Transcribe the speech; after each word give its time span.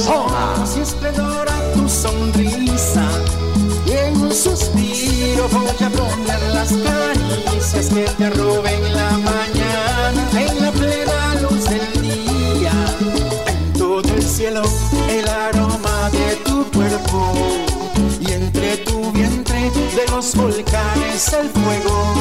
sabrosona. 0.00 0.66
Si 0.66 0.80
esplendora 0.80 1.52
tu 1.74 1.88
sonrisa. 1.88 3.06
Y 3.86 3.92
en 3.92 4.20
un 4.20 4.32
suspiro 4.32 5.48
voy 5.48 5.68
a 5.68 5.90
poner 5.90 6.42
las 6.54 6.72
caricias 6.72 7.86
que 7.86 8.04
te 8.18 8.30
roben 8.30 8.94
la 8.94 9.10
mañana. 9.10 10.28
En 10.32 10.62
la 10.62 10.72
plena 10.72 11.34
luz 11.42 11.64
del 11.64 12.02
día. 12.02 12.72
En 13.46 13.72
todo 13.72 14.02
el 14.02 14.22
cielo 14.22 14.62
el 15.08 15.28
aroma 15.28 16.10
de 16.10 16.36
tu 16.44 16.64
cuerpo. 16.70 17.32
Y 18.20 18.32
entre 18.32 18.78
tu 18.78 19.12
vientre 19.12 19.70
de 19.70 20.06
los 20.10 20.34
volcanes 20.34 21.32
el 21.32 21.48
fuego 21.50 22.14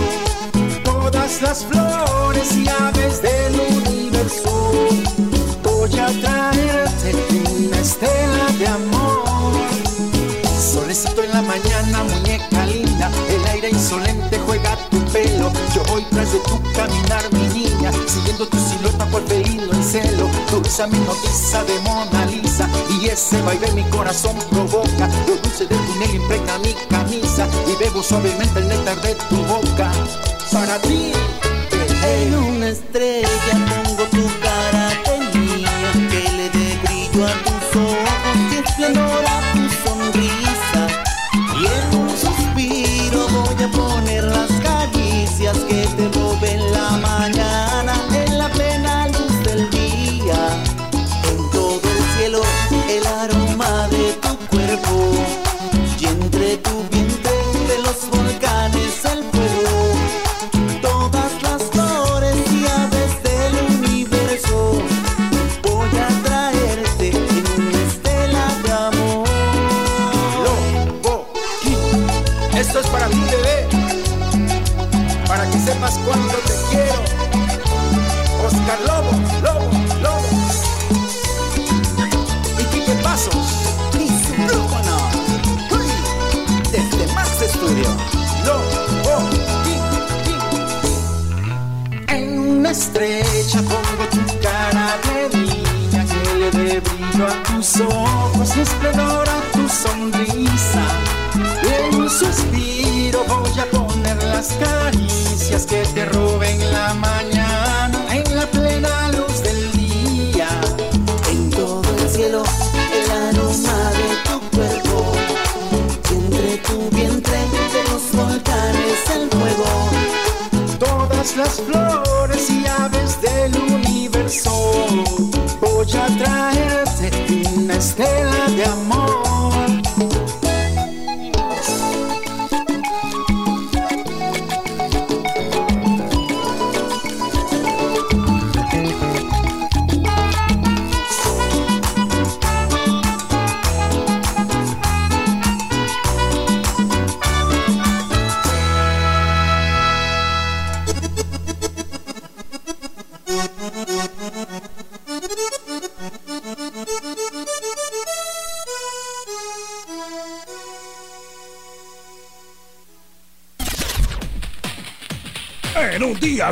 todas 0.83 1.41
las 1.41 1.65
flores 1.65 2.55
y 2.55 2.67
aves 2.67 3.21
del 3.21 3.59
universo. 3.85 5.08
Yo 15.73 15.83
voy 15.83 16.03
tras 16.09 16.31
de 16.33 16.39
tu 16.39 16.61
caminar, 16.73 17.31
mi 17.31 17.47
niña, 17.49 17.91
siguiendo 18.07 18.47
tu 18.47 18.57
silueta 18.57 19.05
por 19.05 19.25
felino 19.27 19.71
en 19.71 19.83
celo. 19.83 20.27
Dulce 20.49 20.87
mi 20.87 20.97
noticia 20.99 21.63
de 21.63 21.79
Mona 21.81 22.25
Lisa, 22.25 22.67
y 22.89 23.07
ese 23.07 23.41
baile 23.43 23.71
mi 23.73 23.83
corazón 23.89 24.35
provoca. 24.49 25.07
Lo 25.27 25.35
dulce 25.35 25.67
de 25.67 25.75
tu 25.75 25.95
miel 25.95 26.15
impregna 26.15 26.57
mi 26.59 26.73
camisa, 26.89 27.47
y 27.67 27.83
bebo 27.83 28.01
suavemente 28.01 28.59
el 28.59 28.67
néctar 28.67 28.99
de 29.01 29.15
tu 29.15 29.35
boca. 29.45 29.91
Para 30.51 30.79
ti, 30.81 31.11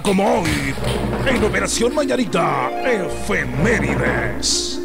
como 0.08 0.40
hoy, 0.40 0.74
en 1.26 1.44
Operación 1.44 1.94
Mañanita, 1.94 2.72
efemérides. 2.86 4.80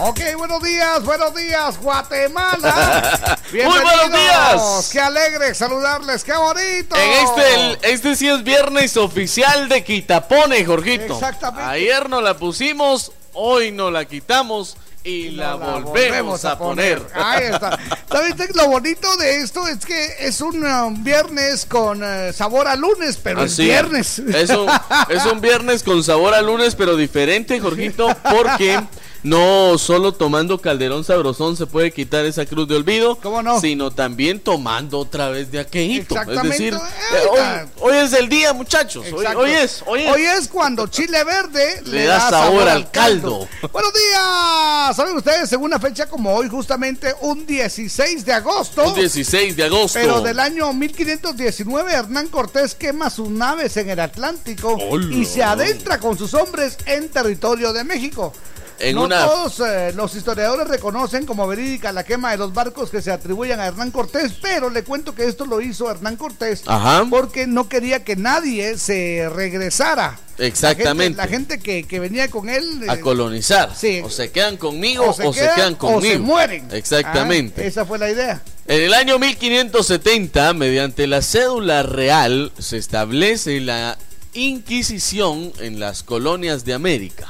Ok, 0.00 0.18
buenos 0.36 0.60
días, 0.60 1.04
buenos 1.04 1.32
días, 1.36 1.78
Guatemala. 1.80 3.38
Muy 3.52 3.60
buenos 3.62 4.10
días. 4.12 4.90
Qué 4.90 4.98
alegre 4.98 5.54
saludarles, 5.54 6.24
qué 6.24 6.34
bonito. 6.34 6.96
En 6.96 7.12
este, 7.12 7.54
el- 7.54 7.78
este 7.82 8.16
sí 8.16 8.28
es 8.28 8.42
viernes 8.42 8.96
oficial 8.96 9.68
de 9.68 9.84
Quitapone, 9.84 10.64
Jorgito. 10.64 11.14
Exactamente. 11.14 11.62
Ayer 11.62 12.10
nos 12.10 12.24
la 12.24 12.36
pusimos, 12.36 13.12
hoy 13.34 13.70
nos 13.70 13.92
la 13.92 14.04
quitamos 14.04 14.76
y 15.04 15.30
la, 15.30 15.54
volvemos, 15.54 16.44
a 16.44 16.58
poner. 16.58 17.00
Ahí 17.14 17.44
está. 17.44 17.78
Lo 18.54 18.68
bonito 18.68 18.97
de 19.18 19.38
esto 19.38 19.66
es 19.66 19.84
que 19.84 20.14
es 20.20 20.40
un 20.40 20.64
um, 20.64 21.04
viernes 21.04 21.66
con 21.66 22.02
eh, 22.02 22.32
sabor 22.32 22.68
a 22.68 22.76
lunes, 22.76 23.18
pero 23.22 23.42
es 23.42 23.56
viernes. 23.56 24.18
Es 24.18 24.50
un, 24.50 24.68
es 25.08 25.24
un 25.26 25.40
viernes 25.42 25.82
con 25.82 26.02
sabor 26.02 26.34
a 26.34 26.42
lunes, 26.42 26.74
pero 26.74 26.96
diferente, 26.96 27.60
Jorgito, 27.60 28.08
porque 28.30 28.80
no 29.22 29.76
solo 29.78 30.12
tomando 30.12 30.60
calderón 30.60 31.04
sabrosón 31.04 31.56
se 31.56 31.66
puede 31.66 31.92
quitar 31.92 32.24
esa 32.24 32.46
cruz 32.46 32.68
de 32.68 32.76
olvido, 32.76 33.16
¿Cómo 33.16 33.42
no? 33.42 33.60
sino 33.60 33.90
también 33.90 34.40
tomando 34.40 34.98
otra 34.98 35.28
vez 35.30 35.50
de 35.50 35.60
aquelito. 35.60 36.14
Es 36.20 36.42
decir, 36.42 36.74
Eh, 36.74 37.26
hoy, 37.30 37.68
hoy 37.90 37.96
es 37.98 38.12
el 38.12 38.28
día, 38.28 38.52
muchachos. 38.52 39.06
Hoy, 39.12 39.24
es, 39.52 39.82
hoy 39.86 40.02
es. 40.02 40.10
Hoy 40.12 40.22
es 40.22 40.48
cuando 40.48 40.86
chile 40.86 41.22
verde 41.24 41.82
Le 41.84 42.04
da 42.04 42.28
sabor 42.30 42.68
al 42.68 42.90
caldo. 42.90 43.48
Buenos 43.72 43.92
días. 43.92 44.96
¿Saben 44.96 45.16
ustedes? 45.16 45.48
Según 45.48 45.66
una 45.66 45.78
fecha 45.80 46.06
como 46.08 46.34
hoy, 46.34 46.48
justamente 46.48 47.14
un 47.20 47.46
16 47.46 48.24
de 48.24 48.32
agosto. 48.32 48.84
Un 48.84 48.94
16 48.94 49.56
de 49.56 49.64
agosto. 49.64 49.98
Pero 50.00 50.20
del 50.20 50.38
año 50.38 50.72
1519, 50.72 51.92
Hernán 51.92 52.28
Cortés 52.28 52.74
quema 52.74 53.10
sus 53.10 53.28
naves 53.28 53.76
en 53.76 53.90
el 53.90 54.00
Atlántico 54.00 54.76
Hola. 54.90 55.14
y 55.14 55.24
se 55.24 55.42
adentra 55.42 55.98
con 55.98 56.16
sus 56.16 56.34
hombres 56.34 56.76
en 56.86 57.08
territorio 57.08 57.72
de 57.72 57.84
México. 57.84 58.32
En 58.80 58.94
no 58.96 59.04
una- 59.04 59.24
todos 59.26 59.60
eh, 59.60 59.92
los 59.94 60.14
historiadores 60.14 60.68
reconocen 60.68 61.26
como 61.26 61.46
verídica 61.46 61.90
la 61.92 62.04
quema 62.04 62.30
de 62.30 62.36
los 62.38 62.52
barcos 62.54 62.90
que 62.90 63.02
se 63.02 63.10
atribuyen 63.10 63.58
a 63.60 63.66
Hernán 63.66 63.90
Cortés, 63.90 64.32
pero 64.40 64.70
le 64.70 64.84
cuento 64.84 65.14
que 65.14 65.26
esto 65.26 65.46
lo 65.46 65.60
hizo 65.60 65.90
Hernán 65.90 66.16
Cortés 66.16 66.62
Ajá. 66.66 67.04
porque 67.10 67.46
no 67.46 67.68
quería 67.68 68.04
que 68.04 68.14
nadie 68.16 68.78
se 68.78 69.28
regresara. 69.34 70.18
Exactamente. 70.38 71.16
La 71.16 71.24
gente, 71.24 71.54
la 71.54 71.56
gente 71.56 71.58
que, 71.60 71.82
que 71.88 71.98
venía 71.98 72.28
con 72.28 72.48
él 72.48 72.84
A 72.88 72.94
eh, 72.94 73.00
colonizar. 73.00 73.74
Sí. 73.74 74.00
O 74.04 74.10
se 74.10 74.30
quedan 74.30 74.56
conmigo 74.56 75.08
o 75.08 75.12
se, 75.12 75.28
quedan 75.32 75.54
quedan 75.56 75.74
conmigo. 75.74 75.98
o 75.98 76.02
se 76.02 76.18
mueren. 76.18 76.68
Exactamente. 76.70 77.62
Ah, 77.62 77.66
esa 77.66 77.84
fue 77.84 77.98
la 77.98 78.08
idea. 78.10 78.40
En 78.68 78.82
el 78.82 78.94
año 78.94 79.18
1570, 79.18 80.52
mediante 80.54 81.06
la 81.08 81.22
cédula 81.22 81.82
real, 81.82 82.52
se 82.58 82.76
establece 82.76 83.60
la 83.60 83.98
Inquisición 84.34 85.52
en 85.60 85.80
las 85.80 86.02
colonias 86.04 86.64
de 86.64 86.74
América. 86.74 87.26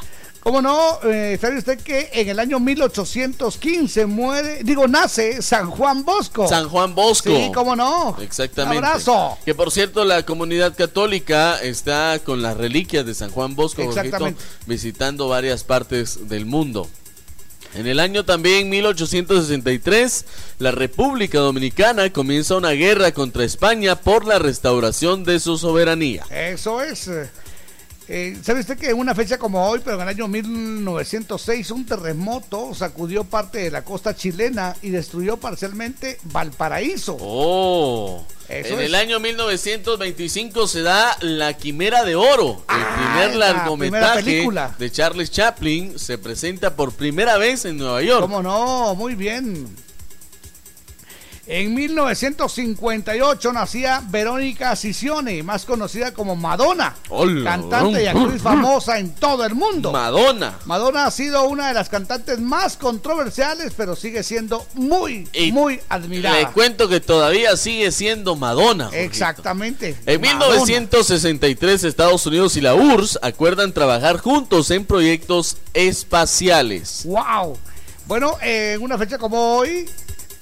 ¿Cómo 0.48 0.62
no? 0.62 0.98
Eh, 1.04 1.36
¿Sabe 1.38 1.58
usted 1.58 1.78
que 1.78 2.08
en 2.10 2.30
el 2.30 2.38
año 2.38 2.58
1815 2.58 4.06
muere, 4.06 4.62
digo, 4.64 4.88
nace 4.88 5.42
San 5.42 5.70
Juan 5.70 6.06
Bosco? 6.06 6.48
San 6.48 6.70
Juan 6.70 6.94
Bosco. 6.94 7.28
Sí, 7.28 7.50
cómo 7.52 7.76
no. 7.76 8.16
Exactamente. 8.18 8.78
Un 8.78 8.84
abrazo. 8.86 9.36
Que 9.44 9.54
por 9.54 9.70
cierto, 9.70 10.06
la 10.06 10.24
comunidad 10.24 10.74
católica 10.74 11.60
está 11.60 12.18
con 12.24 12.40
las 12.40 12.56
reliquias 12.56 13.04
de 13.04 13.12
San 13.12 13.30
Juan 13.30 13.56
Bosco, 13.56 13.82
Jorgito, 13.82 14.00
Exactamente. 14.00 14.42
visitando 14.64 15.28
varias 15.28 15.64
partes 15.64 16.30
del 16.30 16.46
mundo. 16.46 16.88
En 17.74 17.86
el 17.86 18.00
año 18.00 18.24
también 18.24 18.70
1863, 18.70 20.24
la 20.60 20.70
República 20.70 21.40
Dominicana 21.40 22.10
comienza 22.10 22.56
una 22.56 22.70
guerra 22.70 23.12
contra 23.12 23.44
España 23.44 23.96
por 23.96 24.26
la 24.26 24.38
restauración 24.38 25.24
de 25.24 25.40
su 25.40 25.58
soberanía. 25.58 26.24
Eso 26.30 26.80
es. 26.80 27.10
Eh, 28.08 28.38
¿Sabe 28.42 28.60
usted 28.60 28.78
que 28.78 28.90
en 28.90 28.98
una 28.98 29.14
fecha 29.14 29.38
como 29.38 29.66
hoy, 29.68 29.80
pero 29.84 29.96
en 29.96 30.02
el 30.02 30.08
año 30.08 30.28
1906, 30.28 31.70
un 31.70 31.84
terremoto 31.86 32.74
sacudió 32.74 33.24
parte 33.24 33.58
de 33.58 33.70
la 33.70 33.84
costa 33.84 34.14
chilena 34.16 34.74
y 34.82 34.90
destruyó 34.90 35.36
parcialmente 35.36 36.18
Valparaíso? 36.24 37.16
Oh. 37.20 38.24
Eso 38.48 38.74
en 38.74 38.80
es. 38.80 38.86
el 38.86 38.94
año 38.94 39.20
1925 39.20 40.66
se 40.68 40.80
da 40.80 41.16
La 41.20 41.52
Quimera 41.52 42.02
de 42.04 42.16
Oro, 42.16 42.62
el 42.70 42.76
Ah, 42.76 42.96
primer 43.20 43.36
la 43.36 43.52
largometraje 43.52 44.48
de 44.78 44.90
Charles 44.90 45.30
Chaplin, 45.30 45.98
se 45.98 46.16
presenta 46.16 46.74
por 46.74 46.92
primera 46.94 47.36
vez 47.36 47.66
en 47.66 47.76
Nueva 47.76 48.00
York. 48.00 48.22
¿Cómo 48.22 48.42
no? 48.42 48.94
Muy 48.94 49.14
bien. 49.16 49.68
En 51.50 51.72
1958 51.72 53.52
nacía 53.54 54.02
Verónica 54.10 54.76
Sisione, 54.76 55.42
más 55.42 55.64
conocida 55.64 56.12
como 56.12 56.36
Madonna, 56.36 56.94
Hola. 57.08 57.42
cantante 57.52 58.04
y 58.04 58.06
actriz 58.06 58.42
famosa 58.42 58.98
en 58.98 59.14
todo 59.14 59.46
el 59.46 59.54
mundo. 59.54 59.90
Madonna. 59.90 60.58
Madonna 60.66 61.06
ha 61.06 61.10
sido 61.10 61.48
una 61.48 61.68
de 61.68 61.72
las 61.72 61.88
cantantes 61.88 62.38
más 62.38 62.76
controversiales, 62.76 63.72
pero 63.74 63.96
sigue 63.96 64.22
siendo 64.24 64.66
muy, 64.74 65.26
Y 65.32 65.50
muy 65.50 65.80
admirada. 65.88 66.36
Le 66.36 66.48
cuento 66.48 66.86
que 66.86 67.00
todavía 67.00 67.56
sigue 67.56 67.92
siendo 67.92 68.36
Madonna. 68.36 68.84
Jorgito. 68.84 69.04
Exactamente. 69.04 69.96
En 70.04 70.20
Madonna. 70.20 70.48
1963 70.48 71.84
Estados 71.84 72.26
Unidos 72.26 72.58
y 72.58 72.60
la 72.60 72.74
URSS 72.74 73.20
acuerdan 73.22 73.72
trabajar 73.72 74.18
juntos 74.18 74.70
en 74.70 74.84
proyectos 74.84 75.56
espaciales. 75.72 77.04
¡Wow! 77.06 77.56
Bueno, 78.06 78.36
eh, 78.42 78.74
en 78.74 78.82
una 78.82 78.98
fecha 78.98 79.16
como 79.16 79.56
hoy, 79.56 79.86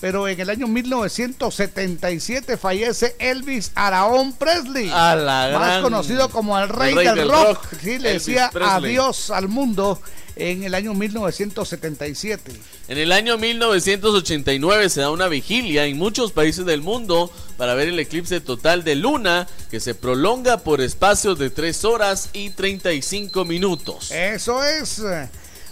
pero 0.00 0.28
en 0.28 0.38
el 0.40 0.50
año 0.50 0.66
1977 0.66 2.56
fallece 2.56 3.16
Elvis 3.18 3.72
Araón 3.74 4.32
Presley. 4.34 4.90
A 4.92 5.14
la 5.16 5.50
más 5.58 5.68
gran- 5.68 5.82
conocido 5.82 6.28
como 6.30 6.58
el 6.58 6.68
rey, 6.68 6.90
el 6.90 6.96
rey 6.96 7.06
del, 7.06 7.14
del 7.16 7.28
rock. 7.30 7.46
rock, 7.64 7.66
Sí, 7.82 7.98
le 7.98 8.10
Elvis 8.10 8.26
decía 8.26 8.50
Presley. 8.52 8.72
adiós 8.96 9.30
al 9.30 9.48
mundo 9.48 10.00
en 10.36 10.64
el 10.64 10.74
año 10.74 10.92
1977. 10.92 12.52
En 12.88 12.98
el 12.98 13.10
año 13.10 13.38
1989 13.38 14.90
se 14.90 15.00
da 15.00 15.10
una 15.10 15.28
vigilia 15.28 15.86
en 15.86 15.96
muchos 15.96 16.32
países 16.32 16.66
del 16.66 16.82
mundo 16.82 17.32
para 17.56 17.74
ver 17.74 17.88
el 17.88 17.98
eclipse 17.98 18.40
total 18.40 18.84
de 18.84 18.96
luna 18.96 19.46
que 19.70 19.80
se 19.80 19.94
prolonga 19.94 20.58
por 20.58 20.80
espacios 20.82 21.38
de 21.38 21.48
3 21.50 21.84
horas 21.86 22.28
y 22.34 22.50
35 22.50 23.44
minutos. 23.46 24.10
Eso 24.10 24.62
es. 24.62 25.00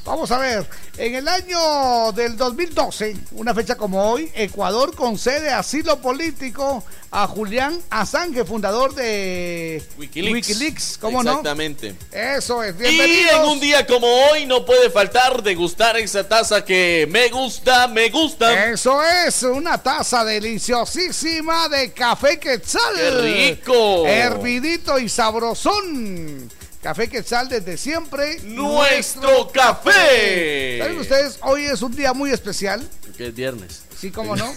Vamos 0.04 0.30
a 0.30 0.38
ver, 0.38 0.66
en 0.98 1.14
el 1.14 1.26
año 1.26 2.12
del 2.12 2.36
2012, 2.36 3.16
una 3.32 3.54
fecha 3.54 3.74
como 3.76 4.10
hoy, 4.10 4.30
Ecuador 4.34 4.94
concede 4.94 5.50
asilo 5.50 5.98
político 6.02 6.84
a 7.10 7.26
Julián 7.26 7.80
Assange, 7.88 8.44
fundador 8.44 8.94
de 8.94 9.82
Wikileaks. 9.96 10.98
¿cómo 10.98 11.22
Exactamente. 11.22 11.94
no? 12.12 12.18
Eso 12.18 12.62
es, 12.62 12.74
Y 12.74 12.78
bienvenidos. 12.78 13.32
en 13.34 13.44
un 13.44 13.60
día 13.60 13.86
como 13.86 14.06
hoy 14.06 14.44
no 14.44 14.66
puede 14.66 14.90
faltar 14.90 15.42
degustar 15.42 15.96
esa 15.96 16.28
taza 16.28 16.62
que 16.62 17.08
me 17.10 17.30
gusta, 17.30 17.88
me 17.88 18.10
gusta. 18.10 18.66
Eso 18.72 19.02
es, 19.02 19.42
una 19.42 19.82
taza 19.82 20.22
deliciosísima 20.22 21.70
de 21.70 21.94
café 21.94 22.38
quetzal. 22.38 22.94
¡Qué 22.94 23.10
rico! 23.54 24.06
Hervidito 24.06 24.98
y 24.98 25.08
sabrosón. 25.08 26.50
Café 26.84 27.08
quetzal 27.08 27.48
desde 27.48 27.78
siempre. 27.78 28.40
Nuestro 28.42 29.50
café. 29.50 30.80
¿Saben 30.80 30.98
ustedes? 30.98 31.38
Hoy 31.40 31.64
es 31.64 31.80
un 31.80 31.96
día 31.96 32.12
muy 32.12 32.30
especial. 32.30 32.86
Que 33.16 33.28
es 33.28 33.34
viernes. 33.34 33.84
Sí, 33.98 34.10
cómo 34.10 34.36
no. 34.36 34.54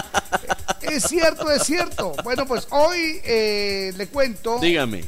es 0.80 1.02
cierto, 1.02 1.50
es 1.50 1.64
cierto. 1.64 2.14
Bueno, 2.24 2.46
pues 2.46 2.66
hoy 2.70 3.20
eh, 3.24 3.92
le 3.98 4.06
cuento. 4.06 4.60
Dígame. 4.60 5.04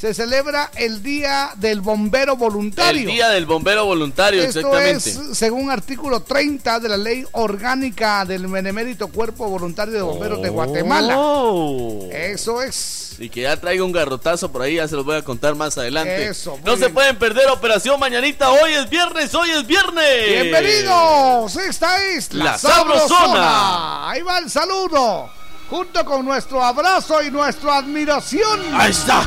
Se 0.00 0.14
celebra 0.14 0.70
el 0.76 1.02
Día 1.02 1.50
del 1.56 1.82
Bombero 1.82 2.34
Voluntario. 2.34 3.02
El 3.02 3.14
día 3.14 3.28
del 3.28 3.44
bombero 3.44 3.84
voluntario, 3.84 4.42
Esto 4.42 4.60
exactamente. 4.60 5.10
es 5.10 5.36
según 5.36 5.70
artículo 5.70 6.20
30 6.20 6.80
de 6.80 6.88
la 6.88 6.96
ley 6.96 7.26
orgánica 7.32 8.24
del 8.24 8.46
Benemérito 8.46 9.08
Cuerpo 9.08 9.46
Voluntario 9.50 9.92
de 9.92 10.00
Bomberos 10.00 10.40
de 10.40 10.48
Guatemala. 10.48 11.16
Oh. 11.18 12.08
Eso 12.10 12.62
es. 12.62 13.16
Y 13.18 13.28
que 13.28 13.42
ya 13.42 13.60
traiga 13.60 13.84
un 13.84 13.92
garrotazo 13.92 14.50
por 14.50 14.62
ahí, 14.62 14.76
ya 14.76 14.88
se 14.88 14.96
los 14.96 15.04
voy 15.04 15.16
a 15.16 15.22
contar 15.22 15.54
más 15.54 15.76
adelante. 15.76 16.28
Eso, 16.28 16.58
no 16.64 16.78
se 16.78 16.88
pueden 16.88 17.18
perder 17.18 17.50
Operación 17.50 18.00
Mañanita, 18.00 18.50
hoy 18.52 18.72
es 18.72 18.88
viernes, 18.88 19.34
hoy 19.34 19.50
es 19.50 19.66
viernes. 19.66 20.28
Bienvenidos, 20.28 21.56
esta 21.56 22.02
es 22.06 22.32
la, 22.32 22.44
La 22.44 22.58
Sabrosona. 22.58 23.06
Sabrosona. 23.06 24.10
Ahí 24.10 24.22
va 24.22 24.38
el 24.38 24.48
saludo, 24.48 25.30
junto 25.70 26.04
con 26.04 26.24
nuestro 26.24 26.62
abrazo 26.62 27.22
y 27.22 27.30
nuestra 27.30 27.76
admiración. 27.78 28.60
Ahí 28.74 28.90
está. 28.90 29.22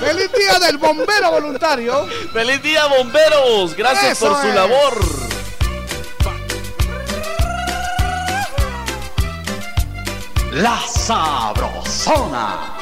¡Feliz 0.00 0.30
Día 0.32 0.58
del 0.60 0.78
Bombero 0.78 1.32
Voluntario! 1.32 2.06
Feliz 2.32 2.62
día, 2.62 2.86
bomberos. 2.86 3.74
Gracias 3.76 4.12
Eso 4.18 4.28
por 4.28 4.40
su 4.40 4.48
es. 4.48 4.54
labor. 4.54 4.98
La 10.52 10.78
Sabrosona. 10.86 12.74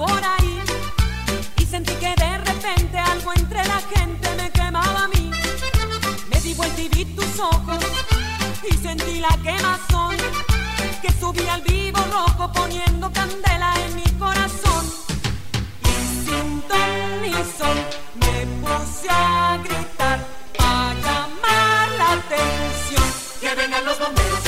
Por 0.00 0.24
ahí 0.24 0.58
y 1.58 1.64
sentí 1.66 1.92
que 1.96 2.14
de 2.24 2.38
repente 2.38 2.98
algo 2.98 3.34
entre 3.34 3.62
la 3.72 3.80
gente 3.94 4.28
me 4.34 4.50
quemaba 4.50 5.04
a 5.04 5.08
mí. 5.08 5.30
Me 6.30 6.40
di 6.40 6.54
vuelta 6.54 6.80
y 6.80 6.88
vi 6.88 7.04
tus 7.04 7.38
ojos 7.38 7.84
y 8.70 8.72
sentí 8.78 9.20
la 9.20 9.34
quemazón 9.46 10.16
que 11.02 11.12
subía 11.20 11.52
al 11.54 11.62
vivo 11.62 12.00
rojo 12.16 12.50
poniendo 12.50 13.12
candela 13.12 13.74
en 13.84 13.96
mi 13.96 14.10
corazón. 14.18 14.84
Y 15.92 15.96
sin 16.24 16.62
ton 16.70 17.22
ni 17.22 17.34
son 17.58 17.76
me 18.22 18.36
puse 18.62 19.10
a 19.10 19.58
gritar 19.66 20.18
a 20.58 20.94
llamar 21.04 21.88
la 22.00 22.12
atención. 22.20 23.06
Que 23.42 23.54
vengan 23.54 23.84
los 23.84 23.98
bomberos, 23.98 24.39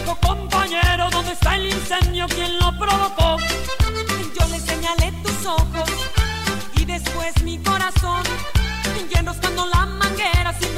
dijo, 0.00 0.16
compañero, 0.20 1.08
¿dónde 1.10 1.32
está 1.32 1.56
el 1.56 1.66
incendio? 1.66 2.26
¿Quién 2.28 2.58
lo 2.58 2.72
provocó? 2.78 3.36
Yo 4.38 4.46
le 4.48 4.60
señalé 4.60 5.12
tus 5.22 5.46
ojos 5.46 5.90
y 6.76 6.84
después 6.84 7.42
mi 7.42 7.58
corazón. 7.58 8.22
Y 9.10 9.18
enroscando 9.18 9.66
la 9.66 9.86
manguera 9.86 10.54
sin 10.58 10.70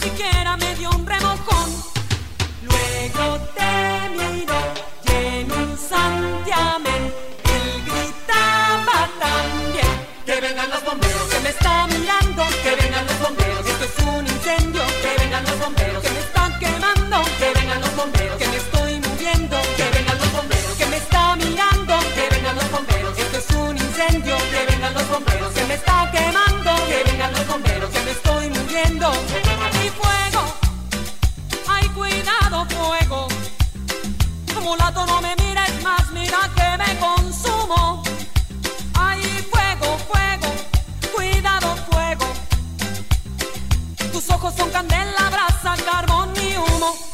siquiera 0.00 0.56
me 0.56 0.74
dio 0.76 0.90
un 0.90 1.06
remojón. 1.06 1.70
Luego 2.62 3.38
te 3.56 4.08
miro 4.18 4.58
y 5.04 5.10
en 5.12 5.52
un 5.52 5.78
santiamén 5.78 7.02
él 7.54 7.82
gritaba 7.86 9.08
también. 9.18 9.92
Que 10.24 10.40
vengan 10.40 10.70
los 10.70 10.84
bomberos, 10.84 11.22
que 11.32 11.40
me 11.40 11.48
está 11.50 11.86
mirando, 11.86 12.42
que 12.62 12.74
vengan 12.82 13.06
los 13.06 13.20
bomberos, 13.20 13.66
esto 13.66 13.84
es 13.84 14.06
un 14.06 14.26
incendio, 14.26 14.82
que 15.02 15.22
vengan 15.22 15.44
los 15.44 15.58
bomberos, 15.58 16.02
que 16.02 16.10
me 16.10 16.20
está 16.20 16.58
quemando, 16.58 17.22
que 17.38 17.52
vengan 17.58 17.80
los 17.80 17.96
bomberos, 17.96 18.38
que 18.38 18.49
son 44.56 44.70
candela, 44.70 45.30
brasa, 45.30 45.74
carbón 45.84 46.32
y 46.36 46.56
humo. 46.56 47.09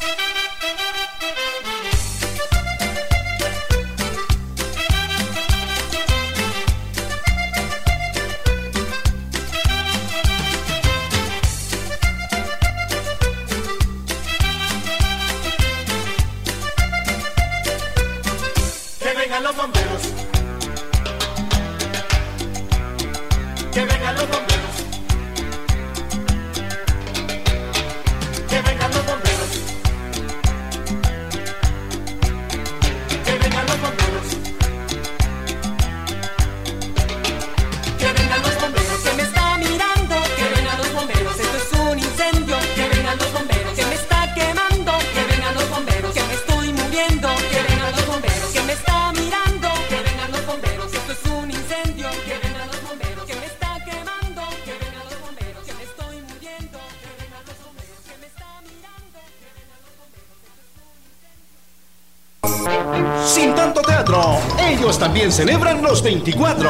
También 65.27 65.31
celebran 65.31 65.81
los 65.81 66.01
24. 66.01 66.69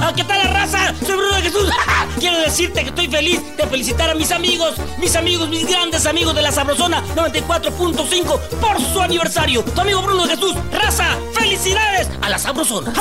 Ah, 0.00 0.12
¿Qué 0.14 0.24
tal 0.24 0.38
la 0.38 0.52
raza? 0.52 0.94
Soy 1.04 1.16
Bruno 1.16 1.34
Jesús. 1.42 1.68
Quiero 2.18 2.38
decirte 2.40 2.82
que 2.82 2.88
estoy 2.88 3.08
feliz 3.08 3.40
de 3.56 3.66
felicitar 3.66 4.08
a 4.10 4.14
mis 4.14 4.30
amigos, 4.30 4.76
mis 4.98 5.14
amigos, 5.16 5.48
mis 5.48 5.66
grandes 5.66 6.06
amigos 6.06 6.34
de 6.34 6.42
la 6.42 6.52
Sabrosona 6.52 7.02
94.5 7.14 8.38
por 8.60 8.80
su 8.80 9.00
aniversario. 9.00 9.62
Tu 9.62 9.80
amigo 9.80 10.00
Bruno 10.02 10.24
Jesús. 10.26 10.54
Raza, 10.72 11.18
felicidades 11.34 12.08
a 12.22 12.30
la 12.30 12.38
Sabrosona. 12.38 12.92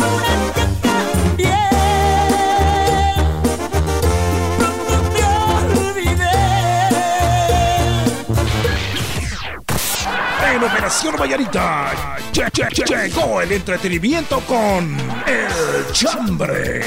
En 10.85 10.89
Operación 10.91 11.15
Vallarita 11.19 11.91
lle- 12.31 12.51
lle- 12.51 12.69
lle- 12.69 13.07
llegó 13.07 13.41
el 13.41 13.51
entretenimiento 13.53 14.39
con 14.41 14.95
El 15.25 15.91
Chambre. 15.91 16.81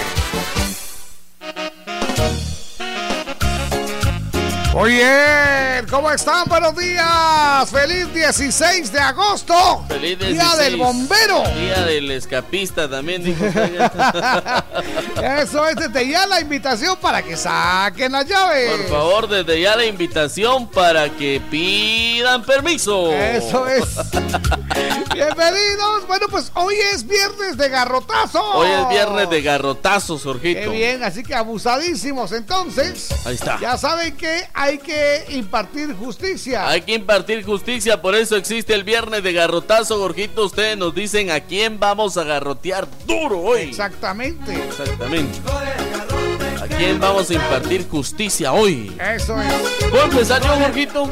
Oye, 4.80 5.82
¿cómo 5.90 6.08
están? 6.08 6.44
Buenos 6.48 6.76
días. 6.76 7.68
Feliz 7.68 8.14
16 8.14 8.92
de 8.92 9.00
agosto. 9.00 9.84
Feliz 9.88 10.16
Día 10.20 10.28
16. 10.28 10.58
del 10.58 10.76
bombero. 10.76 11.42
Día 11.56 11.84
del 11.84 12.08
escapista 12.12 12.88
también, 12.88 13.24
dijo. 13.24 13.44
Eso 15.20 15.66
es 15.66 15.74
desde 15.74 16.08
ya 16.08 16.28
la 16.28 16.40
invitación 16.40 16.96
para 16.98 17.24
que 17.24 17.36
saquen 17.36 18.12
las 18.12 18.26
llaves. 18.26 18.70
Por 18.70 18.88
favor, 18.88 19.28
desde 19.28 19.60
ya 19.60 19.74
la 19.74 19.84
invitación 19.84 20.68
para 20.68 21.08
que 21.08 21.42
pidan 21.50 22.44
permiso. 22.44 23.12
Eso 23.12 23.66
es. 23.66 23.82
Bienvenidos. 25.14 26.06
Bueno, 26.06 26.26
pues 26.30 26.50
hoy 26.54 26.74
es 26.94 27.06
viernes 27.06 27.56
de 27.56 27.68
garrotazo. 27.68 28.42
Hoy 28.54 28.68
es 28.68 28.88
viernes 28.88 29.28
de 29.30 29.42
garrotazos, 29.42 30.22
Qué 30.22 30.28
Jorgito. 30.28 30.70
bien, 30.70 31.02
así 31.02 31.22
que 31.22 31.34
abusadísimos. 31.34 32.32
Entonces, 32.32 33.08
Ahí 33.24 33.34
está. 33.34 33.58
ya 33.60 33.76
saben 33.76 34.16
que 34.16 34.44
hay 34.54 34.78
que 34.78 35.24
impartir 35.30 35.94
justicia. 35.96 36.68
Hay 36.68 36.82
que 36.82 36.94
impartir 36.94 37.44
justicia, 37.44 38.00
por 38.00 38.14
eso 38.14 38.36
existe 38.36 38.74
el 38.74 38.84
viernes 38.84 39.22
de 39.22 39.32
garrotazo, 39.32 39.98
Jorgito. 39.98 40.44
Ustedes 40.46 40.76
nos 40.76 40.94
dicen 40.94 41.30
a 41.30 41.40
quién 41.40 41.78
vamos 41.80 42.16
a 42.16 42.24
garrotear 42.24 42.86
duro 43.06 43.40
hoy. 43.40 43.62
Exactamente. 43.62 44.54
Exactamente. 44.68 45.38
¿A 46.62 46.66
quién 46.76 47.00
vamos 47.00 47.28
a 47.30 47.34
impartir 47.34 47.88
justicia 47.88 48.52
hoy? 48.52 48.96
Eso 49.00 49.40
es. 49.40 49.52
¿Puedo 49.90 50.04
empezar 50.04 50.40
yo, 50.42 50.48
Jorgito? 50.64 51.10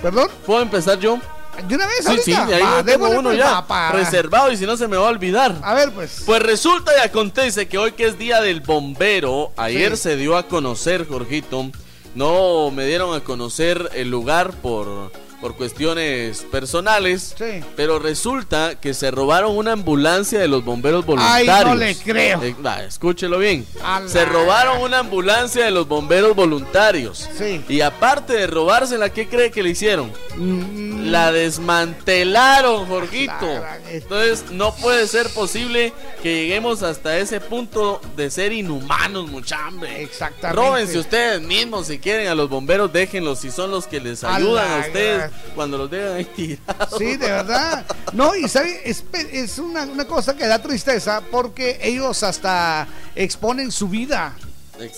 ¿Perdón? 0.00 0.28
¿Puedo 0.46 0.62
empezar 0.62 0.98
yo? 0.98 1.18
¿De 1.66 1.74
una 1.74 1.86
vez 1.86 1.96
Sí, 2.00 2.06
ahorita? 2.08 2.24
sí, 2.24 2.52
ahí 2.52 2.62
Va, 2.62 2.82
tengo 2.84 3.10
uno 3.10 3.22
pues, 3.30 3.38
ya 3.38 3.60
va, 3.60 3.92
reservado 3.92 4.50
y 4.52 4.56
si 4.56 4.64
no 4.66 4.76
se 4.76 4.88
me 4.88 4.96
va 4.96 5.06
a 5.06 5.10
olvidar. 5.10 5.56
A 5.62 5.74
ver, 5.74 5.92
pues. 5.92 6.22
Pues 6.24 6.42
resulta 6.42 6.92
y 6.96 7.00
acontece 7.06 7.68
que 7.68 7.76
hoy 7.78 7.92
que 7.92 8.06
es 8.06 8.18
día 8.18 8.40
del 8.40 8.60
bombero, 8.60 9.52
ayer 9.56 9.96
Sí. 9.96 10.02
se 10.04 10.16
dio 10.16 10.36
a 10.36 10.44
conocer, 10.44 11.06
Jorgito, 11.08 11.70
no 12.14 12.70
me 12.70 12.86
dieron 12.86 13.14
a 13.14 13.20
conocer 13.20 13.90
el 13.94 14.10
lugar 14.10 14.52
por, 14.52 15.12
por 15.40 15.56
cuestiones 15.56 16.42
personales, 16.50 17.34
Sí. 17.38 17.64
pero 17.76 17.98
resulta 17.98 18.74
que 18.78 18.92
se 18.94 19.10
robaron 19.10 19.56
una 19.56 19.72
ambulancia 19.72 20.38
de 20.38 20.48
los 20.48 20.64
bomberos 20.64 21.04
Ay, 21.18 21.46
voluntarios. 21.46 21.66
no 21.66 21.74
le 21.74 21.96
creo. 21.96 22.42
Eh, 22.42 22.54
va, 22.64 22.82
escúchelo 22.84 23.38
bien. 23.38 23.66
Se 24.06 24.24
robaron 24.24 24.82
una 24.82 24.98
ambulancia 24.98 25.64
de 25.64 25.70
los 25.70 25.88
bomberos 25.88 26.36
voluntarios. 26.36 27.28
Sí. 27.38 27.62
Y 27.68 27.80
aparte 27.80 28.34
de 28.34 28.46
robársela, 28.46 29.08
¿qué 29.10 29.28
cree 29.28 29.50
que 29.50 29.62
le 29.62 29.70
hicieron? 29.70 30.12
Mm, 30.36 30.90
La 31.10 31.32
desmantelaron, 31.32 32.86
Jorgito. 32.86 33.64
Entonces 33.90 34.44
no 34.52 34.74
puede 34.76 35.06
ser 35.06 35.28
posible 35.30 35.92
que 36.22 36.34
lleguemos 36.42 36.82
hasta 36.82 37.16
ese 37.18 37.40
punto 37.40 38.00
de 38.16 38.30
ser 38.30 38.52
inhumanos, 38.52 39.28
mucha 39.30 39.66
hambre. 39.66 40.02
Exactamente. 40.02 40.60
Róbense 40.60 40.98
ustedes 40.98 41.40
mismos 41.42 41.86
si 41.86 41.98
quieren 41.98 42.28
a 42.28 42.34
los 42.34 42.48
bomberos, 42.48 42.92
déjenlos 42.92 43.40
si 43.40 43.50
son 43.50 43.70
los 43.70 43.86
que 43.86 44.00
les 44.00 44.22
ayudan 44.24 44.70
a 44.70 44.86
ustedes 44.86 45.29
cuando 45.54 45.78
los 45.78 45.90
dejan 45.90 46.16
ahí 46.16 46.24
tirados. 46.36 46.98
Sí, 46.98 47.16
de 47.16 47.30
verdad. 47.30 47.84
No, 48.12 48.34
y 48.34 48.48
sabe, 48.48 48.82
es, 48.84 49.58
una, 49.58 49.84
una 49.84 50.06
cosa 50.06 50.36
que 50.36 50.46
da 50.46 50.60
tristeza 50.60 51.22
porque 51.30 51.78
ellos 51.82 52.22
hasta 52.22 52.86
exponen 53.14 53.70
su 53.72 53.88
vida. 53.88 54.34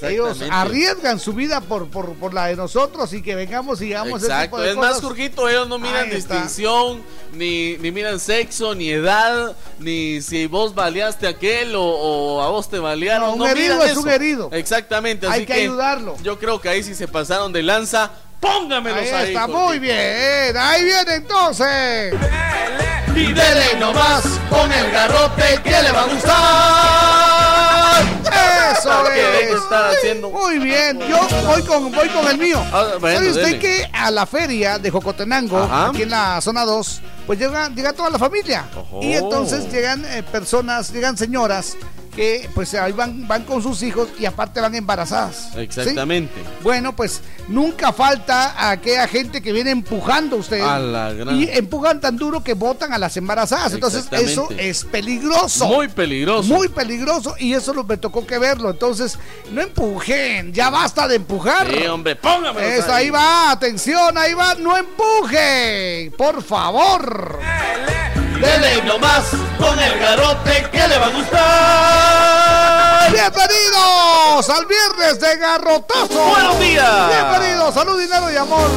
Ellos 0.03 0.39
arriesgan 0.49 1.19
su 1.19 1.33
vida 1.33 1.61
por, 1.61 1.89
por, 1.89 2.15
por 2.15 2.33
la 2.33 2.47
de 2.47 2.55
nosotros 2.55 3.13
y 3.15 3.21
que 3.21 3.35
vengamos 3.35 3.81
y 3.81 3.87
digamos 3.87 4.23
ese 4.23 4.27
tipo 4.29 4.35
Exacto, 4.37 4.61
de 4.61 4.71
es 4.71 4.77
más. 4.77 5.01
Jorgito, 5.01 5.49
ellos 5.49 5.69
no 5.69 5.77
miran 5.81 6.05
Ahí 6.05 6.13
está. 6.13 6.35
distinción, 6.35 7.03
ni, 7.33 7.77
ni 7.79 7.91
miran 7.91 8.21
sexo, 8.21 8.77
ni 8.77 8.91
edad, 8.91 9.57
ni 9.81 10.23
si 10.23 10.47
vos 10.47 10.73
baleaste 10.77 11.27
a 11.27 11.31
aquel 11.31 11.75
o, 11.75 11.83
o 11.83 12.43
a 12.43 12.49
vos 12.51 12.71
te 12.71 12.79
balearon. 12.79 13.31
No, 13.31 13.33
un 13.33 13.39
no 13.41 13.47
herido 13.49 13.75
miran 13.75 13.91
es 13.91 13.97
un 13.97 14.09
herido. 14.09 14.51
Exactamente, 14.53 15.27
Hay 15.27 15.47
que 15.47 15.55
ayudarlo. 15.55 16.17
Yo 16.23 16.39
creo 16.39 16.61
que 16.61 16.69
ahí 16.69 16.85
sí 16.85 16.95
se 16.95 17.09
pasaron 17.09 17.53
de 17.53 17.65
lanza. 17.65 18.13
Póngamelos 18.43 18.99
Ahí 19.01 19.09
ahí. 19.11 19.29
está, 19.35 19.47
muy 19.47 19.79
bien. 19.79 20.57
Ahí 20.57 20.85
viene 20.85 21.15
entonces. 21.15 22.13
Y 23.15 23.33
dele 23.33 23.77
nomás 23.79 24.23
con 24.51 24.71
el 24.73 24.91
garrote 24.91 25.61
que 25.63 25.71
le 25.71 25.93
va 25.93 26.01
a 26.03 26.07
gustar. 26.07 28.03
Eso 28.73 29.07
es. 29.13 29.51
estar 29.63 29.91
haciendo. 29.95 30.31
Muy 30.31 30.59
bien, 30.59 30.99
yo 31.09 31.19
voy 31.47 31.63
con, 31.63 31.93
voy 31.93 32.09
con 32.09 32.27
el 32.27 32.39
mío. 32.39 32.61
Ah, 32.73 32.87
bueno, 32.99 33.19
¿Sabe 33.19 33.31
usted 33.31 33.45
dele. 33.45 33.59
que 33.61 33.91
a 33.93 34.11
la 34.11 34.27
feria 34.27 34.79
de 34.79 34.91
Jocotenango, 34.91 35.59
Ajá. 35.63 35.89
aquí 35.91 36.03
en 36.03 36.11
la 36.11 36.41
zona 36.41 36.65
2, 36.65 37.01
pues 37.27 37.39
llega, 37.39 37.69
llega 37.69 37.93
toda 37.93 38.11
la 38.11 38.19
familia? 38.19 38.65
Ojo. 38.75 39.01
Y 39.03 39.13
entonces 39.13 39.71
llegan 39.71 40.05
eh, 40.07 40.23
personas, 40.25 40.91
llegan 40.91 41.17
señoras 41.17 41.77
que 42.15 42.49
pues 42.55 42.75
ahí 42.75 42.93
van, 42.93 43.27
van 43.27 43.45
con 43.45 43.63
sus 43.63 43.83
hijos 43.83 44.09
y 44.19 44.27
aparte 44.27 44.61
van 44.61 44.75
embarazadas. 44.75 45.49
¿sí? 45.55 45.61
Exactamente. 45.61 46.35
Bueno, 46.63 46.95
pues 46.95 47.23
nunca 47.49 47.93
falta 47.93 48.71
aquella 48.71 49.09
gente 49.09 49.41
que 49.41 49.51
viene 49.53 49.71
empujando 49.71 50.37
a 50.37 50.39
ustedes. 50.41 50.63
A 50.65 50.79
la 50.79 51.13
gran- 51.15 51.41
Y 51.41 51.49
empujan 51.51 52.01
tan 52.01 52.17
duro 52.17 52.45
que 52.45 52.53
botan 52.55 52.93
a 52.93 52.99
las 52.99 53.17
embarazadas. 53.17 53.73
Entonces, 53.73 54.07
eso 54.13 54.49
es 54.59 54.85
peligroso. 54.85 55.67
Muy 55.69 55.89
peligroso. 55.89 56.53
Muy 56.53 56.69
peligroso. 56.69 57.35
Y 57.39 57.55
eso 57.55 57.73
me 57.85 57.97
tocó 57.97 58.27
que 58.27 58.39
verlo. 58.39 58.71
Entonces, 58.71 59.19
no 59.51 59.63
empujen. 59.63 60.53
Ya 60.53 60.69
basta 60.69 61.09
de 61.09 61.17
empujar. 61.17 61.67
Sí, 61.71 61.87
hombre, 61.87 62.15
póngamelo. 62.17 62.61
Eso, 62.67 62.93
ahí 62.93 63.09
va, 63.11 63.51
atención, 63.51 64.19
ahí 64.19 64.35
va, 64.35 64.55
no 64.57 64.77
empujen, 64.77 66.13
por 66.19 66.43
favor. 66.43 67.39
Dele 68.43 68.83
nomás 68.83 69.31
con 69.57 69.79
el 69.79 69.99
garote 70.01 70.69
que 70.73 70.89
le 70.89 70.99
va 70.99 71.07
a 71.07 71.11
gustar. 71.11 73.13
Bienvenidos 73.13 74.51
al 74.51 74.67
viernes 74.67 75.21
de 75.21 75.37
garrotazo. 75.37 76.25
Buenos 76.25 76.59
días. 76.59 77.09
Bienvenidos, 77.09 77.73
salud, 77.73 78.01
dinero 78.01 78.33
y 78.33 78.37
amor. 78.37 78.69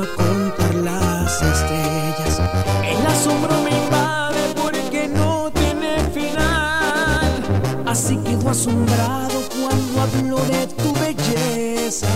A 0.00 0.06
contar 0.16 0.74
las 0.74 1.40
estrellas. 1.40 2.40
El 2.84 3.06
asombro 3.06 3.54
me 3.62 3.70
invade 3.70 4.54
porque 4.60 5.06
no 5.06 5.52
tiene 5.52 5.98
final. 6.12 7.84
Así 7.86 8.16
quedo 8.16 8.50
asombrado 8.50 9.40
cuando 9.60 10.00
hablo 10.00 10.38
de 10.46 10.66
tu 10.66 10.92
belleza. 10.94 12.08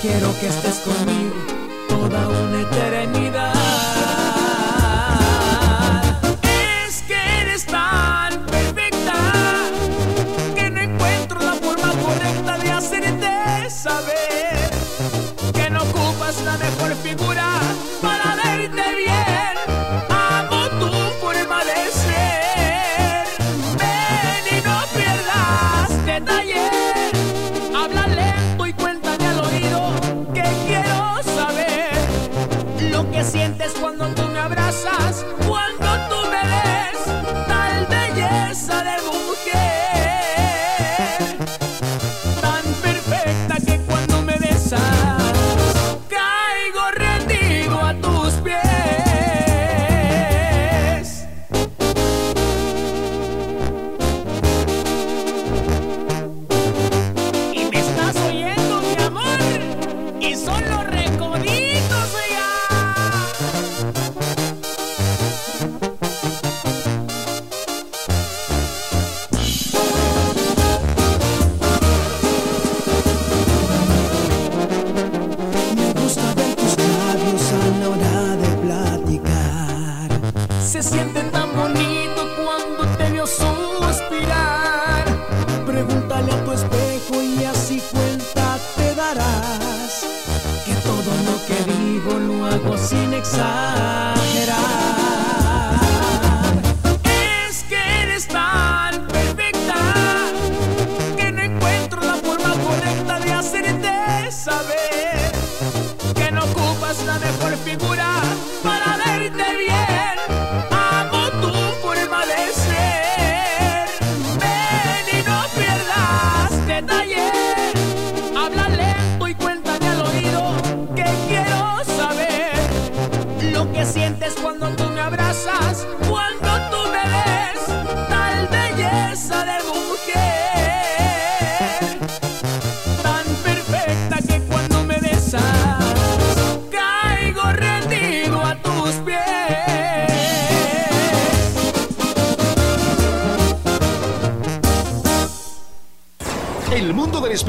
Quiero 0.00 0.34
que 0.40 0.48
estés 0.48 0.80
conmigo 0.80 1.32
toda 1.88 2.26
una 2.26 2.60
eternidad. 2.62 3.61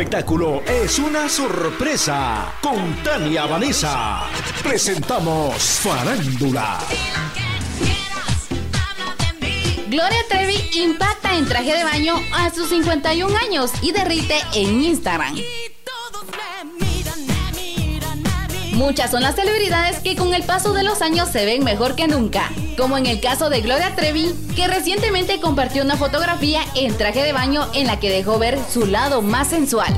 Espectáculo 0.04 0.62
es 0.66 1.00
una 1.00 1.30
sorpresa. 1.30 2.56
Con 2.62 3.02
Tania 3.04 3.46
Vanessa 3.46 4.24
presentamos 4.62 5.56
Farándula. 5.82 6.78
Gloria 9.88 10.20
Trevi 10.28 10.58
impacta 10.74 11.38
en 11.38 11.48
traje 11.48 11.74
de 11.78 11.84
baño 11.86 12.16
a 12.34 12.50
sus 12.50 12.68
51 12.68 13.34
años 13.38 13.72
y 13.82 13.94
derrite 13.94 14.36
en 14.54 14.84
Instagram. 14.84 15.38
Muchas 18.74 19.10
son 19.10 19.22
las 19.22 19.36
celebridades 19.36 20.00
que 20.00 20.18
con 20.18 20.34
el 20.34 20.44
paso 20.44 20.74
de 20.74 20.84
los 20.84 21.02
años 21.02 21.30
se 21.30 21.46
ven 21.46 21.64
mejor 21.64 21.96
que 21.96 22.10
nunca, 22.10 22.52
como 22.76 22.98
en 22.98 23.06
el 23.06 23.20
caso 23.20 23.50
de 23.50 23.62
Gloria 23.62 23.96
Trevi, 23.96 24.34
que 24.56 24.68
recientemente 24.68 25.40
compartió 25.40 25.84
una 25.84 25.98
fotografía 25.98 26.62
en 26.76 26.96
traje 26.98 27.24
de 27.24 27.34
baño 27.34 27.68
en 27.74 27.88
la 27.88 28.00
que 28.00 28.10
dejó 28.10 28.40
ver 28.40 28.60
su 28.72 28.86
lado 28.86 29.22
más 29.22 29.50
sensual. 29.50 29.94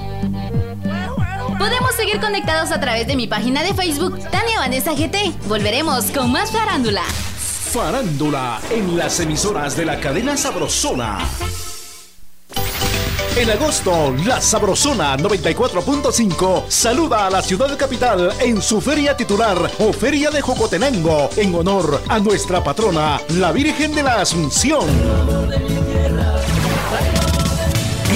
Podemos 1.57 1.95
seguir 1.95 2.19
conectados 2.19 2.71
a 2.71 2.79
través 2.79 3.07
de 3.07 3.15
mi 3.15 3.27
página 3.27 3.63
de 3.63 3.73
Facebook, 3.73 4.19
Tania 4.29 4.59
Vanessa 4.59 4.93
GT. 4.93 5.47
Volveremos 5.47 6.05
con 6.11 6.31
más 6.31 6.51
farándula. 6.51 7.03
Farándula 7.03 8.59
en 8.69 8.97
las 8.97 9.19
emisoras 9.19 9.75
de 9.75 9.85
la 9.85 9.99
cadena 9.99 10.38
Sabrosona. 10.38 11.19
En 13.37 13.49
agosto, 13.49 14.15
la 14.25 14.39
Sabrosona 14.39 15.17
94.5 15.17 16.69
saluda 16.69 17.27
a 17.27 17.29
la 17.29 17.41
ciudad 17.41 17.77
capital 17.77 18.31
en 18.39 18.61
su 18.61 18.79
feria 18.79 19.17
titular 19.17 19.57
o 19.79 19.91
Feria 19.91 20.31
de 20.31 20.41
Jocotenango 20.41 21.29
en 21.35 21.53
honor 21.53 22.01
a 22.07 22.17
nuestra 22.19 22.63
patrona, 22.63 23.19
la 23.37 23.51
Virgen 23.51 23.93
de 23.93 24.03
la 24.03 24.21
Asunción. 24.21 24.85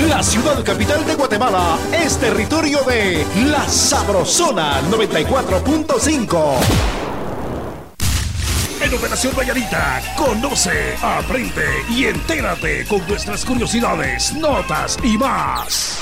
La 0.08 0.24
ciudad 0.24 0.64
capital 0.64 1.06
de 1.06 1.16
Guatemala 1.16 1.78
es 1.92 2.18
territorio 2.18 2.80
de 2.84 3.26
La 3.52 3.68
Sabrosona 3.68 4.82
94.5. 4.90 6.99
En 9.22 9.28
Operación 9.28 9.36
Valladita, 9.36 10.02
conoce, 10.16 10.96
aprende 11.02 11.66
y 11.90 12.06
entérate 12.06 12.86
con 12.86 13.06
nuestras 13.06 13.44
curiosidades, 13.44 14.32
notas 14.34 14.98
y 15.04 15.18
más. 15.18 15.98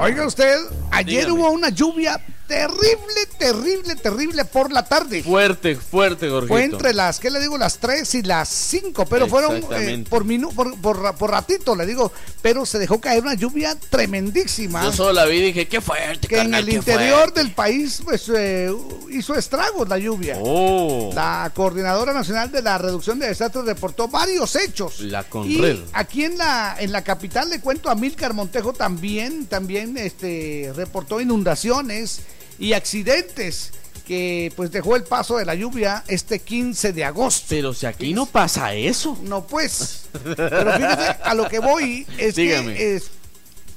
Oiga 0.00 0.26
usted, 0.26 0.56
ayer 0.90 1.26
Dígame. 1.26 1.32
hubo 1.42 1.50
una 1.50 1.68
lluvia 1.68 2.18
terrible, 2.46 3.26
terrible, 3.38 3.96
terrible 3.96 4.44
por 4.46 4.72
la 4.72 4.84
tarde. 4.86 5.22
Fuerte, 5.22 5.76
fuerte, 5.76 6.28
Jorgito. 6.30 6.52
Fue 6.54 6.64
entre 6.64 6.92
las, 6.94 7.18
¿qué 7.20 7.30
le 7.30 7.40
digo? 7.40 7.56
Las 7.58 7.78
3 7.78 8.14
y 8.16 8.22
las 8.22 8.48
5, 8.48 9.04
pero 9.06 9.26
fueron 9.26 9.56
eh, 9.72 10.04
por, 10.08 10.24
minu- 10.24 10.52
por, 10.54 10.78
por, 10.80 11.14
por 11.16 11.30
ratito, 11.30 11.74
le 11.76 11.84
digo, 11.86 12.10
pero 12.42 12.64
se 12.66 12.78
dejó 12.78 13.00
caer 13.00 13.22
una 13.22 13.34
lluvia 13.34 13.74
tremendísima. 13.90 14.82
Yo 14.84 14.92
solo 14.92 15.12
la 15.14 15.24
vi 15.26 15.36
y 15.38 15.42
dije, 15.44 15.68
qué 15.68 15.80
fuerte, 15.80 16.26
que 16.28 16.36
en 16.36 16.40
carnal, 16.42 16.60
el 16.60 16.66
qué 16.68 16.74
interior 16.76 17.18
fuerte". 17.20 17.40
del 17.42 17.52
país 17.52 18.00
pues 18.04 18.30
eh, 18.34 18.70
hizo 19.18 19.34
estragos 19.34 19.88
la 19.88 19.98
lluvia. 19.98 20.36
Oh, 20.40 21.10
La 21.14 21.50
Coordinadora 21.54 22.12
Nacional 22.12 22.50
de 22.50 22.62
la 22.62 22.78
Reducción 22.78 23.18
de 23.18 23.28
Desastres 23.28 23.64
reportó 23.64 24.08
varios 24.08 24.54
hechos. 24.56 25.00
la 25.00 25.24
Conred. 25.24 25.76
Y 25.76 25.84
aquí 25.92 26.24
en 26.24 26.38
la, 26.38 26.76
en 26.78 26.92
la 26.92 27.02
capital 27.04 27.48
le 27.50 27.60
cuento 27.60 27.90
a 27.90 27.94
Milcar 27.94 28.34
Montejo 28.34 28.72
también, 28.72 29.46
también 29.46 29.96
este, 29.98 30.72
reportó 30.74 31.20
inundaciones 31.20 32.20
y 32.58 32.72
accidentes 32.72 33.72
que 34.06 34.52
pues 34.56 34.72
dejó 34.72 34.96
el 34.96 35.04
paso 35.04 35.36
de 35.36 35.44
la 35.44 35.54
lluvia 35.54 36.02
este 36.08 36.40
15 36.40 36.92
de 36.92 37.04
agosto. 37.04 37.46
Pero 37.48 37.72
si 37.72 37.86
aquí 37.86 38.12
no 38.12 38.26
pasa 38.26 38.74
eso. 38.74 39.16
No 39.22 39.46
pues, 39.46 40.06
pero 40.24 40.72
fíjese, 40.72 41.16
a 41.22 41.34
lo 41.34 41.48
que 41.48 41.60
voy 41.60 42.06
es 42.18 42.34
Dígame. 42.34 42.74
que 42.74 42.96
es, 42.96 43.10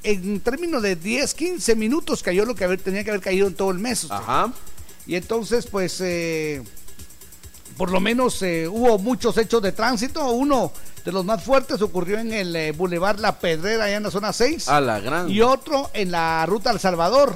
en 0.02 0.40
términos 0.40 0.82
de 0.82 0.96
10, 0.96 1.34
15 1.34 1.76
minutos 1.76 2.22
cayó 2.24 2.44
lo 2.46 2.56
que 2.56 2.64
haber- 2.64 2.82
tenía 2.82 3.04
que 3.04 3.12
haber 3.12 3.22
caído 3.22 3.48
en 3.48 3.54
todo 3.56 3.70
el 3.72 3.78
mes. 3.80 4.04
usted. 4.04 4.16
Ajá. 4.16 4.52
Y 5.08 5.16
entonces, 5.16 5.68
pues, 5.68 6.02
eh, 6.02 6.64
por 7.78 7.92
lo 7.92 8.00
menos 8.00 8.42
eh, 8.42 8.68
hubo 8.68 8.98
muchos 8.98 9.38
hechos 9.38 9.62
de 9.62 9.72
tránsito. 9.72 10.26
Uno 10.32 10.72
de 11.04 11.12
los 11.12 11.24
más 11.24 11.44
fuertes 11.44 11.82
ocurrió 11.82 12.18
en 12.18 12.34
el 12.34 12.56
eh, 12.56 12.72
Boulevard 12.72 13.20
La 13.20 13.40
Pedrera, 13.40 13.86
allá 13.86 13.98
en 13.98 14.04
la 14.04 14.12
zona 14.12 14.34
6. 14.34 14.68
A 14.70 14.82
la 14.82 15.00
gran 15.00 15.30
Y 15.30 15.42
otro 15.42 15.90
en 15.94 16.12
la 16.12 16.46
ruta 16.46 16.72
al 16.72 16.80
Salvador. 16.80 17.36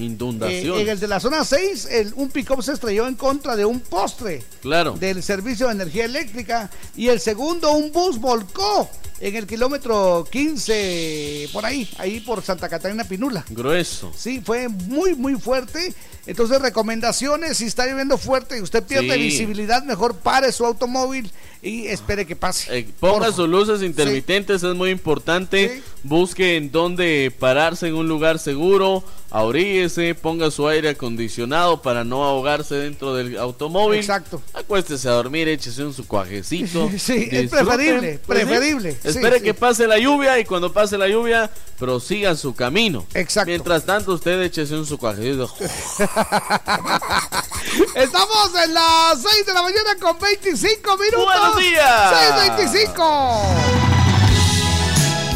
Eh, 0.00 0.04
inundación. 0.04 0.80
en 0.80 0.88
el 0.88 0.98
de 1.00 1.08
la 1.08 1.20
zona 1.20 1.44
6, 1.44 1.86
el- 1.90 2.12
un 2.16 2.28
pick-up 2.30 2.62
se 2.62 2.72
estrelló 2.72 3.06
en 3.06 3.14
contra 3.14 3.56
de 3.56 3.64
un 3.64 3.80
postre 3.80 4.42
Claro. 4.62 4.92
del 4.98 5.22
servicio 5.22 5.66
de 5.66 5.72
energía 5.72 6.04
eléctrica. 6.04 6.70
Y 6.96 7.08
el 7.08 7.20
segundo, 7.20 7.72
un 7.72 7.92
bus 7.92 8.18
volcó 8.18 8.88
en 9.20 9.36
el 9.36 9.46
kilómetro 9.46 10.26
15, 10.30 11.48
por 11.52 11.64
ahí, 11.66 11.88
ahí 11.98 12.20
por 12.20 12.42
Santa 12.42 12.68
Catarina 12.68 13.04
Pinula. 13.04 13.44
Grueso. 13.50 14.12
Sí, 14.16 14.40
fue 14.44 14.68
muy, 14.68 15.14
muy 15.14 15.34
fuerte. 15.34 15.92
Entonces, 16.26 16.60
recomendaciones, 16.60 17.56
si 17.58 17.64
está 17.66 17.86
lloviendo 17.86 18.16
fuerte 18.18 18.58
y 18.58 18.60
usted 18.60 18.82
pierde 18.84 19.14
Sí. 19.14 19.20
visibilidad, 19.20 19.82
mejor 19.84 20.16
pare 20.16 20.52
su 20.52 20.64
automóvil 20.66 21.30
y 21.62 21.86
espere 21.86 22.26
que 22.26 22.36
pase. 22.36 22.78
Eh, 22.78 22.88
ponga 23.00 23.32
sus 23.32 23.48
luces 23.48 23.82
intermitentes, 23.82 24.62
es 24.62 24.74
muy 24.74 24.90
importante. 24.90 25.76
Sí. 25.99 25.99
Busque 26.02 26.56
en 26.56 26.72
dónde 26.72 27.30
pararse 27.38 27.88
en 27.88 27.94
un 27.94 28.08
lugar 28.08 28.38
seguro. 28.38 29.04
Ahoríguese, 29.32 30.16
ponga 30.16 30.50
su 30.50 30.66
aire 30.66 30.88
acondicionado 30.88 31.82
para 31.82 32.02
no 32.02 32.24
ahogarse 32.24 32.74
dentro 32.74 33.14
del 33.14 33.38
automóvil. 33.38 34.00
Exacto. 34.00 34.42
Acuéstese 34.54 35.08
a 35.08 35.12
dormir, 35.12 35.46
échese 35.46 35.84
un 35.84 35.94
su 35.94 36.04
cuajecito. 36.06 36.90
Sí, 36.98 37.28
es 37.30 37.48
preferible, 37.48 38.18
Pues 38.26 38.40
preferible. 38.44 38.92
Sí, 38.92 38.98
Espere 39.08 39.38
sí. 39.38 39.44
que 39.44 39.54
pase 39.54 39.86
la 39.86 39.98
lluvia 39.98 40.36
y 40.40 40.44
cuando 40.44 40.72
pase 40.72 40.98
la 40.98 41.06
lluvia, 41.06 41.48
prosiga 41.78 42.34
su 42.34 42.56
camino. 42.56 43.06
Exacto. 43.14 43.50
Mientras 43.50 43.84
tanto, 43.84 44.14
usted 44.14 44.40
échese 44.42 44.74
un 44.76 44.84
su 44.86 44.98
cuajecito. 44.98 45.48
Estamos 47.94 48.50
en 48.64 48.74
las 48.74 49.22
6 49.22 49.46
de 49.46 49.54
la 49.54 49.62
mañana 49.62 49.94
con 50.00 50.18
25 50.18 50.96
minutos. 50.96 51.24
¡Buenos 51.24 51.56
días! 51.56 52.12
6.25. 52.58 54.19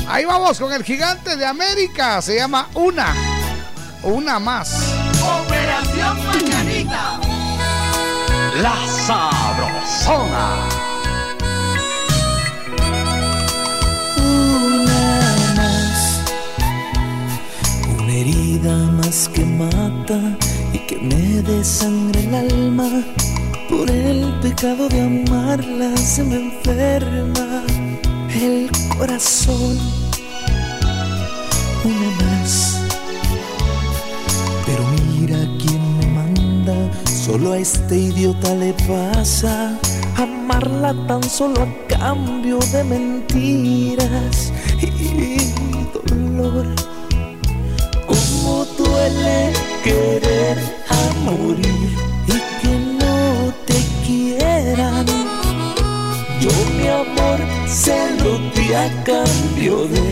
Ahí 0.09 0.25
vamos 0.25 0.59
con 0.59 0.73
el 0.73 0.85
gigante 0.85 1.37
de 1.37 1.47
América. 1.47 2.21
Se 2.21 2.37
llama 2.37 2.69
Una. 2.75 3.15
Una 4.03 4.39
más. 4.39 4.95
Operación 5.23 6.27
Mañanita. 6.27 7.21
La 8.61 8.75
Sabrosona. 9.07 10.69
una 14.17 15.35
más, 15.57 16.21
una 17.99 18.13
herida 18.13 18.77
más 18.93 19.29
que 19.29 19.45
mata 19.45 20.21
y 20.73 20.79
que 20.87 20.97
me 20.99 21.43
desangra 21.43 22.21
el 22.21 22.35
alma. 22.35 22.91
Por 23.69 23.91
el 23.91 24.39
pecado 24.41 24.89
de 24.89 25.01
amarla 25.01 25.97
se 25.97 26.23
me 26.23 26.37
enferma 26.37 27.65
corazón. 28.99 29.79
Una 31.85 32.11
más, 32.25 32.81
pero 34.67 34.85
mira 34.89 35.39
quién 35.59 35.99
me 35.99 36.07
manda. 36.07 36.75
Solo 37.05 37.53
a 37.53 37.59
este 37.59 37.97
idiota 37.97 38.55
le 38.55 38.73
pasa 38.87 39.79
amarla 40.17 40.95
tan 41.07 41.23
solo 41.23 41.63
a 41.63 41.87
cambio 41.89 42.59
de 42.73 42.85
mentiras 42.85 44.53
y 44.81 45.53
dolor. 45.93 46.67
Como 48.07 48.65
duele 48.79 49.53
querer 49.83 50.59
a 50.89 51.31
morir 51.31 51.91
y 52.27 52.61
que 52.61 52.79
no 53.01 53.53
te 53.67 53.83
quieran. 54.07 55.14
Yo 56.45 56.51
mi 56.77 56.87
amor 56.89 57.39
se 57.67 57.97
lo 58.23 58.37
di 58.55 58.75
a 58.75 58.87
cambio 59.03 59.89
de 59.89 60.05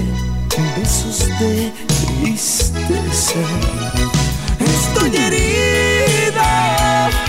besos 0.79 1.29
de 1.39 1.71
tristeza. 2.23 3.43
Estoy 4.59 5.15
herida 5.15 6.51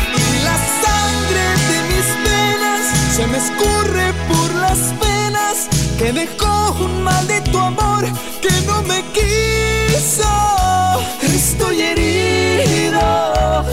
y 0.08 0.44
la 0.48 0.58
sangre 0.84 1.46
de 1.70 1.78
mis 1.92 2.08
venas 2.24 2.84
se 3.14 3.28
me 3.28 3.38
escurre 3.40 4.14
por 4.30 4.56
las 4.62 4.80
venas 5.02 5.68
que 5.98 6.14
dejó 6.14 6.72
un 6.86 7.04
maldito 7.04 7.60
amor 7.60 8.06
que 8.42 8.54
no 8.66 8.84
me 8.84 9.04
quiso. 9.12 10.32
Estoy 11.22 11.82
herido 11.82 13.66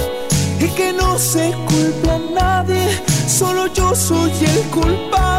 y 0.59 0.67
que 0.71 0.93
no 0.93 1.17
se 1.21 1.55
soy 3.95 4.33
el 4.45 4.71
culpable, 4.71 5.30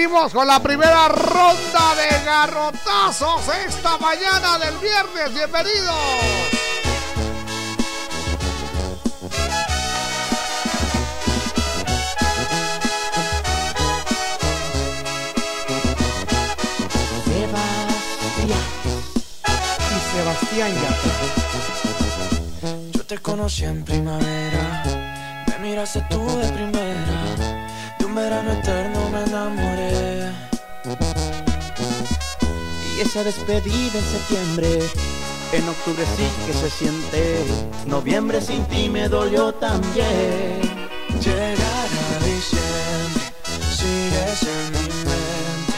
venimos 0.00 0.32
con 0.32 0.46
la 0.46 0.58
primera 0.60 1.08
ronda 1.08 1.94
de 1.94 2.24
garrotazos 2.24 3.42
esta 3.66 3.98
mañana 3.98 4.58
del 4.58 4.78
viernes. 4.78 5.34
Bienvenidos. 5.34 5.94
y 19.84 20.00
Sebastián 20.16 20.72
Yatra. 20.74 21.12
Yo 22.92 23.04
te 23.04 23.18
conocí 23.18 23.64
en 23.64 23.84
primavera, 23.84 24.82
me 25.46 25.58
miraste 25.58 26.00
tú 26.08 26.26
de 26.38 26.48
primera, 26.52 27.19
verano 28.30 28.52
eterno 28.52 29.10
me 29.10 29.24
enamoré. 29.24 30.30
Y 32.96 33.00
esa 33.00 33.24
despedida 33.24 33.98
en 33.98 34.04
septiembre, 34.04 34.78
en 35.52 35.68
octubre 35.68 36.04
sí 36.16 36.28
que 36.46 36.52
se 36.52 36.70
siente. 36.70 37.44
Noviembre 37.86 38.40
sin 38.40 38.64
ti 38.66 38.88
me 38.88 39.08
dolió 39.08 39.52
también. 39.54 40.60
Llegará 41.20 42.18
diciembre, 42.24 43.24
sigues 43.78 44.42
en 44.54 44.72
mi 44.74 44.88
mente. 45.08 45.74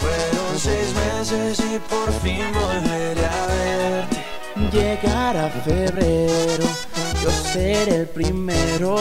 Fueron 0.00 0.58
seis 0.58 0.94
meses 0.94 1.60
y 1.60 1.78
por 1.80 2.10
fin 2.22 2.46
volveré 2.54 3.26
a 3.26 3.46
verte. 3.46 4.24
Llegará 4.72 5.50
febrero, 5.50 6.64
yo 7.28 7.34
seré 7.52 7.96
el 7.96 8.08
primero 8.08 8.96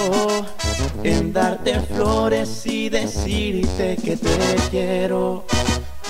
en 1.04 1.32
darte 1.32 1.80
flores 1.82 2.66
y 2.66 2.90
decirte 2.90 3.98
que 4.04 4.18
te 4.18 4.56
quiero. 4.70 5.46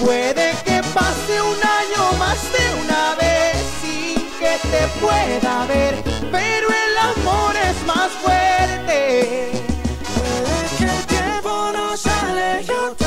Puede 0.04 0.52
que 0.66 0.82
pase 0.94 1.42
un 1.42 1.60
año 1.80 2.18
más 2.18 2.42
de 2.56 2.66
una 2.84 3.16
vez 3.16 3.58
sin 3.82 4.16
que 4.40 4.58
te 4.72 4.88
pueda 5.00 5.66
ver, 5.68 5.96
pero 6.32 6.68
el 6.86 6.98
amor 6.98 7.56
es 7.56 7.86
más 7.86 8.12
fuerte. 8.24 9.52
Puede 10.16 10.78
que 10.78 10.84
el 10.86 11.06
tiempo 11.06 11.72
nos 11.74 12.06
aleje 12.06 13.07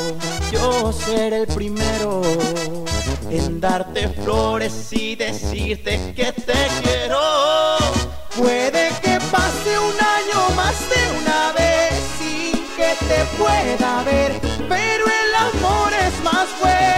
yo 0.81 0.91
seré 0.91 1.41
el 1.41 1.47
primero 1.47 2.21
en 3.29 3.59
darte 3.59 4.07
flores 4.09 4.91
y 4.91 5.15
decirte 5.15 6.13
que 6.15 6.31
te 6.31 6.59
quiero. 6.81 7.19
Puede 8.35 8.89
que 9.03 9.19
pase 9.31 9.79
un 9.79 9.97
año 10.17 10.55
más 10.55 10.77
de 10.89 11.01
una 11.21 11.51
vez 11.53 11.93
sin 12.17 12.53
que 12.75 12.95
te 13.09 13.19
pueda 13.37 14.03
ver, 14.03 14.31
pero 14.67 15.05
el 15.05 15.35
amor 15.35 15.91
es 16.07 16.23
más 16.23 16.47
fuerte. 16.59 16.90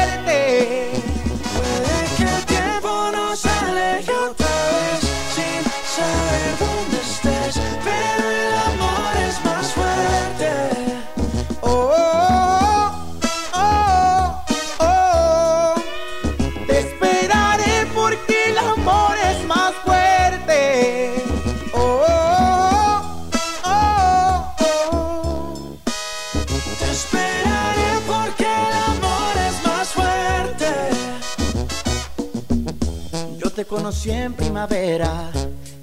Conocí 33.84 34.12
en 34.12 34.32
primavera, 34.32 35.30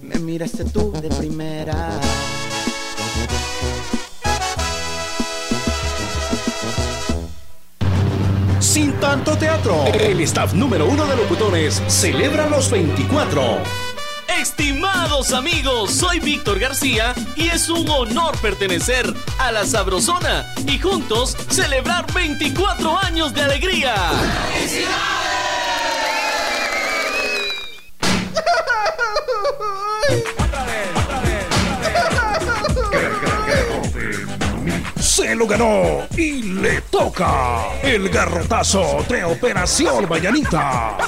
me 0.00 0.18
miraste 0.20 0.64
tú 0.64 0.90
de 0.90 1.10
primera. 1.10 1.90
Sin 8.58 8.94
tanto 9.00 9.36
teatro, 9.36 9.84
el 9.92 10.18
staff 10.22 10.54
número 10.54 10.86
uno 10.86 11.04
de 11.04 11.14
locutores 11.14 11.82
celebra 11.88 12.48
los 12.48 12.70
24. 12.70 13.58
Estimados 14.40 15.34
amigos, 15.34 15.90
soy 15.90 16.20
Víctor 16.20 16.58
García 16.58 17.14
y 17.36 17.48
es 17.48 17.68
un 17.68 17.86
honor 17.90 18.34
pertenecer 18.38 19.12
a 19.38 19.52
la 19.52 19.66
Sabrosona 19.66 20.46
y 20.66 20.78
juntos 20.78 21.36
celebrar 21.50 22.10
24 22.14 22.96
años 22.96 23.34
de 23.34 23.42
alegría. 23.42 23.94
Lo 35.36 35.46
ganó 35.46 36.06
y 36.16 36.42
le 36.42 36.80
toca 36.90 37.80
el 37.82 38.08
garrotazo 38.08 39.04
de 39.08 39.22
Operación 39.24 40.08
Mañanita. 40.08 40.98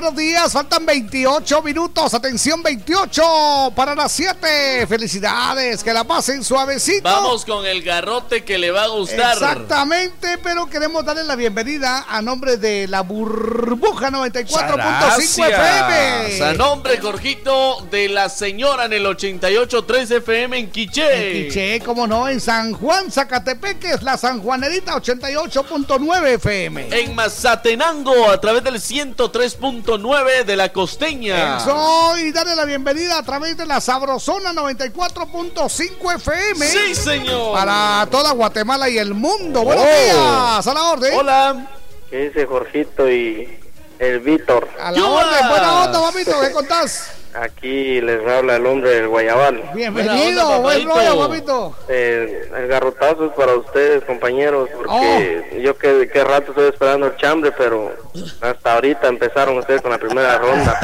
Buenos 0.00 0.14
días. 0.14 0.52
Faltan 0.52 0.84
28 0.84 1.62
minutos. 1.62 2.12
Atención, 2.12 2.62
28 2.62 3.72
para 3.74 3.94
las 3.94 4.12
7. 4.12 4.86
Felicidades, 4.86 5.82
que 5.82 5.90
la 5.94 6.04
pasen 6.04 6.44
suavecito. 6.44 7.02
Vamos 7.02 7.46
con 7.46 7.64
el 7.64 7.82
garrote 7.82 8.44
que 8.44 8.58
le 8.58 8.70
va 8.70 8.84
a 8.84 8.88
gustar. 8.88 9.32
Exactamente, 9.32 10.36
pero 10.42 10.66
queremos 10.68 11.02
darle 11.02 11.24
la 11.24 11.34
bienvenida 11.34 12.04
a 12.10 12.20
nombre 12.20 12.58
de 12.58 12.86
la 12.88 13.00
burbuja 13.00 14.10
94.5 14.10 15.48
FM. 15.48 16.44
A 16.44 16.52
nombre, 16.52 16.98
Jorgito, 17.00 17.86
de 17.90 18.10
la 18.10 18.28
señora 18.28 18.84
en 18.84 18.92
el 18.92 19.06
88.3 19.06 20.16
FM 20.16 20.58
en 20.58 20.70
Quiché. 20.70 21.38
En 21.38 21.48
Quiché, 21.48 21.80
como 21.80 22.06
no, 22.06 22.28
en 22.28 22.42
San 22.42 22.74
Juan, 22.74 23.10
Zacatepeques, 23.10 24.02
la 24.02 24.18
San 24.18 24.42
Juanerita 24.42 24.94
88.9 24.94 26.26
FM. 26.34 26.88
En 26.90 27.14
Mazatenango, 27.14 28.28
a 28.28 28.38
través 28.38 28.62
del 28.62 28.74
103.9 28.74 29.85
9 29.86 30.44
de 30.44 30.56
la 30.56 30.72
costeña. 30.72 31.58
Eso, 31.58 32.18
y 32.18 32.32
darle 32.32 32.56
la 32.56 32.64
bienvenida 32.64 33.18
a 33.18 33.22
través 33.22 33.56
de 33.56 33.64
la 33.66 33.80
Sabrosona 33.80 34.52
94.5 34.52 36.14
FM. 36.16 36.66
Sí, 36.66 36.94
señor. 36.94 37.52
Para 37.54 38.06
toda 38.10 38.32
Guatemala 38.32 38.88
y 38.88 38.98
el 38.98 39.14
mundo. 39.14 39.62
Buenos 39.62 39.84
Oh. 39.84 39.88
días, 39.88 40.66
a 40.66 40.74
la 40.74 40.82
orden. 40.90 41.14
Hola. 41.16 41.66
¿Qué 42.10 42.28
dice 42.28 42.46
Jorgito 42.46 43.08
y 43.10 43.58
el 43.98 44.20
Víctor? 44.20 44.68
A 44.80 44.90
la 44.90 45.04
orden, 45.06 45.48
buena 45.48 45.84
onda, 45.84 46.00
papito, 46.02 46.40
¿qué 46.40 46.50
contás? 46.52 47.10
Aquí 47.42 48.00
les 48.00 48.26
habla 48.26 48.56
el 48.56 48.64
hombre 48.64 48.90
del 48.90 49.08
Guayabal. 49.08 49.62
Bienvenido, 49.74 50.62
buen 50.62 50.88
rollo, 50.88 51.28
papito. 51.28 51.76
Eh, 51.88 52.48
el 52.56 52.66
garrotazo 52.66 53.26
es 53.26 53.32
para 53.32 53.54
ustedes, 53.56 54.04
compañeros, 54.04 54.70
porque 54.74 55.60
yo 55.62 55.76
que, 55.76 56.08
que 56.10 56.24
rato 56.24 56.52
estoy 56.52 56.68
esperando 56.68 57.08
el 57.08 57.16
chambre, 57.16 57.52
pero 57.52 57.92
hasta 58.40 58.74
ahorita 58.74 59.08
empezaron 59.08 59.58
ustedes 59.58 59.82
con 59.82 59.90
la 59.90 59.98
primera 59.98 60.38
ronda. 60.38 60.78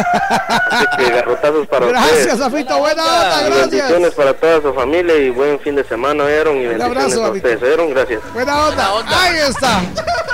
Así 0.71 0.87
que 0.99 1.11
garrotazos 1.11 1.67
para 1.69 1.87
Gracias, 1.87 2.19
ustedes. 2.19 2.39
Zafito, 2.39 2.79
buena 2.79 3.03
onda, 3.03 3.41
Y 3.41 3.45
gracias. 3.47 3.71
bendiciones 3.71 4.15
para 4.15 4.35
toda 4.35 4.61
su 4.61 4.75
familia 4.75 5.17
y 5.17 5.31
buen 5.31 5.59
fin 5.61 5.75
de 5.75 5.85
semana, 5.85 6.25
Aaron, 6.25 6.57
y 6.59 6.67
bendiciones 6.67 6.99
abrazo, 7.15 7.25
a 7.25 7.31
ustedes, 7.31 7.63
Aaron, 7.63 7.91
gracias. 7.91 8.21
Buena 8.35 8.67
onda. 8.67 8.91
Ahí 9.09 9.37
está. 9.49 9.81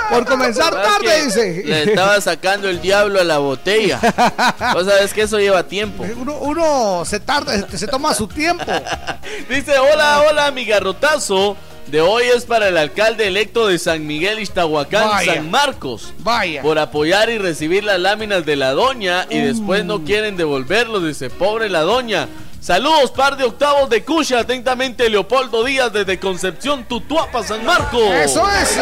Por 0.09 0.25
comenzar 0.25 0.73
¿Verdad 0.73 0.89
tarde, 0.89 1.23
dice. 1.25 1.61
Le 1.65 1.83
estaba 1.83 2.19
sacando 2.19 2.67
el 2.67 2.81
diablo 2.81 3.19
a 3.21 3.23
la 3.23 3.37
botella. 3.37 3.99
Vos 4.73 4.85
sabes 4.87 5.13
que 5.13 5.21
eso 5.21 5.37
lleva 5.37 5.61
tiempo. 5.63 6.03
Uno, 6.17 6.37
uno 6.39 7.03
se 7.05 7.19
tarda, 7.19 7.67
se- 7.69 7.77
se 7.77 7.87
toma 7.87 8.13
su 8.13 8.27
tiempo. 8.27 8.63
Dice, 9.49 9.77
hola, 9.79 10.23
hola, 10.29 10.51
mi 10.51 10.65
garrotazo. 10.65 11.55
De 11.87 12.01
hoy 12.01 12.23
es 12.35 12.45
para 12.45 12.67
el 12.67 12.77
alcalde 12.77 13.25
electo 13.27 13.65
de 13.67 13.79
San 13.79 14.05
Miguel 14.05 14.37
Iztahuacán, 14.39 15.09
Vaya. 15.09 15.33
San 15.35 15.49
Marcos. 15.49 16.13
Vaya. 16.19 16.61
Por 16.61 16.77
apoyar 16.77 17.31
y 17.31 17.39
recibir 17.39 17.83
las 17.83 17.99
láminas 17.99 18.45
de 18.45 18.55
la 18.55 18.73
doña 18.73 19.25
y 19.27 19.39
después 19.39 19.83
no 19.85 20.03
quieren 20.03 20.37
devolverlo, 20.37 20.99
dice, 20.99 21.31
pobre 21.31 21.67
la 21.67 21.81
doña. 21.81 22.27
Saludos, 22.61 23.11
par 23.11 23.37
de 23.37 23.45
octavos 23.45 23.89
de 23.89 24.03
Cucha. 24.03 24.39
Atentamente, 24.39 25.09
Leopoldo 25.09 25.63
Díaz 25.63 25.93
desde 25.93 26.19
Concepción, 26.19 26.83
Tutuapa, 26.85 27.43
San 27.43 27.65
Marcos. 27.65 28.01
Eso 28.01 28.47
es. 28.49 28.77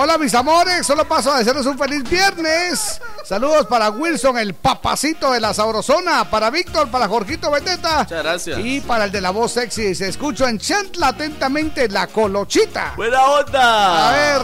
Hola 0.00 0.16
mis 0.16 0.32
amores, 0.32 0.86
solo 0.86 1.04
paso 1.08 1.32
a 1.32 1.38
desearles 1.38 1.66
un 1.66 1.76
feliz 1.76 2.08
viernes. 2.08 3.00
Saludos 3.24 3.66
para 3.66 3.90
Wilson, 3.90 4.38
el 4.38 4.54
papacito 4.54 5.32
de 5.32 5.40
la 5.40 5.52
Sabrosona, 5.52 6.30
para 6.30 6.50
Víctor, 6.50 6.88
para 6.88 7.08
Jorgito 7.08 7.50
Beteta. 7.50 8.04
Muchas 8.04 8.22
gracias. 8.22 8.60
Y 8.60 8.80
para 8.80 9.06
el 9.06 9.12
de 9.12 9.20
la 9.20 9.30
voz 9.30 9.52
sexy, 9.52 9.96
se 9.96 10.08
escucha 10.08 10.48
en 10.48 10.58
Chantla 10.58 11.08
atentamente 11.08 11.88
la 11.88 12.06
colochita. 12.06 12.94
Buena 12.96 13.22
onda. 13.24 14.08
A 14.08 14.12
ver. 14.12 14.42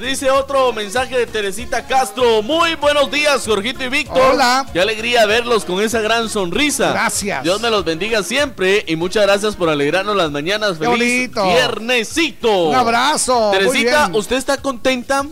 Dice 0.00 0.30
otro 0.30 0.72
mensaje 0.72 1.16
de 1.16 1.26
Teresita 1.26 1.86
Castro. 1.86 2.42
Muy 2.42 2.74
buenos 2.74 3.10
días, 3.10 3.44
Jorgito 3.46 3.82
y 3.82 3.88
Víctor. 3.88 4.34
Hola. 4.34 4.66
Qué 4.72 4.80
alegría 4.80 5.24
verlos 5.24 5.64
con 5.64 5.82
esa 5.82 6.00
gran 6.00 6.28
sonrisa. 6.28 6.90
Gracias. 6.90 7.42
Dios 7.42 7.60
me 7.60 7.70
los 7.80 7.86
bendiga 7.86 8.22
siempre 8.22 8.84
y 8.86 8.94
muchas 8.96 9.22
gracias 9.22 9.56
por 9.56 9.70
alegrarnos 9.70 10.14
las 10.14 10.30
mañanas. 10.30 10.76
Feliz 10.76 11.30
viernesito. 11.32 12.68
Un 12.68 12.74
abrazo. 12.74 13.50
Teresita. 13.52 14.10
¿usted 14.12 14.36
está 14.36 14.58
contenta? 14.58 15.24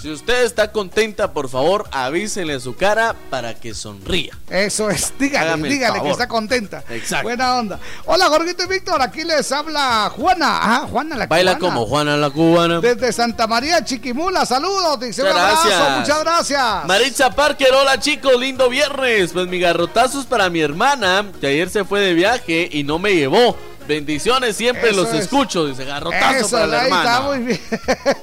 Si 0.00 0.08
usted 0.12 0.44
está 0.44 0.70
contenta, 0.70 1.32
por 1.32 1.48
favor, 1.48 1.88
avísenle 1.90 2.60
su 2.60 2.76
cara 2.76 3.16
para 3.30 3.54
que 3.54 3.74
sonría. 3.74 4.32
Eso 4.48 4.88
es, 4.90 5.12
dígale, 5.18 5.48
Hágame 5.48 5.68
dígale 5.68 6.00
que 6.00 6.10
está 6.10 6.28
contenta. 6.28 6.84
Exacto. 6.88 7.24
Buena 7.24 7.56
onda. 7.56 7.80
Hola, 8.06 8.26
Jorgito 8.26 8.62
y 8.62 8.68
Víctor, 8.68 9.02
aquí 9.02 9.24
les 9.24 9.50
habla 9.50 10.08
Juana. 10.14 10.46
Ah, 10.62 10.86
Juana 10.88 11.16
la 11.16 11.26
Baila 11.26 11.58
cubana. 11.58 11.74
como 11.74 11.86
Juana 11.86 12.16
la 12.16 12.30
cubana. 12.30 12.80
Desde 12.80 13.12
Santa 13.12 13.48
María 13.48 13.84
Chiquimula, 13.84 14.46
saludos, 14.46 15.00
dice 15.00 15.22
un 15.22 15.30
Muchas 15.30 15.42
abrazo, 15.42 15.68
gracias. 15.68 15.98
muchas 15.98 16.20
gracias. 16.20 16.86
Maritza 16.86 17.30
Parker, 17.34 17.72
hola 17.74 17.98
chicos, 17.98 18.38
lindo 18.38 18.68
viernes. 18.68 19.32
Pues 19.32 19.48
mi 19.48 19.58
garrotazo 19.58 20.20
es 20.20 20.26
para 20.26 20.48
mi 20.48 20.60
hermana, 20.60 21.26
que 21.40 21.48
ayer 21.48 21.68
se 21.70 21.84
fue 21.84 21.98
de 21.98 22.14
viaje 22.14 22.68
y 22.70 22.84
no 22.84 23.00
me 23.00 23.16
llevó. 23.16 23.56
Bendiciones, 23.88 24.54
siempre 24.56 24.90
Eso 24.90 25.02
los 25.02 25.12
es. 25.14 25.20
escucho. 25.22 25.66
Dice 25.66 25.84
garrotazo 25.84 26.36
Eso, 26.36 26.50
para 26.50 26.66
la 26.66 26.80
ahí 26.82 26.90
está 26.90 27.00
hermana. 27.16 27.20
muy 27.22 27.38
bien. 27.38 27.60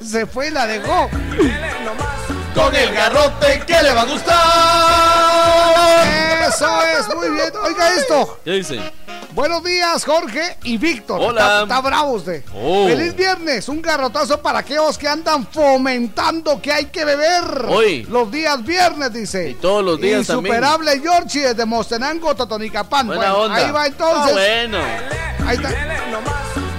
Se 0.08 0.24
fue 0.26 0.46
y 0.48 0.50
la 0.52 0.66
dejó. 0.66 1.10
Con 2.54 2.74
el 2.74 2.92
garrote 2.94 3.62
que 3.66 3.82
le 3.82 3.92
va 3.92 4.02
a 4.02 4.04
gustar. 4.06 4.36
Eso 6.48 6.82
es, 6.82 7.14
muy 7.14 7.28
bien. 7.30 7.50
Oiga 7.62 7.94
esto. 7.96 8.40
¿Qué 8.44 8.52
dice? 8.52 8.80
Buenos 9.36 9.62
días, 9.62 10.02
Jorge 10.06 10.56
y 10.62 10.78
Víctor. 10.78 11.20
Hola. 11.20 11.42
Está, 11.42 11.62
está 11.64 11.80
bravo 11.82 12.12
usted. 12.12 12.42
Oh. 12.54 12.86
Feliz 12.86 13.14
viernes. 13.14 13.68
Un 13.68 13.82
garrotazo 13.82 14.40
para 14.40 14.60
aquellos 14.60 14.96
que 14.96 15.06
andan 15.06 15.46
fomentando 15.46 16.58
que 16.62 16.72
hay 16.72 16.86
que 16.86 17.04
beber. 17.04 17.66
Hoy. 17.68 18.04
Los 18.04 18.32
días 18.32 18.64
viernes, 18.64 19.12
dice. 19.12 19.50
Y 19.50 19.54
todos 19.56 19.84
los 19.84 20.00
días 20.00 20.26
también. 20.26 20.54
Insuperable 20.54 21.02
Yorchi 21.02 21.40
desde 21.40 21.66
Mostenango, 21.66 22.34
Totonicapán. 22.34 23.08
Buena 23.08 23.32
Bueno, 23.32 23.44
onda. 23.44 23.56
Ahí 23.56 23.70
va 23.70 23.86
entonces. 23.86 24.30
Ah, 24.30 24.32
bueno. 24.32 24.78
Ahí 25.46 25.56
está. 25.56 25.68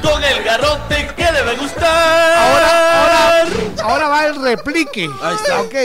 Con 0.01 0.23
el 0.23 0.43
garrote 0.43 1.09
que 1.15 1.23
a 1.25 1.53
gustar. 1.59 2.37
Ahora, 2.37 3.03
ahora, 3.03 3.47
ahora 3.83 4.07
va 4.07 4.25
el 4.25 4.35
replique. 4.41 5.07
Ahí 5.21 5.35
está. 5.35 5.61
Ok. 5.61 5.75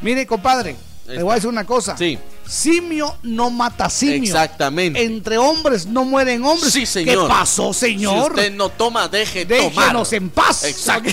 Mire, 0.00 0.26
compadre. 0.26 0.76
Le 1.08 1.22
voy 1.22 1.32
a 1.32 1.34
decir 1.34 1.50
una 1.50 1.66
cosa. 1.66 1.94
Sí. 1.94 2.18
Simio 2.52 3.16
no 3.22 3.48
mata 3.48 3.88
simio. 3.88 4.24
Exactamente. 4.24 5.02
Entre 5.02 5.38
hombres 5.38 5.86
no 5.86 6.04
mueren 6.04 6.44
hombres. 6.44 6.70
Sí, 6.70 6.84
señor. 6.84 7.26
¿Qué 7.26 7.34
pasó, 7.34 7.72
señor? 7.72 8.24
Si 8.26 8.40
usted 8.40 8.52
no 8.52 8.68
toma, 8.68 9.08
deje 9.08 9.46
tomar. 9.46 9.72
Déjenos 9.72 10.12
en 10.12 10.28
paz. 10.28 10.64
Exacto. 10.64 11.08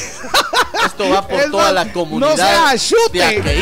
Esto 0.85 1.09
va 1.09 1.25
por 1.25 1.39
Es 1.39 1.49
toda 1.49 1.71
la 1.71 1.93
comunidad. 1.93 2.31
no 2.31 2.35
sea 2.35 2.73
chute. 2.77 3.19
De. 3.41 3.53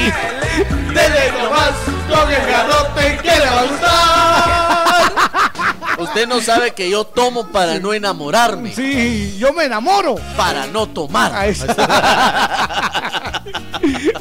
Dele 0.92 1.32
nomás 1.40 1.74
con 2.10 2.32
el 2.32 2.48
garrote 2.48 3.20
que 3.22 3.30
le 3.30 3.46
va 3.46 3.60
a 3.60 3.64
gustar. 3.66 5.52
Usted 5.98 6.28
no 6.28 6.42
sabe 6.42 6.72
que 6.72 6.90
yo 6.90 7.04
tomo 7.04 7.48
para 7.48 7.80
no 7.80 7.94
enamorarme. 7.94 8.74
Sí, 8.74 9.36
yo 9.38 9.54
me 9.54 9.66
enamoro. 9.66 10.16
Para 10.36 10.68
no 10.68 10.88
tomar. 10.88 11.34
Ahí 11.34 11.52
está. 11.52 13.34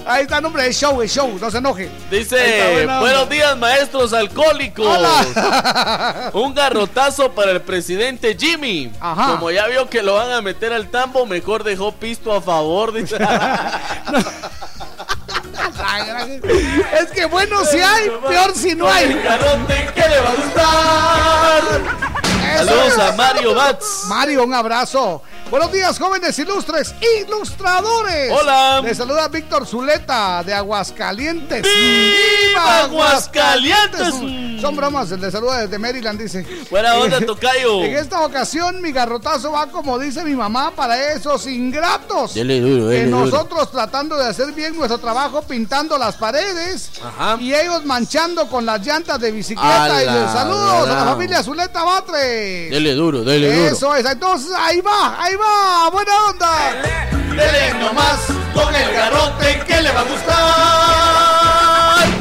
Ahí 0.06 0.22
está 0.22 0.36
el 0.36 0.42
nombre 0.42 0.62
del 0.62 0.72
show, 0.72 1.02
el 1.02 1.08
show, 1.08 1.36
no 1.40 1.50
se 1.50 1.58
enoje. 1.58 1.84
Está, 2.10 2.16
Dice, 2.16 2.86
buenos 3.00 3.28
días 3.28 3.56
maestros 3.56 4.12
alcohólicos. 4.12 4.86
Hola. 4.86 6.30
Un 6.34 6.54
garrotazo 6.54 7.32
para 7.32 7.50
el 7.52 7.60
presidente 7.60 8.36
Jimmy. 8.38 8.92
Ajá. 9.00 9.32
Como 9.32 9.50
ya 9.50 9.66
vio 9.66 9.88
que 9.90 10.02
lo 10.02 10.14
van 10.14 10.30
a 10.30 10.40
meter 10.42 10.72
al 10.72 10.88
tambo, 10.90 11.26
mejor 11.26 11.64
dejó 11.64 11.92
pisto 11.92 12.32
a 12.32 12.40
favor. 12.40 12.92
Dice. 12.92 13.18
Es 17.00 17.10
que 17.12 17.24
bueno 17.26 17.64
si 17.64 17.78
hay, 17.78 18.10
peor 18.26 18.54
si 18.54 18.74
no 18.74 18.88
hay. 18.88 19.12
garrote 19.14 19.90
que 19.94 20.08
le 20.08 20.20
va 20.20 20.30
a 20.30 20.34
gustar. 20.34 21.62
Eso 22.54 22.64
Saludos 22.66 22.98
a 22.98 23.12
Mario 23.12 23.54
Bats. 23.54 24.04
Mario, 24.08 24.44
un 24.44 24.54
abrazo. 24.54 25.22
Buenos 25.50 25.70
días, 25.70 25.98
jóvenes 25.98 26.36
ilustres, 26.38 26.94
ilustradores. 27.20 28.32
Hola. 28.32 28.80
Les 28.82 28.96
saluda 28.96 29.28
Víctor 29.28 29.66
Zuleta 29.66 30.42
de 30.42 30.52
Aguascalientes. 30.52 31.62
¡Viva 31.62 32.82
Aguascalientes! 32.82 34.14
Son 34.60 34.74
bromas, 34.76 35.10
el 35.10 35.20
de 35.20 35.30
saluda 35.30 35.60
desde 35.60 35.78
Maryland, 35.78 36.20
dice. 36.20 36.46
Buena 36.70 36.94
onda, 36.96 37.20
tocayo. 37.20 37.82
En 37.82 37.96
esta 37.96 38.24
ocasión, 38.24 38.80
mi 38.80 38.92
garrotazo 38.92 39.52
va 39.52 39.66
como 39.66 39.98
dice 39.98 40.24
mi 40.24 40.34
mamá 40.34 40.70
para 40.70 41.12
esos 41.12 41.46
ingratos. 41.46 42.34
Dele 42.34 42.60
duro, 42.60 42.88
que 42.88 42.94
dele 42.94 43.10
duro. 43.10 43.26
nosotros 43.26 43.70
tratando 43.70 44.16
de 44.16 44.26
hacer 44.26 44.52
bien 44.52 44.76
nuestro 44.76 44.98
trabajo 44.98 45.42
pintando 45.42 45.98
las 45.98 46.16
paredes 46.16 46.90
Ajá. 47.04 47.36
y 47.40 47.54
ellos 47.54 47.84
manchando 47.84 48.48
con 48.48 48.64
las 48.66 48.84
llantas 48.84 49.20
de 49.20 49.30
bicicleta. 49.32 50.02
Y 50.02 50.06
les 50.06 50.30
saludos 50.32 50.88
a 50.88 50.94
la 50.94 51.04
familia 51.04 51.42
Zuleta 51.42 51.82
Batre. 51.82 52.70
Dele 52.70 52.94
duro, 52.94 53.22
dele 53.22 53.54
duro. 53.54 53.68
Eso 53.68 53.94
es, 53.94 54.06
entonces 54.06 54.50
ahí 54.56 54.80
va, 54.80 55.22
ahí 55.22 55.34
va, 55.36 55.90
buena 55.90 56.12
onda. 56.30 56.72
Dele 57.30 57.74
nomás 57.78 58.20
con 58.54 58.74
el 58.74 58.92
garrote 58.92 59.62
que 59.66 59.82
le 59.82 59.92
va 59.92 60.00
a 60.00 60.04
gustar. 60.04 61.45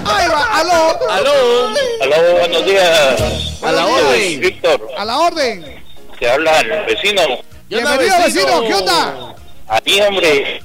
Ahí 0.06 0.28
va, 0.30 0.60
aló, 0.60 0.99
Aló. 1.10 1.76
Aló, 2.01 2.38
buenos 2.39 2.66
días. 2.66 3.22
A 3.64 3.72
la 3.72 3.86
orden. 3.86 4.39
Víctor, 4.39 4.88
a 4.97 5.06
la 5.06 5.20
orden. 5.20 5.84
te 6.20 6.30
habla 6.30 6.60
el 6.62 6.86
vecino. 6.86 7.22
¿Qué 7.70 7.78
onda, 7.78 7.97
Bienvenido, 7.97 8.18
vecino, 8.26 8.62
¿qué 8.68 8.74
onda? 8.76 9.36
A 9.68 9.82
ti, 9.82 9.99
hombre, 10.01 10.62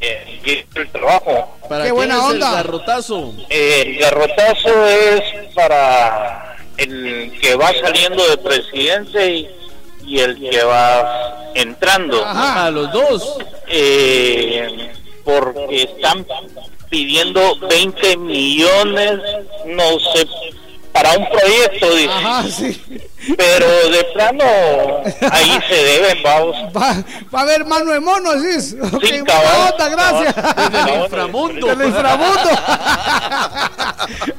eh, 0.00 0.66
el 0.74 0.90
trabajo. 0.90 1.56
¿Para 1.68 1.84
Qué 1.84 1.92
buena 1.92 2.16
es 2.16 2.20
onda. 2.22 2.48
el 2.50 2.54
garrotazo? 2.56 3.32
Eh, 3.48 3.82
el 3.86 3.98
garrotazo 3.98 4.86
es 4.86 5.22
para 5.54 6.56
el 6.76 7.38
que 7.40 7.54
va 7.54 7.70
saliendo 7.82 8.28
de 8.28 8.36
presidente 8.36 9.30
y, 9.32 9.48
y 10.04 10.20
el 10.20 10.38
que 10.50 10.62
va 10.64 11.50
entrando. 11.54 12.22
Ajá. 12.24 12.66
A 12.66 12.70
los 12.70 12.92
dos. 12.92 13.38
Eh, 13.68 14.90
porque 15.24 15.82
están 15.84 16.26
pidiendo 16.92 17.56
20 17.70 18.18
millones, 18.18 19.18
no 19.64 19.98
sé 19.98 20.28
para 20.92 21.12
un 21.18 21.28
proyecto, 21.28 21.90
dice. 21.94 22.10
Ajá, 22.12 22.42
sí. 22.44 22.82
Pero 23.36 23.66
de 23.90 24.04
plano, 24.14 24.44
ahí 25.30 25.58
se 25.68 25.74
deben, 25.74 26.22
vamos. 26.24 26.56
Va, 26.76 26.96
va 27.32 27.38
a 27.38 27.42
haber 27.42 27.64
mano 27.64 27.92
de 27.92 28.00
mono, 28.00 28.32
¿sí? 28.32 28.60
Sí, 28.60 28.76
cabal, 29.24 29.70
onda, 29.72 29.88
gracias. 29.88 30.34
cabal. 30.34 30.72
Desde 30.72 30.90
el 30.94 31.02
inframundo. 31.04 31.66
Del 31.68 31.82
inframundo. 31.88 32.50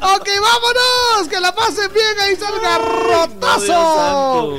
ok, 0.02 0.28
vámonos. 0.42 1.28
Que 1.30 1.40
la 1.40 1.56
pasen 1.56 1.94
bien. 1.94 2.20
Ahí 2.22 2.34
está 2.34 2.50
el 2.50 2.60
garrotazo. 2.60 4.58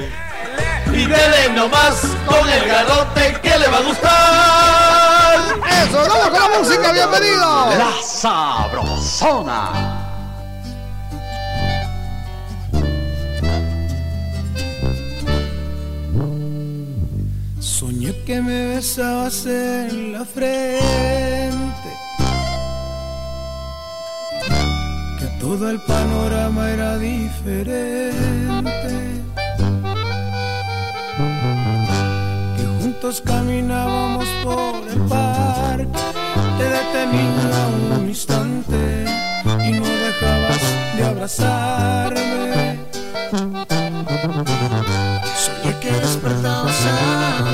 Y 0.92 1.04
dele 1.06 1.48
nomás 1.50 2.00
con 2.26 2.48
el 2.48 2.64
garrote 2.66 3.40
que 3.42 3.58
le 3.58 3.68
va 3.68 3.76
a 3.76 3.82
gustar. 3.82 5.38
Eso, 5.86 5.98
vamos 5.98 6.30
con 6.30 6.40
la 6.40 6.48
música. 6.58 6.92
Bienvenido. 6.92 7.74
La 7.76 7.92
Sabrosona. 8.02 10.00
Soñé 17.84 18.14
que 18.24 18.40
me 18.40 18.68
besabas 18.68 19.44
en 19.44 20.14
la 20.14 20.24
frente, 20.24 21.90
que 25.18 25.26
todo 25.38 25.68
el 25.68 25.78
panorama 25.80 26.70
era 26.70 26.96
diferente, 26.96 27.82
que 32.56 32.64
juntos 32.80 33.20
caminábamos 33.20 34.28
por 34.42 34.76
el 34.88 35.00
parque, 35.06 35.86
te 36.56 36.64
detenía 36.64 37.68
un 37.98 38.08
instante 38.08 39.04
y 39.62 39.72
no 39.72 39.86
dejabas 40.06 40.62
de 40.96 41.04
abrazarme. 41.04 42.78
Soñé 45.36 45.78
que 45.80 45.92
despertabas 45.92 46.80
a 46.86 47.53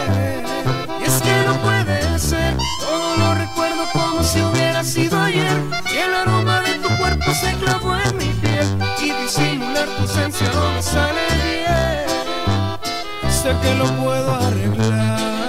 se 7.33 7.53
clavó 7.57 7.95
en 7.95 8.17
mi 8.17 8.33
piel 8.41 8.67
Y 9.01 9.11
disimular 9.23 9.87
tu 9.87 10.01
ausencia 10.01 10.49
no 10.53 10.71
me 10.71 10.81
sale 10.81 11.21
bien 11.43 13.31
Sé 13.31 13.55
que 13.61 13.75
lo 13.75 13.85
puedo 14.03 14.35
arreglar 14.35 15.41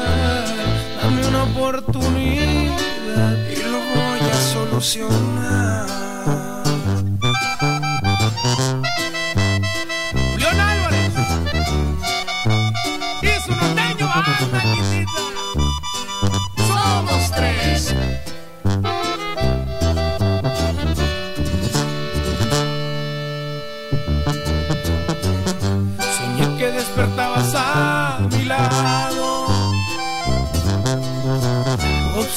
Dame 1.02 1.26
una 1.26 1.42
oportunidad 1.44 2.92
y 3.50 3.62
lo 3.64 3.78
voy 3.78 4.20
a 4.30 4.40
solucionar. 4.52 5.86
Somos 16.56 17.30
tres. 17.32 17.94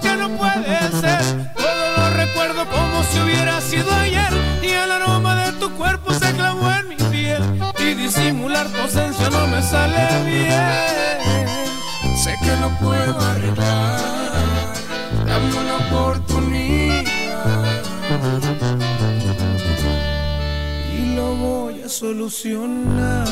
que 0.00 0.16
no 0.16 0.28
puede 0.30 0.78
ser. 1.00 1.52
Todo 1.56 1.96
lo 1.96 2.10
recuerdo 2.10 2.66
como 2.70 3.02
si 3.04 3.20
hubiera 3.20 3.60
sido 3.60 3.92
ayer. 3.92 4.32
Y 4.62 4.68
el 4.68 4.90
aroma 4.90 5.36
de 5.44 5.52
tu 5.52 5.70
cuerpo 5.72 6.12
se 6.12 6.32
clavó 6.32 6.70
en 6.70 6.88
mi 6.88 6.96
piel. 6.96 7.42
Y 7.78 7.94
disimular 7.94 8.66
tu 8.68 8.80
ausencia 8.80 9.30
no 9.30 9.46
me 9.46 9.62
sale 9.62 10.24
bien. 10.24 12.16
Sé 12.16 12.34
que 12.42 12.56
no 12.60 12.70
puedo 12.78 13.20
arreglar. 13.20 14.00
Dame 15.26 15.52
una 15.54 15.76
oportunidad. 15.86 17.04
Y 20.96 21.14
lo 21.14 21.34
voy 21.36 21.82
a 21.82 21.88
solucionar. 21.88 23.24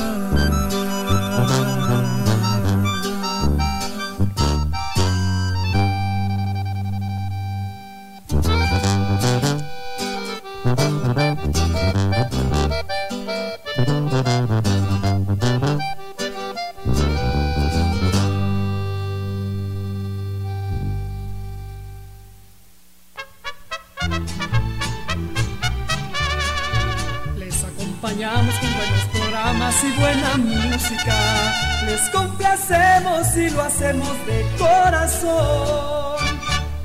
Música. 30.73 31.85
Les 31.87 32.09
complacemos 32.11 33.37
y 33.37 33.51
lo 33.51 33.63
hacemos 33.63 34.09
de 34.27 34.47
corazón. 34.59 36.17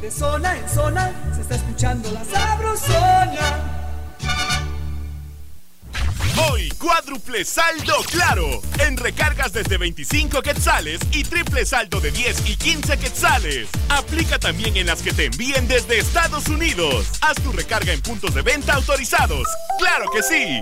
De 0.01 0.11
zona 0.11 0.57
en 0.57 0.69
zona 0.69 1.11
se 1.33 1.41
está 1.41 1.55
escuchando 1.55 2.11
la 2.11 2.23
sabrosona. 2.25 3.73
Hoy, 6.49 6.69
cuádruple 6.77 7.43
saldo 7.45 7.95
claro. 8.11 8.61
En 8.79 8.97
recargas 8.97 9.53
desde 9.53 9.77
25 9.77 10.41
quetzales 10.41 10.99
y 11.11 11.23
triple 11.23 11.65
saldo 11.65 11.99
de 11.99 12.11
10 12.11 12.49
y 12.49 12.55
15 12.57 12.97
quetzales. 12.97 13.69
Aplica 13.89 14.37
también 14.37 14.77
en 14.77 14.87
las 14.87 15.01
que 15.01 15.13
te 15.13 15.25
envíen 15.25 15.67
desde 15.67 15.97
Estados 15.97 16.47
Unidos. 16.47 17.07
Haz 17.21 17.35
tu 17.41 17.51
recarga 17.51 17.91
en 17.93 18.01
puntos 18.01 18.35
de 18.35 18.41
venta 18.43 18.75
autorizados. 18.75 19.47
¡Claro 19.79 20.11
que 20.11 20.21
sí! 20.21 20.61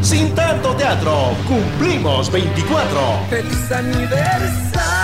Sin 0.02 0.34
tanto 0.34 0.74
teatro, 0.74 1.36
cumplimos 1.46 2.32
24. 2.32 3.26
¡Feliz 3.30 3.70
aniversario! 3.70 5.03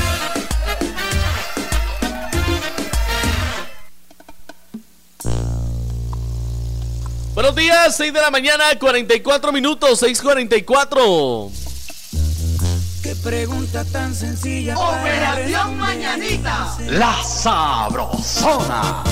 Buenos 7.41 7.55
días, 7.55 7.95
6 7.97 8.13
de 8.13 8.21
la 8.21 8.29
mañana, 8.29 8.65
44 8.77 9.51
minutos, 9.51 10.03
6.44. 10.03 11.49
Qué 13.01 13.15
pregunta 13.15 13.83
tan 13.83 14.13
sencilla. 14.13 14.77
Operación 14.77 15.75
Mañanita. 15.75 16.77
La 16.85 17.23
Sabrosona. 17.23 19.03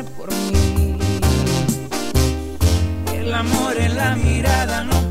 Por 0.00 0.30
mí. 0.30 0.96
El 3.14 3.34
amor 3.34 3.76
en 3.76 3.94
la 3.94 4.16
mirada 4.16 4.84
no 4.84 5.01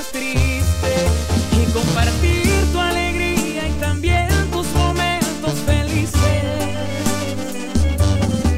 triste 0.00 0.94
y 1.52 1.70
compartir 1.72 2.72
tu 2.72 2.78
alegría 2.78 3.68
y 3.68 3.72
también 3.80 4.28
tus 4.50 4.66
momentos 4.68 5.52
felices. 5.66 6.14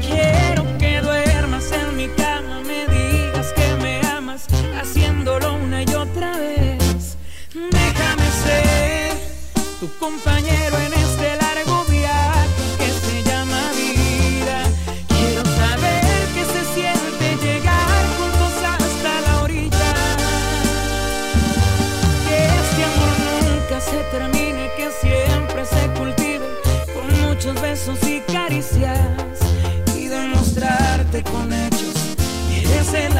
Quiero 0.01 0.65
que 0.77 1.01
duermas 1.01 1.71
en 1.71 1.97
mi 1.97 2.07
cama, 2.09 2.61
me 2.61 2.87
digas 2.87 3.51
que 3.53 3.75
me 3.81 3.99
amas, 4.07 4.47
haciéndolo 4.81 5.55
una 5.55 5.83
y 5.83 5.93
otra 5.93 6.37
vez. 6.37 7.17
Déjame 7.53 8.27
ser 8.43 9.17
tu 9.79 9.89
compañero 9.99 10.77
en 10.77 10.94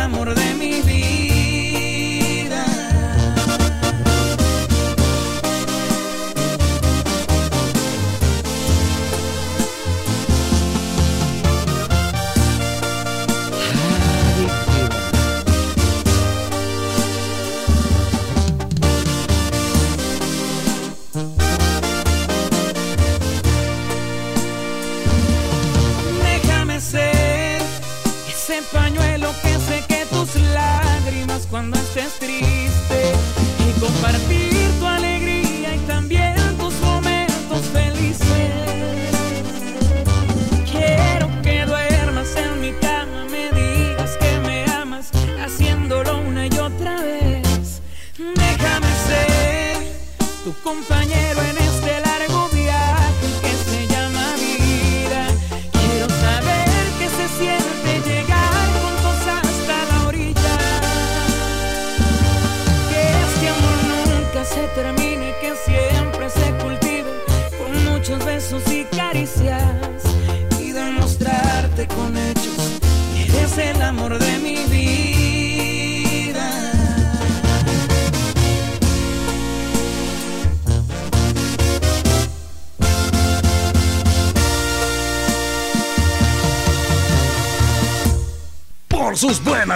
amor 0.06 0.36
de 0.36 0.54
mi 0.54 0.82
vida. 0.82 1.25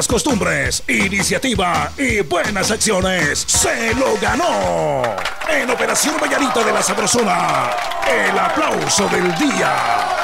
Costumbres, 0.09 0.81
iniciativa 0.87 1.91
y 1.95 2.21
buenas 2.21 2.71
acciones, 2.71 3.45
se 3.45 3.93
lo 3.93 4.17
ganó. 4.19 5.03
En 5.47 5.69
Operación 5.69 6.15
Vallarita 6.19 6.63
de 6.63 6.73
la 6.73 6.81
Sabrosona, 6.81 7.69
el 8.07 8.37
aplauso 8.37 9.07
del 9.07 9.31
día. 9.37 10.18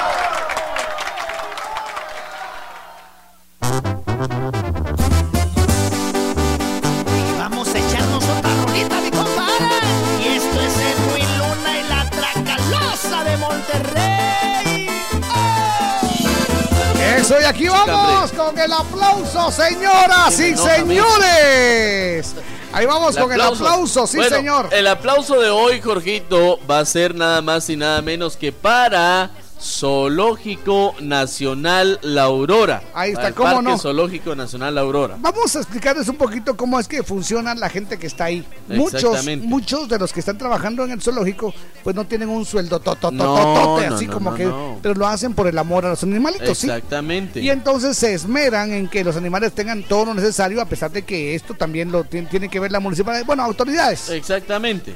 El 18.65 18.73
aplauso, 18.73 19.51
señoras 19.51 20.39
y 20.39 20.57
señores. 20.57 22.35
Ahí 22.73 22.85
vamos 22.85 23.15
con 23.15 23.31
el 23.31 23.39
aplauso, 23.39 24.07
sí, 24.07 24.17
Bueno, 24.17 24.35
señor. 24.35 24.69
El 24.71 24.87
aplauso 24.87 25.39
de 25.39 25.49
hoy, 25.49 25.79
Jorgito, 25.79 26.59
va 26.69 26.79
a 26.79 26.85
ser 26.85 27.13
nada 27.13 27.41
más 27.41 27.69
y 27.69 27.77
nada 27.77 28.01
menos 28.01 28.35
que 28.35 28.51
para 28.51 29.29
Zoológico 29.75 30.95
Nacional 31.01 31.99
La 32.01 32.23
Aurora. 32.23 32.81
Ahí 32.93 33.11
está, 33.11 33.33
¿cómo 33.33 33.51
Parque 33.51 33.63
no? 33.63 33.77
Zoológico 33.77 34.33
Nacional 34.33 34.73
La 34.75 34.81
Aurora. 34.81 35.17
Vamos 35.19 35.53
a 35.55 35.59
explicarles 35.59 36.07
un 36.07 36.15
poquito 36.15 36.55
cómo 36.55 36.79
es 36.79 36.87
que 36.87 37.03
funciona 37.03 37.53
la 37.55 37.69
gente 37.69 37.97
que 37.97 38.07
está 38.07 38.25
ahí. 38.25 38.45
Muchos, 38.69 39.25
muchos 39.41 39.89
de 39.89 39.99
los 39.99 40.13
que 40.13 40.21
están 40.21 40.37
trabajando 40.37 40.85
en 40.85 40.91
el 40.91 41.01
zoológico, 41.01 41.53
pues 41.83 41.93
no 41.93 42.05
tienen 42.05 42.29
un 42.29 42.45
sueldo 42.45 42.79
totototote, 42.79 43.17
No, 43.17 43.89
no, 43.89 43.95
así 43.95 44.07
no, 44.07 44.13
como 44.13 44.33
que, 44.33 44.49
pero 44.81 44.95
lo 44.95 45.07
hacen 45.07 45.33
por 45.33 45.47
el 45.47 45.57
amor 45.57 45.85
a 45.85 45.89
los 45.89 46.03
animalitos, 46.03 46.57
¿sí? 46.57 46.67
Exactamente. 46.67 47.41
Y 47.41 47.49
entonces 47.49 47.97
se 47.97 48.13
esmeran 48.13 48.71
en 48.71 48.87
que 48.87 49.03
los 49.03 49.17
animales 49.17 49.51
tengan 49.51 49.83
todo 49.83 50.05
lo 50.05 50.13
necesario, 50.13 50.61
a 50.61 50.65
pesar 50.65 50.91
de 50.91 51.03
que 51.03 51.35
esto 51.35 51.53
también 51.53 51.91
lo 51.91 52.05
tiene, 52.05 52.29
tiene 52.29 52.47
que 52.47 52.61
ver 52.61 52.71
la 52.71 52.79
municipalidad, 52.79 53.25
bueno, 53.25 53.43
autoridades. 53.43 54.09
Exactamente. 54.09 54.95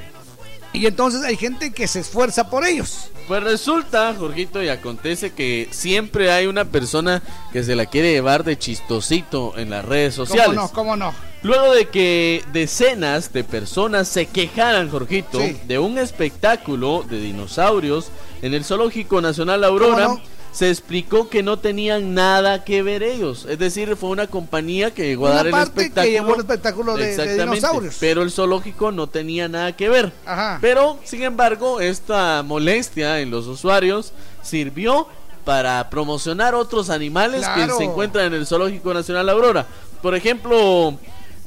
Y 0.72 0.86
entonces 0.86 1.22
hay 1.22 1.36
gente 1.36 1.72
que 1.72 1.88
se 1.88 2.00
esfuerza 2.00 2.48
por 2.48 2.64
ellos. 2.64 3.10
Pues 3.26 3.42
resulta, 3.42 4.14
Jorgito, 4.16 4.62
y 4.62 4.68
acontece 4.68 5.32
que 5.32 5.68
siempre 5.72 6.30
hay 6.32 6.46
una 6.46 6.64
persona 6.64 7.22
que 7.52 7.62
se 7.64 7.74
la 7.76 7.86
quiere 7.86 8.12
llevar 8.12 8.44
de 8.44 8.56
chistosito 8.58 9.56
en 9.56 9.70
las 9.70 9.84
redes 9.84 10.14
sociales. 10.14 10.46
¿Cómo 10.56 10.60
no? 10.60 10.72
¿Cómo 10.72 10.96
no? 10.96 11.14
Luego 11.42 11.72
de 11.74 11.86
que 11.88 12.44
decenas 12.52 13.32
de 13.32 13.44
personas 13.44 14.08
se 14.08 14.26
quejaran, 14.26 14.90
Jorgito, 14.90 15.40
Sí. 15.40 15.56
de 15.66 15.78
un 15.78 15.96
espectáculo 15.98 17.04
de 17.08 17.18
dinosaurios 17.20 18.08
en 18.42 18.54
el 18.54 18.64
Zoológico 18.64 19.20
Nacional 19.20 19.64
Aurora, 19.64 20.04
¿Cómo 20.06 20.16
no? 20.18 20.22
Se 20.52 20.68
explicó 20.68 21.28
que 21.28 21.42
no 21.42 21.58
tenían 21.58 22.14
nada 22.14 22.64
que 22.64 22.82
ver 22.82 23.02
ellos. 23.02 23.46
Es 23.48 23.58
decir, 23.58 23.94
fue 23.96 24.10
una 24.10 24.26
compañía 24.26 24.92
que 24.92 25.04
llegó 25.06 25.26
a 25.26 25.30
Una 25.30 25.36
dar 25.36 25.46
el 25.46 25.52
parte 25.52 25.72
que 25.74 25.80
espectáculo. 25.82 26.12
llevó 26.12 26.34
el 26.34 26.40
espectáculo 26.40 26.96
de- 26.96 27.16
de 27.16 27.38
dinosaurios. 27.38 27.96
Pero 28.00 28.22
el 28.22 28.30
zoológico 28.30 28.90
no 28.92 29.06
tenía 29.06 29.48
nada 29.48 29.76
que 29.76 29.88
ver. 29.88 30.12
Ajá. 30.26 30.58
Pero, 30.60 30.98
sin 31.04 31.22
embargo, 31.22 31.80
esta 31.80 32.42
molestia 32.42 33.20
en 33.20 33.30
los 33.30 33.46
usuarios 33.46 34.12
sirvió 34.42 35.06
para 35.44 35.88
promocionar 35.88 36.54
otros 36.54 36.90
animales 36.90 37.42
Claro. 37.42 37.72
que 37.72 37.84
se 37.84 37.84
encuentran 37.90 38.26
en 38.26 38.34
el 38.34 38.46
Zoológico 38.46 38.92
Nacional 38.92 39.28
Aurora. 39.28 39.66
Por 40.02 40.14
ejemplo, 40.14 40.98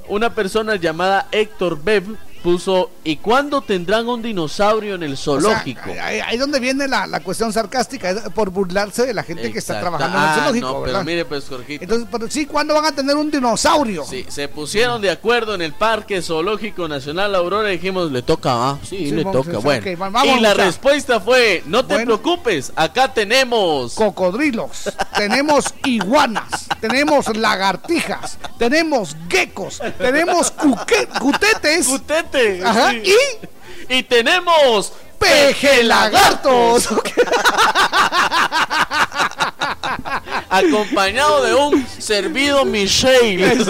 una 0.07 0.33
persona 0.33 0.75
llamada 0.77 1.27
Héctor 1.31 1.81
Bev 1.83 2.03
puso, 2.43 2.91
¿y 3.05 3.15
cuándo 3.17 3.61
tendrán 3.61 4.07
un 4.09 4.21
dinosaurio 4.21 4.95
en 4.95 5.03
el 5.03 5.13
O 5.13 5.15
sea, 5.15 5.23
zoológico? 5.23 5.89
ahí, 6.01 6.19
ahí 6.19 6.37
donde 6.37 6.59
viene 6.59 6.87
la, 6.87 7.07
la 7.07 7.21
cuestión 7.21 7.53
sarcástica, 7.53 8.09
es 8.11 8.19
por 8.35 8.49
burlarse 8.49 9.05
de 9.05 9.13
la 9.13 9.23
gente 9.23 9.51
que 9.51 9.59
está 9.59 9.79
trabajando 9.79 10.17
en 10.17 10.23
Ah, 10.23 10.27
el 10.35 10.39
zoológico. 10.41 10.67
no, 10.67 10.73
pero 10.73 10.85
¿verdad? 10.85 11.03
mire 11.05 11.25
pues, 11.25 11.45
Jorgito. 11.47 11.83
Entonces, 11.83 12.07
pero 12.11 12.29
sí, 12.29 12.45
¿cuándo 12.45 12.73
van 12.73 12.85
a 12.85 12.91
tener 12.91 13.15
un 13.15 13.31
dinosaurio? 13.31 14.03
Sí, 14.05 14.25
se 14.27 14.47
pusieron 14.49 15.01
de 15.01 15.09
acuerdo 15.09 15.55
en 15.55 15.61
el 15.61 15.73
Parque 15.73 16.21
Zoológico 16.21 16.87
Nacional 16.87 17.33
Aurora 17.33 17.69
y 17.71 17.77
dijimos, 17.77 18.11
le 18.11 18.21
toca, 18.21 18.51
ah, 18.53 18.77
sí, 18.83 18.97
Sí, 18.97 19.11
le 19.11 19.23
vamos, 19.23 19.45
toca, 19.45 19.57
bueno. 19.59 19.97
vamos, 19.97 20.37
y 20.37 20.39
la 20.41 20.53
respuesta 20.53 21.19
fue, 21.21 21.63
no 21.65 21.85
te 21.85 22.03
preocupes, 22.03 22.71
acá 22.75 23.13
tenemos... 23.13 23.93
Cocodrilos, 23.95 24.91
tenemos 25.15 25.65
iguanas, 25.85 26.67
tenemos 26.81 27.35
lagartijas, 27.37 28.37
tenemos 28.57 29.15
geckos, 29.29 29.81
tenemos 29.97 30.51
cuque- 30.51 31.07
cutetes. 31.19 31.87
Cutete. 32.33 32.65
Ajá, 32.65 32.91
sí. 32.91 33.03
y 33.89 33.97
Y 33.97 34.03
tenemos... 34.03 34.93
pejelagartos. 35.19 36.89
Acompañado 40.49 41.43
de 41.43 41.53
un 41.55 41.87
servido 41.99 42.65
Michelle. 42.65 43.57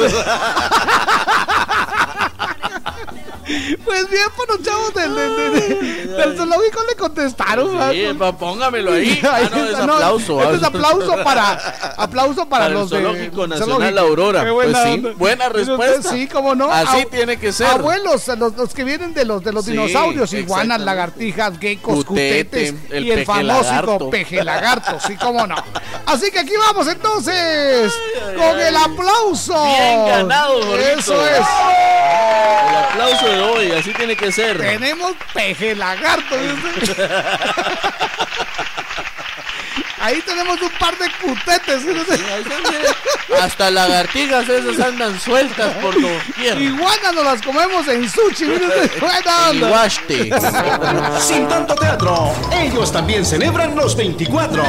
Pues 3.84 4.10
bien, 4.10 4.24
por 4.38 4.48
los 4.50 4.62
chavos 4.64 4.94
del, 4.94 5.14
del, 5.16 5.36
del- 5.36 6.18
del 6.18 6.38
zoológico 6.38 6.82
le 6.90 6.96
contestaron. 6.96 7.92
Sí, 7.92 8.06
pa- 8.18 8.38
póngamelo 8.38 8.94
ahí. 8.94 9.20
Ah, 9.34 9.36
Ahí 9.36 9.50
no, 9.52 9.64
es 9.66 9.72
no, 9.86 9.94
aplauso. 9.94 10.42
este 10.42 10.54
ah. 10.54 10.58
es 10.58 10.64
aplauso 10.64 11.24
para, 11.24 11.52
aplauso 11.98 12.46
para, 12.50 12.50
Para 12.50 12.66
el 12.68 12.74
los 12.74 12.90
de- 12.90 13.02
Zoológico 13.02 13.48
Nacional 13.48 13.76
zoológico. 13.78 14.00
Aurora. 14.02 14.44
Qué 14.44 14.50
buena 14.52 14.80
Pues 14.84 14.94
sí, 14.94 15.00
buena 15.18 15.50
respuesta. 15.50 16.12
Sí, 16.12 16.28
cómo 16.28 16.56
no. 16.56 16.72
Así 16.72 16.98
Ab- 17.04 17.10
tiene 17.10 17.38
que 17.38 17.52
ser. 17.52 17.68
Abuelos, 17.68 18.28
los, 18.38 18.54
los 18.56 18.74
que 18.74 18.84
vienen 18.84 19.14
de 19.14 19.26
los 19.26 19.44
de 19.44 19.52
los 19.54 19.66
Sí, 19.66 19.72
dinosaurios, 19.72 20.32
iguanas, 20.34 20.82
lagartijas, 20.82 21.58
geckos, 21.60 22.06
Cutete, 22.06 22.72
cutetes 22.74 22.92
el 22.92 23.06
y 23.06 23.12
el 23.12 23.26
famoso 23.26 23.54
pejelagarto. 24.10 24.10
pejelagarto, 24.10 25.00
sí, 25.08 25.16
cómo 25.18 25.48
no. 25.48 25.56
Así 26.06 26.32
que 26.32 26.40
aquí 26.40 26.54
vamos 26.58 26.88
entonces 26.88 27.92
con 28.38 28.60
el 28.60 28.76
aplauso. 28.76 29.64
Bien 29.66 30.06
ganado, 30.08 30.62
Jorgito. 30.62 31.00
Eso 31.00 31.26
es. 31.28 31.38
El 32.70 32.76
aplauso 32.76 33.28
de 33.34 33.42
hoy, 33.42 33.72
así 33.72 33.94
tiene 33.94 34.16
que 34.16 34.32
ser. 34.32 34.58
Tenemos 34.60 35.14
pejelagarto. 35.34 36.36
¿viste? 36.38 37.08
Ahí 40.04 40.22
tenemos 40.26 40.62
un 40.62 40.70
par 40.72 40.98
de 40.98 41.10
cutetes. 41.22 41.84
Hasta 43.42 43.72
lagartijas 43.72 44.50
esas 44.50 44.78
andan 44.86 45.18
sueltas 45.18 45.74
por 45.76 45.94
doquier. 45.94 46.62
Iguanas 46.62 47.14
nos 47.14 47.24
las 47.24 47.42
comemos 47.42 47.88
en 47.88 48.10
sushi. 48.10 48.46
Iguaste. 49.54 50.30
Sin 51.22 51.48
tanto 51.48 51.74
teatro, 51.76 52.36
ellos 52.52 52.92
también 52.92 53.26
celebran 53.26 53.78
los 53.78 53.96
24. 53.96 54.64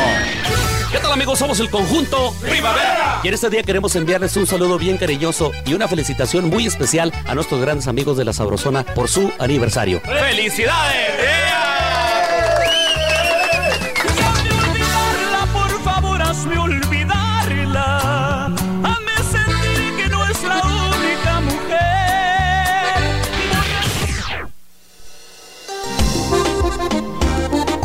¿Qué 0.95 1.01
tal 1.01 1.11
amigos? 1.11 1.41
Somos 1.41 1.59
el 1.59 1.69
conjunto 1.71 2.33
Primavera. 2.41 3.19
Y 3.25 3.27
en 3.27 3.35
este 3.35 3.51
día 3.51 3.65
queremos 3.65 3.97
enviarles 3.97 4.37
un 4.37 4.47
saludo 4.47 4.79
bien 4.79 4.97
cariñoso 4.97 5.51
y 5.67 5.75
una 5.75 5.89
felicitación 5.89 6.49
muy 6.49 6.69
especial 6.69 7.13
a 7.27 7.35
nuestros 7.35 7.61
grandes 7.61 7.89
amigos 7.89 8.17
de 8.17 8.25
la 8.25 8.33
Sabrosona 8.33 8.85
por 8.85 9.09
su 9.09 9.33
aniversario. 9.41 10.01
¡Felicidades! 10.03 11.35
olvidarla, 11.35 11.74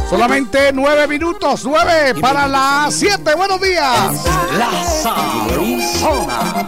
Solamente 0.09 0.71
nueve 0.73 1.07
minutos, 1.07 1.63
nueve 1.65 2.15
para 2.19 2.47
las 2.47 2.95
siete. 2.95 3.35
Buenos 3.35 3.61
días. 3.61 4.25
La 4.57 4.83
Sabrosona. 5.03 6.67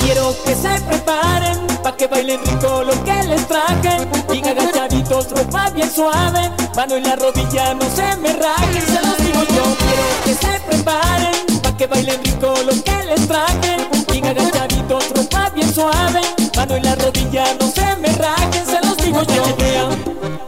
Quiero 0.00 0.34
que 0.42 0.54
se 0.54 0.80
preparen 0.80 1.66
pa' 1.82 1.94
que 1.94 2.06
bailen 2.06 2.40
rico 2.42 2.84
lo 2.84 3.04
que 3.04 3.22
les 3.24 3.46
traje. 3.46 4.08
Bien 4.30 4.46
agachaditos, 4.46 5.30
ropa 5.30 5.68
bien 5.70 5.90
suave. 5.90 6.50
Mano 6.74 6.94
en 6.94 7.02
la 7.02 7.16
rodilla, 7.16 7.74
no 7.74 7.84
se 7.94 8.16
me 8.16 8.32
rajen, 8.32 8.82
se 8.82 9.06
los 9.06 9.18
digo 9.18 9.42
yo. 9.54 9.76
Quiero 9.76 10.04
que 10.24 10.34
se 10.34 10.60
preparen 10.60 11.60
pa' 11.62 11.76
que 11.76 11.86
bailen 11.86 12.24
rico 12.24 12.54
lo 12.64 12.82
que 12.82 13.04
les 13.04 13.28
traje. 13.28 13.76
Bien 14.10 14.26
agachaditos, 14.26 15.04
ropa 15.14 15.50
bien 15.50 15.74
suave. 15.74 16.22
Mano 16.56 16.76
en 16.76 16.82
la 16.82 16.94
rodilla, 16.94 17.44
no 17.60 17.70
se 17.70 17.96
me 17.96 18.08
rajen, 18.08 18.64
se 18.64 18.80
los 18.80 18.96
digo 18.96 19.22
yo. 19.22 19.42
Cachetea, 19.42 19.88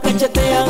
cachetea, 0.01 0.65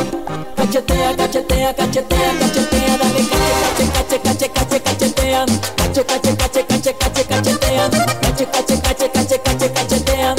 cachetea, 0.70 1.14
cachetea, 1.16 1.74
cachetea, 1.74 2.32
cachetea. 2.38 2.96
Dale 2.96 3.26
cache, 3.28 3.90
cache, 3.92 4.20
cache, 4.20 4.50
cache, 4.52 4.80
cache, 4.80 4.82
cachetea. 4.82 5.44
Cache, 5.74 6.04
cache, 6.04 6.36
cache, 6.36 6.66
cache, 6.66 6.96
cache, 6.96 7.26
cachetea. 7.26 7.88
Cache, 8.20 8.46
cache, 8.50 8.80
cache, 8.80 9.10
cache, 9.10 9.40
cache, 9.42 9.72
cachetea. 9.72 10.34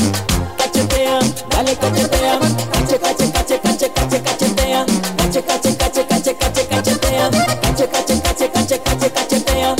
Cachetea, 0.55 1.19
dale 1.49 1.77
cachetea. 1.77 2.37
Cache, 2.71 2.99
cache, 2.99 3.31
cache, 3.31 3.59
cache, 3.59 3.91
cache, 3.91 4.21
cachetea. 4.21 4.85
Cache, 5.17 5.43
cache, 5.43 5.75
cache, 5.75 6.05
cache, 6.07 6.37
cache, 6.37 6.67
cachetea. 6.67 7.29
Cache, 7.61 7.89
cache, 7.89 8.21
cache, 8.21 8.51
cache, 8.51 8.81
cache, 8.81 9.11
cachetea. 9.11 9.75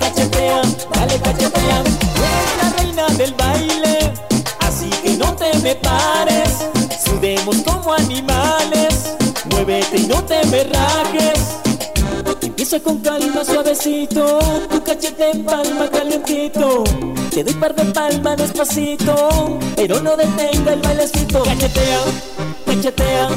Cachetea, 0.00 0.60
dale 0.90 1.20
cachetea. 1.20 1.82
La 2.58 2.72
reina 2.78 3.06
del 3.10 3.32
baile, 3.34 4.12
así 4.58 4.88
que 5.02 5.10
no 5.16 5.34
te 5.36 5.56
me 5.62 5.74
pares. 5.76 6.66
Sudemos 7.04 7.56
como 7.64 7.92
animales, 7.92 8.83
y 9.66 10.06
no 10.06 10.22
te 10.24 10.44
me 10.48 10.62
rajes. 10.64 11.56
Empieza 12.42 12.78
con 12.80 12.98
calma 12.98 13.42
suavecito, 13.44 14.38
tu 14.70 14.82
cachete 14.82 15.30
en 15.30 15.42
palma 15.42 15.88
calientito. 15.90 16.84
Te 17.30 17.42
doy 17.42 17.54
par 17.54 17.74
de 17.74 17.84
palmas 17.86 18.36
despacito, 18.36 19.58
pero 19.74 20.00
no 20.02 20.16
detenga 20.16 20.74
el 20.74 20.80
bailecito. 20.80 21.42
Cachetea, 21.44 22.00
cachetea, 22.66 23.28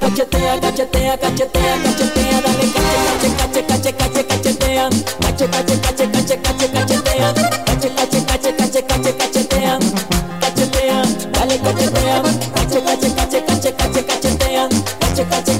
cachetea, 0.00 0.60
cachetea, 0.60 1.18
cachetea, 1.18 1.76
cachetea, 1.82 2.40
dale 2.40 2.72
cache, 2.72 3.34
cache, 3.36 3.64
cache, 3.66 3.92
cache, 3.96 4.26
cachetea. 4.26 4.88
Cache, 5.20 5.48
cache, 5.50 5.80
cache, 5.80 6.10
cache, 6.10 6.40
cache, 6.40 6.70
cachetea. 6.72 7.32
Cache, 7.66 7.92
cache, 7.94 8.24
cache, 8.24 8.54
cache, 8.56 8.86
cache, 8.86 9.16
cachetea. 9.16 9.78
Cachetea, 10.40 11.02
dale 11.32 11.60
cachetea. 11.60 12.22
Cache, 12.54 12.82
cache, 12.82 13.14
cache, 13.14 13.44
cache, 13.44 13.74
cache, 13.74 14.04
cachetea. 14.04 14.68
Cache, 14.98 15.26
cache, 15.28 15.58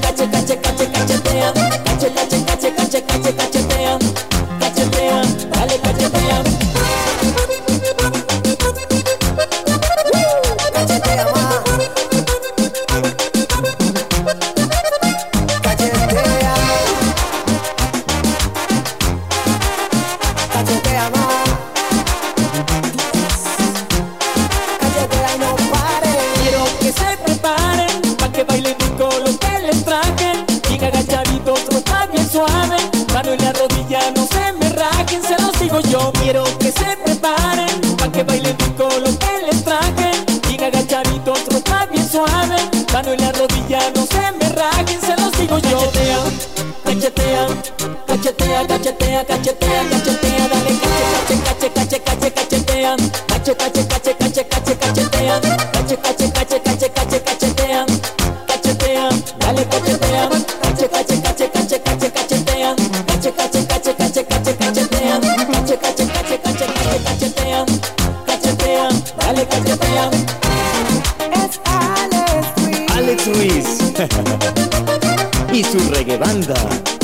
y 75.53 75.65
su 75.65 75.79
reggae 75.91 76.19
banda. 76.19 76.96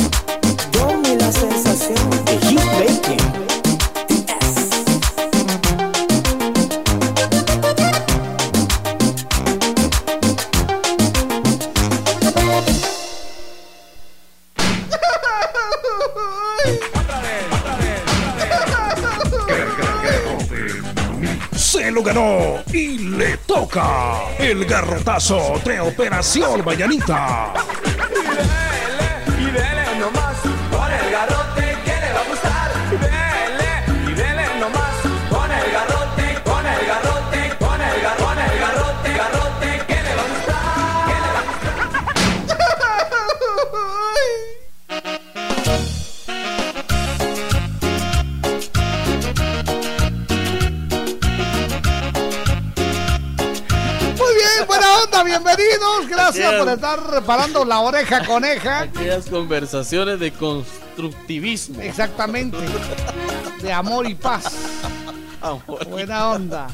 El 25.03 25.05
garrotazo 25.05 25.61
de 25.65 25.81
Operación 25.81 26.65
Mañanita. 26.65 27.53
Estar 56.75 57.11
reparando 57.11 57.65
la 57.65 57.81
oreja 57.81 58.25
coneja. 58.25 58.81
Aquellas 58.81 59.27
conversaciones 59.27 60.19
de 60.19 60.33
constructivismo. 60.33 61.83
Exactamente. 61.83 62.57
De 63.61 63.73
amor 63.73 64.09
y 64.09 64.15
paz. 64.15 64.45
Amor. 65.41 65.87
Buena 65.87 66.31
onda. 66.31 66.69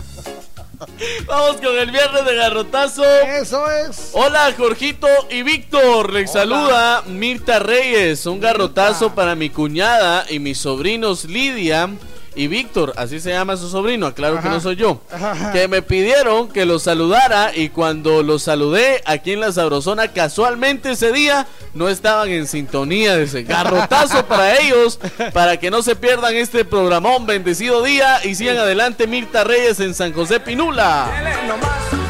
Vamos 1.27 1.57
con 1.57 1.77
el 1.77 1.91
viernes 1.91 2.25
de 2.25 2.35
garrotazo. 2.37 3.05
Eso 3.05 3.69
es. 3.71 4.11
Hola, 4.13 4.55
Jorgito 4.57 5.09
y 5.31 5.43
Víctor. 5.43 6.13
Les 6.13 6.31
saluda 6.31 7.03
Mirta 7.07 7.59
Reyes. 7.59 8.25
Un 8.27 8.39
garrotazo 8.39 9.15
para 9.15 9.35
mi 9.35 9.51
cuñada 9.51 10.25
y 10.31 10.39
mis 10.39 10.59
sobrinos 10.59 11.25
Lidia 11.25 11.91
y 12.35 12.47
Víctor. 12.49 12.93
Así 12.97 13.21
se 13.21 13.31
llama 13.31 13.57
su 13.57 13.69
sobrino. 13.69 14.07
Aclaro 14.07 14.41
que 14.41 14.49
no 14.49 14.61
soy 14.61 14.77
yo. 14.77 15.01
Ajá. 15.13 15.53
Que 15.53 15.69
me 15.69 15.83
pidieron 15.83 16.49
que 16.49 16.65
los 16.65 16.83
saludara. 16.85 17.53
Y 17.55 17.69
cuando 17.71 18.23
los 18.23 18.43
saludé 18.43 19.03
aquí 19.07 19.33
en 19.33 19.41
la 19.41 19.53
Sabrosona, 19.53 20.09
casualmente 20.09 20.93
ese 20.93 21.13
día 21.13 21.47
no 21.75 21.89
estaban 21.89 22.29
en 22.29 22.47
sintonía 22.47 23.17
de 23.17 23.25
ese 23.25 23.43
garrotazo 23.43 24.25
para 24.27 24.59
ellos. 24.61 24.99
Para 25.33 25.57
que 25.59 25.71
no 25.71 25.83
se 25.83 25.97
pierdan 25.97 26.35
este 26.37 26.65
programón. 26.65 27.27
Bendecido 27.27 27.83
día. 27.83 28.21
Y 28.25 28.35
sigan 28.35 28.59
adelante, 28.59 29.07
Mirta 29.07 29.45
Reyes 29.45 29.81
en 29.81 29.95
San 29.95 30.13
José 30.13 30.41
Pinula. 30.41 31.07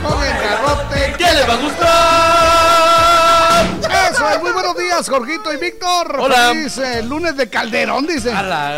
Con 0.03 0.23
el 0.23 0.33
garrote. 0.33 1.15
¿Qué 1.19 1.25
les 1.25 1.49
va 1.49 1.53
a 1.55 1.57
gustar? 1.57 3.08
Eso 4.11 4.29
es, 4.31 4.43
muy 4.43 4.53
buenos 4.53 4.77
días, 4.77 5.09
Jorgito 5.09 5.53
y 5.53 5.57
Víctor. 5.57 6.17
Hola. 6.19 6.49
Feliz 6.49 6.79
eh, 6.79 7.03
lunes 7.03 7.37
de 7.37 7.49
Calderón, 7.49 8.07
dice. 8.07 8.33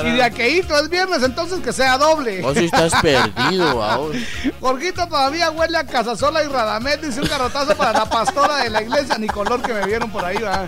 Y 0.04 0.10
de 0.10 0.22
aqueíto 0.22 0.76
es 0.78 0.88
viernes, 0.88 1.22
entonces 1.22 1.60
que 1.60 1.72
sea 1.72 1.96
doble. 1.98 2.42
Vos 2.42 2.56
sí 2.56 2.66
estás 2.66 2.92
perdido 3.00 3.82
ahora. 3.82 4.18
Jorgito 4.60 5.06
todavía 5.06 5.50
huele 5.50 5.78
a 5.78 5.86
Casasola 5.86 6.42
y 6.44 6.48
Radamés, 6.48 7.00
dice 7.00 7.20
un 7.20 7.28
garrotazo 7.28 7.76
para 7.76 8.00
la 8.00 8.04
pastora 8.06 8.58
de 8.58 8.70
la 8.70 8.82
iglesia, 8.82 9.16
ni 9.18 9.28
color 9.28 9.62
que 9.62 9.72
me 9.72 9.86
vieron 9.86 10.10
por 10.10 10.24
ahí, 10.24 10.38
va. 10.38 10.66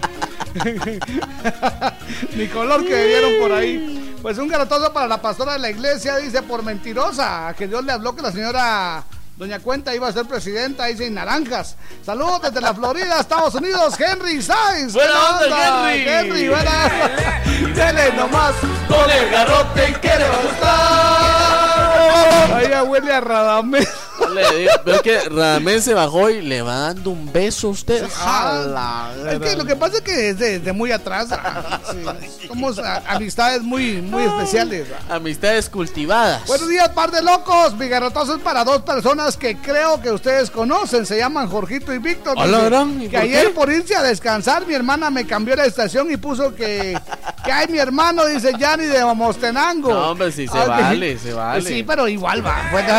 ni 2.37 2.47
color 2.49 2.85
que 2.85 2.95
me 2.95 3.07
vieron 3.07 3.33
por 3.41 3.53
ahí. 3.53 4.17
Pues 4.23 4.39
un 4.39 4.49
garrotazo 4.49 4.93
para 4.93 5.09
la 5.09 5.21
pastora 5.21 5.55
de 5.55 5.59
la 5.59 5.71
iglesia, 5.71 6.17
dice, 6.17 6.43
por 6.43 6.63
mentirosa, 6.63 7.55
que 7.59 7.67
Dios 7.67 7.85
le 7.85 7.93
habló 7.93 8.15
que 8.15 8.23
la 8.23 8.33
señora 8.33 9.05
Doña 9.43 9.59
Cuenta 9.59 9.93
iba 9.93 10.07
a 10.07 10.13
ser 10.13 10.25
presidenta, 10.27 10.87
dice 10.87 11.11
naranjas. 11.11 11.75
Saludos 12.07 12.43
desde 12.43 12.61
la 12.61 12.73
Florida, 12.73 13.19
Estados 13.19 13.57
Unidos, 13.57 13.99
Henry 13.99 14.41
Sáenz. 14.41 14.93
Buena 14.93 15.31
onda, 15.31 15.93
Henry. 15.93 16.09
Henry, 16.09 16.49
buena 16.49 16.89
Dele 17.75 18.13
nomás 18.13 18.55
con 18.87 19.11
el 19.11 19.31
garrote 19.31 19.97
que 20.01 20.17
le 20.17 20.29
va 20.29 20.37
a 20.37 20.43
gustar. 20.43 20.63
Ahí 22.55 22.71
a 23.11 23.21
Radamés. 23.21 23.89
Le 24.31 24.59
digo, 24.59 24.73
Veo 24.85 25.03
que 25.03 25.19
Radamés 25.29 25.85
se 25.85 25.95
bajó 25.95 26.31
y 26.31 26.41
le 26.43 26.63
va 26.63 26.77
dando 26.79 27.11
un 27.11 27.33
beso 27.33 27.69
a 27.69 27.71
usted. 27.71 28.05
Ah, 28.19 29.11
es 29.31 29.39
que 29.39 29.57
lo 29.57 29.65
que 29.65 29.77
pasa 29.77 29.97
es 29.97 30.03
que 30.03 30.29
es 30.31 30.39
de, 30.39 30.59
de 30.59 30.73
muy 30.73 30.93
atrás. 30.93 31.29
ah, 31.33 31.81
sí, 31.91 32.47
somos 32.49 32.79
amistades 33.07 33.63
muy, 33.63 34.01
muy 34.03 34.25
especiales. 34.25 34.87
ah. 35.11 35.17
Amistades 35.17 35.69
cultivadas. 35.69 36.47
Buenos 36.47 36.69
días, 36.69 36.89
par 36.91 37.11
de 37.11 37.23
locos. 37.23 37.75
Mi 37.77 37.89
garrotazo 37.89 38.37
es 38.37 38.43
para 38.43 38.65
dos 38.65 38.83
personas 38.83 39.37
que 39.37 39.57
creo 39.57 40.01
que 40.01 40.11
ustedes 40.11 40.51
conocen. 40.51 41.07
Se 41.07 41.17
llaman 41.19 41.49
Jorgito 41.49 41.93
y 41.93 41.99
Víctor. 41.99 42.35
Hola, 42.39 42.59
Dice 42.59 42.71
gran, 42.71 43.03
¿y 43.03 43.09
Que 43.09 43.17
por 43.17 43.21
ayer 43.23 43.47
qué? 43.47 43.53
por 43.53 43.73
irse 43.73 43.95
a 43.97 44.03
descansar, 44.03 44.67
mi 44.67 44.75
hermana 44.75 45.11
me 45.11 45.27
cambió 45.27 45.55
la 45.57 45.65
estación 45.67 46.11
y 46.11 46.17
puso 46.17 46.55
que, 46.55 46.99
que 47.45 47.53
hay 47.53 47.67
mi 47.69 47.79
hermano, 47.79 48.25
dice 48.27 48.53
Yanni 48.59 48.87
de 48.87 49.05
Mostenango. 49.15 49.93
No, 49.93 50.11
hombre, 50.11 50.33
sí, 50.33 50.47
se 50.49 50.57
Ah, 50.59 50.63
que- 50.65 50.69
vale, 50.69 51.19
se 51.19 51.33
vale. 51.33 51.69
Sí, 51.69 51.83
pero 51.83 52.09
igual 52.09 52.45
va. 52.45 52.57
Bueno. 52.73 52.95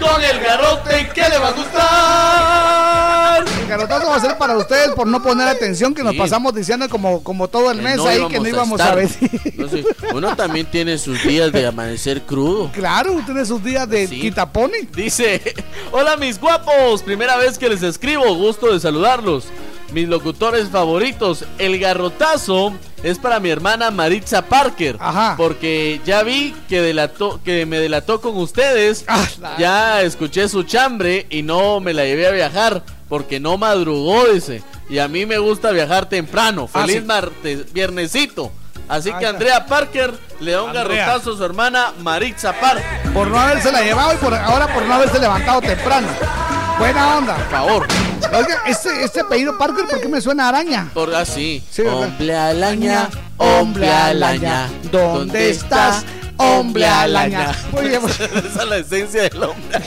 Con 0.00 0.22
el 0.22 0.40
garrote 0.40 1.10
que 1.14 1.22
le 1.28 1.38
va 1.38 1.48
a 1.48 1.52
gustar. 1.52 3.44
El 3.62 3.66
garrotazo 3.68 4.08
va 4.08 4.16
a 4.16 4.20
ser 4.20 4.36
para 4.38 4.56
ustedes 4.56 4.90
por 4.92 5.06
no 5.06 5.22
poner 5.22 5.48
atención, 5.48 5.94
que 5.94 6.02
nos 6.02 6.12
Sí. 6.12 6.18
pasamos 6.18 6.54
diciendo 6.54 6.88
como, 6.88 7.22
como 7.24 7.48
todo 7.48 7.70
el 7.70 7.80
mes 7.82 7.98
ahí 8.00 8.26
que 8.28 8.38
no 8.40 8.48
íbamos 8.48 8.80
a, 8.80 8.84
estar. 8.84 8.96
ver. 8.96 9.08
No 9.56 9.68
sé, 9.68 9.84
uno 10.14 10.36
también 10.36 10.66
tiene 10.66 10.98
sus 10.98 11.22
días 11.22 11.50
de 11.52 11.66
amanecer 11.66 12.22
crudo. 12.22 12.70
Claro, 12.72 13.20
tiene 13.24 13.44
sus 13.46 13.62
días 13.64 13.88
de 13.88 14.06
Sí. 14.06 14.20
quitapone. 14.20 14.88
Dice, 14.94 15.40
hola 15.92 16.16
mis 16.16 16.38
guapos, 16.40 17.02
primera 17.02 17.36
vez 17.36 17.58
que 17.58 17.68
les 17.68 17.82
escribo, 17.82 18.34
gusto 18.34 18.72
de 18.72 18.80
saludarlos. 18.80 19.44
Mis 19.92 20.08
locutores 20.08 20.70
favoritos, 20.70 21.44
el 21.58 21.78
garrotazo 21.78 22.72
es 23.02 23.18
para 23.18 23.40
mi 23.40 23.50
hermana 23.50 23.90
Maritza 23.90 24.42
Parker. 24.42 24.96
Porque 25.36 26.00
ya 26.06 26.22
vi 26.22 26.54
que, 26.68 26.80
delató, 26.80 27.40
que 27.44 27.66
me 27.66 27.78
delató 27.78 28.20
con 28.20 28.36
ustedes. 28.38 29.04
ya 29.58 30.00
escuché 30.02 30.48
su 30.48 30.62
chambre 30.62 31.26
y 31.28 31.42
no 31.42 31.80
me 31.80 31.92
la 31.92 32.04
llevé 32.04 32.26
a 32.26 32.30
viajar 32.30 32.82
porque 33.08 33.38
no 33.38 33.58
madrugó, 33.58 34.24
dice. 34.28 34.62
Y 34.88 34.98
a 34.98 35.08
mí 35.08 35.26
me 35.26 35.38
gusta 35.38 35.70
viajar 35.72 36.08
temprano. 36.08 36.68
Ah, 36.72 36.80
Feliz 36.82 36.96
sí. 36.96 37.02
martes, 37.02 37.72
viernesito. 37.72 38.50
Así 38.88 39.12
que. 39.12 39.26
Andrea 39.26 39.66
Parker 39.66 40.12
le 40.40 40.52
da 40.52 40.62
un 40.62 40.76
Andrea. 40.76 41.04
garrotazo 41.06 41.34
a 41.34 41.36
su 41.36 41.44
hermana 41.44 41.92
Maritza 42.00 42.54
Parker. 42.58 43.12
Por 43.12 43.28
no 43.28 43.38
haberse 43.38 43.70
la 43.70 43.82
llevado 43.82 44.14
y 44.14 44.16
por 44.16 44.34
ahora 44.34 44.72
por 44.72 44.84
no 44.84 44.94
haberse 44.94 45.18
levantado 45.18 45.60
temprano. 45.60 46.08
Buena 46.82 47.16
onda. 47.18 47.36
Por 47.36 47.48
favor. 47.50 47.86
Oiga, 48.34 48.62
este, 48.66 49.04
este 49.04 49.20
apellido 49.20 49.56
Parker, 49.56 49.86
¿por 49.86 50.00
qué 50.00 50.08
me 50.08 50.20
suena 50.20 50.46
a 50.46 50.48
araña? 50.48 50.90
Por 50.92 51.14
así. 51.14 51.62
Sí, 51.70 51.82
¿verdad? 51.82 52.02
hombre 52.08 52.36
alaña, 52.36 53.08
hombre 53.36 53.88
alaña. 53.88 54.68
¿Dónde 54.90 55.50
estás, 55.50 56.04
hombre 56.38 56.84
alaña? 56.84 57.54
Muy 57.70 57.86
bien. 57.86 58.02
Esa 58.08 58.24
es 58.62 58.68
la 58.68 58.76
esencia 58.78 59.22
del 59.22 59.44
hombre. 59.44 59.78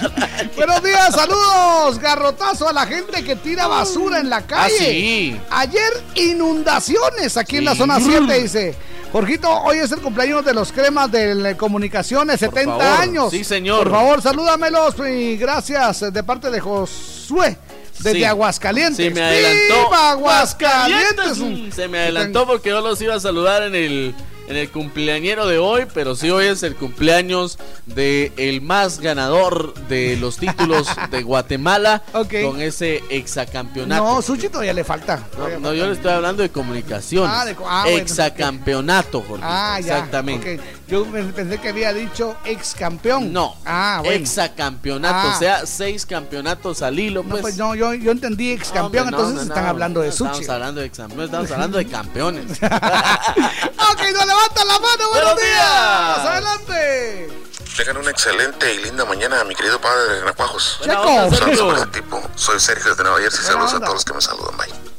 Buenos 0.55 0.81
días, 0.83 1.13
saludos. 1.13 1.99
Garrotazo 1.99 2.69
a 2.69 2.71
la 2.71 2.85
gente 2.87 3.25
que 3.25 3.35
tira 3.35 3.67
basura 3.67 4.19
en 4.21 4.29
la 4.29 4.43
calle. 4.43 4.75
Ah, 4.79 4.79
sí. 4.79 5.41
Ayer 5.49 6.03
inundaciones 6.15 7.35
aquí 7.35 7.57
en 7.57 7.65
la 7.65 7.71
Sí. 7.73 7.77
zona 7.79 7.99
7, 7.99 8.41
dice. 8.41 8.73
Jorgito, 9.15 9.49
hoy 9.63 9.77
es 9.77 9.89
el 9.93 10.01
cumpleaños 10.01 10.43
de 10.43 10.53
los 10.53 10.73
cremas 10.73 11.09
de 11.09 11.55
comunicaciones, 11.57 12.37
70 12.37 12.65
favor. 12.77 12.99
años. 12.99 13.31
Sí, 13.31 13.45
señor. 13.45 13.83
Por 13.83 13.91
favor, 13.93 14.21
salúdamelos 14.21 14.93
y 15.09 15.37
gracias 15.37 16.11
de 16.11 16.21
parte 16.21 16.51
de 16.51 16.59
Josué, 16.59 17.57
desde 17.99 18.11
Sí. 18.19 18.23
Aguascalientes. 18.25 18.97
Se 19.05 19.09
me 19.11 19.21
adelantó. 19.23 19.85
¡Viva 19.89 20.11
Aguascalientes! 20.11 21.73
Se 21.73 21.87
me 21.87 21.99
adelantó 21.99 22.45
porque 22.45 22.67
yo 22.71 22.81
los 22.81 23.01
iba 23.01 23.15
a 23.15 23.19
saludar 23.21 23.63
en 23.63 23.75
el 23.75 24.13
en 24.47 24.55
el 24.55 24.69
cumpleañero 24.69 25.47
de 25.47 25.57
hoy, 25.57 25.85
pero 25.93 26.15
sí 26.15 26.29
hoy 26.29 26.45
es 26.45 26.63
el 26.63 26.75
cumpleaños 26.75 27.57
de 27.85 28.31
el 28.37 28.61
más 28.61 28.99
ganador 28.99 29.73
de 29.87 30.17
los 30.17 30.37
títulos 30.37 30.87
de 31.11 31.23
Guatemala 31.23 32.03
con 32.11 32.61
ese 32.61 33.03
exacampeonato. 33.09 34.03
No, 34.03 34.21
Suchi 34.21 34.49
todavía 34.49 34.73
le 34.73 34.83
falta. 34.83 35.23
No, 35.37 35.59
no, 35.59 35.73
yo 35.73 35.87
le 35.87 35.93
estoy 35.93 36.11
hablando 36.11 36.43
de 36.43 36.49
comunicación. 36.49 37.27
Ah, 37.29 37.45
de 37.45 37.55
ah. 37.65 37.85
Exacampeonato, 37.89 39.21
Jorge. 39.21 39.43
Ah, 39.45 39.79
ya. 39.79 39.95
Exactamente. 39.95 40.59
Yo 40.87 41.03
me- 41.05 41.23
pensé 41.23 41.59
que 41.59 41.69
había 41.69 41.91
dicho 41.93 42.37
ex 42.45 42.75
campeón. 42.75 43.33
No. 43.33 43.55
Ah, 43.65 44.01
bueno. 44.03 44.15
Exacampeonato, 44.21 45.29
Ah. 45.29 45.33
o 45.35 45.39
sea, 45.39 45.65
seis 45.65 46.05
campeonetos 46.05 46.81
al 46.81 46.99
hilo, 46.99 47.23
No, 47.23 47.29
pues. 47.29 47.41
pues 47.41 47.57
no, 47.57 47.73
yo, 47.75 47.93
yo 47.93 48.11
entendí 48.11 48.51
ex 48.51 48.69
campeón, 48.71 49.05
no, 49.09 49.17
entonces 49.17 49.35
no, 49.37 49.41
están 49.43 49.63
no, 49.63 49.69
hablando 49.71 50.01
de 50.01 50.07
no 50.09 50.13
Suchi. 50.13 50.29
Estamos 50.41 50.49
hablando 50.49 50.81
de 50.81 50.89
campeones, 50.91 51.25
estamos 51.25 51.51
hablando 51.51 51.77
de 51.79 51.87
campeones. 51.87 52.51
ok, 52.61 54.01
no 54.13 54.25
levantan 54.25 54.67
la 54.67 54.79
mano, 54.79 55.09
buenos, 55.09 55.11
Buenos 55.11 55.35
días. 55.35 56.15
días. 56.17 56.27
Adelante. 56.27 57.29
Tengan 57.77 57.97
una 57.97 58.11
excelente 58.11 58.73
y 58.73 58.77
linda 58.83 59.03
mañana, 59.05 59.43
mi 59.43 59.53
querido 59.55 59.81
padre 59.81 60.03
de 60.13 60.19
Renacuajos. 60.21 60.77
Buena 60.79 60.93
Checo. 61.01 61.35
Saludos 61.35 61.73
a 61.73 61.81
ese 61.81 61.87
tipo. 61.91 62.21
Soy 62.35 62.59
Sergio 62.59 62.91
desde 62.91 63.03
Nueva 63.03 63.19
Jersey. 63.19 63.43
Saludos 63.43 63.73
onda. 63.73 63.77
a 63.85 63.89
todos 63.89 63.95
los 63.95 64.05
que 64.05 64.13
me 64.13 64.21
saludan. 64.21 64.55
Bye. 64.57 64.94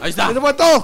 Ahí 0.00 0.10
está. 0.10 0.30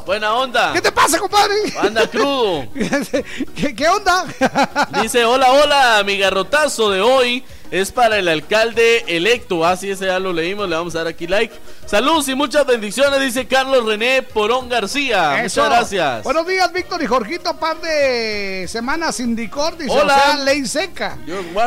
Buena 0.05 0.35
onda. 0.35 0.73
¿Qué 0.73 0.81
te 0.81 0.91
pasa, 0.91 1.19
compadre? 1.19 1.55
Anda 1.81 2.07
crudo. 2.09 2.67
¿Qué, 3.57 3.75
qué 3.75 3.89
onda? 3.89 4.27
Dice, 5.03 5.25
hola, 5.25 5.53
hola, 5.53 6.03
mi 6.05 6.19
garrotazo 6.19 6.91
de 6.91 7.01
hoy 7.01 7.45
es 7.71 7.93
para 7.93 8.19
el 8.19 8.29
alcalde 8.29 9.05
electo. 9.07 9.65
Así 9.65 9.91
ese 9.91 10.07
ya 10.07 10.19
lo 10.19 10.33
leímos, 10.33 10.69
le 10.69 10.77
vamos 10.77 10.95
a 10.95 10.99
dar 10.99 11.07
aquí 11.09 11.27
like. 11.27 11.55
Saludos 11.95 12.27
y 12.29 12.35
muchas 12.35 12.67
bendiciones, 12.67 13.21
dice 13.21 13.47
Carlos 13.47 13.87
René 13.87 14.21
Porón 14.23 14.69
García. 14.69 15.45
Eso. 15.45 15.61
Muchas 15.63 15.77
gracias. 15.79 16.25
Buenos 16.25 16.45
días, 16.45 16.73
Víctor 16.73 17.01
y 17.05 17.07
Jorgito. 17.07 17.55
Par 17.57 17.81
de 17.81 18.67
semanas 18.69 19.15
sin 19.15 19.37
dicor, 19.37 19.79
dice. 19.79 19.93
Hola. 19.93 20.17
O 20.17 20.33
sea, 20.33 20.37
ley 20.45 20.67
seca. 20.67 21.17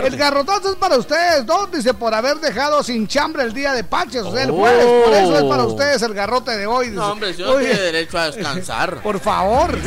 El 0.04 0.18
garrotazo 0.18 0.72
es 0.72 0.76
para 0.76 0.98
ustedes 0.98 1.46
dos, 1.46 1.72
dice, 1.72 1.94
por 1.94 2.14
haber 2.14 2.42
dejado 2.42 2.84
sin 2.84 3.08
chambre 3.08 3.44
el 3.44 3.54
día 3.54 3.72
de 3.72 3.86
Paches, 3.86 4.24
o 4.24 4.34
sea, 4.34 4.44
el 4.44 4.50
Oh. 4.52 4.56
jueves. 4.58 4.86
Por 5.06 5.14
eso 5.14 5.38
es 5.38 5.44
para 5.46 5.64
ustedes 5.64 6.02
el 6.02 6.14
garrote 6.14 6.58
de 6.58 6.68
hoy. 6.68 6.88
dice. 6.88 6.98
No, 6.98 7.12
hombre, 7.14 7.34
yo 7.34 7.46
no 7.46 7.52
Oye, 7.54 7.68
tiene 7.68 7.80
derecho 7.84 8.18
a 8.18 8.26
descansar. 8.30 8.96
Por 9.04 9.22
favor. 9.22 9.80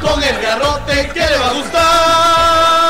Con 0.00 0.22
el 0.22 0.42
garrote 0.42 1.10
que 1.12 1.18
le 1.26 1.38
va 1.38 1.48
a 1.48 1.52
gustar. 1.54 2.83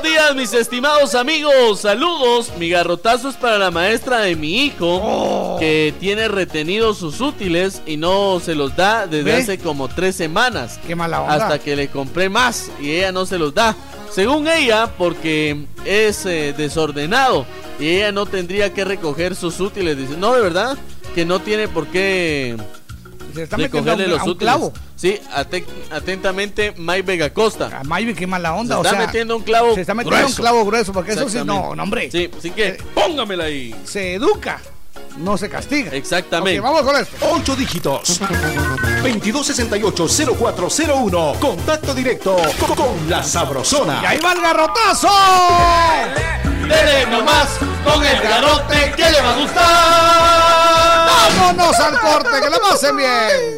Buenos 0.00 0.16
días, 0.16 0.36
mis 0.36 0.52
estimados 0.54 1.16
amigos. 1.16 1.80
Saludos. 1.80 2.52
Mi 2.56 2.68
garrotazo 2.68 3.30
es 3.30 3.34
para 3.34 3.58
la 3.58 3.72
maestra 3.72 4.20
de 4.20 4.36
mi 4.36 4.62
hijo 4.64 5.56
que 5.58 5.92
tiene 5.98 6.28
retenidos 6.28 6.98
sus 6.98 7.20
útiles 7.20 7.82
y 7.84 7.96
no 7.96 8.38
se 8.38 8.54
los 8.54 8.76
da 8.76 9.08
desde 9.08 9.24
¿Ve? 9.32 9.36
hace 9.42 9.58
como 9.58 9.88
tres 9.88 10.14
semanas. 10.14 10.78
Qué 10.86 10.94
mala 10.94 11.22
onda. 11.22 11.34
Hasta 11.34 11.58
que 11.58 11.74
le 11.74 11.88
compré 11.88 12.28
más 12.28 12.70
y 12.80 12.92
ella 12.92 13.10
no 13.10 13.26
se 13.26 13.38
los 13.38 13.52
da. 13.54 13.74
Según 14.12 14.46
ella, 14.46 14.88
porque 14.96 15.64
es 15.84 16.24
eh, 16.26 16.54
desordenado 16.56 17.44
y 17.80 17.88
ella 17.88 18.12
no 18.12 18.24
tendría 18.26 18.72
que 18.72 18.84
recoger 18.84 19.34
sus 19.34 19.58
útiles. 19.58 19.96
Dice, 19.98 20.16
no, 20.16 20.32
de 20.32 20.42
verdad, 20.42 20.78
que 21.16 21.24
no 21.24 21.40
tiene 21.40 21.66
por 21.66 21.88
qué 21.88 22.56
Se 23.34 23.42
está 23.42 23.56
metiendo 23.56 23.90
recogerle 23.90 24.04
a 24.04 24.06
un- 24.06 24.10
los 24.12 24.20
a 24.20 24.24
un 24.24 24.30
útiles. 24.30 24.42
clavo. 24.54 24.72
Sí, 25.00 25.20
ate- 25.32 25.64
atentamente, 25.92 26.74
Mike 26.76 27.02
Vega 27.02 27.32
Costa. 27.32 27.70
A 27.80 27.84
Maybe, 27.84 28.14
qué 28.14 28.26
mala 28.26 28.52
onda. 28.54 28.74
Se 28.74 28.80
o 28.80 28.82
está 28.82 28.96
sea, 28.96 29.06
metiendo 29.06 29.36
un 29.36 29.44
clavo 29.44 29.72
Se 29.76 29.82
está 29.82 29.94
metiendo 29.94 30.16
grueso. 30.18 30.34
un 30.34 30.42
clavo 30.42 30.64
grueso, 30.64 30.92
porque 30.92 31.12
eso 31.12 31.28
sí, 31.28 31.38
no, 31.44 31.76
no, 31.76 31.82
hombre. 31.84 32.10
Sí, 32.10 32.28
así 32.36 32.50
que 32.50 32.82
póngamela 32.94 33.44
ahí. 33.44 33.72
Se 33.84 34.14
educa, 34.14 34.60
no 35.18 35.38
se 35.38 35.48
castiga. 35.48 35.92
Exactamente. 35.92 36.58
Vamos 36.58 36.82
con 36.82 36.96
esto. 36.96 37.14
Ocho 37.30 37.54
dígitos. 37.54 38.20
2268-0401. 39.04 41.38
Contacto 41.38 41.94
directo 41.94 42.36
con, 42.58 42.74
con 42.74 43.08
la 43.08 43.22
Sabrosona. 43.22 44.00
Y 44.02 44.06
ahí 44.06 44.18
va 44.18 44.32
el 44.32 44.40
garrotazo. 44.40 45.08
Dele 46.68 47.06
nomás 47.10 47.48
con 47.84 48.04
el 48.04 48.20
garrote 48.20 48.92
que 48.96 49.10
le 49.10 49.20
va 49.22 49.32
a 49.32 49.36
gustar. 49.38 51.08
Vámonos 51.38 51.78
al 51.78 52.00
corte, 52.00 52.40
que 52.42 52.50
lo 52.50 52.60
pasen 52.60 52.96
bien. 52.96 53.57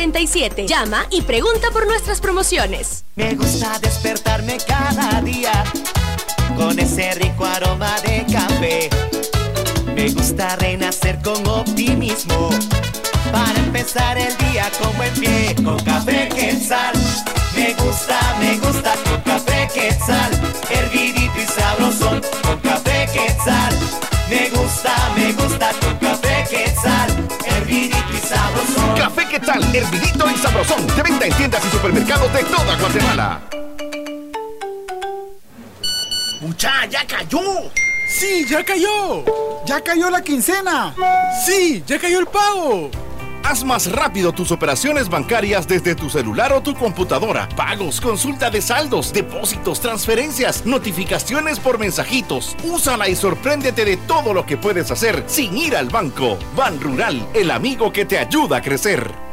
Llama 0.01 1.05
y 1.11 1.21
pregunta 1.21 1.69
por 1.71 1.85
nuestras 1.85 2.19
promociones. 2.19 3.05
Me 3.15 3.35
gusta 3.35 3.77
despertarme 3.77 4.57
cada 4.67 5.21
día 5.21 5.63
con 6.57 6.79
ese 6.79 7.13
rico 7.13 7.45
aroma 7.45 7.95
de 8.01 8.25
café. 8.33 8.89
Me 9.93 10.09
gusta 10.09 10.55
renacer 10.55 11.21
con 11.21 11.47
optimismo 11.47 12.49
para 13.31 13.59
empezar 13.59 14.17
el 14.17 14.35
día 14.37 14.71
con 14.81 14.97
buen 14.97 15.13
pie. 15.13 15.53
Con 15.63 15.77
café 15.83 16.29
quetzal. 16.29 16.95
Me 17.55 17.75
gusta, 17.75 18.19
me 18.39 18.57
gusta 18.57 18.95
con 19.03 19.21
café 19.21 19.69
quetzal. 19.71 20.31
Hervidito 20.71 21.39
y 21.39 21.45
sabrosón 21.45 22.21
con 22.41 22.59
café 22.61 23.07
quetzal. 23.13 23.77
Me 24.29 24.49
gusta, 24.49 24.95
me 25.15 25.31
gusta 25.33 25.71
con 25.79 25.95
café 25.97 26.43
quetzal. 26.49 26.90
Café 29.13 29.27
Quetzal, 29.27 29.75
hervidito 29.75 30.25
y 30.31 30.37
sabrosón. 30.37 30.87
De 30.95 31.03
venta 31.03 31.25
en 31.25 31.33
tiendas 31.33 31.65
y 31.65 31.69
supermercados 31.69 32.31
de 32.31 32.43
toda 32.45 32.77
Guatemala. 32.77 33.41
¡Mucha, 36.39 36.85
ya 36.85 37.05
cayó! 37.05 37.39
¡Sí, 38.07 38.45
ya 38.49 38.63
cayó! 38.63 39.25
¡Ya 39.65 39.81
cayó 39.81 40.09
la 40.09 40.21
quincena! 40.21 40.95
¡Sí, 41.45 41.83
ya 41.85 41.99
cayó 41.99 42.19
el 42.19 42.27
pago! 42.27 42.89
Haz 43.43 43.63
más 43.63 43.91
rápido 43.91 44.31
tus 44.31 44.51
operaciones 44.51 45.09
bancarias 45.09 45.67
desde 45.67 45.95
tu 45.95 46.09
celular 46.09 46.53
o 46.53 46.61
tu 46.61 46.75
computadora. 46.75 47.49
Pagos, 47.55 47.99
consulta 47.99 48.49
de 48.49 48.61
saldos, 48.61 49.11
depósitos, 49.11 49.79
transferencias, 49.79 50.65
notificaciones 50.65 51.59
por 51.59 51.79
mensajitos. 51.79 52.55
Úsala 52.63 53.09
y 53.09 53.15
sorpréndete 53.15 53.83
de 53.83 53.97
todo 53.97 54.33
lo 54.33 54.45
que 54.45 54.57
puedes 54.57 54.91
hacer 54.91 55.23
sin 55.27 55.57
ir 55.57 55.75
al 55.75 55.89
banco. 55.89 56.37
Ban 56.55 56.79
Rural, 56.79 57.27
el 57.33 57.51
amigo 57.51 57.91
que 57.91 58.05
te 58.05 58.19
ayuda 58.19 58.57
a 58.57 58.61
crecer. 58.61 59.30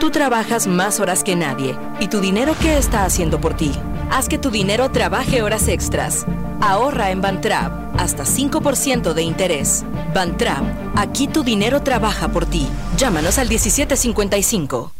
Tú 0.00 0.10
trabajas 0.10 0.68
más 0.68 1.00
horas 1.00 1.24
que 1.24 1.34
nadie. 1.34 1.76
¿Y 1.98 2.06
tu 2.08 2.20
dinero 2.20 2.54
qué 2.60 2.78
está 2.78 3.04
haciendo 3.04 3.40
por 3.40 3.54
ti? 3.54 3.72
Haz 4.10 4.28
que 4.28 4.38
tu 4.38 4.50
dinero 4.50 4.90
trabaje 4.90 5.42
horas 5.42 5.66
extras. 5.66 6.24
Ahorra 6.60 7.10
en 7.10 7.20
Bantrap 7.20 7.98
hasta 7.98 8.24
5% 8.24 9.12
de 9.12 9.22
interés. 9.22 9.84
Bantrap, 10.14 10.62
aquí 10.96 11.26
tu 11.26 11.42
dinero 11.42 11.82
trabaja 11.82 12.28
por 12.28 12.46
ti. 12.46 12.68
Llámanos 12.96 13.38
al 13.38 13.48
1755. 13.48 14.92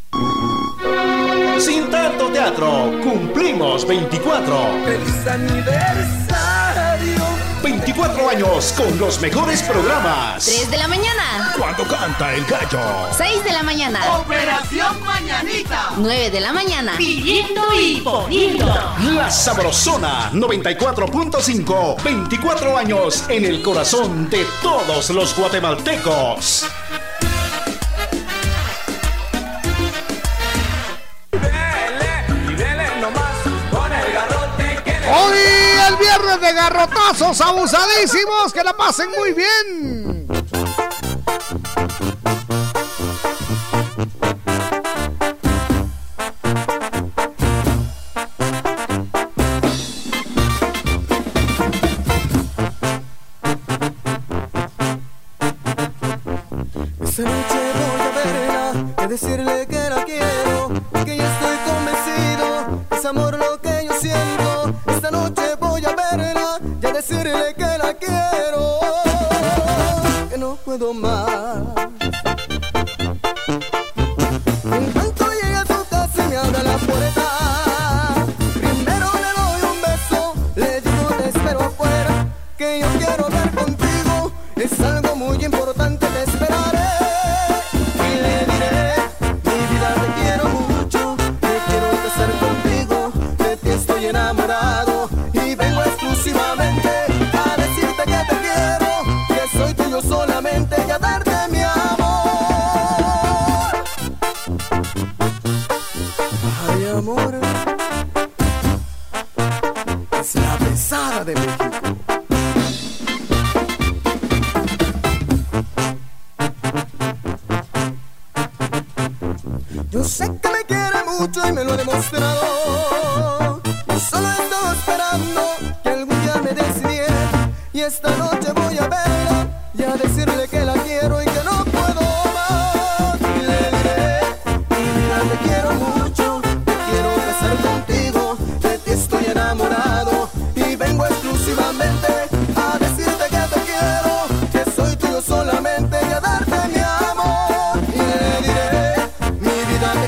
Sin 1.58 1.90
tanto 1.90 2.26
teatro, 2.28 2.90
cumplimos 3.02 3.86
24. 3.86 4.56
¡Feliz 4.84 5.26
aniversario! 5.26 6.27
24 7.72 8.30
años 8.30 8.72
con 8.74 8.98
los 8.98 9.20
mejores 9.20 9.62
programas. 9.62 10.42
3 10.46 10.70
de 10.70 10.78
la 10.78 10.88
mañana. 10.88 11.52
Cuando 11.58 11.84
canta 11.84 12.34
el 12.34 12.42
gallo. 12.46 12.80
6 13.14 13.44
de 13.44 13.52
la 13.52 13.62
mañana. 13.62 14.00
Operación 14.20 15.04
Mañanita. 15.04 15.90
9 15.98 16.30
de 16.30 16.40
la 16.40 16.52
mañana. 16.54 16.94
Pidiendo 16.96 17.60
y 17.78 18.00
poniendo. 18.00 18.64
La 19.14 19.30
Sabrosona 19.30 20.30
94.5. 20.32 22.02
24 22.02 22.78
años 22.78 23.24
en 23.28 23.44
el 23.44 23.60
corazón 23.60 24.30
de 24.30 24.46
todos 24.62 25.10
los 25.10 25.36
guatemaltecos. 25.36 26.64
Hoy 35.10 35.38
el 35.88 35.96
viernes 35.96 36.40
de 36.40 36.52
garrotazos 36.52 37.40
abusadísimos. 37.40 38.52
Que 38.52 38.62
la 38.62 38.76
pasen 38.76 39.10
muy 39.10 39.32
bien. 39.32 40.28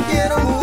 Quiero 0.09 0.39
mucho, 0.39 0.60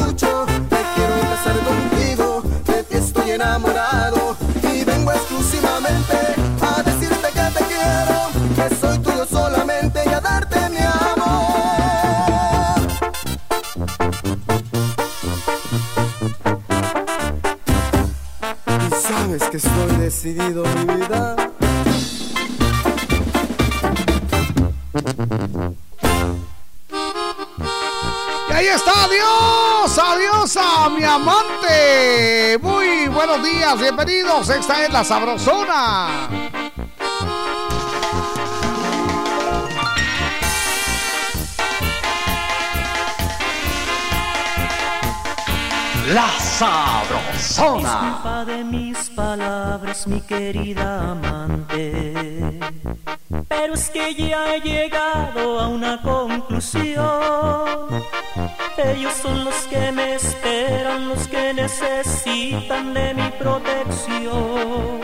buenos 33.38 33.57
días, 33.57 33.79
bienvenidos. 33.79 34.49
Esta 34.49 34.85
es 34.85 34.91
la 34.91 35.03
Sabrosona. 35.03 36.29
La 46.07 46.29
Sabrosona. 46.39 47.81
Es 47.81 48.13
culpa 48.13 48.45
de 48.45 48.63
mis 48.63 49.09
palabras, 49.09 50.07
mi 50.07 50.21
querida 50.21 51.11
amante. 51.11 52.59
Pero 53.47 53.73
es 53.73 53.89
que 53.89 54.13
ya 54.15 54.55
he 54.55 54.61
llegado 54.61 55.59
a 55.59 55.67
una 55.67 56.01
conclusión. 56.01 57.05
Ellos 58.77 59.13
son 59.13 59.43
los 59.43 59.55
que 59.69 59.91
me 59.91 60.15
esperan, 60.15 61.09
los 61.09 61.27
que 61.27 61.53
necesitan 61.53 62.93
de 62.93 63.13
mi 63.13 63.29
protección. 63.31 65.01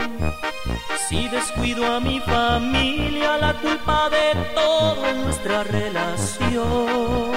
Si 1.10 1.28
descuido 1.28 1.86
a 1.96 2.00
mi 2.00 2.20
familia, 2.20 3.38
la 3.38 3.54
culpa 3.54 4.10
de 4.10 4.36
todo 4.56 5.06
es 5.06 5.16
nuestra 5.18 5.64
relación. 5.64 7.32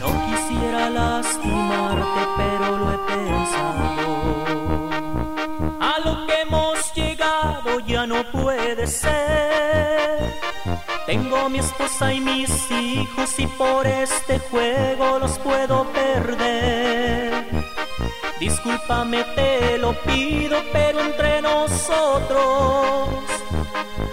No 0.00 0.08
quisiera 0.26 0.90
lastimarte, 0.90 2.39
ya 8.00 8.06
no 8.06 8.24
puede 8.30 8.86
ser. 8.86 10.18
Tengo 11.06 11.48
mi 11.48 11.58
esposa 11.58 12.12
y 12.12 12.20
mis 12.20 12.50
hijos 12.70 13.38
y 13.38 13.46
por 13.46 13.86
este 13.86 14.38
juego 14.38 15.18
los 15.18 15.38
puedo 15.38 15.84
perder. 15.92 17.44
Discúlpame, 18.38 19.24
te 19.36 19.78
lo 19.78 19.92
pido, 20.02 20.62
pero 20.72 21.00
entre 21.00 21.42
nosotros 21.42 23.08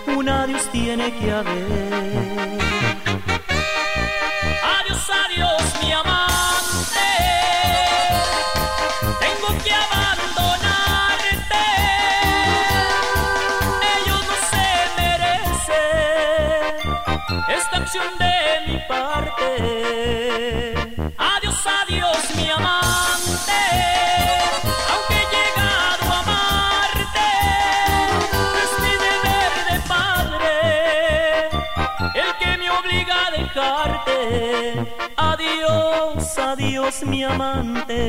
un 0.08 0.30
adiós 0.30 0.64
tiene 0.72 1.14
que 1.18 1.32
haber. 1.32 2.58
Adiós, 4.78 5.12
adiós, 5.26 5.64
mi 5.82 5.92
amante. 5.94 6.27
De 17.94 18.68
mi 18.68 18.78
parte. 18.86 19.48
Adiós, 21.18 21.66
adiós, 21.82 22.36
mi 22.36 22.50
amante. 22.50 23.62
Aunque 24.92 25.16
he 25.16 25.28
llegado 25.36 26.04
a 26.12 26.20
amarte, 26.20 27.30
es 28.64 28.72
mi 28.84 28.94
deber 29.08 29.54
de 29.70 29.78
padre 29.88 30.54
el 32.14 32.32
que 32.40 32.52
me 32.58 32.70
obliga 32.70 33.16
a 33.28 33.32
dejarte. 33.32 34.20
Adiós, 35.16 36.38
adiós, 36.38 37.04
mi 37.04 37.24
amante. 37.24 38.02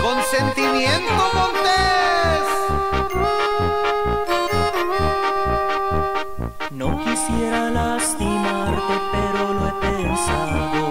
Consentimiento, 0.00 1.30
Montes. 1.34 2.15
Quisiera 7.26 7.70
lastimarte, 7.70 8.94
pero 9.12 9.52
lo 9.54 9.68
he 9.68 9.72
pensado. 9.80 10.82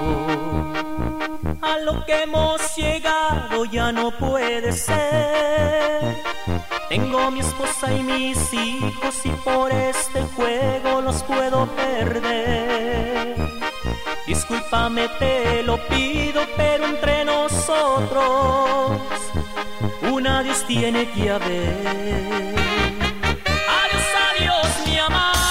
A 1.62 1.78
lo 1.80 2.06
que 2.06 2.24
hemos 2.24 2.76
llegado 2.76 3.66
ya 3.66 3.92
no 3.92 4.12
puede 4.12 4.72
ser. 4.74 6.24
Tengo 6.90 7.32
mi 7.32 7.40
esposa 7.40 7.94
y 7.94 8.04
mis 8.04 8.54
hijos 8.54 9.16
y 9.26 9.30
por 9.30 9.72
este 9.72 10.22
juego 10.36 11.02
los 11.02 11.24
puedo 11.24 11.68
perder. 11.68 13.36
Discúlpame, 14.28 15.08
te 15.20 15.64
lo 15.64 15.78
pido, 15.88 16.42
pero 16.58 16.86
entre 16.86 17.26
nosotros 17.26 19.02
un 20.12 20.28
adiós 20.28 20.64
tiene 20.68 21.10
que 21.12 21.30
haber. 21.30 22.56
Adiós, 23.80 24.08
adiós, 24.32 24.68
mi 24.86 24.98
amante. 24.98 25.45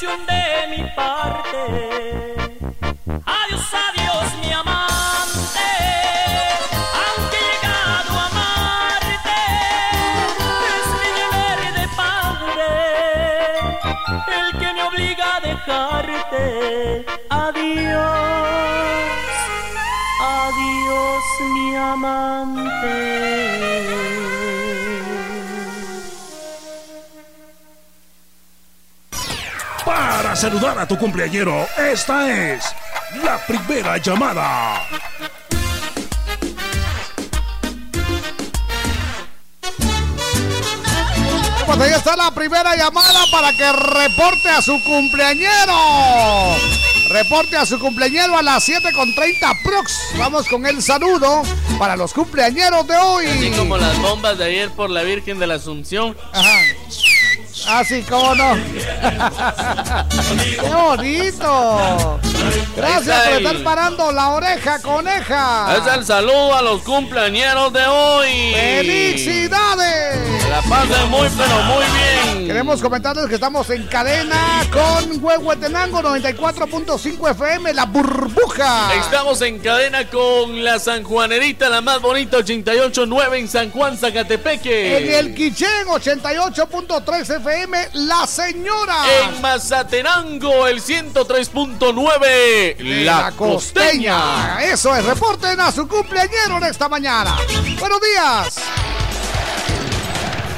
De 0.00 0.66
mi 0.70 0.82
parte. 0.96 2.34
Adiós, 3.26 3.68
adiós, 3.86 4.26
mi 4.40 4.50
amante. 4.50 5.70
Aunque 7.04 7.38
llegado 7.48 8.10
a 8.18 8.26
amarte, 8.30 9.40
es 10.72 10.86
mi 11.00 11.10
deber 11.20 11.60
de 11.78 11.86
padre 11.96 12.70
el 14.38 14.58
que 14.58 14.68
me 14.72 14.82
obliga 14.84 15.26
a 15.36 15.40
dejarte. 15.40 16.44
Adiós, 17.28 18.00
adiós 20.22 21.24
mi 21.52 21.76
amante. 21.76 22.59
Saludar 30.40 30.78
a 30.78 30.88
tu 30.88 30.96
cumpleañero, 30.96 31.66
esta 31.76 32.54
es 32.54 32.64
la 33.22 33.36
primera 33.46 33.98
llamada. 33.98 34.80
Pues 41.66 41.78
ahí 41.78 41.92
está 41.92 42.16
la 42.16 42.30
primera 42.30 42.74
llamada 42.74 43.20
para 43.30 43.52
que 43.52 43.70
reporte 43.70 44.48
a 44.48 44.62
su 44.62 44.82
cumpleañero. 44.82 45.76
Reporte 47.10 47.58
a 47.58 47.66
su 47.66 47.78
cumpleañero 47.78 48.38
a 48.38 48.42
las 48.42 48.64
7 48.64 48.94
con 48.94 49.14
30 49.14 49.52
prox. 49.62 49.92
Vamos 50.16 50.48
con 50.48 50.64
el 50.64 50.82
saludo 50.82 51.42
para 51.78 51.96
los 51.96 52.14
cumpleañeros 52.14 52.86
de 52.86 52.96
hoy. 52.96 53.26
Así 53.26 53.50
como 53.50 53.76
las 53.76 54.00
bombas 54.00 54.38
de 54.38 54.44
ayer 54.44 54.70
por 54.70 54.88
la 54.88 55.02
Virgen 55.02 55.38
de 55.38 55.46
la 55.46 55.56
Asunción. 55.56 56.16
Ajá. 56.32 56.60
Ah, 57.66 57.84
sí, 57.84 58.04
cómo 58.08 58.34
no. 58.34 58.54
¡Qué 60.60 60.68
bonito! 60.74 62.20
Gracias 62.76 63.28
por 63.28 63.36
estar 63.38 63.62
parando 63.62 64.12
la 64.12 64.30
oreja, 64.30 64.80
coneja. 64.80 65.76
Es 65.76 65.86
el 65.94 66.04
saludo 66.04 66.56
a 66.56 66.62
los 66.62 66.82
cumpleañeros 66.82 67.72
de 67.72 67.86
hoy. 67.86 68.52
¡Felicidades! 68.54 70.48
La 70.48 70.62
pasen 70.62 71.10
muy, 71.10 71.28
pero 71.36 71.62
muy 71.62 71.84
bien. 71.84 72.46
Queremos 72.46 72.80
comentarles 72.80 73.26
que 73.26 73.34
estamos 73.36 73.70
en 73.70 73.86
cadena 73.86 74.64
con 74.72 75.22
Huehuetenango 75.22 76.02
94.5 76.02 77.30
FM, 77.30 77.72
La 77.74 77.84
Burbuja. 77.84 78.94
Estamos 78.96 79.40
en 79.42 79.60
cadena 79.60 80.08
con 80.08 80.64
la 80.64 80.80
Sanjuanerita, 80.80 81.68
la 81.68 81.80
más 81.80 82.00
bonita, 82.00 82.38
88.9 82.38 83.38
en 83.38 83.48
San 83.48 83.70
Juan, 83.70 83.96
Zacatepeque. 83.96 84.98
En 84.98 85.26
el 85.26 85.34
Quichén 85.34 85.86
88.3 85.86 87.36
FM, 87.36 87.59
La 87.92 88.26
Señora. 88.26 89.04
En 89.22 89.42
Mazatenango, 89.42 90.66
el 90.66 90.82
103.9, 90.82 93.04
La, 93.04 93.32
Costeña. 93.32 94.62
Eso 94.62 94.96
es, 94.96 95.04
reporten 95.04 95.60
a 95.60 95.70
su 95.70 95.86
cumpleañero 95.86 96.56
en 96.56 96.64
esta 96.64 96.88
mañana. 96.88 97.36
Buenos 97.78 98.00
días. 98.00 98.56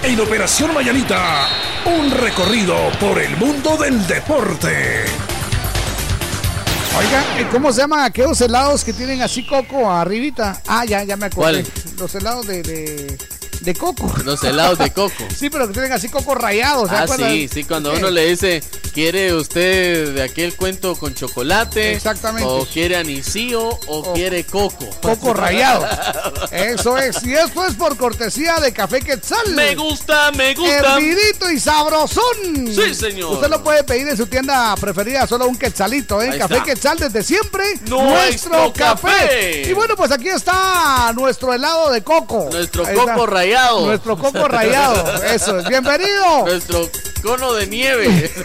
En 0.05 0.21
Operación 0.21 0.73
Mañanita, 0.73 1.49
un 1.87 2.13
recorrido 2.13 2.77
por 3.01 3.19
el 3.19 3.37
mundo 3.37 3.77
del 3.77 4.07
deporte. 4.07 5.05
Oiga, 6.97 7.25
¿y 7.41 7.45
¿cómo 7.47 7.73
se 7.73 7.81
llaman 7.81 8.05
aquellos 8.05 8.41
helados 8.41 8.85
que 8.85 8.93
tienen 8.93 9.23
así 9.23 9.45
coco 9.45 9.91
arribita? 9.91 10.63
Ah, 10.69 10.85
ya, 10.85 11.03
ya 11.03 11.17
me 11.17 11.27
acordé. 11.27 11.67
Los 11.99 12.15
helados 12.15 12.47
de, 12.47 12.63
de, 12.63 13.19
de 13.63 13.75
coco. 13.75 14.13
Los 14.25 14.43
helados 14.45 14.79
de 14.79 14.91
coco. 14.93 15.13
Sí, 15.37 15.51
pero 15.51 15.67
que 15.67 15.73
tienen 15.73 15.93
así 15.93 16.09
coco 16.09 16.35
rayado. 16.35 16.87
¿se 16.89 16.95
Ah, 16.95 17.07
sí, 17.09 17.49
sí, 17.53 17.65
cuando 17.65 17.93
uno 17.93 18.11
le 18.11 18.27
dice, 18.29 18.63
¿quiere 18.95 19.35
usted 19.35 20.15
de 20.15 20.23
aquel 20.23 20.55
cuento 20.55 20.95
con 20.95 21.15
chocolate? 21.15 21.95
Exactamente. 21.95 22.49
O 22.49 22.65
quiere 22.67 22.97
anisío 22.97 23.69
o, 23.87 24.13
quiere 24.13 24.45
coco. 24.45 24.89
Coco 25.01 25.35
rayado. 25.35 25.85
Eso 26.53 26.97
es. 26.99 27.23
Y 27.25 27.35
esto 27.35 27.67
es 27.67 27.75
por 27.75 27.97
cortesía 27.97 28.61
de 28.61 28.73
Café 28.73 29.01
Quetzal. 29.01 29.53
Me 29.55 29.75
gusta, 29.75 30.31
me 30.33 30.55
gusta. 30.55 30.95
Hervidito 30.97 31.51
y 31.51 31.59
sabrosón. 31.59 32.23
Sí, 32.73 32.95
señor. 32.95 33.33
Usted 33.35 33.49
lo 33.49 33.63
puede 33.65 33.83
pedir 33.85 34.07
en 34.09 34.17
su 34.17 34.27
tienda 34.27 34.75
preferida, 34.77 35.27
solo 35.27 35.49
un 35.49 35.57
quetzalito, 35.57 36.23
¿eh? 36.23 36.31
Ahí 36.31 36.39
Café 36.39 36.55
está. 36.55 36.65
Quetzal 36.67 36.99
desde 36.99 37.23
siempre. 37.23 37.65
Nuestro 37.89 38.73
café. 38.73 39.63
Y 39.69 39.73
bueno, 39.73 39.97
pues 39.97 40.13
aquí 40.13 40.29
está 40.29 41.13
nuestro 41.15 41.53
helado 41.53 41.91
de 41.91 42.03
coco. 42.03 42.49
Nuestro 42.53 42.87
Ahí 42.87 42.95
coco 42.95 43.11
está. 43.11 43.27
rayado. 43.27 43.52
Nuestro 43.53 44.17
coco 44.17 44.49
rayado. 44.49 45.23
Eso 45.25 45.59
es. 45.59 45.69
Bienvenido. 45.69 46.45
Nuestro 46.47 46.89
cono 47.23 47.53
de 47.53 47.67
nieve. 47.67 48.33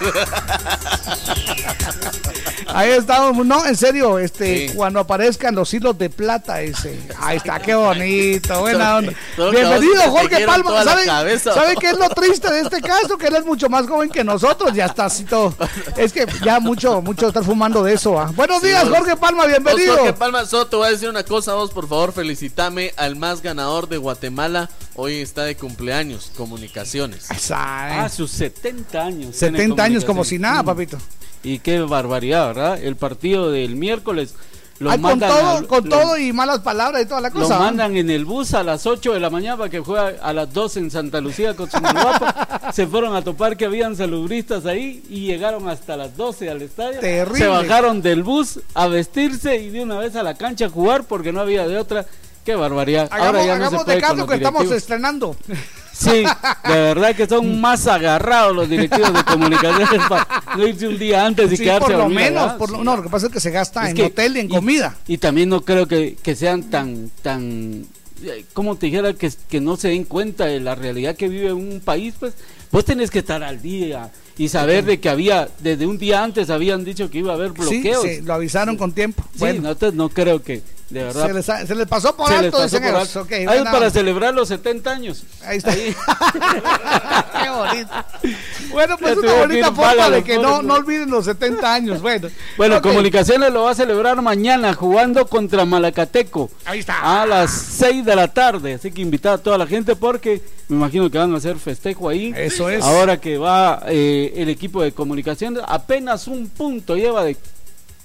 Ahí 2.67 2.91
estamos. 2.91 3.45
No, 3.45 3.65
en 3.65 3.75
serio, 3.75 4.19
este, 4.19 4.67
Sí. 4.69 4.75
cuando 4.75 4.99
aparezcan 4.99 5.55
los 5.55 5.73
hilos 5.73 5.97
de 5.97 6.09
plata, 6.09 6.61
ese. 6.61 6.99
Ahí 7.19 7.37
está, 7.37 7.59
qué 7.59 7.73
bonito. 7.75 8.59
Buena 8.59 8.97
onda. 8.97 9.13
Bienvenido, 9.51 10.01
Jorge 10.11 10.45
Palma. 10.45 10.71
la 10.71 10.83
¿Sabe, 10.83 11.05
cabeza. 11.05 11.53
¿Sabe 11.53 11.75
qué 11.77 11.89
es 11.91 11.97
lo 11.97 12.09
triste 12.09 12.51
de 12.51 12.61
este 12.61 12.81
caso? 12.81 13.17
Que 13.17 13.27
él 13.27 13.35
es 13.35 13.45
mucho 13.45 13.69
más 13.69 13.87
joven 13.87 14.09
que 14.09 14.23
nosotros. 14.23 14.73
Ya 14.73 14.85
está 14.85 15.05
así 15.05 15.23
todo. 15.23 15.53
Es 15.95 16.11
que 16.13 16.25
ya 16.43 16.59
mucho, 16.59 17.01
mucho 17.01 17.27
estar 17.29 17.43
fumando 17.43 17.83
de 17.83 17.93
eso. 17.93 18.19
¿ah? 18.19 18.31
Buenos 18.35 18.61
Sí, 18.61 18.67
días, 18.67 18.87
vos- 18.89 18.97
Jorge 18.99 19.15
Palma. 19.15 19.45
Bienvenido. 19.45 19.95
Jorge 19.97 20.13
Palma 20.13 20.45
Soto, 20.45 20.79
voy 20.79 20.87
a 20.87 20.91
decir 20.91 21.09
una 21.09 21.23
cosa, 21.23 21.53
vos 21.53 21.71
por 21.71 21.87
favor 21.87 22.11
felicitame 22.13 22.93
al 22.97 23.15
más 23.15 23.41
ganador 23.41 23.87
de 23.87 23.97
Guatemala. 23.97 24.69
Hoy 24.95 25.15
está 25.21 25.43
de 25.43 25.55
cumpleaños, 25.55 26.31
comunicaciones. 26.35 27.27
Ah, 27.51 28.09
sus 28.13 28.31
70 28.31 29.03
años. 29.03 29.35
70 29.35 29.83
años 29.83 30.03
como 30.03 30.23
si 30.23 30.37
nada, 30.39 30.63
Mm. 30.63 30.65
papito. 30.65 30.97
Y 31.43 31.59
qué 31.59 31.79
barbaridad, 31.79 32.47
¿verdad? 32.47 32.83
El 32.83 32.95
partido 32.95 33.51
del 33.51 33.75
miércoles 33.75 34.35
lo 34.79 34.91
Ay, 34.91 34.97
con 34.97 35.01
mandan 35.03 35.29
todo, 35.31 35.49
al- 35.57 35.67
con 35.67 35.83
lo- 35.85 35.89
todo 35.89 36.17
y 36.19 36.31
malas 36.33 36.59
palabras 36.59 37.01
y 37.01 37.05
toda 37.07 37.19
la 37.21 37.29
Lo 37.29 37.33
cosa. 37.33 37.55
¿ah? 37.55 37.59
mandan 37.59 37.97
en 37.97 38.11
el 38.11 38.25
bus 38.25 38.53
a 38.53 38.63
las 38.63 38.85
8 38.85 39.13
de 39.13 39.19
la 39.19 39.29
mañana 39.31 39.57
para 39.57 39.69
que 39.71 39.79
juegue 39.79 40.17
a 40.21 40.33
las 40.33 40.53
12 40.53 40.79
en 40.79 40.91
Santa 40.91 41.19
Lucía 41.19 41.55
con 41.55 41.69
su. 41.71 41.77
Se 42.73 42.85
fueron 42.85 43.15
a 43.15 43.23
topar 43.23 43.57
que 43.57 43.65
habían 43.65 43.95
salubristas 43.95 44.65
ahí 44.67 45.03
y 45.09 45.21
llegaron 45.21 45.67
hasta 45.67 45.97
las 45.97 46.15
12 46.15 46.49
al 46.51 46.61
estadio. 46.61 46.99
Terrible. 46.99 47.39
Se 47.39 47.47
bajaron 47.47 48.01
del 48.03 48.21
bus 48.23 48.59
a 48.75 48.87
vestirse 48.87 49.55
y 49.57 49.69
de 49.69 49.81
una 49.81 49.97
vez 49.97 50.15
a 50.15 50.21
la 50.21 50.35
cancha 50.35 50.65
a 50.65 50.69
jugar 50.69 51.05
porque 51.05 51.31
no 51.31 51.39
había 51.41 51.67
de 51.67 51.77
otra. 51.77 52.05
Qué 52.45 52.55
barbaridad. 52.55 53.07
Hagamos, 53.11 53.25
Ahora 53.27 53.39
ya 53.45 53.47
no 53.47 53.57
se 53.57 53.65
hagamos 53.67 53.83
puede 53.83 53.95
de 53.95 54.01
caso 54.01 54.15
los 54.15 54.27
que 54.27 54.35
estamos 54.35 54.71
estrenando. 54.71 55.35
Sí, 55.99 56.23
de 56.67 56.73
verdad 56.73 57.15
que 57.15 57.25
son 57.27 57.59
más 57.59 57.87
agarrados 57.87 58.55
los 58.55 58.69
directivos 58.69 59.11
de 59.13 59.23
comunicaciones 59.23 59.99
para 60.07 60.27
no 60.55 60.67
irse 60.67 60.87
un 60.87 60.99
día 60.99 61.25
antes 61.25 61.51
y 61.51 61.57
Sí, 61.57 61.63
quedarse 61.63 61.87
por 61.93 61.97
lo 61.97 62.09
menos. 62.09 62.43
allá. 62.43 62.57
por 62.57 62.69
lo- 62.71 62.83
no, 62.83 62.97
lo 62.97 63.03
que 63.03 63.09
pasa 63.09 63.27
es 63.27 63.31
que 63.33 63.39
se 63.39 63.49
gasta 63.49 63.83
Es 63.85 63.89
en 63.91 63.95
que- 63.95 64.03
hotel 64.03 64.37
y 64.37 64.39
en 64.41 64.45
y- 64.45 64.49
comida. 64.49 64.95
Y 65.07 65.17
también 65.17 65.49
no 65.49 65.61
creo 65.61 65.87
que, 65.87 66.15
que 66.21 66.35
sean 66.35 66.63
tan, 66.69 67.09
tan, 67.23 67.85
eh, 68.23 68.45
como 68.53 68.75
te 68.75 68.85
dijera, 68.87 69.13
que, 69.13 69.31
que 69.49 69.59
no 69.59 69.75
se 69.75 69.87
den 69.89 70.03
cuenta 70.03 70.45
de 70.45 70.59
la 70.59 70.75
realidad 70.75 71.15
que 71.15 71.27
vive 71.29 71.51
un 71.53 71.81
país, 71.83 72.13
pues 72.19 72.33
vos 72.71 72.85
tenés 72.85 73.09
que 73.11 73.19
estar 73.19 73.43
al 73.43 73.61
día 73.61 74.11
y 74.37 74.49
saber 74.49 74.85
de 74.85 74.99
que 74.99 75.09
había, 75.09 75.47
desde 75.59 75.85
un 75.87 75.97
día 75.97 76.23
antes 76.23 76.49
habían 76.49 76.83
dicho 76.83 77.09
que 77.09 77.17
iba 77.19 77.31
a 77.31 77.35
haber 77.35 77.49
Sí, 77.51 77.57
bloqueos. 77.81 78.03
sí, 78.03 78.21
lo 78.21 78.33
avisaron 78.33 78.77
con 78.77 78.91
tiempo. 78.91 79.23
Sí, 79.33 79.39
Bueno, 79.39 79.61
no, 79.63 79.71
entonces 79.71 79.97
no 79.97 80.09
creo 80.09 80.43
que, 80.43 80.61
de 80.91 81.03
verdad. 81.03 81.25
se 81.27 81.33
les, 81.33 81.67
se 81.67 81.75
les 81.75 81.87
pasó 81.87 82.15
por 82.15 82.27
se 82.27 82.33
les 82.35 82.45
alto, 82.45 82.57
pasó 82.59 82.77
por 82.79 82.95
alto. 82.95 83.27
Ah, 83.31 83.43
buena 83.45 83.71
para 83.71 83.89
celebrar 83.89 84.33
los 84.35 84.47
70 84.49 84.91
años. 84.91 85.23
Ahí 85.43 85.57
está. 85.57 85.73
Qué 87.43 87.49
bonito. 87.49 87.93
Bueno, 88.71 88.97
pues 88.97 89.15
Ya 89.15 89.21
una 89.21 89.33
bonita 89.33 89.71
forma 89.71 90.09
de 90.09 90.23
que 90.23 90.35
no, 90.37 90.41
pobres, 90.49 90.63
no 90.65 90.73
olviden 90.73 91.09
los 91.09 91.25
70 91.25 91.73
años. 91.73 92.01
Bueno, 92.01 92.27
Bueno, 92.57 92.77
Ok. 92.77 92.83
Comunicaciones 92.83 93.51
lo 93.51 93.63
va 93.63 93.71
a 93.71 93.75
celebrar 93.75 94.21
mañana 94.21 94.73
jugando 94.73 95.25
contra 95.27 95.63
Malacateco. 95.65 96.51
Ahí 96.65 96.79
está. 96.79 97.21
A 97.21 97.25
las 97.25 97.49
6 97.51 98.03
de 98.05 98.15
la 98.15 98.27
tarde. 98.27 98.73
Así 98.73 98.91
que 98.91 99.01
invitar 99.01 99.33
a 99.35 99.37
toda 99.37 99.57
la 99.57 99.65
gente 99.65 99.95
porque 99.95 100.41
me 100.67 100.75
imagino 100.75 101.09
que 101.09 101.17
van 101.17 101.33
a 101.33 101.37
hacer 101.37 101.57
festejo 101.57 102.09
ahí. 102.09 102.33
Eso 102.35 102.56
es. 102.69 102.83
Ahora 102.83 103.19
que 103.19 103.37
va 103.37 103.83
eh, 103.87 104.33
el 104.35 104.49
equipo 104.49 104.81
de 104.81 104.91
comunicaciones, 104.91 105.63
apenas 105.67 106.27
un 106.27 106.47
punto 106.49 106.95
lleva 106.95 107.23
de 107.23 107.37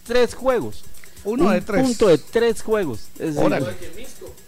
tres 0.07 0.35
juegos. 0.35 0.85
Uno 1.25 1.47
Un 1.47 1.53
de 1.53 1.61
tres. 1.61 1.83
punto 1.83 2.09
de 2.09 2.19
tres 2.19 2.63
juegos. 2.63 3.01
Es 3.19 3.37
Órale. 3.37 3.67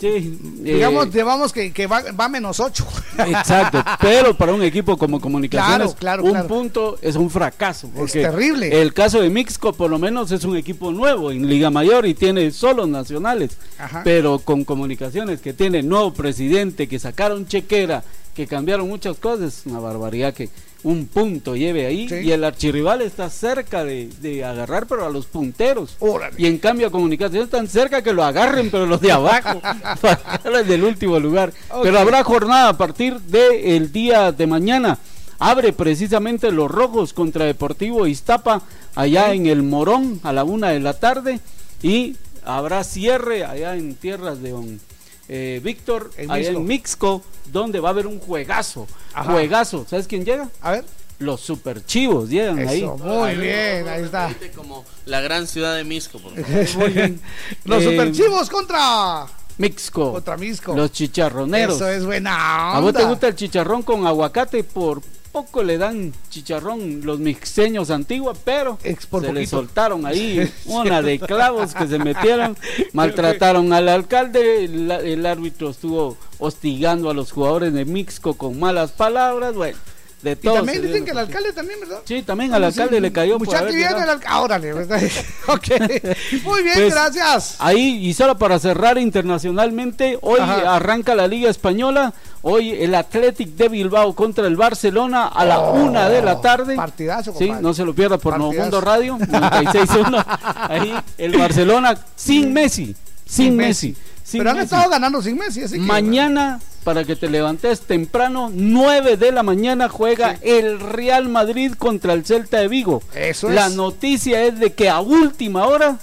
sí, 0.01 0.07
eh, 0.07 0.39
Digamos, 0.75 1.11
llevamos 1.13 1.53
que, 1.53 1.73
que 1.73 1.87
va, 1.87 2.03
va 2.19 2.29
menos 2.29 2.59
8. 2.61 2.85
Exacto, 3.27 3.83
pero 4.01 4.37
para 4.37 4.53
un 4.53 4.63
equipo 4.63 4.97
como 4.97 5.21
Comunicaciones, 5.21 5.95
Claro, 5.95 6.23
claro, 6.23 6.25
un 6.25 6.31
claro. 6.33 6.49
punto 6.49 6.99
es 7.01 7.17
un 7.17 7.31
fracaso. 7.31 7.91
porque 7.95 8.23
terrible. 8.23 8.81
El 8.83 8.93
caso 8.93 9.21
de 9.21 9.31
Mixco, 9.31 9.73
por 9.73 9.91
lo 9.91 9.99
menos, 9.99 10.31
es 10.33 10.45
un 10.45 10.57
equipo 10.57 10.91
nuevo 10.91 11.31
en 11.31 11.47
Liga 11.49 11.71
Mayor 11.71 12.07
y 12.07 12.15
tiene 12.15 12.51
solos 12.51 12.89
nacionales. 12.89 13.53
Ajá. 13.79 14.03
Pero 14.05 14.39
con 14.41 14.65
Comunicaciones, 14.65 15.41
que 15.41 15.53
tiene 15.53 15.83
nuevo 15.83 16.13
presidente, 16.13 16.89
que 16.89 16.99
sacaron 16.99 17.47
chequera, 17.47 18.03
que 18.35 18.47
cambiaron 18.49 18.89
muchas 18.89 19.17
cosas, 19.19 19.59
es 19.61 19.67
una 19.67 19.79
barbaridad 19.79 20.35
que 20.35 20.49
un 20.85 21.07
punto 21.07 21.57
lleve 21.57 21.87
ahí. 21.87 22.09
Sí. 22.09 22.17
Y 22.17 22.33
el 22.33 22.45
archirrival 22.45 23.03
está 23.03 23.29
cerca 23.31 23.85
de, 23.85 24.09
de 24.21 24.45
agarrar, 24.45 24.87
pero 24.87 25.05
a 25.05 25.11
los 25.11 25.27
punteros. 25.27 25.97
Órale. 25.99 26.37
Y 26.39 26.47
en 26.47 26.59
cambio, 26.59 26.87
a 26.87 26.91
Comunicaciones 26.91 27.51
tan 27.51 27.67
cerca 27.67 28.03
que 28.03 28.13
lo 28.13 28.23
agarren, 28.23 28.71
pero 28.71 28.87
los 28.87 29.01
de 29.01 29.11
abajo, 29.11 29.61
del 30.67 30.85
último 30.85 31.19
lugar. 31.19 31.53
Pero 31.83 31.99
habrá 31.99 32.23
jornada 32.23 32.69
a 32.69 32.79
partir 32.79 33.19
del 33.21 33.91
día 33.91 34.31
de 34.31 34.47
mañana. 34.47 34.99
Abre 35.39 35.73
precisamente 35.73 36.53
los 36.53 36.71
rojos 36.71 37.13
contra 37.13 37.45
Deportivo 37.45 38.07
Iztapa, 38.07 38.63
allá 38.95 39.33
en 39.35 39.47
el 39.47 39.63
Morón, 39.63 40.21
a 40.23 40.33
la 40.33 40.45
una 40.45 40.69
de 40.69 40.81
la 40.81 40.95
tarde. 40.95 41.41
Y 41.83 42.17
habrá 42.45 42.85
cierre 42.85 43.45
allá 43.45 43.75
en 43.75 43.95
tierras 43.95 44.41
de 44.41 44.51
don 44.51 44.81
eh, 45.29 45.61
Víctor, 45.63 46.11
En 46.17 46.29
Mixco. 46.31 46.57
en 46.59 46.65
Mixco, 46.67 47.23
donde 47.53 47.81
va 47.81 47.89
a 47.89 47.93
haber 47.93 48.07
un 48.07 48.19
juegazo. 48.21 48.87
Ajá. 49.13 49.33
Juegazo. 49.33 49.87
¿Sabes 49.89 50.07
quién 50.07 50.25
llega? 50.25 50.49
A 50.61 50.73
ver. 50.73 50.85
los 51.21 51.41
superchivos 51.41 52.29
llegan 52.29 52.59
ahí. 52.69 52.83
Muy 52.83 53.35
bien, 53.37 53.89
ahí 53.89 54.03
está. 54.03 54.35
Como 54.57 54.85
la 55.07 55.21
gran 55.21 55.47
ciudad 55.47 55.75
de 55.77 55.85
Misco. 55.85 56.19
por 56.19 56.33
favor. 56.35 56.67
Muy 56.77 56.89
bien. 56.91 57.21
Los 57.65 57.83
Eh, 57.83 57.91
superchivos 57.91 58.51
contra. 58.51 59.27
Mixco. 59.57 60.13
Contra 60.15 60.37
Misco. 60.37 60.75
Los 60.75 60.91
chicharroneros. 60.93 61.77
Eso 61.77 61.89
es 61.89 62.05
buena 62.05 62.75
¿A 62.75 62.81
vos 62.81 62.93
te 62.93 62.99
onda. 62.99 63.09
gusta 63.11 63.29
el 63.29 63.37
chicharrón 63.37 63.83
con 63.85 64.05
aguacate? 64.07 64.65
Por 64.65 65.01
poco 65.35 65.65
le 65.65 65.79
dan 65.79 66.13
chicharrón 66.31 67.01
los 67.05 67.19
mixeños 67.19 67.91
antiguos, 67.91 68.39
pero 68.45 68.79
por 69.11 69.25
se 69.25 69.33
le 69.33 69.45
soltaron 69.49 70.07
ahí 70.07 70.49
una 70.67 71.03
de 71.03 71.19
clavos 71.19 71.75
que 71.75 71.89
se 71.89 71.99
metieron, 71.99 72.57
maltrataron 72.93 73.73
al 73.73 73.89
alcalde, 73.89 74.65
el, 74.65 74.89
el 74.93 75.27
árbitro 75.27 75.71
estuvo 75.71 76.17
hostigando 76.39 77.11
a 77.11 77.15
los 77.15 77.33
jugadores 77.33 77.73
de 77.73 77.85
Mixco 77.85 78.35
con 78.35 78.61
malas 78.61 78.93
palabras, 78.93 79.57
bueno, 79.57 79.77
de 80.25 80.33
Y 80.33 80.37
todo. 80.37 80.55
también 80.55 80.83
dicen 80.83 81.05
que 81.05 81.11
el 81.11 81.17
cuenta. 81.17 81.21
alcalde 81.21 81.53
también, 81.53 81.81
¿verdad? 81.81 81.99
Sí, 82.05 82.23
también 82.23 82.53
al 82.55 82.65
alcalde 82.65 83.01
le 83.01 83.13
cayó 83.13 83.39
por 83.39 83.47
Mucha 83.47 83.59
haber 83.59 83.69
actividad 83.69 83.91
en 83.93 83.97
llegado. 83.99 84.13
el 84.13 84.19
alcalde. 84.19 84.43
Órale, 84.45 84.73
¿verdad? 84.73 85.03
ok. 85.47 85.69
Muy 86.45 86.63
bien, 86.63 86.75
Pues, 86.75 86.93
gracias. 86.95 87.57
Ahí, 87.61 88.05
y 88.07 88.15
solo 88.15 88.37
para 88.39 88.59
cerrar 88.59 88.99
internacionalmente, 88.99 90.19
hoy 90.23 90.41
Ajá. 90.41 90.75
arranca 90.77 91.15
la 91.15 91.29
Liga 91.29 91.51
Española. 91.51 92.13
Hoy 92.47 92.71
el 92.73 92.95
Athletic 92.95 93.51
de 93.51 93.69
Bilbao 93.71 94.15
contra 94.15 94.47
el 94.47 94.57
Barcelona 94.57 95.29
a 95.29 95.45
la 95.47 95.61
una 95.61 96.09
de 96.11 96.21
la 96.21 96.41
tarde. 96.43 96.75
Oh, 96.75 96.77
Partidazo, 96.77 97.33
Sí, 97.33 97.39
compadre. 97.47 97.63
no 97.63 97.73
se 97.75 97.85
lo 97.85 97.95
pierda 97.95 98.19
por. 98.19 98.37
Nuevo 98.37 98.53
Mundo 98.53 98.81
Radio 98.81 99.17
96.1. 99.19 100.25
Ahí 100.69 100.95
el 101.19 101.39
Barcelona 101.39 101.97
sin 102.17 102.53
Messi. 102.53 102.95
Sin, 103.27 103.57
Messi. 103.57 103.97
sin 104.23 104.39
Pero 104.41 104.51
han 104.51 104.59
estado 104.59 104.91
ganando 104.91 105.23
sin 105.23 105.37
Messi, 105.39 105.63
así 105.63 105.75
que. 105.75 105.81
Mañana, 105.81 106.61
para 106.85 107.05
que 107.05 107.17
te 107.17 107.29
levantes 107.29 107.81
temprano, 107.81 108.51
9 108.53 109.17
de 109.17 109.33
la 109.33 109.43
mañana 109.43 109.89
juega 109.89 110.39
el 110.43 110.79
Real 110.79 111.29
Madrid 111.29 111.73
contra 111.77 112.13
el 112.13 112.25
Celta 112.25 112.59
de 112.59 112.69
Vigo. 112.69 113.03
Eso 113.15 113.49
la 113.49 113.67
es. 113.69 113.75
noticia 113.75 114.43
es 114.45 114.61
de 114.61 114.73
que 114.75 114.89
a 114.91 115.01
última 115.01 115.67
hora 115.67 115.99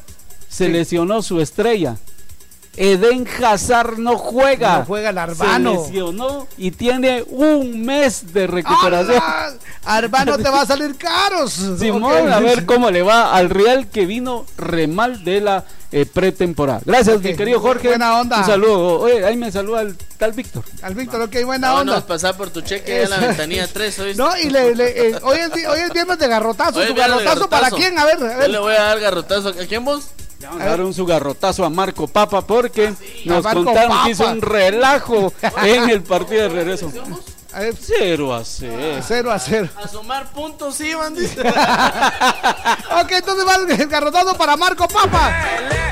se 0.50 0.68
lesionó 0.68 1.22
su 1.22 1.40
estrella. 1.40 1.98
Eden 2.78 3.28
Hazard 3.44 3.98
no 3.98 4.18
juega. 4.18 4.80
No 4.80 4.86
juega 4.86 5.10
el 5.10 5.18
Arbano. 5.18 5.74
Se 5.74 5.88
lesionó 5.92 6.48
y 6.58 6.72
tiene 6.72 7.24
un 7.28 7.82
mes 7.84 8.34
de 8.34 8.48
recuperación. 8.48 9.22
¡Hala! 9.22 9.54
Arbano 9.84 10.38
te 10.38 10.50
va 10.50 10.62
a 10.62 10.66
salir 10.66 10.96
caros. 10.96 11.52
Simón, 11.78 12.32
a 12.32 12.40
ver 12.40 12.66
cómo 12.66 12.90
le 12.92 13.02
va 13.02 13.34
al 13.36 13.50
Real 13.50 13.88
que 13.90 14.06
vino 14.06 14.46
re 14.58 14.88
mal 14.88 15.24
de 15.26 15.42
la 15.42 15.66
eh, 15.92 16.06
pretemporada. 16.06 16.80
Gracias, 16.86 17.22
mi 17.22 17.36
querido 17.36 17.60
Jorge. 17.60 17.90
Buena 17.90 18.22
onda. 18.22 18.38
Un 18.40 18.46
saludo. 18.46 19.00
Oye, 19.02 19.26
ahí 19.26 19.36
me 19.36 19.52
saluda 19.52 19.82
el 19.82 19.98
tal 20.18 20.32
Víctor. 20.32 20.64
Al 20.82 20.96
Víctor, 20.96 21.22
ok, 21.24 21.36
buena 21.44 21.70
No, 21.72 21.80
onda. 21.80 21.96
no, 21.96 22.06
pasar 22.06 22.38
por 22.38 22.52
tu 22.52 22.62
cheque 22.62 23.04
a 23.04 23.10
la 23.10 23.18
ventanilla 23.18 23.68
3. 23.68 24.00
¿oíste? 24.00 24.22
No, 24.24 24.38
y 24.38 24.50
le, 24.50 24.76
le- 24.76 25.10
eh, 25.10 25.16
hoy, 25.24 25.38
es, 25.40 25.68
hoy 25.68 25.80
es 25.82 25.92
viernes 25.92 26.18
de 26.20 26.28
garrotazo. 26.30 26.78
Hoy 26.78 26.84
es 26.84 26.90
¿Tu 26.90 26.96
viernes 26.96 27.18
de 27.20 27.26
garrotazo, 27.26 27.50
para 27.50 27.70
quién? 27.70 28.00
A 28.00 28.06
ver, 28.06 28.16
a 28.16 28.20
Yo 28.34 28.38
ver. 28.38 28.50
le 28.50 28.60
voy 28.60 28.76
a 28.76 28.82
dar 28.84 29.00
garrotazo. 29.02 29.50
¿A 29.50 29.66
quién 29.68 29.84
vos? 29.84 30.06
Vamos 30.42 30.62
a 30.62 30.66
dar 30.66 30.82
un 30.82 30.94
sugarrotazo 30.94 31.64
a 31.66 31.70
Marco 31.70 32.08
Papa 32.08 32.42
porque 32.42 32.94
nos 33.26 33.40
A 33.40 33.42
Marco 33.42 33.66
contaron 33.66 34.04
que 34.04 34.12
hizo 34.12 34.30
un 34.30 34.42
relajo 34.42 35.34
en 35.64 35.90
el 35.90 36.02
partido 36.04 36.44
de 36.44 36.50
regreso. 36.50 36.92
A 37.54 37.60
ver, 37.60 37.76
0 37.78 38.34
a 38.34 38.44
0. 38.46 39.02
0 39.06 39.32
a 39.32 39.40
0. 39.40 39.70
Asomar 39.84 40.32
puntos, 40.32 40.80
Iván, 40.80 41.16
dice. 41.16 41.42
Ok, 43.02 43.12
entonces 43.12 43.46
va 43.48 43.56
el 43.56 43.88
garrotazo 43.88 44.36
para 44.36 44.56
Marco 44.56 44.88
Papa. 44.88 45.32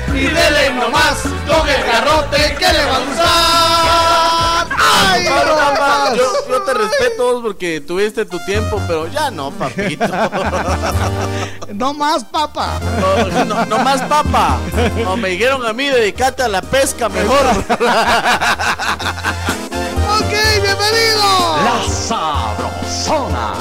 Y 0.08 0.26
dele 0.26 0.70
nomás 0.74 1.18
con 1.22 1.68
el 1.68 1.82
garrote 1.84 2.56
que 2.58 2.72
le 2.72 2.84
va 2.84 2.96
a 2.96 3.00
gustar. 3.00 4.68
¡Ay, 4.82 5.24
no 5.24 5.56
papá, 5.56 6.12
yo, 6.14 6.24
yo 6.48 6.62
te 6.62 6.74
respeto 6.74 7.42
porque 7.42 7.80
tuviste 7.80 8.24
tu 8.24 8.38
tiempo, 8.44 8.80
pero 8.86 9.06
ya 9.08 9.30
no, 9.30 9.50
papito. 9.50 10.04
No 11.74 11.94
más, 11.94 12.24
Papa. 12.24 12.78
No, 13.00 13.44
no, 13.44 13.64
no 13.64 13.78
más 13.78 14.02
papa. 14.02 14.58
No, 15.02 15.16
me 15.16 15.30
dijeron 15.30 15.64
a 15.64 15.72
mí, 15.72 15.86
dedicate 15.86 16.42
a 16.42 16.48
la 16.48 16.60
pesca 16.60 17.08
mejor. 17.08 17.46
Ok, 20.20 20.32
bienvenido. 20.60 21.22
La 21.64 21.82
Sabrosona. 21.88 23.54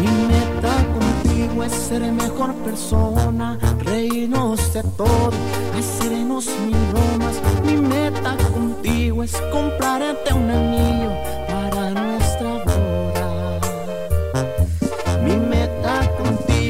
Mi 0.00 0.06
meta 0.28 0.74
contigo 0.94 1.64
es 1.64 1.72
ser 1.72 2.02
mejor 2.12 2.54
persona, 2.54 3.58
reírnos 3.80 4.72
de 4.72 4.82
todo, 4.96 5.32
hacernos 5.76 6.46
mil 6.64 6.76
bromas. 6.92 7.42
Mi 7.64 7.76
meta 7.76 8.36
contigo 8.54 9.24
es 9.24 9.32
comprarte 9.50 10.34
un 10.34 10.50
anillo 10.50 11.47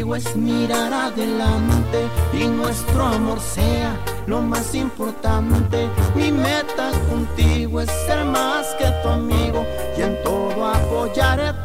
contigo 0.08 0.16
es 0.16 0.36
mirar 0.36 0.92
adelante 0.92 2.08
y 2.32 2.46
nuestro 2.46 3.04
amor 3.04 3.38
sea 3.40 3.96
lo 4.26 4.40
más 4.40 4.74
importante. 4.74 5.88
Mi 6.14 6.32
meta 6.32 6.90
contigo 7.08 7.80
es 7.80 7.90
ser 8.06 8.24
más 8.24 8.66
que 8.78 8.90
tu 9.02 9.08
amigo 9.08 9.66
y 9.96 10.02
en 10.02 10.22
todo 10.22 10.66
apoyarte. 10.66 11.64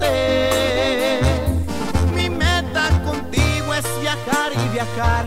Mi 2.16 2.30
meta 2.30 2.90
contigo 3.06 3.74
es 3.74 3.86
viajar 4.02 4.52
y 4.54 4.70
viajar, 4.74 5.26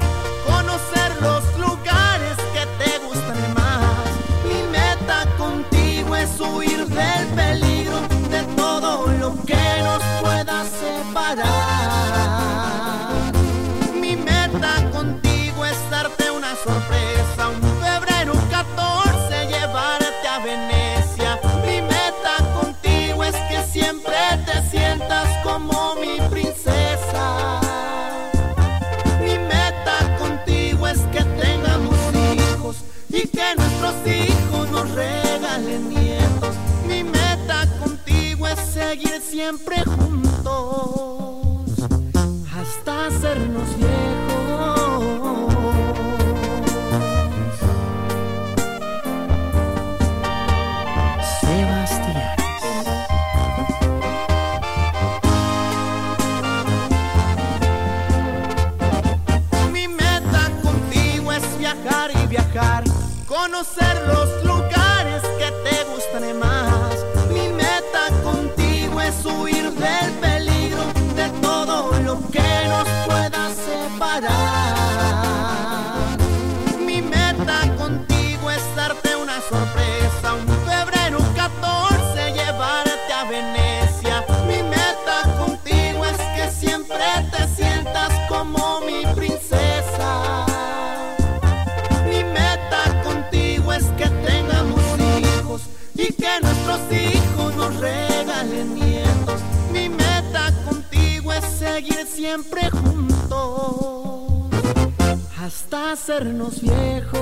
hacernos 106.07 106.61
viejos. 106.63 107.17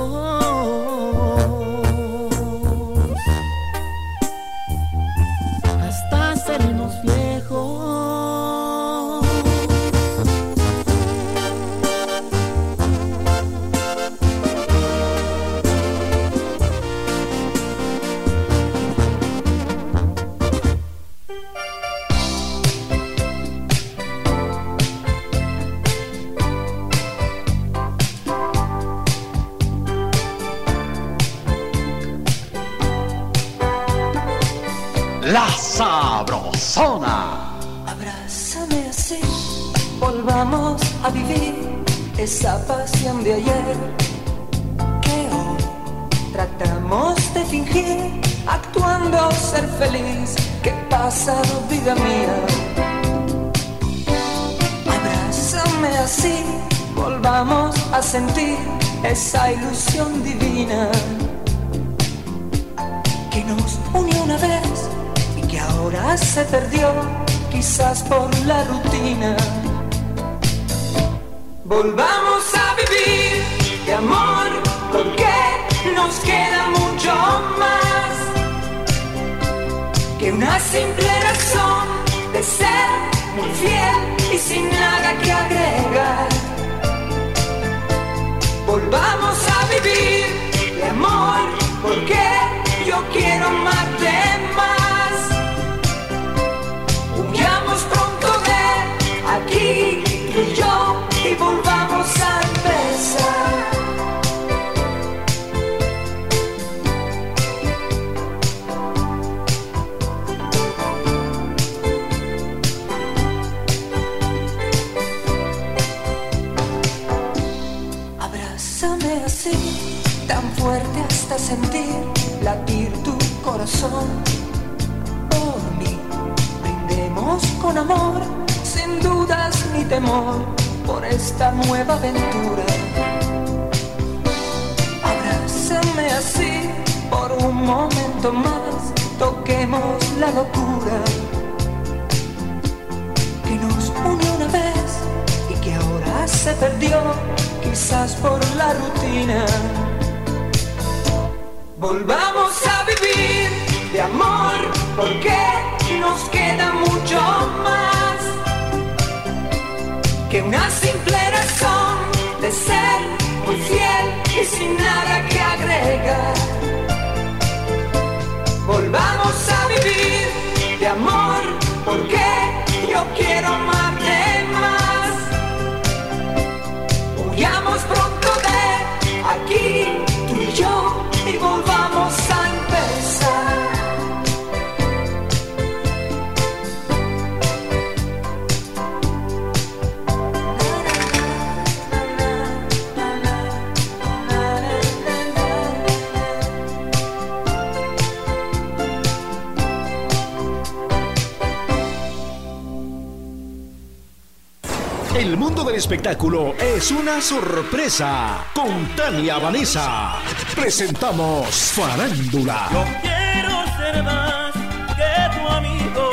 Espectáculo 206.05 206.53
es 206.59 206.91
una 206.91 207.19
sorpresa. 207.19 208.45
Con 208.53 208.95
Tania 208.95 209.39
Vanessa 209.39 210.17
presentamos 210.55 211.47
Farándula. 211.49 212.67
Quiero 213.01 213.65
ser 213.75 214.03
más 214.03 214.53
que 214.53 215.35
tu 215.35 215.47
amigo. 215.47 216.09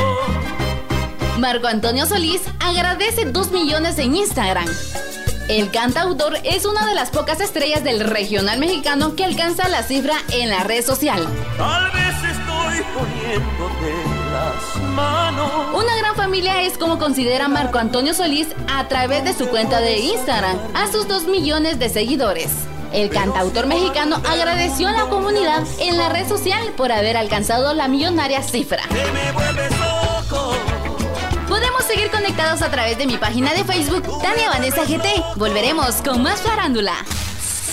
Marco 1.39 1.67
Antonio 1.67 2.07
Solís 2.07 2.41
agradece 2.61 3.27
2 3.27 3.53
millones 3.53 3.99
en 3.99 4.17
Instagram. 4.17 4.67
El 5.51 5.71
cantautor 5.71 6.39
es 6.43 6.65
una 6.65 6.87
de 6.87 6.95
las 6.95 7.11
pocas 7.11 7.41
estrellas 7.41 7.85
del 7.85 8.01
regional 8.01 8.59
mexicano 8.59 9.15
que 9.15 9.27
alcanza 9.27 9.69
la 9.69 9.83
cifra 9.83 10.15
en 10.33 10.49
la 10.49 10.65
red 10.65 10.83
social. 10.83 11.29
Tal 11.59 11.91
vez 11.91 12.31
estoy 12.31 12.52
poniéndote 12.95 13.95
las 14.33 14.83
manos. 14.95 15.51
Una 15.75 15.97
gran 15.97 16.15
familia 16.15 16.63
es 16.63 16.79
como 16.79 16.99
considera 16.99 17.49
Marco 17.49 17.79
Antonio 17.79 18.15
Solís 18.15 18.49
a 18.69 18.89
través 18.89 19.25
de 19.25 19.35
su 19.35 19.49
cuenta 19.49 19.81
de 19.81 19.99
Instagram 19.99 20.57
a 20.75 20.91
sus 20.91 21.09
2 21.09 21.27
millones 21.27 21.79
de 21.79 21.89
seguidores. 21.89 22.51
El 22.93 23.09
cantautor 23.09 23.67
mexicano 23.67 24.17
agradeció 24.29 24.89
a 24.89 24.93
la 24.93 25.07
comunidad 25.07 25.65
en 25.81 25.97
la 25.97 26.11
red 26.11 26.29
social 26.29 26.73
por 26.77 26.93
haber 26.93 27.17
alcanzado 27.17 27.73
la 27.73 27.89
millonaria 27.89 28.43
cifra. 28.43 28.83
Podemos 31.49 31.85
seguir 31.85 32.11
conectados 32.11 32.61
a 32.63 32.71
través 32.71 32.99
de 32.99 33.07
mi 33.07 33.17
página 33.17 33.55
de 33.55 33.65
Facebook, 33.65 34.03
Tania 34.21 34.51
Vanessa 34.51 34.85
GT. 34.85 35.37
Volveremos 35.37 36.03
con 36.03 36.23
más 36.23 36.41
farándula. 36.41 36.95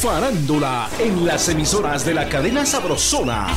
Farándula 0.02 0.90
en 1.00 1.26
las 1.26 1.50
emisoras 1.50 2.06
de 2.06 2.14
la 2.14 2.30
cadena 2.30 2.66
Sabrosona. 2.66 3.48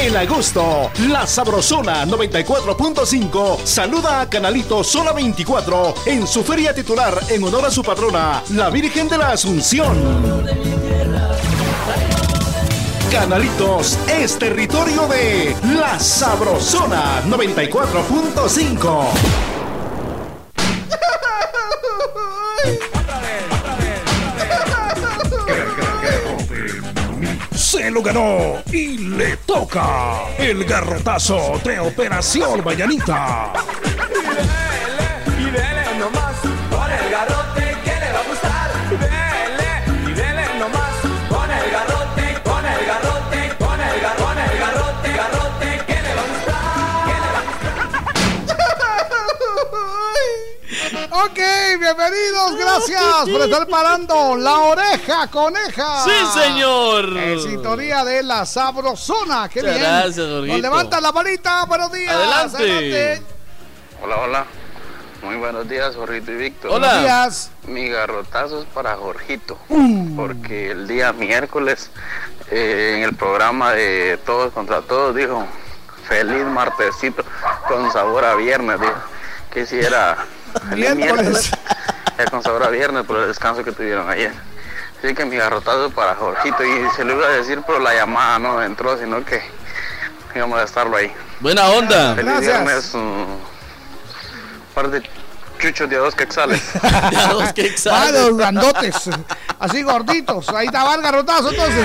En 0.00 0.16
agosto, 0.16 0.92
la 1.08 1.26
Sabrosona 1.26 2.06
94.5 2.06 3.64
saluda 3.64 4.20
a 4.20 4.30
Canalito 4.30 4.84
Sola 4.84 5.12
24 5.12 5.94
en 6.06 6.24
su 6.24 6.44
feria 6.44 6.72
titular 6.72 7.18
en 7.28 7.42
honor 7.42 7.66
a 7.66 7.70
su 7.70 7.82
patrona, 7.82 8.40
la 8.54 8.70
Virgen 8.70 9.08
de 9.08 9.18
la 9.18 9.32
Asunción. 9.32 9.98
Canalitos 13.10 13.98
es 14.08 14.38
territorio 14.38 15.08
de 15.08 15.56
la 15.74 15.98
Sabrosona 15.98 17.20
94.5. 17.24 19.57
ganó 28.02 28.62
y 28.72 28.98
le 28.98 29.36
toca 29.38 30.28
el 30.38 30.64
garrotazo 30.64 31.60
de 31.64 31.80
Operación 31.80 32.64
Mañanita. 32.64 33.52
Ok, 51.24 51.38
bienvenidos, 51.80 52.56
gracias 52.56 53.02
por 53.30 53.40
estar 53.42 53.66
parando 53.66 54.36
la 54.36 54.58
oreja 54.58 55.26
coneja. 55.28 56.04
Sí, 56.04 56.38
señor. 56.40 57.16
En 57.16 57.40
sintonía 57.40 58.04
de 58.04 58.22
la 58.22 58.46
sabrosona. 58.46 59.48
Qué 59.48 59.60
Muchas 59.62 59.78
bien. 59.78 59.90
gracias, 59.90 60.16
Nos 60.18 60.38
Jorgito. 60.40 60.58
levantan 60.58 61.02
la 61.02 61.12
manita. 61.12 61.64
Buenos 61.64 61.92
días. 61.92 62.14
Adelante. 62.14 63.22
Hola, 64.02 64.16
hola. 64.16 64.44
Muy 65.22 65.36
buenos 65.36 65.68
días, 65.68 65.96
Jorgito 65.96 66.30
y 66.30 66.36
Víctor. 66.36 66.70
Hola. 66.70 66.86
Buenos 66.86 67.02
días. 67.02 67.50
Mi 67.66 67.88
garrotazo 67.88 68.60
es 68.60 68.66
para 68.66 68.94
Jorgito, 68.96 69.58
Uh. 69.68 70.14
porque 70.14 70.70
el 70.70 70.86
día 70.86 71.12
miércoles 71.12 71.90
eh, 72.50 72.94
en 72.96 73.02
el 73.02 73.14
programa 73.16 73.72
de 73.72 74.18
Todos 74.24 74.52
contra 74.52 74.82
Todos 74.82 75.16
dijo, 75.16 75.44
feliz 76.08 76.44
martesito 76.44 77.24
con 77.66 77.90
sabor 77.92 78.24
a 78.24 78.34
viernes. 78.36 78.78
Quisiera 79.52 80.16
Miércoles. 80.74 80.96
miércoles, 80.96 81.50
eh, 82.18 82.24
con 82.30 82.42
sabor 82.42 82.64
a 82.64 82.70
viernes 82.70 83.04
por 83.04 83.18
el 83.18 83.28
descanso 83.28 83.64
que 83.64 83.72
tuvieron 83.72 84.08
ayer. 84.08 84.32
Así 84.98 85.14
que 85.14 85.24
mi 85.24 85.36
garrotazo 85.36 85.90
para 85.90 86.14
Jorgito 86.16 86.64
y 86.64 86.90
se 86.96 87.04
lo 87.04 87.12
iba 87.14 87.26
a 87.26 87.30
decir, 87.30 87.62
pero 87.66 87.78
la 87.78 87.94
llamada 87.94 88.38
no 88.38 88.62
entró, 88.62 88.98
sino 88.98 89.24
que 89.24 89.40
íbamos 90.34 90.58
a 90.58 90.64
estarlo 90.64 90.96
ahí. 90.96 91.12
Buena 91.40 91.66
onda. 91.68 92.14
Feliz 92.14 92.32
Gracias. 92.32 92.64
viernes, 92.64 92.94
un 92.94 93.40
par 94.74 94.90
de 94.90 95.02
chuchos 95.58 95.88
de 95.90 95.96
a 95.96 96.00
dos 96.00 96.14
quetzales. 96.14 96.60
Ah, 97.90 98.10
los 98.12 98.36
grandotes. 98.36 99.10
Así 99.58 99.82
gorditos. 99.82 100.48
Ahí 100.50 100.66
estaba 100.66 100.94
el 100.94 101.02
garrotazo 101.02 101.50
entonces. 101.50 101.84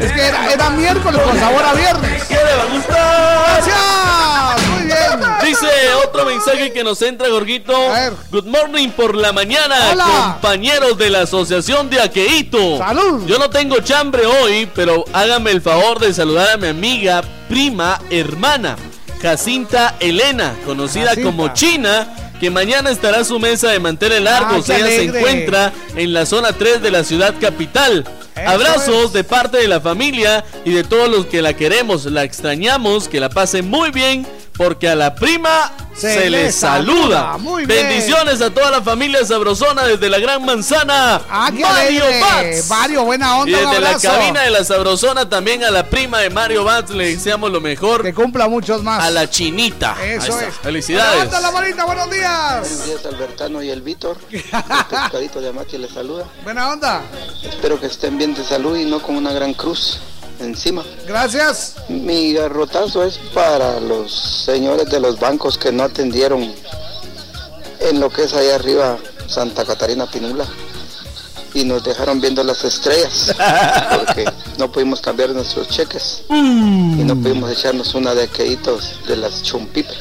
Es 0.00 0.12
que 0.12 0.20
era, 0.20 0.52
era 0.52 0.70
miércoles 0.70 1.20
con 1.22 1.38
sabor 1.38 1.64
a 1.64 1.72
viernes. 1.74 2.24
¿Qué 2.24 2.34
le 2.34 2.56
va 2.56 2.62
a 2.62 2.66
gustar? 2.66 3.44
Gracias. 3.64 4.70
Muy 4.70 4.82
bien. 4.86 4.96
Dice 5.44 5.66
otro 6.06 6.24
mensaje 6.24 6.72
que 6.72 6.84
nos 6.84 7.00
entra, 7.02 7.28
Gorguito. 7.28 7.74
Good 8.30 8.44
morning 8.46 8.88
por 8.90 9.14
la 9.14 9.32
mañana, 9.32 9.74
Hola. 9.92 10.04
compañeros 10.40 10.96
de 10.98 11.10
la 11.10 11.22
Asociación 11.22 11.90
de 11.90 12.00
Aqueito. 12.00 12.78
Salud. 12.78 13.26
Yo 13.26 13.38
no 13.38 13.50
tengo 13.50 13.80
chambre 13.80 14.26
hoy, 14.26 14.70
pero 14.74 15.04
hágame 15.12 15.50
el 15.50 15.60
favor 15.62 15.98
de 16.00 16.12
saludar 16.14 16.50
a 16.54 16.56
mi 16.56 16.68
amiga, 16.68 17.22
prima, 17.48 18.00
hermana, 18.10 18.76
Jacinta 19.20 19.96
Elena, 20.00 20.54
conocida 20.66 21.08
Jacinta. 21.10 21.30
como 21.30 21.48
China. 21.52 22.06
Que 22.40 22.50
mañana 22.50 22.90
estará 22.90 23.24
su 23.24 23.38
mesa 23.38 23.70
de 23.70 23.80
mantener 23.80 24.22
largos. 24.22 24.68
Ah, 24.68 24.76
Ella 24.76 24.86
se 24.86 25.04
encuentra 25.04 25.72
en 25.96 26.12
la 26.12 26.26
zona 26.26 26.52
3 26.52 26.82
de 26.82 26.90
la 26.90 27.04
ciudad 27.04 27.34
capital. 27.40 28.04
Eso 28.34 28.48
Abrazos 28.50 29.12
de 29.12 29.22
parte 29.22 29.58
de 29.58 29.68
la 29.68 29.80
familia 29.80 30.44
y 30.64 30.72
de 30.72 30.82
todos 30.82 31.08
los 31.08 31.26
que 31.26 31.40
la 31.40 31.54
queremos, 31.54 32.04
la 32.06 32.24
extrañamos, 32.24 33.08
que 33.08 33.20
la 33.20 33.28
pase 33.28 33.62
muy 33.62 33.90
bien, 33.90 34.26
porque 34.56 34.88
a 34.88 34.94
la 34.94 35.14
prima 35.14 35.72
se, 35.94 36.14
Se 36.14 36.30
le 36.30 36.52
saluda. 36.52 36.94
saluda. 36.96 37.38
Muy 37.38 37.66
bien. 37.66 37.86
Bendiciones 37.86 38.40
a 38.40 38.50
toda 38.50 38.70
la 38.70 38.82
familia 38.82 39.24
sabrosona 39.24 39.84
desde 39.84 40.08
la 40.08 40.18
Gran 40.18 40.44
Manzana. 40.44 41.20
Ah, 41.28 41.50
Mario. 41.52 42.04
Bats. 42.20 42.68
Mario, 42.68 43.04
buena 43.04 43.38
onda. 43.38 43.50
Y 43.50 43.54
un 43.54 43.70
desde 43.70 43.80
la 43.80 43.98
cabina 43.98 44.42
de 44.42 44.50
la 44.50 44.64
sabrosona 44.64 45.28
también 45.28 45.62
a 45.64 45.70
la 45.70 45.84
prima 45.86 46.18
de 46.18 46.30
Mario 46.30 46.64
Bats 46.64 46.90
le 46.90 47.14
deseamos 47.14 47.50
lo 47.50 47.60
mejor. 47.60 48.02
Que 48.02 48.14
cumpla 48.14 48.48
muchos 48.48 48.82
más. 48.82 49.02
A 49.04 49.10
la 49.10 49.28
chinita. 49.28 49.96
Eso 50.04 50.38
es. 50.40 50.54
Felicidades. 50.56 51.14
Levanta 51.14 51.40
la 51.40 51.50
manita, 51.50 51.84
buenos 51.84 52.10
días. 52.10 52.60
Buenos 52.60 52.86
días, 52.86 53.06
Albertano 53.06 53.62
y 53.62 53.70
el 53.70 53.82
Víctor. 53.82 54.16
El 54.30 54.42
pescadito 54.42 55.40
de 55.40 55.48
Amati 55.48 55.78
les 55.78 55.92
saluda. 55.92 56.24
Buena 56.42 56.70
onda. 56.70 57.02
Espero 57.42 57.80
que 57.80 57.86
estén 57.86 58.18
bien 58.18 58.34
de 58.34 58.44
salud 58.44 58.76
y 58.76 58.84
no 58.84 59.00
con 59.00 59.16
una 59.16 59.32
gran 59.32 59.54
cruz 59.54 60.00
encima. 60.40 60.84
Gracias. 61.06 61.76
Mi 61.88 62.32
garrotazo 62.32 63.04
es 63.04 63.18
para 63.32 63.80
los 63.80 64.12
señores 64.44 64.90
de 64.90 65.00
los 65.00 65.18
bancos 65.18 65.58
que 65.58 65.72
no 65.72 65.84
atendieron 65.84 66.54
en 67.80 68.00
lo 68.00 68.10
que 68.10 68.24
es 68.24 68.34
allá 68.34 68.56
arriba 68.56 68.98
Santa 69.26 69.64
Catarina 69.64 70.06
Pinula 70.06 70.46
y 71.54 71.64
nos 71.64 71.84
dejaron 71.84 72.20
viendo 72.20 72.42
las 72.42 72.64
estrellas 72.64 73.34
porque 73.96 74.24
no 74.58 74.70
pudimos 74.70 75.00
cambiar 75.00 75.30
nuestros 75.30 75.68
cheques 75.68 76.24
y 76.28 77.04
no 77.04 77.14
pudimos 77.16 77.50
echarnos 77.50 77.94
una 77.94 78.14
de 78.14 78.24
aquellitos 78.24 79.00
de 79.06 79.16
las 79.16 79.42
chumpipe. 79.42 79.94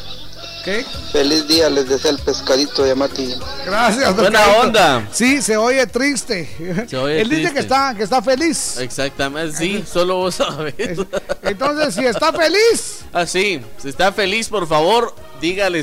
¿Qué? 0.63 0.85
Feliz 1.11 1.45
día, 1.47 1.69
les 1.69 1.89
desea 1.89 2.11
el 2.11 2.19
pescadito 2.19 2.83
de 2.83 2.91
Amati. 2.91 3.35
Gracias. 3.65 4.15
Buena 4.15 4.39
Pescadito. 4.39 4.61
onda. 4.61 5.07
Sí, 5.11 5.41
se 5.41 5.57
oye 5.57 5.85
triste. 5.87 6.85
Se 6.87 6.97
oye 6.97 7.21
Él 7.21 7.29
dice 7.29 7.51
que 7.53 7.59
está, 7.59 7.93
que 7.95 8.03
está 8.03 8.21
feliz. 8.21 8.77
Exactamente, 8.77 9.57
sí, 9.57 9.83
solo 9.91 10.15
vos 10.17 10.35
sabés. 10.35 10.97
Entonces, 11.41 11.95
si 11.95 12.05
está 12.05 12.31
feliz. 12.31 13.01
Así, 13.11 13.61
si 13.77 13.89
está 13.89 14.13
feliz, 14.13 14.47
por 14.47 14.65
favor, 14.65 15.13
dígale, 15.41 15.81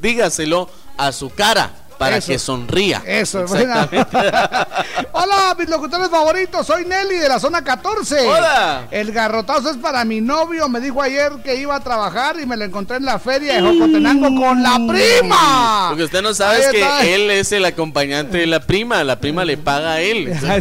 dígaselo 0.00 0.68
a 0.98 1.10
su 1.12 1.30
cara 1.30 1.72
para 1.98 2.16
Eso. 2.18 2.28
que 2.28 2.38
sonría. 2.38 3.02
Eso. 3.04 3.42
Exactamente. 3.42 4.16
Hola, 5.12 5.54
mis 5.58 5.68
locutores 5.68 6.08
favoritos. 6.08 6.66
Soy 6.66 6.84
Nelly 6.84 7.16
de 7.16 7.28
la 7.28 7.40
zona 7.40 7.62
14. 7.62 8.28
Hola. 8.28 8.86
El 8.90 9.12
garrotazo 9.12 9.70
es 9.70 9.76
para 9.76 10.04
mi 10.04 10.20
novio. 10.20 10.68
Me 10.68 10.80
dijo 10.80 11.02
ayer 11.02 11.32
que 11.44 11.56
iba 11.56 11.74
a 11.74 11.80
trabajar 11.80 12.38
y 12.40 12.46
me 12.46 12.56
lo 12.56 12.64
encontré 12.64 12.96
en 12.96 13.04
la 13.04 13.18
feria 13.18 13.54
de 13.54 13.60
Jocotenango 13.62 14.28
con 14.40 14.62
la 14.62 14.74
prima. 14.76 15.88
Lo 15.90 15.96
que 15.96 16.04
usted 16.04 16.22
no 16.22 16.32
sabe 16.32 16.60
es 16.60 16.68
que 16.68 16.80
está. 16.80 17.04
él 17.04 17.30
es 17.30 17.50
el 17.52 17.64
acompañante 17.64 18.38
de 18.38 18.46
la 18.46 18.60
prima. 18.60 19.02
La 19.02 19.16
prima 19.16 19.44
le 19.44 19.56
paga 19.56 19.94
a 19.94 20.00
él. 20.00 20.28
Ella 20.42 20.56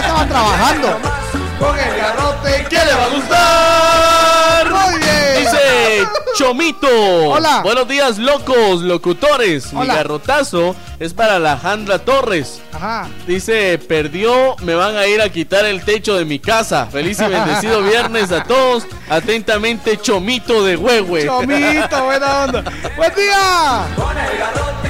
estaba 0.00 0.26
trabajando. 0.26 0.98
Con 1.58 1.78
el 1.78 1.96
garrote. 1.96 2.66
¿Qué 2.70 2.76
le 2.76 2.94
va 2.94 3.04
a 3.04 3.08
gustar? 3.08 4.70
Muy 4.70 5.00
bien. 5.00 5.40
Dice 5.40 6.08
Chomito. 6.36 6.88
Hola. 7.30 7.60
Buenos 7.62 7.88
días, 7.88 8.18
locos, 8.18 8.82
locutores. 8.82 9.72
Mi 9.72 9.80
Hola. 9.82 9.96
garrotazo 9.96 10.76
es 11.00 11.12
para 11.14 11.36
Alejandra 11.36 11.98
Torres. 11.98 12.60
Ajá. 12.72 13.08
Dice, 13.26 13.78
perdió, 13.78 14.54
me 14.62 14.74
van 14.74 14.96
a 14.96 15.06
ir 15.06 15.20
a 15.20 15.30
quitar 15.30 15.64
el 15.64 15.84
techo 15.84 16.16
de 16.16 16.24
mi 16.24 16.38
casa. 16.38 16.86
Feliz 16.86 17.18
y 17.20 17.24
bendecido 17.26 17.82
viernes 17.82 18.30
a 18.30 18.44
todos. 18.44 18.84
Atentamente, 19.08 19.96
Chomito 20.00 20.64
de 20.64 20.76
Huehue. 20.76 21.26
Chomito, 21.26 22.04
buena 22.04 22.44
onda. 22.44 22.64
Buen 22.96 23.14
día. 23.14 23.86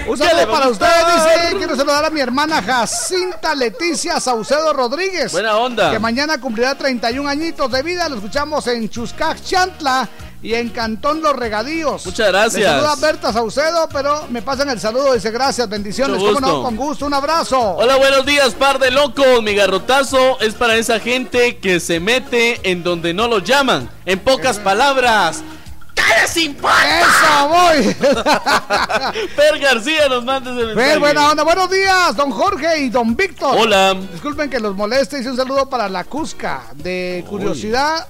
Un 0.06 0.16
¿Qué 0.16 0.24
le 0.24 0.30
saludo 0.30 0.46
va 0.46 0.52
para 0.58 0.68
ustedes, 0.70 1.04
dice. 1.14 1.56
Quiero 1.58 1.76
saludar 1.76 2.04
a 2.06 2.10
mi 2.10 2.20
hermana 2.20 2.62
Jacinta 2.62 3.54
Leticia 3.54 4.18
Saucedo 4.20 4.72
Rodríguez. 4.72 5.32
Buena 5.32 5.56
onda. 5.58 5.90
Que 5.90 5.98
mañana 5.98 6.40
cumplirá 6.58 6.74
31 6.74 7.28
añitos 7.28 7.70
de 7.70 7.82
vida. 7.84 8.08
Lo 8.08 8.16
escuchamos 8.16 8.66
en 8.66 8.88
Chuscac, 8.90 9.40
Chantla 9.40 10.08
y 10.42 10.54
en 10.54 10.70
Cantón 10.70 11.22
Los 11.22 11.36
Regadíos. 11.36 12.04
Muchas 12.04 12.28
gracias. 12.28 12.54
Le 12.56 12.64
saluda 12.64 12.96
Berta 12.96 13.32
Saucedo, 13.32 13.88
pero 13.92 14.26
me 14.28 14.42
pasan 14.42 14.68
el 14.68 14.80
saludo. 14.80 15.14
Dice 15.14 15.30
gracias, 15.30 15.68
bendiciones. 15.68 16.20
Con 16.20 16.76
gusto, 16.76 17.06
un 17.06 17.14
abrazo. 17.14 17.76
Hola, 17.76 17.94
buenos 17.94 18.26
días, 18.26 18.54
par 18.54 18.80
de 18.80 18.90
locos. 18.90 19.40
Mi 19.40 19.54
garrotazo 19.54 20.40
es 20.40 20.54
para 20.54 20.74
esa 20.74 20.98
gente 20.98 21.58
que 21.58 21.78
se 21.78 22.00
mete 22.00 22.68
en 22.68 22.82
donde 22.82 23.14
no 23.14 23.28
lo 23.28 23.38
llaman. 23.38 23.88
En 24.04 24.18
pocas 24.18 24.58
palabras, 24.58 25.44
¡cara 26.08 26.26
sin 26.26 26.54
pata! 26.54 27.00
¡Eso, 27.00 27.48
voy! 27.48 27.94
Per 29.36 29.58
García 29.58 30.08
nos 30.08 30.24
manda 30.24 30.52
mensaje. 30.52 30.74
Ver, 30.74 30.98
buena 30.98 31.30
onda. 31.30 31.44
Buenos 31.44 31.70
días, 31.70 32.16
don 32.16 32.30
Jorge 32.30 32.80
y 32.80 32.90
don 32.90 33.16
Víctor. 33.16 33.56
Hola. 33.58 33.94
Disculpen 34.12 34.50
que 34.50 34.60
los 34.60 34.74
moleste. 34.74 35.18
Hice 35.18 35.30
un 35.30 35.36
saludo 35.36 35.68
para 35.68 35.88
la 35.88 36.04
Cusca 36.04 36.64
de 36.74 37.24
curiosidad. 37.28 38.06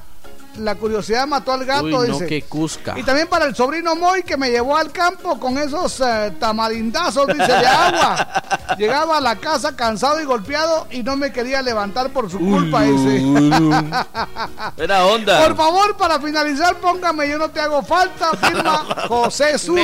La 0.59 0.75
curiosidad 0.75 1.27
mató 1.27 1.53
al 1.53 1.65
gato, 1.65 1.85
Uy, 1.85 1.93
no, 1.93 2.03
dice. 2.03 2.27
qué 2.27 2.43
cusca. 2.43 2.99
Y 2.99 3.03
también 3.03 3.29
para 3.29 3.45
el 3.47 3.55
sobrino 3.55 3.95
Moy 3.95 4.23
que 4.23 4.37
me 4.37 4.51
llevó 4.51 4.77
al 4.77 4.91
campo 4.93 5.39
con 5.39 5.57
esos 5.59 6.01
eh, 6.01 6.33
tamarindazos, 6.39 7.27
dice, 7.29 7.47
de 7.47 7.67
agua. 7.67 8.43
Llegaba 8.79 9.19
a 9.19 9.21
la 9.21 9.37
casa 9.37 9.75
cansado 9.75 10.21
y 10.21 10.25
golpeado 10.25 10.87
y 10.91 11.03
no 11.03 11.17
me 11.17 11.33
quería 11.33 11.63
levantar 11.63 12.11
por 12.11 12.31
su 12.31 12.39
culpa, 12.39 12.83
dice. 12.83 13.21
Buena 14.77 15.05
onda. 15.07 15.45
Por 15.45 15.57
favor, 15.57 15.97
para 15.97 16.21
finalizar, 16.21 16.77
póngame 16.77 17.29
Yo 17.29 17.39
no 17.39 17.51
te 17.51 17.61
hago 17.61 17.83
falta, 17.83 18.31
firma 18.37 18.85
José 19.09 19.59
Zurdo. 19.59 19.83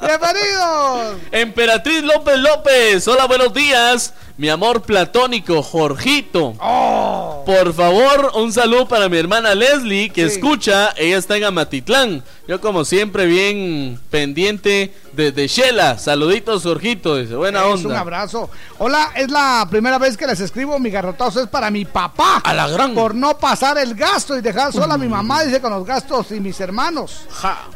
Bienvenidos. 0.00 1.16
Emperatriz 1.32 2.02
López 2.02 2.38
López. 2.38 3.08
Hola, 3.08 3.26
buenos 3.26 3.52
días. 3.52 4.12
Mi 4.38 4.50
amor 4.50 4.82
platónico, 4.82 5.62
Jorgito. 5.62 6.54
Oh. 6.60 7.42
Por 7.46 7.72
favor, 7.72 8.32
un 8.34 8.52
saludo 8.52 8.86
para 8.86 9.08
mi 9.08 9.16
hermana 9.16 9.54
Leslie 9.54 10.10
que 10.10 10.24
escucha. 10.24 10.92
Ella 10.98 11.16
está 11.16 11.38
en 11.38 11.44
Amatitlán. 11.44 12.22
Yo, 12.46 12.60
como 12.60 12.84
siempre, 12.84 13.24
bien 13.24 13.98
pendiente 14.10 14.92
desde 15.16 15.48
Shela. 15.48 15.98
Saluditos, 15.98 16.62
Jorgito. 16.62 17.16
Dice, 17.16 17.34
buena 17.34 17.60
Es 17.66 17.80
un 17.80 17.86
onda. 17.86 18.00
abrazo. 18.00 18.50
Hola, 18.78 19.10
es 19.16 19.30
la 19.30 19.66
primera 19.70 19.98
vez 19.98 20.16
que 20.16 20.26
les 20.26 20.38
escribo. 20.40 20.78
Mi 20.78 20.90
garrotazo 20.90 21.40
es 21.42 21.48
para 21.48 21.70
mi 21.70 21.84
papá. 21.86 22.42
A 22.44 22.52
la 22.54 22.68
gran. 22.68 22.94
Por 22.94 23.14
no 23.14 23.38
pasar 23.38 23.78
el 23.78 23.94
gasto 23.94 24.36
y 24.36 24.42
dejar 24.42 24.72
sola 24.72 24.94
a 24.94 24.98
mi 24.98 25.08
mamá, 25.08 25.42
dice, 25.42 25.60
con 25.60 25.70
los 25.72 25.84
gastos 25.86 26.30
y 26.32 26.40
mis 26.40 26.60
hermanos. 26.60 27.22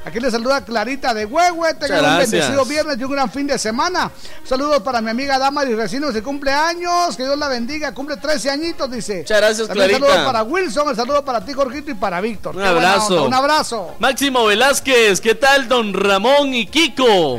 Aquí 0.04 0.20
le 0.20 0.30
saluda 0.30 0.64
Clarita 0.64 1.14
de 1.14 1.24
Huehue. 1.24 1.74
Tengan 1.74 2.04
un 2.12 2.18
bendecido 2.18 2.64
viernes 2.64 2.98
y 3.00 3.04
un 3.04 3.10
gran 3.12 3.30
fin 3.30 3.46
de 3.46 3.58
semana. 3.58 4.10
Saludos 4.44 4.80
para 4.82 5.00
mi 5.00 5.10
amiga 5.10 5.38
Damaris 5.38 5.76
Recinos, 5.76 6.12
que 6.12 6.22
cumple 6.22 6.52
años. 6.52 7.16
Que 7.16 7.22
Dios 7.24 7.38
la 7.38 7.48
bendiga. 7.48 7.94
Cumple 7.94 8.18
13 8.18 8.50
añitos, 8.50 8.90
dice. 8.90 9.18
Muchas 9.20 9.38
gracias, 9.38 9.68
También 9.68 9.88
Clarita. 9.88 10.06
saludos 10.06 10.26
para 10.26 10.42
Wilson, 10.42 10.88
el 10.90 10.96
saludo 10.96 11.24
para 11.24 11.44
ti, 11.44 11.52
Jorgito, 11.54 11.90
y 11.90 11.94
para 11.94 12.20
Víctor. 12.20 12.54
Un 12.54 12.62
Qué 12.62 12.68
abrazo. 12.68 13.24
Un 13.24 13.34
abrazo. 13.34 13.94
Máximo 13.98 14.44
Velázquez, 14.44 15.20
¿qué 15.20 15.34
tal, 15.34 15.68
don 15.68 15.94
Ramón 15.94 16.52
y 16.54 16.66
Kiko? 16.66 17.29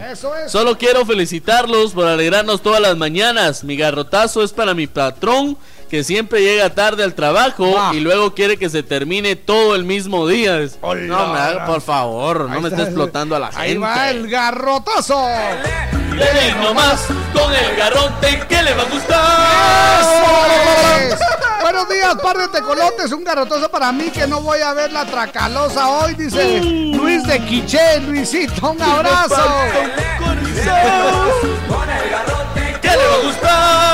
Solo 0.48 0.78
quiero 0.78 1.06
felicitarlos 1.06 1.92
por 1.94 2.08
alegrarnos 2.08 2.62
todas 2.62 2.82
las 2.82 2.96
mañanas. 2.98 3.64
Mi 3.64 3.76
garrotazo 3.76 4.44
es 4.44 4.52
para 4.52 4.74
mi 4.74 4.88
patrón 4.88 5.58
que 5.92 6.06
siempre 6.06 6.42
llega 6.42 6.70
tarde 6.70 7.04
al 7.04 7.14
trabajo 7.14 7.70
y 7.92 8.00
luego 8.00 8.34
quiere 8.34 8.56
que 8.56 8.70
se 8.70 8.82
termine 8.82 9.36
todo 9.36 9.76
el 9.76 9.84
mismo 9.84 10.26
día. 10.26 10.58
No, 10.82 10.94
me 11.34 11.38
haga, 11.38 11.66
por 11.66 11.82
favor, 11.82 12.48
no 12.48 12.54
Ahí 12.56 12.62
me 12.62 12.70
está. 12.70 12.78
esté 12.78 12.84
explotando 12.84 13.36
a 13.36 13.40
la 13.40 13.48
gente. 13.48 13.62
Ahí 13.62 13.76
va 13.76 14.10
el 14.10 14.30
garrotazo. 14.30 15.22
Dele 16.12 16.56
nomás 16.64 17.08
con 17.34 17.54
el 17.54 17.76
garrote 17.76 18.42
que 18.48 18.64
le 18.64 18.74
va 18.74 18.84
a 18.84 18.86
gustar. 18.86 20.00
Eso 20.00 21.14
es. 21.14 21.20
Buenos 21.62 21.90
días, 21.90 22.16
par 22.24 22.38
de 22.38 22.48
tecolotes. 22.48 23.12
Un 23.12 23.26
garrotoso 23.26 23.70
para 23.70 23.92
mí 23.92 24.10
que 24.12 24.26
no 24.28 24.40
voy 24.40 24.62
a 24.62 24.74
ver 24.74 24.94
la 24.94 25.04
tracalosa 25.06 25.90
hoy, 25.90 26.14
dice 26.16 26.62
Luis 26.62 27.22
de 27.26 27.38
Quiché. 27.42 28.00
Luisito, 28.00 28.72
un 28.72 28.82
abrazo. 28.82 29.44
¿Qué 32.82 32.88
le 32.92 33.08
va 33.08 33.14
a 33.14 33.26
gustar? 33.26 33.91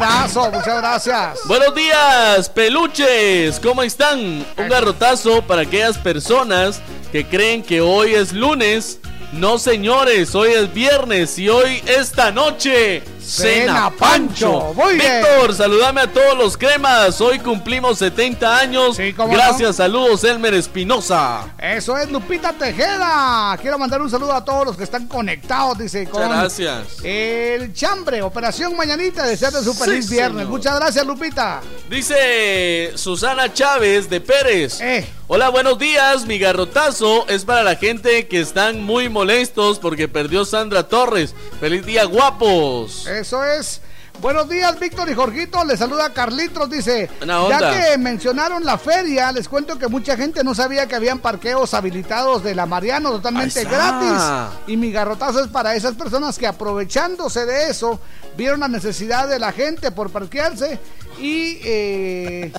Un 0.00 0.06
abrazo, 0.06 0.50
muchas 0.50 0.78
gracias. 0.78 1.40
Buenos 1.46 1.74
días, 1.74 2.48
peluches. 2.48 3.60
¿Cómo 3.60 3.82
están? 3.82 4.18
Un 4.56 4.68
garrotazo 4.70 5.42
para 5.42 5.60
aquellas 5.60 5.98
personas 5.98 6.80
que 7.12 7.26
creen 7.26 7.62
que 7.62 7.82
hoy 7.82 8.14
es 8.14 8.32
lunes. 8.32 8.98
No, 9.34 9.58
señores, 9.58 10.34
hoy 10.34 10.52
es 10.52 10.72
viernes 10.72 11.38
y 11.38 11.50
hoy, 11.50 11.82
esta 11.86 12.30
noche, 12.30 13.02
Cena 13.30 13.90
Pancho. 13.96 14.74
Muy 14.74 14.94
bien. 14.96 15.22
Víctor, 15.22 15.54
saludame 15.54 16.00
a 16.00 16.12
todos 16.12 16.36
los 16.36 16.56
cremas. 16.56 17.20
Hoy 17.20 17.38
cumplimos 17.38 17.98
70 17.98 18.56
años. 18.58 18.98
cómo 19.16 19.32
Gracias, 19.32 19.76
saludos, 19.76 20.24
Elmer 20.24 20.54
Espinosa. 20.54 21.46
Eso 21.56 21.96
es 21.96 22.10
Lupita 22.10 22.52
Tejeda. 22.52 23.56
Quiero 23.60 23.78
mandar 23.78 24.02
un 24.02 24.10
saludo 24.10 24.32
a 24.32 24.44
todos 24.44 24.66
los 24.66 24.76
que 24.76 24.82
están 24.82 25.06
conectados, 25.06 25.78
dice. 25.78 26.06
Con 26.08 26.28
gracias. 26.28 27.04
El 27.04 27.72
chambre, 27.72 28.20
Operación 28.22 28.76
Mañanita. 28.76 29.24
Desearte 29.24 29.62
su 29.62 29.74
feliz 29.74 30.06
Sí, 30.06 30.14
viernes. 30.14 30.38
señor. 30.40 30.50
Muchas 30.50 30.76
gracias, 30.80 31.06
Lupita. 31.06 31.60
Dice 31.88 32.92
Susana 32.96 33.52
Chávez 33.52 34.10
de 34.10 34.20
Pérez. 34.20 34.80
Eh. 34.80 35.06
Hola, 35.28 35.48
buenos 35.50 35.78
días. 35.78 36.26
Mi 36.26 36.40
garrotazo 36.40 37.28
es 37.28 37.44
para 37.44 37.62
la 37.62 37.76
gente 37.76 38.26
que 38.26 38.40
están 38.40 38.82
muy 38.82 39.08
molestos 39.08 39.78
porque 39.78 40.08
perdió 40.08 40.44
Sandra 40.44 40.88
Torres. 40.88 41.36
Feliz 41.60 41.86
día, 41.86 42.04
guapos. 42.04 43.06
Eso 43.20 43.44
es. 43.44 43.82
Buenos 44.22 44.48
días, 44.48 44.80
Víctor 44.80 45.10
y 45.10 45.14
Jorgito. 45.14 45.62
Les 45.64 45.78
saluda 45.78 46.12
Carlitos. 46.12 46.70
Dice. 46.70 47.10
Ya 47.26 47.58
que 47.70 47.98
mencionaron 47.98 48.64
la 48.64 48.78
feria, 48.78 49.30
les 49.30 49.46
cuento 49.46 49.78
que 49.78 49.88
mucha 49.88 50.16
gente 50.16 50.42
no 50.42 50.54
sabía 50.54 50.86
que 50.86 50.94
habían 50.94 51.18
parqueos 51.18 51.74
habilitados 51.74 52.42
de 52.42 52.54
la 52.54 52.64
Mariano 52.64 53.10
totalmente 53.10 53.64
gratis. 53.64 54.22
Y 54.66 54.76
mi 54.78 54.90
garrotazo 54.90 55.40
es 55.44 55.48
para 55.48 55.74
esas 55.74 55.94
personas 55.94 56.38
que 56.38 56.46
aprovechándose 56.46 57.44
de 57.44 57.70
eso, 57.70 58.00
vieron 58.36 58.60
la 58.60 58.68
necesidad 58.68 59.28
de 59.28 59.38
la 59.38 59.52
gente 59.52 59.90
por 59.90 60.10
parquearse 60.10 60.78
y 61.20 61.60
eh, 61.64 62.52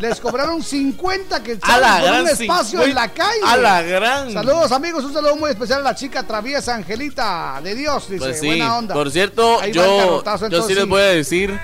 les 0.00 0.20
cobraron 0.20 0.62
50 0.62 1.42
que 1.42 1.58
A 1.62 1.78
la 1.78 2.00
por 2.00 2.20
un 2.22 2.28
espacio 2.28 2.82
en 2.82 2.94
la 2.94 3.04
50. 3.08 3.14
calle. 3.14 3.40
A 3.44 3.56
la 3.56 3.82
gran. 3.82 4.32
Saludos, 4.32 4.72
amigos. 4.72 5.04
Un 5.04 5.12
saludo 5.12 5.36
muy 5.36 5.50
especial 5.50 5.80
a 5.80 5.84
la 5.84 5.94
chica 5.94 6.26
traviesa 6.26 6.74
Angelita 6.74 7.60
de 7.62 7.74
Dios. 7.74 8.08
Dice: 8.08 8.24
Pues 8.24 8.40
sí, 8.40 8.46
Buena 8.46 8.76
onda. 8.78 8.94
por 8.94 9.10
cierto, 9.10 9.60
Ahí 9.60 9.72
yo, 9.72 10.22
yo 10.50 10.62
sí 10.62 10.74
les 10.74 10.86
voy 10.86 11.02
a 11.02 11.06
decir. 11.06 11.58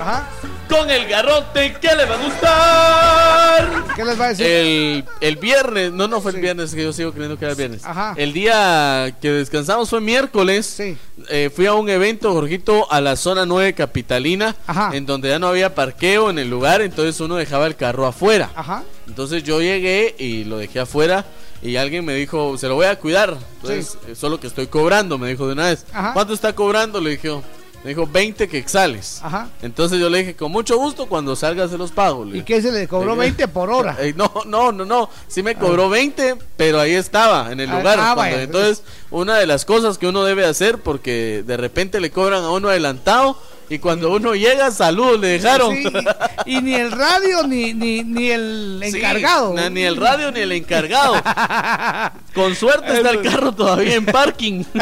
Ajá. 0.00 0.28
Con 0.70 0.88
el 0.88 1.08
garrote, 1.08 1.76
¿qué 1.80 1.96
les 1.96 2.08
va 2.08 2.14
a 2.14 2.24
gustar? 2.24 3.94
¿Qué 3.96 4.04
les 4.04 4.20
va 4.20 4.26
a 4.26 4.28
decir? 4.28 4.46
El, 4.46 5.04
el 5.20 5.36
viernes, 5.36 5.92
no, 5.92 6.06
no 6.06 6.20
fue 6.20 6.30
el 6.30 6.40
viernes, 6.40 6.72
que 6.74 6.82
yo 6.84 6.92
sigo 6.92 7.10
creyendo 7.12 7.36
que 7.38 7.44
era 7.44 7.52
el 7.52 7.58
viernes. 7.58 7.84
Ajá. 7.84 8.14
El 8.16 8.32
día 8.32 9.16
que 9.20 9.30
descansamos 9.32 9.90
fue 9.90 10.00
miércoles. 10.00 10.80
Eh, 11.28 11.50
fui 11.54 11.66
a 11.66 11.74
un 11.74 11.88
evento, 11.88 12.32
Jorgito, 12.32 12.90
a 12.90 13.00
la 13.00 13.16
zona 13.16 13.46
9 13.46 13.74
capitalina, 13.74 14.54
en 14.92 15.06
donde 15.06 15.28
ya 15.28 15.38
no 15.40 15.48
había 15.48 15.74
parqueo 15.74 16.30
en 16.30 16.38
el 16.38 16.48
lugar, 16.48 16.82
entonces 16.82 17.20
uno 17.20 17.34
dejaba 17.34 17.66
el 17.66 17.74
carro 17.74 18.06
afuera. 18.06 18.50
Ajá. 18.54 18.84
Entonces 19.08 19.42
yo 19.42 19.60
llegué 19.60 20.14
y 20.18 20.44
lo 20.44 20.58
dejé 20.58 20.80
afuera 20.80 21.24
y 21.62 21.76
alguien 21.76 22.04
me 22.04 22.14
dijo, 22.14 22.56
se 22.56 22.68
lo 22.68 22.76
voy 22.76 22.86
a 22.86 22.96
cuidar. 22.96 23.36
Entonces, 23.56 23.98
eh, 24.06 24.14
solo 24.14 24.38
que 24.38 24.46
estoy 24.46 24.68
cobrando, 24.68 25.18
me 25.18 25.28
dijo 25.28 25.46
de 25.46 25.54
una 25.54 25.66
vez. 25.66 25.84
Ajá. 25.92 26.12
¿Cuánto 26.12 26.32
está 26.32 26.52
cobrando? 26.54 27.00
Le 27.00 27.10
dije. 27.10 27.40
Me 27.82 27.90
dijo 27.90 28.06
20 28.06 28.48
quexales. 28.48 29.20
Ajá. 29.22 29.48
Entonces 29.62 29.98
yo 29.98 30.10
le 30.10 30.18
dije, 30.18 30.36
con 30.36 30.52
mucho 30.52 30.76
gusto, 30.76 31.06
cuando 31.06 31.34
salgas 31.34 31.70
se 31.70 31.78
los 31.78 31.90
pago. 31.92 32.24
le 32.24 32.38
¿Y 32.38 32.42
qué 32.42 32.60
se 32.60 32.70
le 32.72 32.86
cobró 32.86 33.16
20 33.16 33.48
por 33.48 33.70
hora? 33.70 33.96
Eh, 34.00 34.12
no, 34.16 34.30
no, 34.46 34.70
no, 34.72 34.84
no. 34.84 35.08
Sí 35.28 35.42
me 35.42 35.54
cobró 35.54 35.88
20, 35.88 36.36
pero 36.56 36.78
ahí 36.80 36.92
estaba, 36.92 37.50
en 37.52 37.60
el 37.60 37.70
Ah, 37.70 37.78
lugar. 37.78 37.98
ah, 38.00 38.12
Cuando- 38.14 38.36
entonces, 38.38 38.82
una 39.10 39.38
de 39.38 39.46
las 39.46 39.64
cosas 39.64 39.96
que 39.98 40.06
uno 40.06 40.24
debe 40.24 40.44
hacer, 40.44 40.78
porque 40.78 41.42
de 41.46 41.56
repente 41.56 42.00
le 42.00 42.10
cobran 42.10 42.44
a 42.44 42.50
uno 42.50 42.68
adelantado, 42.68 43.38
y 43.70 43.78
cuando 43.78 44.12
uno 44.12 44.34
llega, 44.34 44.72
saludos 44.72 45.20
le 45.20 45.28
dejaron. 45.28 45.76
Sí, 45.76 45.88
y, 46.44 46.60
ni 46.60 46.74
el 46.74 46.90
radio 46.90 47.44
ni, 47.46 47.72
ni, 47.72 48.02
ni 48.02 48.30
el 48.30 48.80
encargado. 48.82 49.54
ni 49.70 49.82
el 49.82 49.96
radio 49.96 50.32
ni 50.32 50.40
el 50.40 50.50
encargado. 50.50 51.14
Con 52.34 52.56
suerte 52.56 52.96
está 52.96 53.10
el 53.10 53.22
carro 53.22 53.52
todavía 53.52 53.94
en 53.94 54.06
parking. 54.06 54.64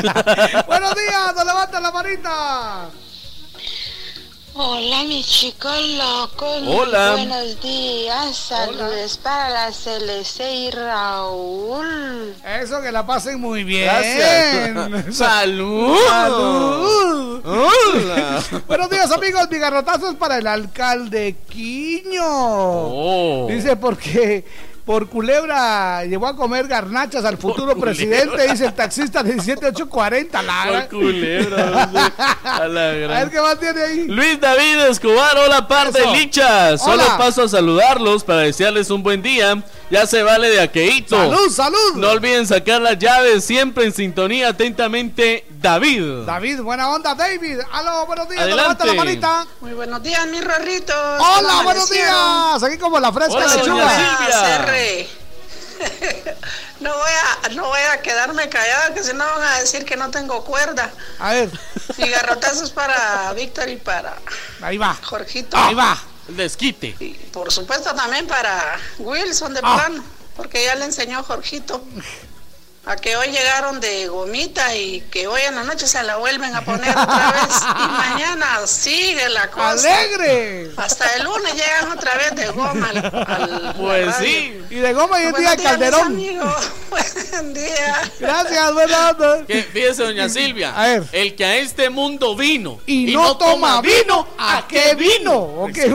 Buenos 0.67 0.95
días, 0.95 1.35
no 1.37 1.45
levanta 1.45 1.81
la 1.81 1.93
manita. 1.93 2.89
Hola, 4.61 5.05
mis 5.05 5.25
chicos 5.25 5.81
locos. 5.97 6.63
muy 6.63 6.75
Hola. 6.75 7.13
Buenos 7.13 7.63
días. 7.63 8.37
Saludos 8.37 9.17
para 9.23 9.51
la 9.51 9.71
CLC 9.71 10.53
y 10.53 10.71
Raúl. 10.73 12.35
Eso, 12.61 12.83
que 12.83 12.91
la 12.91 13.07
pasen 13.07 13.41
muy 13.41 13.63
bien. 13.63 13.85
Gracias. 13.85 15.15
Salud. 15.17 15.97
Salud. 16.09 17.41
Hola. 17.47 18.43
Buenos 18.67 18.91
días, 18.91 19.13
amigos. 19.13 19.49
Mi 19.49 19.59
garrotazo 19.59 20.11
es 20.11 20.17
para 20.17 20.39
el 20.39 20.47
alcalde 20.49 21.37
Quiño. 21.49 22.25
Oh. 22.25 23.47
Dice 23.49 23.77
porque 23.77 24.45
por 24.89 25.07
culebra 25.07 26.03
llevó 26.07 26.29
a 26.29 26.35
comer 26.35 26.67
garnachas 26.67 27.23
al 27.23 27.37
futuro 27.37 27.77
presidente, 27.77 28.49
dice 28.49 28.65
el 28.65 28.73
taxista 28.73 29.23
de 29.23 29.33
17840. 29.33 30.43
La 30.43 30.89
Por 30.89 31.01
culebra. 31.01 31.83
A 32.43 32.67
la 32.67 32.89
A 32.89 32.93
ver 32.95 33.31
qué 33.31 33.39
más 33.39 33.61
tiene 33.61 33.83
ahí. 33.83 34.07
Luis 34.09 34.41
David 34.41 34.87
Escobar, 34.89 35.37
hola 35.37 35.69
par 35.69 35.93
de 35.93 36.07
lichas. 36.13 36.81
Solo 36.81 37.03
paso 37.19 37.43
a 37.43 37.49
saludarlos 37.51 38.25
para 38.25 38.41
desearles 38.41 38.89
un 38.89 39.03
buen 39.03 39.21
día. 39.21 39.63
Ya 39.91 40.07
se 40.07 40.23
vale 40.23 40.51
de 40.51 40.61
aqueíto. 40.61 41.17
Salud, 41.17 41.51
salud. 41.51 41.95
No 41.97 42.11
olviden 42.11 42.47
sacar 42.47 42.81
las 42.81 42.99
llaves, 42.99 43.45
siempre 43.45 43.85
en 43.85 43.93
sintonía. 43.95 44.49
Atentamente, 44.49 45.47
David. 45.49 46.27
David, 46.27 46.61
buena 46.61 46.91
onda, 46.91 47.15
David. 47.15 47.61
Aló, 47.73 48.05
buenos 48.07 48.29
días. 48.29 48.43
Adelante. 48.43 48.63
levanta 48.63 48.85
la 48.85 48.95
manita. 48.95 49.47
Muy 49.61 49.73
buenos 49.73 50.03
días, 50.03 50.27
mis 50.27 50.45
rorritos. 50.45 50.95
Hola, 50.95 51.49
¿Cómo 51.49 51.63
buenos 51.65 51.91
días. 51.91 52.63
Aquí 52.63 52.77
como 52.77 53.01
la 53.01 53.13
fresca 53.13 53.35
Hola, 53.35 53.55
lechuga. 53.57 53.91
Cerre. 54.31 55.09
No 56.81 56.93
voy, 56.95 57.11
a, 57.11 57.49
no 57.55 57.67
voy 57.67 57.81
a 57.93 58.01
quedarme 58.03 58.49
callada, 58.49 58.95
que 58.95 59.03
si 59.03 59.13
no 59.13 59.25
van 59.25 59.43
a 59.43 59.59
decir 59.59 59.85
que 59.85 59.97
no 59.97 60.13
tengo 60.13 60.45
cuerda. 60.45 60.93
A 61.19 61.33
ver, 61.33 61.51
Mi 61.97 62.09
garrotazo 62.09 62.63
es 62.63 62.71
para 62.71 63.33
Víctor 63.33 63.69
y 63.69 63.77
para 63.77 64.15
ahí 64.63 64.79
va. 64.79 64.97
Jorgito. 65.03 65.57
Ahí 65.57 65.75
va. 65.75 65.99
Desquite. 66.29 66.95
Por 67.33 67.51
supuesto 67.53 67.95
también 67.95 68.27
para 68.27 68.79
Wilson 68.99 69.55
de 69.55 69.61
Ah. 69.63 69.75
plano, 69.77 70.05
porque 70.37 70.65
ya 70.65 70.75
le 70.75 70.85
enseñó 70.85 71.23
Jorgito 71.23 71.83
a 72.89 72.97
que 72.97 73.15
hoy 73.19 73.29
llegaron 73.29 73.81
de 73.81 74.09
gomita 74.09 74.75
y 74.75 75.03
que 75.11 75.27
hoy 75.29 75.43
en 75.47 75.57
la 75.57 75.63
noche 75.63 75.87
se 75.87 76.03
la 76.03 76.17
vuelven 76.17 76.55
a 76.55 76.63
poner 76.63 76.89
otra 76.97 77.33
vez 77.33 77.61
y 77.63 77.89
mañana 77.89 78.67
sigue 78.67 79.29
la 79.29 79.51
cosa. 79.51 79.71
¡Alegre! 79.71 80.71
Hasta 80.75 81.15
el 81.17 81.25
lunes 81.25 81.53
llegan 81.53 81.93
otra 81.93 82.15
vez 82.17 82.35
de 82.35 82.47
goma 82.49 82.89
al, 82.89 82.97
al- 82.99 83.75
Pues 83.77 84.15
sí. 84.17 84.59
Y 84.71 84.77
de 84.77 84.93
goma 84.95 85.21
y 85.23 85.27
el 85.27 85.35
día 85.35 85.51
de 85.55 85.63
Calderón. 85.63 86.07
amigos. 86.07 86.71
Buen 86.91 87.53
día. 87.53 88.11
Gracias, 88.21 88.73
buena 88.73 89.11
onda. 89.11 89.45
Que, 89.47 89.63
fíjese, 89.65 90.05
doña 90.05 90.29
Silvia. 90.31 90.73
A 90.75 90.87
ver. 90.87 91.03
El 91.13 91.37
que 91.37 91.45
a 91.45 91.57
este 91.59 91.91
mundo 91.91 92.35
vino 92.37 92.81
Y, 92.87 93.13
no, 93.13 93.37
toma 93.37 93.83
vino, 93.83 94.27
¿a 94.39 94.65
qué 94.67 94.95
vino? 94.95 95.35
Ok, 95.37 95.77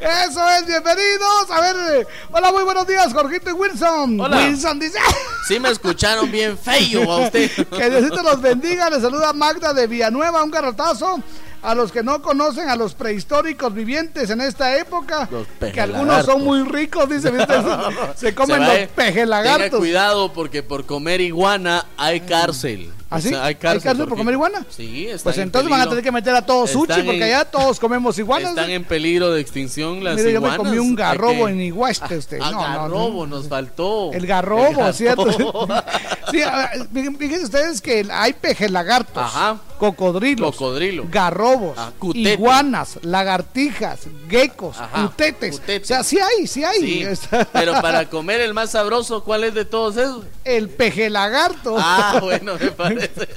Eso 0.00 0.48
es, 0.50 0.66
bienvenidos. 0.66 1.50
A 1.50 1.60
ver, 1.60 2.06
hola, 2.32 2.50
muy 2.50 2.64
buenos 2.64 2.86
días, 2.86 3.12
Jorgito 3.12 3.50
y 3.50 3.52
Wilson. 3.52 3.97
Hola. 4.04 4.36
Wilson 4.36 4.78
dice 4.78 4.98
Sí 5.46 5.58
me 5.58 5.70
escucharon 5.70 6.30
bien 6.30 6.56
feo 6.58 7.10
a 7.10 7.26
usted. 7.26 7.50
que 7.76 7.90
Diosito 7.90 8.22
los 8.22 8.40
bendiga. 8.40 8.90
Le 8.90 9.00
saluda 9.00 9.32
Magda 9.32 9.72
de 9.72 9.86
Villanueva, 9.86 10.42
un 10.44 10.50
garrotazo. 10.50 11.22
A 11.60 11.74
los 11.74 11.90
que 11.90 12.04
no 12.04 12.22
conocen 12.22 12.68
a 12.68 12.76
los 12.76 12.94
prehistóricos 12.94 13.74
vivientes 13.74 14.30
en 14.30 14.40
esta 14.40 14.78
época, 14.78 15.28
que 15.58 15.80
algunos 15.80 16.24
son 16.24 16.44
muy 16.44 16.62
ricos, 16.62 17.08
dice, 17.08 17.32
¿viste? 17.32 17.52
se 18.14 18.32
comen 18.32 18.56
Se 18.56 18.60
va, 18.60 18.68
los 18.68 18.76
eh. 18.76 18.90
pejes 18.94 19.28
Tenga 19.28 19.70
cuidado 19.70 20.32
porque 20.32 20.62
por 20.62 20.86
comer 20.86 21.20
iguana 21.20 21.84
hay 21.96 22.20
cárcel. 22.20 22.92
¿Ah, 23.10 23.16
O 23.16 23.20
sí? 23.22 23.30
sea, 23.30 23.44
¿Hay 23.46 23.54
cárcel 23.54 23.96
por 23.96 24.08
porque- 24.08 24.20
comer 24.20 24.34
iguana? 24.34 24.66
Sí, 24.68 25.06
están 25.06 25.22
Pues 25.22 25.36
en 25.38 25.42
entonces 25.44 25.70
van 25.70 25.80
a 25.80 25.88
tener 25.88 26.04
que 26.04 26.12
meter 26.12 26.34
a 26.34 26.44
todos 26.44 26.68
sushi, 26.70 26.90
Están 26.90 27.06
porque 27.06 27.16
en- 27.16 27.22
allá 27.22 27.44
todos 27.46 27.80
comemos 27.80 28.18
iguanas. 28.18 28.50
Están 28.50 28.68
en 28.68 28.84
peligro 28.84 29.30
de 29.30 29.40
extinción 29.40 30.04
las 30.04 30.16
Mire, 30.16 30.32
yo 30.32 30.42
me 30.42 30.48
iguanas. 30.48 30.58
comí 30.58 30.78
un 30.78 30.90
Hay 30.90 30.96
garrobo 30.96 31.46
que- 31.46 31.52
en 31.52 31.60
Iguaste, 31.62 32.18
usted. 32.18 32.38
Ah, 32.42 32.50
No, 32.50 32.60
no, 32.60 32.68
no. 32.68 32.78
garrobo, 32.82 33.26
nos 33.26 33.48
faltó. 33.48 34.12
El 34.12 34.26
garrobo, 34.26 34.86
El 34.88 34.92
¿cierto? 34.94 35.24
garrobo. 35.24 35.68
sí, 36.30 36.42
a 36.42 36.70
ver, 36.92 37.14
fíjense 37.18 37.44
ustedes 37.44 37.80
que 37.80 38.06
hay 38.10 38.34
pejes 38.34 38.70
lagartos, 38.70 39.22
Ajá. 39.22 39.56
Cocodrilos, 39.78 40.56
Cocodrilo. 40.56 41.04
garrobos, 41.10 41.78
Ah, 41.78 41.92
iguanas, 42.14 42.98
lagartijas, 43.02 44.00
geckos, 44.28 44.76
Ajá, 44.78 45.02
cutetes. 45.06 45.58
cutete. 45.60 45.84
O 45.84 45.86
sea, 45.86 46.02
sí 46.04 46.18
hay, 46.18 46.46
sí 46.46 46.64
hay. 46.64 46.80
Sí, 46.80 47.26
pero 47.52 47.72
para 47.80 48.08
comer 48.10 48.40
el 48.40 48.54
más 48.54 48.72
sabroso, 48.72 49.24
¿cuál 49.24 49.44
es 49.44 49.54
de 49.54 49.64
todos 49.64 49.96
esos? 49.96 50.24
El 50.44 50.68
peje 50.68 51.08
lagarto. 51.10 51.76
Ah, 51.78 52.18
bueno, 52.22 52.54
me 52.60 52.70
parece. 52.72 53.28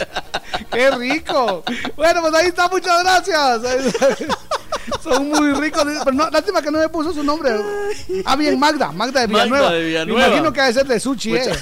¡Qué 0.71 0.91
rico! 0.91 1.63
Bueno, 1.95 2.21
pues 2.21 2.33
ahí 2.33 2.47
está, 2.47 2.67
muchas 2.67 3.03
gracias. 3.03 3.61
Son 5.03 5.29
muy 5.29 5.53
ricos. 5.53 5.83
Pero 6.03 6.11
no, 6.11 6.29
lástima 6.29 6.61
que 6.61 6.71
no 6.71 6.79
me 6.79 6.89
puso 6.89 7.13
su 7.13 7.23
nombre. 7.23 7.51
Ah, 8.25 8.35
bien, 8.35 8.59
Magda, 8.59 8.91
Magda 8.91 9.21
de 9.21 9.27
Magda 9.27 9.45
Villanueva. 9.45 9.73
de 9.73 9.83
Villanueva. 9.83 10.19
Me 10.19 10.27
imagino 10.27 10.53
que 10.53 10.61
debe 10.61 10.73
ser 10.73 10.87
de 10.87 10.99
sushi, 10.99 11.35
¿eh? 11.35 11.53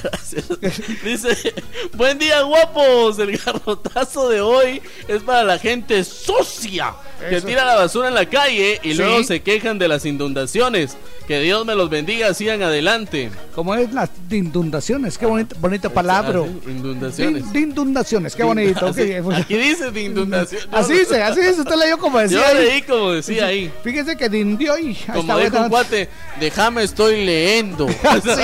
Dice, 1.03 1.53
buen 1.93 2.18
día 2.18 2.41
guapos, 2.41 3.19
el 3.19 3.38
garrotazo 3.38 4.30
de 4.30 4.41
hoy 4.41 4.81
es 5.07 5.23
para 5.23 5.43
la 5.43 5.57
gente 5.57 6.03
sucia 6.03 6.93
que 7.29 7.41
tira 7.41 7.65
la 7.65 7.75
basura 7.75 8.07
en 8.07 8.13
la 8.15 8.25
calle 8.25 8.79
y 8.83 8.91
Sí. 8.91 8.97
luego 8.97 9.23
se 9.23 9.41
quejan 9.41 9.77
de 9.79 9.87
las 9.87 10.05
inundaciones. 10.05 10.95
Que 11.27 11.39
Dios 11.41 11.63
me 11.63 11.75
los 11.75 11.91
bendiga, 11.91 12.33
sigan 12.33 12.63
adelante. 12.63 13.29
Como 13.53 13.75
es 13.75 13.93
las 13.93 14.09
inundaciones, 14.31 15.15
qué 15.17 15.27
bonita, 15.27 15.55
bonita 15.59 15.89
palabra. 15.89 16.39
Inundaciones. 16.65 17.43
Din- 17.53 17.69
Inundaciones, 17.69 18.35
qué 18.35 18.43
bonito. 18.43 18.87
Así- 18.87 19.13
ok. 19.19 19.33
Aquí 19.35 19.55
dice 19.55 19.91
de 19.91 20.01
inundaciones. 20.03 20.67
Así 20.71 20.93
dice, 20.93 21.21
así 21.21 21.39
dice, 21.41 21.61
usted 21.61 21.75
leyó 21.75 21.97
como 21.99 22.17
decía. 22.19 22.39
Yo 22.39 22.47
ahí. 22.47 22.65
leí 22.65 22.81
como 22.81 23.11
decía 23.11 23.45
ahí. 23.45 23.71
Fíjese 23.83 24.17
que 24.17 24.27
dindió 24.27 24.77
y 24.79 24.87
ahí 24.87 25.05
Como 25.13 25.37
dijo 25.37 25.57
un 25.59 25.69
cuate, 25.69 26.09
déjame 26.39 26.83
estoy 26.83 27.23
leyendo. 27.25 27.87
Sí. 28.23 28.41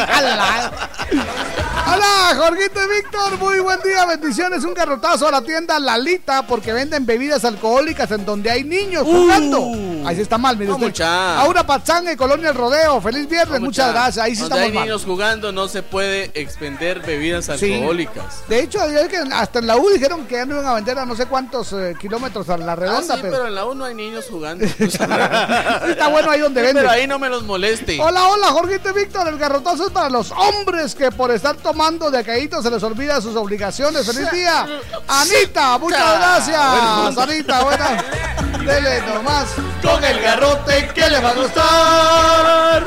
Hola, 1.88 2.34
Jorgito 2.38 2.80
y 2.84 2.96
Víctor, 2.96 3.38
muy 3.40 3.60
buen 3.60 3.80
día, 3.82 4.06
bendiciones, 4.06 4.64
un 4.64 4.74
garrotazo 4.74 5.28
a 5.28 5.32
la 5.32 5.42
tienda 5.42 5.80
Lalita 5.80 6.46
porque 6.48 6.74
venden 6.74 7.06
bebidas 7.06 7.46
alcohólicas 7.46 8.10
en 8.12 8.26
donde 8.26 8.50
hay 8.50 8.64
niños 8.66 9.04
jugando. 9.04 9.72
Ahí 10.08 10.16
sí 10.16 10.22
está 10.22 10.38
mal, 10.38 10.58
mire 10.58 10.72
Uh. 10.72 10.78
No, 10.78 10.88
usted. 10.88 11.04
Aura 11.04 11.66
Pachanga 11.66 12.12
y 12.12 12.16
Colonia 12.16 12.50
El 12.50 12.56
Rodeo, 12.56 13.00
feliz 13.02 13.28
viernes, 13.30 13.60
muchas 13.62 13.92
gracias, 13.94 14.24
ahí 14.26 14.36
sí 14.36 14.42
Donde 14.42 14.56
estamos 14.56 14.68
hay 14.70 14.74
mal. 14.74 14.84
niños 14.86 15.04
jugando 15.06 15.52
no 15.52 15.68
se 15.68 15.82
puede 15.84 16.32
expender 16.34 17.00
bebidas 17.02 17.50
Sí. 17.60 17.74
alcohólicas. 17.74 18.44
De 18.48 18.60
hecho, 18.62 18.80
hasta 19.34 19.60
en 19.60 19.68
la 19.68 19.78
U 19.78 19.90
dijeron 19.90 20.26
que 20.28 20.36
ya 20.36 20.46
no 20.46 20.56
iban 20.56 20.66
a 20.68 20.74
vender 20.74 21.00
a 21.00 21.06
no 21.06 21.16
sé 21.16 21.26
cuántos 21.26 21.72
eh, 21.74 21.96
kilómetros 22.00 22.50
a 22.50 22.58
la 22.58 22.74
Ah, 22.74 22.76
redonda, 22.76 23.16
sí, 23.16 23.20
pero... 23.22 23.34
pero 23.34 23.48
en 23.48 23.56
la 23.56 23.66
U 23.66 23.76
no 23.76 23.86
hay 23.86 23.96
niños 23.96 24.26
jugando. 24.30 24.66
está 24.80 26.08
bueno 26.10 26.30
ahí 26.32 26.40
donde 26.40 26.62
Sí, 26.62 26.66
venden. 26.68 26.84
Pero 26.84 26.90
ahí 26.92 27.08
no 27.08 27.18
me 27.20 27.30
los 27.30 27.44
moleste. 27.44 28.00
Hola, 28.02 28.28
hola, 28.28 28.48
Jorgito 28.48 28.90
y 28.90 28.94
Víctor. 28.94 29.28
El 29.28 29.38
garrotazo 29.38 29.86
es 29.88 29.92
para 29.92 30.10
los 30.10 30.32
hombres 30.32 30.94
que 30.96 31.12
por 31.12 31.32
estar 31.32 31.56
tomando 31.56 32.12
de 32.12 32.24
caído 32.24 32.62
se 32.62 32.70
les 32.70 32.82
olvida 32.84 33.22
sus 33.22 33.36
obligaciones. 33.36 34.06
¡Feliz 34.06 34.30
día! 34.32 34.66
Anita, 35.08 35.78
muchas 35.78 36.18
gracias. 36.18 37.18
Anita, 37.18 37.64
buena. 37.64 38.06
Dele 38.60 39.02
nomás 39.02 39.48
con 39.82 40.04
el 40.04 40.20
garrote 40.22 40.88
que 40.94 41.10
le 41.10 41.20
va 41.20 41.30
a 41.30 41.34
gustar. 41.34 42.84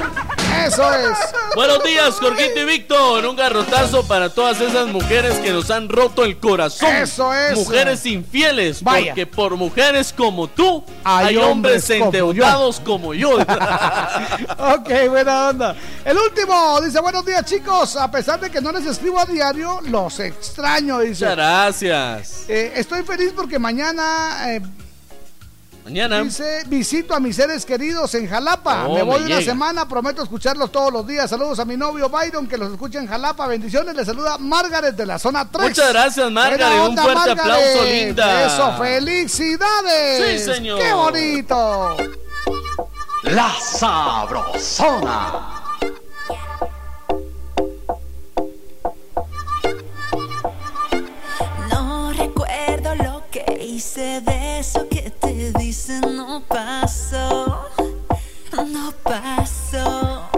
Eso 0.67 0.93
es. 0.93 1.17
Buenos 1.55 1.83
días, 1.85 2.15
Jorgito 2.17 2.61
y 2.61 2.65
Víctor. 2.65 3.25
Un 3.27 3.37
garrotazo 3.37 4.07
para 4.07 4.29
todas 4.29 4.61
esas 4.61 4.89
mujeres 4.89 5.35
que 5.39 5.53
nos 5.53 5.71
han 5.71 5.89
roto 5.89 6.25
el 6.25 6.39
corazón. 6.39 6.95
Eso 6.97 7.33
es. 7.33 7.57
Mujeres 7.57 8.05
infieles. 8.07 8.83
Vaya. 8.83 9.13
Porque 9.13 9.27
por 9.27 9.57
mujeres 9.57 10.13
como 10.17 10.49
tú 10.49 10.85
Hay 11.05 11.27
hay, 11.29 11.37
hombres, 11.37 11.85
hombres 11.85 11.99
como 12.01 12.05
endeudados 12.07 12.81
como 12.81 13.15
yo. 13.15 13.39
Ok, 14.59 14.91
buena 15.09 15.49
onda. 15.51 15.77
El 16.05 16.17
último 16.19 16.81
dice: 16.81 17.01
Buenos 17.01 17.25
días, 17.25 17.45
chicos. 17.45 17.97
A 17.97 18.11
pesar 18.11 18.41
de 18.41 18.51
que 18.51 18.61
no 18.61 18.73
les 18.73 18.85
escribo 18.87 19.21
a 19.21 19.25
diario, 19.27 19.81
los 19.85 20.19
extraño. 20.19 20.99
Dice: 20.99 21.25
Muchas 21.25 21.37
gracias. 21.37 22.45
Eh, 22.49 22.73
estoy 22.77 23.03
feliz 23.05 23.33
porque 23.35 23.59
mañana. 23.59 24.55
eh, 24.55 24.61
Mañana. 25.89 26.23
Dice, 26.23 26.65
visito 26.67 27.15
a 27.15 27.21
mis 27.21 27.35
seres 27.35 27.65
queridos 27.65 28.15
en 28.15 28.29
Jalapa. 28.29 28.87
Oh, 28.87 28.95
me 28.95 29.03
voy 29.03 29.21
me 29.21 29.27
una 29.27 29.39
llega. 29.39 29.53
semana, 29.53 29.89
prometo 29.89 30.23
escucharlos 30.23 30.71
todos 30.71 30.93
los 30.93 31.07
días. 31.07 31.31
Saludos 31.31 31.59
a 31.61 31.65
mi 31.65 31.79
novio 31.79 32.11
Byron, 32.11 32.47
que 32.47 32.59
los 32.59 32.71
escucha 32.73 32.99
en 32.99 33.07
Jalapa. 33.07 33.47
Bendiciones, 33.47 33.95
le 33.97 34.05
saluda 34.05 34.37
Margaret 34.39 34.95
de 34.95 35.07
la 35.07 35.19
zona 35.19 35.51
3. 35.51 35.69
Muchas 35.71 35.89
gracias, 35.91 36.31
Margaret. 36.31 36.67
Un 36.89 36.97
fuerte 36.99 37.15
Margaret. 37.15 37.39
aplauso, 37.41 37.85
linda. 37.85 38.47
Eso, 38.47 38.77
felicidades. 38.77 40.43
Sí, 40.43 40.53
señor. 40.53 40.79
Qué 40.79 40.93
bonito. 40.93 41.97
La 43.23 43.51
Sabrosona. 43.61 45.58
Hice 53.79 54.21
de 54.23 54.59
eso 54.59 54.89
que 54.89 55.09
te 55.09 55.53
dicen 55.53 56.01
no 56.17 56.43
pasó, 56.49 57.65
no 58.67 58.93
pasó. 59.05 60.29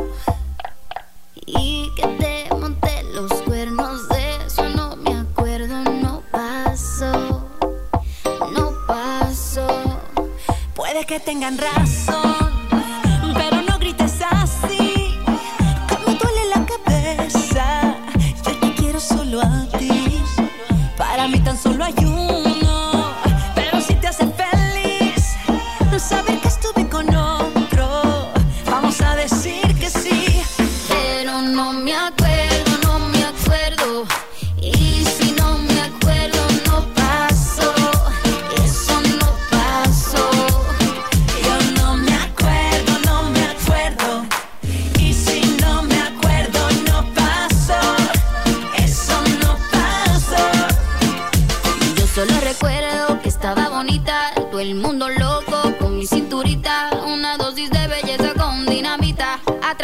Y 1.46 1.88
que 1.96 2.06
te 2.20 2.54
monté 2.54 3.02
los 3.14 3.32
cuernos 3.46 4.06
de 4.10 4.36
eso 4.46 4.68
no 4.68 4.94
me 4.96 5.14
acuerdo, 5.14 5.82
no 5.84 6.22
pasó, 6.30 7.48
no 8.52 8.74
pasó. 8.86 9.66
Puede 10.74 11.06
que 11.06 11.18
tengan 11.18 11.56
razón, 11.56 12.68
pero 13.34 13.62
no 13.62 13.78
grites 13.78 14.20
saber 26.10 26.39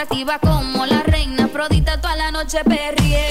atractiva 0.02 0.38
como 0.38 0.84
la 0.84 1.02
reina 1.04 1.46
Afrodita, 1.46 1.98
toda 1.98 2.16
la 2.16 2.30
noche 2.30 2.62
perrié, 2.64 3.28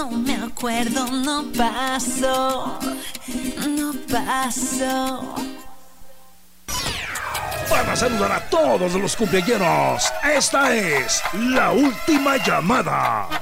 no 0.00 0.10
me 0.10 0.34
acuerdo, 0.34 1.06
no 1.08 1.44
paso, 1.52 2.78
no 3.68 3.92
paso. 4.10 5.34
Para 7.68 7.94
saludar 7.94 8.32
a 8.32 8.40
todos 8.48 8.94
los 8.94 9.14
cumpleaños, 9.14 10.10
esta 10.24 10.74
es 10.74 11.22
la 11.34 11.72
última 11.72 12.38
llamada. 12.38 13.39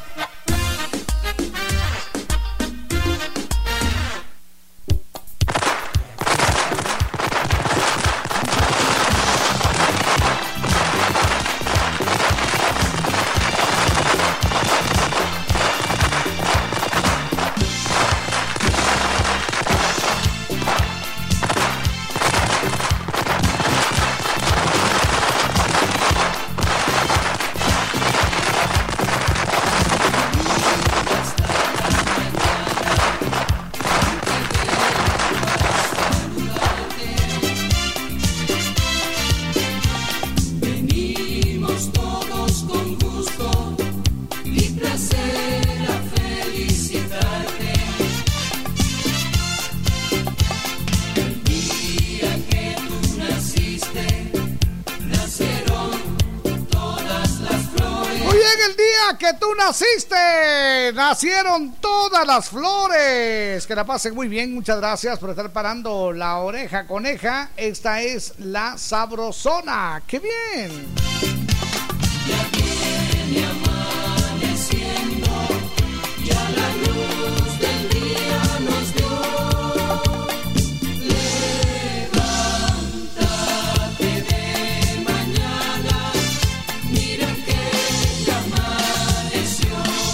Las 62.25 62.51
flores. 62.51 63.67
Que 63.67 63.75
la 63.75 63.85
pasen 63.85 64.15
muy 64.15 64.29
bien, 64.29 64.55
muchas 64.55 64.79
gracias 64.79 65.19
por 65.19 65.31
estar 65.31 65.51
parando 65.53 66.13
la 66.13 66.39
oreja 66.39 66.87
coneja. 66.87 67.51
Esta 67.57 68.03
es 68.03 68.35
la 68.39 68.79
sabrosona. 68.79 70.03
¡Qué 70.07 70.21
bien! 70.21 70.95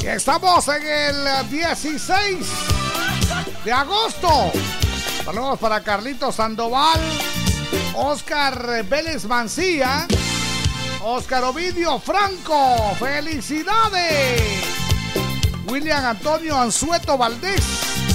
Estamos 0.06 0.68
en 0.68 0.86
el 0.86 1.50
16 1.50 2.46
de 3.64 3.72
agosto. 3.72 4.52
Saludos 5.24 5.58
para 5.58 5.82
Carlitos 5.82 6.34
Sandoval, 6.34 7.00
Oscar 7.94 8.84
Vélez 8.84 9.24
Mancía, 9.24 10.06
Oscar 11.02 11.44
Ovidio 11.44 11.98
Franco. 11.98 12.94
¡Felicidades! 12.98 14.64
William 15.66 16.04
Antonio 16.04 16.58
Anzueto 16.58 17.16
Valdés. 17.16 18.13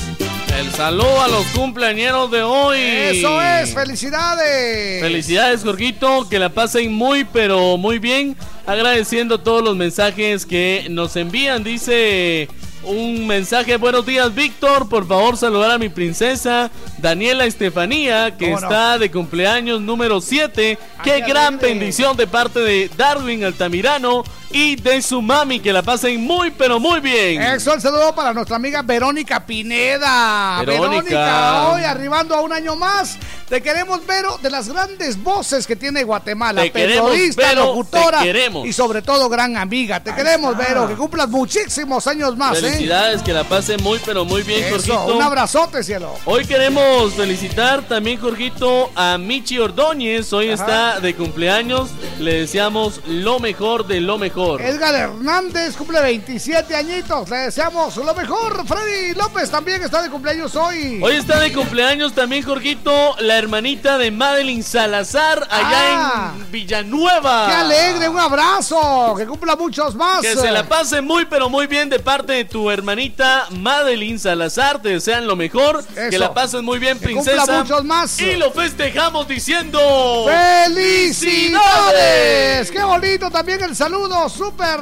El 0.59 0.73
saludo 0.73 1.21
a 1.21 1.29
los 1.29 1.45
cumpleañeros 1.55 2.29
de 2.31 2.43
hoy. 2.43 2.79
Eso 2.79 3.41
es, 3.41 3.73
felicidades. 3.73 5.01
Felicidades, 5.01 5.63
Jorgito, 5.63 6.27
que 6.27 6.37
la 6.37 6.49
pasen 6.49 6.91
muy, 6.91 7.23
pero 7.23 7.77
muy 7.77 7.97
bien. 7.97 8.35
Agradeciendo 8.65 9.39
todos 9.39 9.63
los 9.63 9.77
mensajes 9.77 10.45
que 10.45 10.87
nos 10.89 11.15
envían. 11.15 11.63
Dice 11.63 12.49
un 12.89 13.27
mensaje, 13.27 13.77
buenos 13.77 14.05
días, 14.05 14.33
Víctor. 14.33 14.89
Por 14.89 15.07
favor, 15.07 15.37
saludar 15.37 15.71
a 15.71 15.77
mi 15.77 15.89
princesa 15.89 16.71
Daniela 16.97 17.45
Estefanía, 17.45 18.35
que 18.35 18.51
está 18.51 18.97
de 18.97 19.11
cumpleaños 19.11 19.79
número 19.79 20.19
7. 20.21 20.77
Qué 21.03 21.21
gran 21.21 21.59
bendición 21.59 22.17
de 22.17 22.27
parte 22.27 22.59
de 22.59 22.89
Darwin 22.97 23.43
Altamirano 23.43 24.23
y 24.51 24.75
de 24.75 25.01
su 25.01 25.21
mami. 25.21 25.59
Que 25.59 25.71
la 25.71 25.83
pasen 25.83 26.23
muy, 26.23 26.49
pero 26.51 26.79
muy 26.79 26.99
bien. 26.99 27.41
Eso, 27.41 27.73
el 27.73 27.81
saludo 27.81 28.13
para 28.15 28.33
nuestra 28.33 28.55
amiga 28.55 28.81
Verónica 28.81 29.45
Pineda. 29.45 30.63
Verónica. 30.65 31.69
hoy 31.69 31.83
arribando 31.83 32.35
a 32.35 32.41
un 32.41 32.51
año 32.53 32.75
más. 32.75 33.17
Te 33.47 33.61
queremos, 33.61 34.05
Vero, 34.05 34.37
de 34.43 34.49
las 34.51 34.69
grandes 34.69 35.21
voces 35.21 35.65
que 35.65 35.75
tiene 35.75 36.03
Guatemala. 36.03 36.61
Te 36.61 36.71
queremos, 36.71 37.09
periodista, 37.09 37.47
Vero, 37.47 37.65
locutora 37.65 38.19
te 38.19 38.25
queremos. 38.25 38.67
y 38.67 38.73
sobre 38.73 39.01
todo 39.01 39.27
gran 39.27 39.57
amiga. 39.57 40.03
Te 40.03 40.13
queremos, 40.13 40.55
Vero, 40.55 40.87
que 40.87 40.95
cumplas 40.95 41.27
muchísimos 41.29 42.05
años 42.05 42.37
más, 42.37 42.61
¿eh? 42.61 42.78
Felicidades, 42.79 43.21
que 43.23 43.33
la 43.33 43.43
pasen 43.43 43.83
muy, 43.83 43.99
pero 44.05 44.23
muy 44.23 44.41
bien, 44.41 44.63
Eso, 44.63 44.75
Jorgito. 44.95 45.17
un 45.17 45.21
abrazote, 45.21 45.83
cielo. 45.83 46.15
Hoy 46.23 46.45
queremos 46.45 47.13
felicitar 47.13 47.81
también, 47.81 48.17
Jorgito, 48.21 48.89
a 48.95 49.17
Michi 49.17 49.59
Ordóñez. 49.59 50.31
Hoy 50.31 50.49
Ajá. 50.49 50.53
está 50.93 50.99
de 51.01 51.13
cumpleaños. 51.13 51.89
Le 52.19 52.35
deseamos 52.35 53.01
lo 53.05 53.39
mejor 53.41 53.85
de 53.85 53.99
lo 53.99 54.17
mejor. 54.17 54.61
Edgar 54.61 54.95
Hernández 54.95 55.75
cumple 55.75 55.99
27 56.01 56.73
añitos. 56.73 57.29
Le 57.29 57.35
deseamos 57.37 57.97
lo 57.97 58.15
mejor. 58.15 58.65
Freddy 58.65 59.13
López 59.13 59.51
también 59.51 59.83
está 59.83 60.01
de 60.01 60.09
cumpleaños 60.09 60.55
hoy. 60.55 61.01
Hoy 61.03 61.15
está 61.17 61.37
de 61.37 61.51
cumpleaños 61.51 62.13
también, 62.13 62.43
Jorgito, 62.43 63.17
la 63.19 63.37
hermanita 63.37 63.97
de 63.97 64.09
Madeline 64.09 64.63
Salazar, 64.63 65.45
allá 65.51 65.69
Ah. 65.91 66.33
en 66.37 66.49
Villanueva. 66.49 67.47
¡Qué 67.47 67.53
alegre! 67.55 68.07
¡Un 68.07 68.19
abrazo! 68.19 69.15
¡Que 69.17 69.25
cumpla 69.27 69.57
muchos 69.57 69.95
más! 69.95 70.21
Que 70.21 70.33
se 70.37 70.49
la 70.49 70.63
pase 70.63 71.01
muy, 71.01 71.25
pero 71.25 71.49
muy 71.49 71.67
bien 71.67 71.89
de 71.89 71.99
parte 71.99 72.31
de 72.33 72.45
tu 72.45 72.58
hermanita 72.71 73.47
Madeline 73.51 74.19
Salazar. 74.19 74.81
Te 74.81 74.89
desean 74.89 75.27
lo 75.27 75.35
mejor. 75.35 75.83
Que 76.09 76.17
la 76.17 76.33
pases 76.33 76.61
muy 76.61 76.79
bien, 76.79 76.99
princesa. 76.99 77.63
muchos 77.63 77.83
más. 77.85 78.19
Y 78.19 78.35
lo 78.35 78.51
festejamos 78.51 79.27
diciendo: 79.27 80.25
¡Felicidades! 80.65 82.71
¡Qué 82.71 82.83
bonito 82.83 83.29
también 83.31 83.63
el 83.63 83.75
saludo 83.75 84.29
súper 84.29 84.79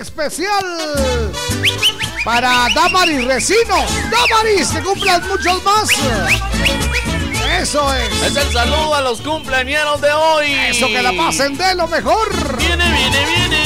especial! 0.00 0.64
Para 2.24 2.66
Damaris 2.74 3.24
Recinos. 3.24 3.84
¡Damaris! 4.10 4.68
¡Que 4.68 4.82
cumplan 4.82 5.26
muchos 5.28 5.62
más! 5.64 5.88
Eso 7.60 7.94
es. 7.94 8.22
Es 8.22 8.36
el 8.36 8.52
saludo 8.52 8.94
a 8.94 9.00
los 9.00 9.20
cumpleañeros 9.20 10.00
de 10.00 10.12
hoy. 10.12 10.52
Eso, 10.68 10.88
que 10.88 11.02
la 11.02 11.12
pasen 11.12 11.56
de 11.56 11.74
lo 11.74 11.86
mejor. 11.86 12.56
Viene, 12.58 12.84
viene, 12.90 13.26
viene. 13.26 13.65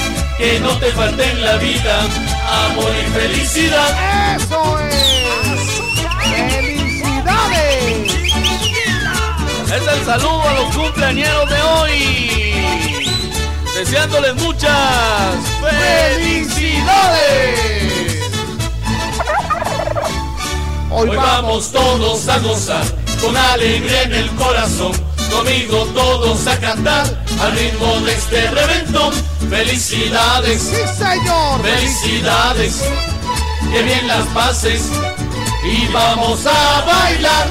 Que 0.41 0.59
no 0.59 0.75
te 0.79 0.91
falte 0.93 1.23
en 1.23 1.45
la 1.45 1.55
vida 1.57 1.99
amor 2.65 2.91
y 2.99 3.03
felicidad. 3.11 4.35
¡Eso 4.35 4.79
es! 4.79 5.81
¡Felicidades! 6.19 8.11
Es 9.65 9.87
el 9.87 10.03
saludo 10.03 10.49
a 10.49 10.53
los 10.53 10.75
cumpleañeros 10.75 11.47
de 11.47 11.61
hoy. 11.61 11.93
Deseándoles 13.75 14.33
muchas 14.37 15.35
felicidades. 15.61 16.71
Hoy 20.89 21.15
vamos 21.15 21.71
todos 21.71 22.27
a 22.27 22.39
gozar 22.39 22.85
con 23.21 23.37
alegría 23.37 24.01
en 24.01 24.15
el 24.15 24.31
corazón. 24.31 25.10
Conmigo 25.31 25.85
todos 25.93 26.45
a 26.47 26.59
cantar 26.59 27.05
al 27.41 27.51
ritmo 27.53 27.99
de 28.01 28.13
este 28.13 28.51
reventón. 28.51 29.13
Felicidades, 29.49 30.61
¡Sí, 30.61 31.03
señor! 31.03 31.61
felicidades, 31.61 32.81
que 33.71 33.81
bien 33.83 34.07
las 34.07 34.25
pases 34.27 34.83
y 35.63 35.87
vamos 35.91 36.45
a 36.45 36.81
bailar. 36.85 37.47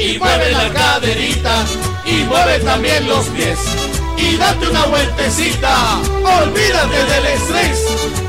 Y 0.00 0.18
mueve 0.18 0.50
la 0.52 0.72
caderita 0.72 1.64
y 2.04 2.24
mueve 2.24 2.58
también 2.60 3.08
los 3.08 3.26
pies. 3.26 3.58
y 4.16 4.36
date 4.36 4.68
una 4.68 4.84
vueltecita. 4.86 6.00
Olvídate 6.42 7.04
del 7.12 7.26
estrés. 7.26 7.78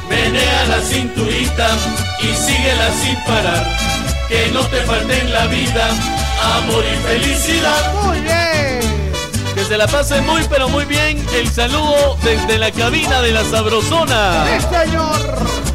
Menea 0.10 0.66
la 0.68 0.82
cinturita 0.82 1.68
y 2.22 2.28
síguela 2.36 2.90
sin 3.02 3.16
parar. 3.26 3.78
Que 4.30 4.50
no 4.52 4.62
te 4.68 4.78
falte 4.82 5.20
en 5.20 5.34
la 5.34 5.48
vida 5.48 5.90
amor 6.42 6.84
y 6.86 6.96
felicidad. 7.08 7.94
Muy 8.04 8.20
bien. 8.22 9.14
Que 9.54 9.64
se 9.64 9.78
la 9.78 9.88
pase 9.88 10.22
muy 10.22 10.42
pero 10.50 10.68
muy 10.70 10.86
bien. 10.86 11.26
El 11.34 11.50
saludo 11.50 12.18
desde 12.24 12.58
la 12.58 12.72
cabina 12.72 13.22
de 13.22 13.32
la 13.32 13.44
Sabrosona. 13.44 14.46
¡Sí, 14.46 14.68
señor! 14.70 15.75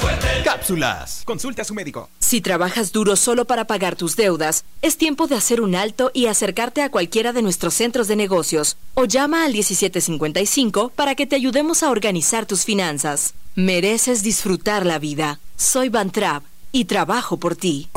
Fuerte. 0.00 0.26
Cápsulas. 0.44 1.22
Consulte 1.24 1.62
a 1.62 1.64
su 1.64 1.74
médico. 1.74 2.08
Si 2.18 2.40
trabajas 2.40 2.92
duro 2.92 3.16
solo 3.16 3.44
para 3.44 3.66
pagar 3.66 3.96
tus 3.96 4.16
deudas, 4.16 4.64
es 4.82 4.96
tiempo 4.96 5.26
de 5.26 5.36
hacer 5.36 5.60
un 5.60 5.74
alto 5.74 6.10
y 6.14 6.26
acercarte 6.26 6.82
a 6.82 6.90
cualquiera 6.90 7.32
de 7.32 7.42
nuestros 7.42 7.74
centros 7.74 8.08
de 8.08 8.16
negocios 8.16 8.76
o 8.94 9.04
llama 9.04 9.44
al 9.44 9.52
1755 9.52 10.90
para 10.94 11.14
que 11.14 11.26
te 11.26 11.36
ayudemos 11.36 11.82
a 11.82 11.90
organizar 11.90 12.46
tus 12.46 12.64
finanzas. 12.64 13.34
Mereces 13.54 14.22
disfrutar 14.22 14.86
la 14.86 14.98
vida. 14.98 15.40
Soy 15.56 15.88
Bantrap 15.88 16.44
y 16.72 16.84
trabajo 16.84 17.38
por 17.38 17.56
ti. 17.56 17.88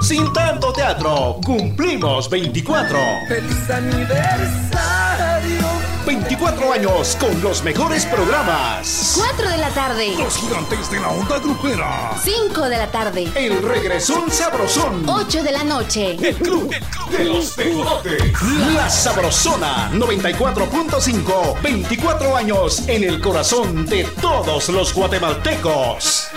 Sin 0.00 0.32
tanto 0.32 0.72
teatro, 0.72 1.38
cumplimos 1.44 2.30
24. 2.30 2.98
¡Feliz 3.28 3.70
aniversario! 3.70 5.27
24 6.08 6.72
años 6.72 7.18
con 7.20 7.38
los 7.42 7.62
mejores 7.62 8.06
programas. 8.06 9.12
4 9.14 9.50
de 9.50 9.58
la 9.58 9.68
tarde. 9.68 10.14
Los 10.16 10.38
gigantes 10.38 10.90
de 10.90 11.00
la 11.00 11.10
onda 11.10 11.38
grupera. 11.38 12.18
5 12.24 12.66
de 12.70 12.78
la 12.78 12.90
tarde. 12.90 13.30
El 13.34 13.62
regresón 13.62 14.30
sabrosón. 14.30 15.06
8 15.06 15.42
de 15.42 15.52
la 15.52 15.64
noche. 15.64 16.16
El 16.26 16.34
club 16.36 16.74
de 17.10 17.24
los 17.26 17.54
tejotes. 17.54 18.22
La 18.74 18.88
Sabrosona 18.88 19.90
94.5. 19.92 21.60
24 21.60 22.36
años 22.38 22.88
en 22.88 23.04
el 23.04 23.20
corazón 23.20 23.84
de 23.84 24.04
todos 24.04 24.70
los 24.70 24.94
guatemaltecos. 24.94 26.28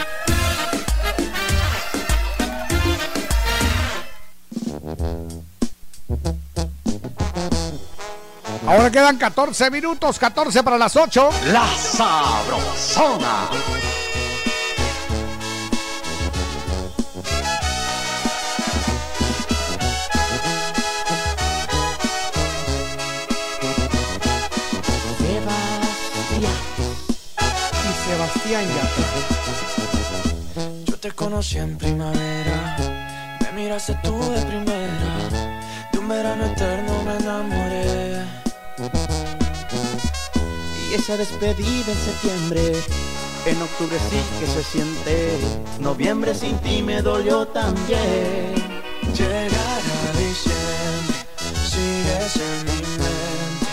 Ahora 8.68 8.92
quedan 8.92 9.18
14 9.18 9.72
minutos, 9.72 10.20
14 10.20 10.64
para 10.64 10.78
las 10.78 10.96
8. 10.96 11.30
La 11.52 11.68
Sabrosona. 11.68 13.50
y 27.84 27.94
Sebastián 28.10 28.66
Yatra. 28.68 29.08
Yo 30.86 30.98
te 30.98 31.12
conocí 31.12 31.58
en 31.58 31.78
primavera, 31.78 32.78
me 33.42 33.52
miraste 33.54 33.98
tú 34.04 34.20
de 34.32 34.42
primera, 34.44 35.30
de 35.92 35.98
un 35.98 36.08
verano 36.08 36.46
eterno 36.46 37.04
me 37.04 37.18
enamoré. 37.18 38.01
Esa 40.94 41.16
despedida 41.16 41.92
en 41.92 41.98
septiembre, 41.98 42.74
en 43.46 43.62
octubre 43.62 43.98
sí 44.10 44.20
que 44.40 44.46
se 44.46 44.62
siente, 44.62 45.38
noviembre 45.80 46.36
sin 46.36 46.58
ti 46.60 46.84
me 46.84 47.02
dolió 47.02 47.48
también. 47.48 48.54
Llegará 49.16 50.12
diciembre, 50.18 51.16
sigues 51.64 52.36
en 52.36 52.66
mi 52.66 52.82
mente. 52.98 53.72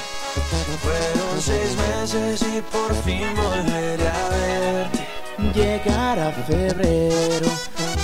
Fueron 0.80 1.42
seis 1.42 1.76
meses 1.76 2.42
y 2.42 2.62
por 2.62 2.94
fin 3.02 3.26
volveré 3.34 4.08
a 4.08 4.28
verte. 4.28 5.08
Llegará 5.54 6.30
febrero, 6.46 7.48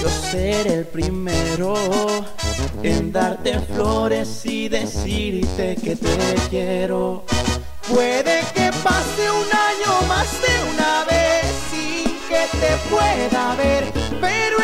yo 0.03 0.09
seré 0.09 0.75
el 0.75 0.87
primero 0.87 1.77
en 2.83 3.13
darte 3.13 3.61
flores 3.61 4.45
y 4.45 4.69
decirte 4.69 5.77
que 5.77 5.95
te 5.95 6.35
quiero. 6.51 7.25
Puede 7.89 8.41
que 8.55 8.71
pase 8.83 9.31
un 9.31 9.47
año 9.53 10.09
más 10.09 10.33
de 10.41 10.71
una 10.73 11.05
vez 11.05 11.45
sin 11.71 12.19
que 12.29 12.49
te 12.59 12.77
pueda 12.89 13.55
ver, 13.57 13.93
pero 14.23 14.64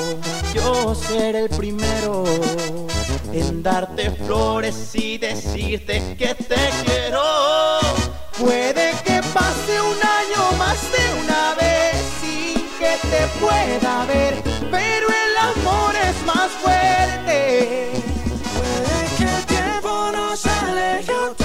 yo 0.81 0.95
seré 0.95 1.41
el 1.41 1.49
primero 1.49 2.23
en 3.31 3.61
darte 3.61 4.11
flores 4.11 4.95
y 4.95 5.17
decirte 5.17 6.15
que 6.17 6.33
te 6.35 6.69
quiero. 6.83 7.21
Puede 8.39 8.91
que 9.05 9.21
pase 9.33 9.81
un 9.81 9.99
año 10.19 10.57
más 10.57 10.79
de 10.91 11.03
una 11.23 11.53
vez 11.55 11.95
sin 12.19 12.55
que 12.79 12.93
te 13.11 13.27
pueda 13.39 14.05
ver, 14.05 14.41
pero 14.71 15.07
el 15.25 15.37
amor 15.51 15.93
es 16.09 16.25
más 16.25 16.49
fuerte. 16.63 17.91
Puede 18.55 19.17
que 19.17 19.23
el 19.35 19.45
tiempo 19.45 20.11
nos 20.11 20.45
aleje 20.45 21.40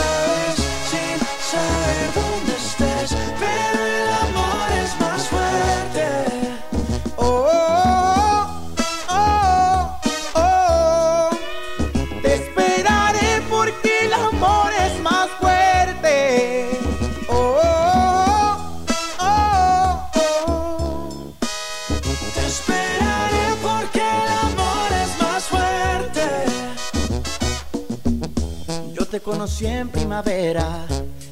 conocí 29.20 29.66
en 29.66 29.88
primavera, 29.88 30.86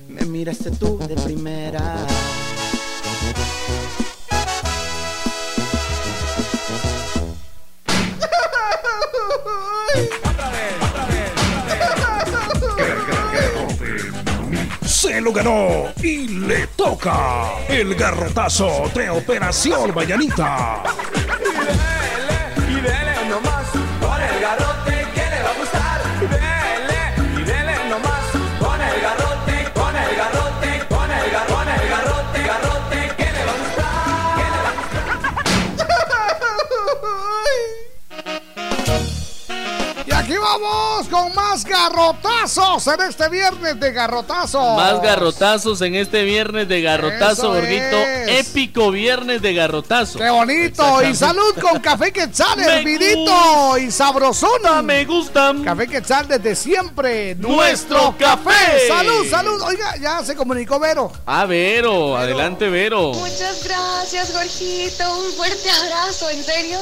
me 0.08 0.24
miraste 0.24 0.70
tú 0.70 0.98
de 0.98 1.14
primera. 1.16 1.96
Se 14.86 15.20
lo 15.20 15.32
ganó 15.32 15.92
y 16.02 16.28
le 16.28 16.66
toca 16.68 17.50
el 17.68 17.94
garrotazo 17.94 18.90
de 18.94 19.10
Operación 19.10 19.94
Mañanita. 19.94 20.82
Y 22.68 22.74
dele 22.74 23.28
nomás 23.28 23.70
con 24.00 24.22
el 24.22 24.40
garrote 24.40 25.03
vamos 41.10 41.24
con 41.24 41.34
más 41.34 41.64
garrotazos 41.64 42.86
en 42.86 43.00
este 43.02 43.28
viernes 43.28 43.80
de 43.80 43.92
garrotazos. 43.92 44.76
Más 44.76 45.00
garrotazos 45.02 45.80
en 45.82 45.94
este 45.94 46.22
viernes 46.24 46.68
de 46.68 46.82
garrotazo, 46.82 47.56
es. 47.56 48.46
Épico 48.46 48.90
viernes 48.90 49.42
de 49.42 49.54
garrotazo. 49.54 50.18
¡Qué 50.18 50.30
bonito! 50.30 51.02
Y 51.02 51.14
salud 51.14 51.54
con 51.60 51.80
Café 51.80 52.12
Quetzal, 52.12 52.60
hervidito 52.62 53.78
y 53.78 53.90
sabrosona. 53.90 54.82
Me 54.82 55.04
gustan. 55.04 55.64
Café 55.64 55.86
Quetzal 55.88 56.28
desde 56.28 56.54
siempre. 56.54 57.34
Nuestro 57.36 58.14
café. 58.18 58.88
Salud, 58.88 59.26
salud. 59.28 59.60
Oiga, 59.62 59.96
ya 60.00 60.24
se 60.24 60.34
comunicó 60.34 60.78
Vero. 60.78 61.12
Ah, 61.26 61.46
Vero, 61.46 62.16
adelante, 62.16 62.68
Vero. 62.68 63.12
Muchas 63.12 63.64
gracias, 63.64 64.32
Jorgito. 64.32 65.18
Un 65.18 65.32
fuerte 65.32 65.70
abrazo, 65.70 66.30
en 66.30 66.44
serio. 66.44 66.78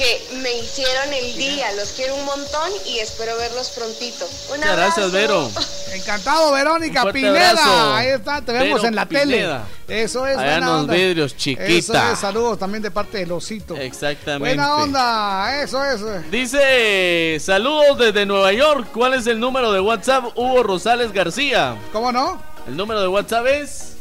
Que 0.00 0.38
me 0.40 0.50
hicieron 0.56 1.12
el 1.12 1.36
día. 1.36 1.70
Los 1.72 1.90
quiero 1.90 2.14
un 2.16 2.24
montón 2.24 2.70
y 2.86 3.00
espero 3.00 3.36
verlos 3.36 3.68
prontito. 3.76 4.26
Un 4.50 4.58
gracias. 4.62 5.12
Vero. 5.12 5.50
Encantado, 5.92 6.52
Verónica 6.52 7.12
Pineda. 7.12 7.50
abrazo. 7.50 7.94
Ahí 7.94 8.06
está, 8.08 8.40
te 8.40 8.52
vemos 8.52 8.76
Vero 8.80 8.88
en 8.88 8.94
la 8.94 9.04
Pineda. 9.06 9.66
tele. 9.86 10.02
Eso 10.02 10.26
es, 10.26 10.38
Allá 10.38 10.54
en 10.54 10.60
buena 10.60 10.66
los 10.72 10.80
onda. 10.80 10.94
vidrios, 10.94 11.32
Eso 11.32 11.38
chiquita. 11.38 12.12
es, 12.12 12.18
saludos 12.18 12.58
también 12.58 12.82
de 12.82 12.90
parte 12.90 13.18
del 13.18 13.30
osito. 13.32 13.76
Exactamente. 13.76 14.56
Buena 14.56 14.76
onda, 14.76 15.62
eso 15.62 15.84
es. 15.84 16.30
Dice, 16.30 17.36
saludos 17.38 17.98
desde 17.98 18.24
Nueva 18.24 18.54
York. 18.54 18.88
¿Cuál 18.94 19.12
es 19.12 19.26
el 19.26 19.38
número 19.38 19.70
de 19.70 19.80
WhatsApp? 19.80 20.24
Hugo 20.34 20.62
Rosales 20.62 21.12
García. 21.12 21.76
¿Cómo 21.92 22.10
no? 22.10 22.42
El 22.66 22.74
número 22.74 23.02
de 23.02 23.08
WhatsApp 23.08 23.46
es... 23.48 23.96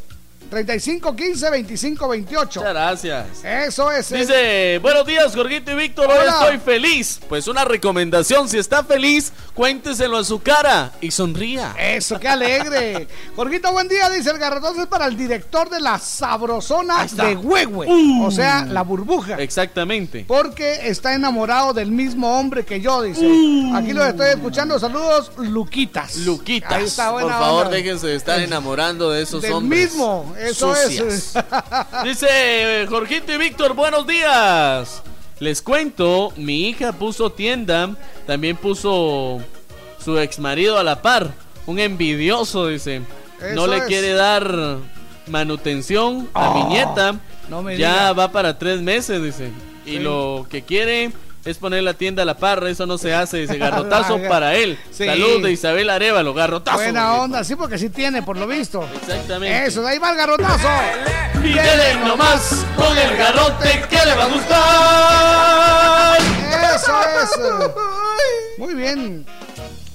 3515 0.50 1.46
2528. 1.46 2.60
Muchas 2.60 2.74
gracias. 2.74 3.28
Eso 3.44 3.92
es. 3.92 4.10
Dice, 4.10 4.80
buenos 4.82 5.06
días, 5.06 5.36
Jorgito 5.36 5.72
y 5.72 5.76
Víctor, 5.76 6.10
hoy 6.10 6.28
estoy 6.28 6.58
feliz. 6.58 7.20
Pues 7.30 7.48
una 7.48 7.66
recomendación, 7.66 8.50
si 8.50 8.58
está 8.58 8.84
feliz, 8.84 9.32
cuénteselo 9.54 10.18
a 10.18 10.24
su 10.24 10.42
cara 10.42 10.92
y 11.02 11.12
sonría. 11.12 11.76
Eso, 11.78 12.20
qué 12.20 12.28
alegre. 12.28 13.08
Jorgito, 13.36 13.72
buen 13.72 13.88
día, 13.88 14.10
dice 14.10 14.32
el 14.32 14.38
garrotazo 14.38 14.82
es 14.82 14.88
para 14.88 15.06
el 15.06 15.16
director 15.16 15.70
de 15.70 15.80
la 15.80 16.00
sabrosona 16.00 17.06
de 17.06 17.36
Huehue. 17.36 17.88
Uh. 17.88 18.26
O 18.26 18.32
sea, 18.32 18.66
la 18.66 18.82
burbuja. 18.82 19.36
Exactamente. 19.36 20.26
Porque 20.28 20.88
está 20.90 21.14
enamorado 21.14 21.74
del 21.74 21.92
mismo 21.92 22.40
hombre 22.40 22.66
que 22.66 22.82
yo, 22.82 23.02
dice. 23.02 23.26
Uh. 23.26 23.76
Aquí 23.76 23.94
lo 23.94 24.04
estoy 24.06 24.30
escuchando. 24.30 24.80
Saludos, 24.80 25.32
Luquitas. 25.38 26.18
Luquitas, 26.18 26.72
Ahí 26.72 26.86
está, 26.86 27.12
por 27.12 27.30
favor, 27.30 27.66
onda. 27.66 27.76
déjense 27.78 28.08
de 28.08 28.16
estar 28.16 28.40
enamorando 28.40 29.12
de 29.12 29.22
esos 29.22 29.42
Del 29.42 29.54
hombres. 29.54 29.92
mismo, 29.92 30.34
eso 30.40 30.74
Sucias. 30.76 31.36
es. 31.36 31.44
Dice 32.04 32.28
eh, 32.30 32.88
Jorgito 32.88 33.34
y 33.34 33.38
Víctor, 33.38 33.74
buenos 33.74 34.06
días. 34.08 35.02
Les 35.40 35.62
cuento, 35.62 36.34
mi 36.36 36.68
hija 36.70 36.92
puso 36.94 37.32
tienda, 37.32 37.96
también 38.28 38.58
puso 38.58 39.40
su 40.04 40.18
ex 40.20 40.40
marido 40.40 40.78
a 40.78 40.84
la 40.84 41.02
par. 41.02 41.32
Un 41.66 41.80
envidioso, 41.80 42.68
dice. 42.68 43.02
no 43.54 43.68
le 43.68 43.78
es. 43.78 43.84
quiere 43.84 44.14
dar 44.14 44.78
manutención 45.28 46.28
a 46.34 46.54
mi 46.54 46.62
Oh, 46.62 46.70
nieta. 46.70 47.16
no 47.48 47.62
me 47.62 47.78
ya 47.78 47.92
diga. 48.10 48.14
va 48.14 48.32
para 48.32 48.58
tres 48.58 48.82
meses, 48.82 49.22
dice. 49.22 49.52
Y 49.86 49.92
Sí. 49.98 50.00
lo 50.00 50.46
que 50.50 50.64
quiere 50.64 51.12
es 51.46 51.58
poner 51.58 51.84
la 51.84 51.94
tienda 51.94 52.24
a 52.24 52.26
la 52.26 52.38
par. 52.38 52.66
Eso 52.68 52.86
no 52.86 52.98
se 52.98 53.14
hace, 53.14 53.38
dice. 53.38 53.58
Garrotazo 53.60 54.20
para 54.28 54.56
él. 54.56 54.78
Sí. 54.92 55.06
Salud 55.06 55.44
de 55.44 55.52
Isabel 55.52 55.90
Arevalo, 55.90 56.34
garrotazo. 56.34 56.78
Buena 56.78 57.16
onda, 57.16 57.44
sí, 57.44 57.56
porque 57.56 57.78
sí 57.78 57.90
tiene, 57.90 58.24
por 58.24 58.38
lo 58.38 58.48
visto. 58.48 58.88
Exactamente. 59.02 59.68
Eso, 59.68 59.82
de 59.82 59.90
ahí 59.90 59.98
va 59.98 60.12
el 60.12 60.18
garrotazo. 60.18 60.68
Y 61.44 61.54
dele 61.54 61.96
nomás 62.06 62.66
con 62.76 62.98
el 62.98 63.18
garrote 63.18 63.84
que 63.90 64.06
le 64.06 64.16
va 64.16 64.24
a 64.24 64.28
gustar. 64.28 66.18
Eso 66.76 67.00
es. 67.22 67.40
Muy 68.58 68.74
bien. 68.74 69.26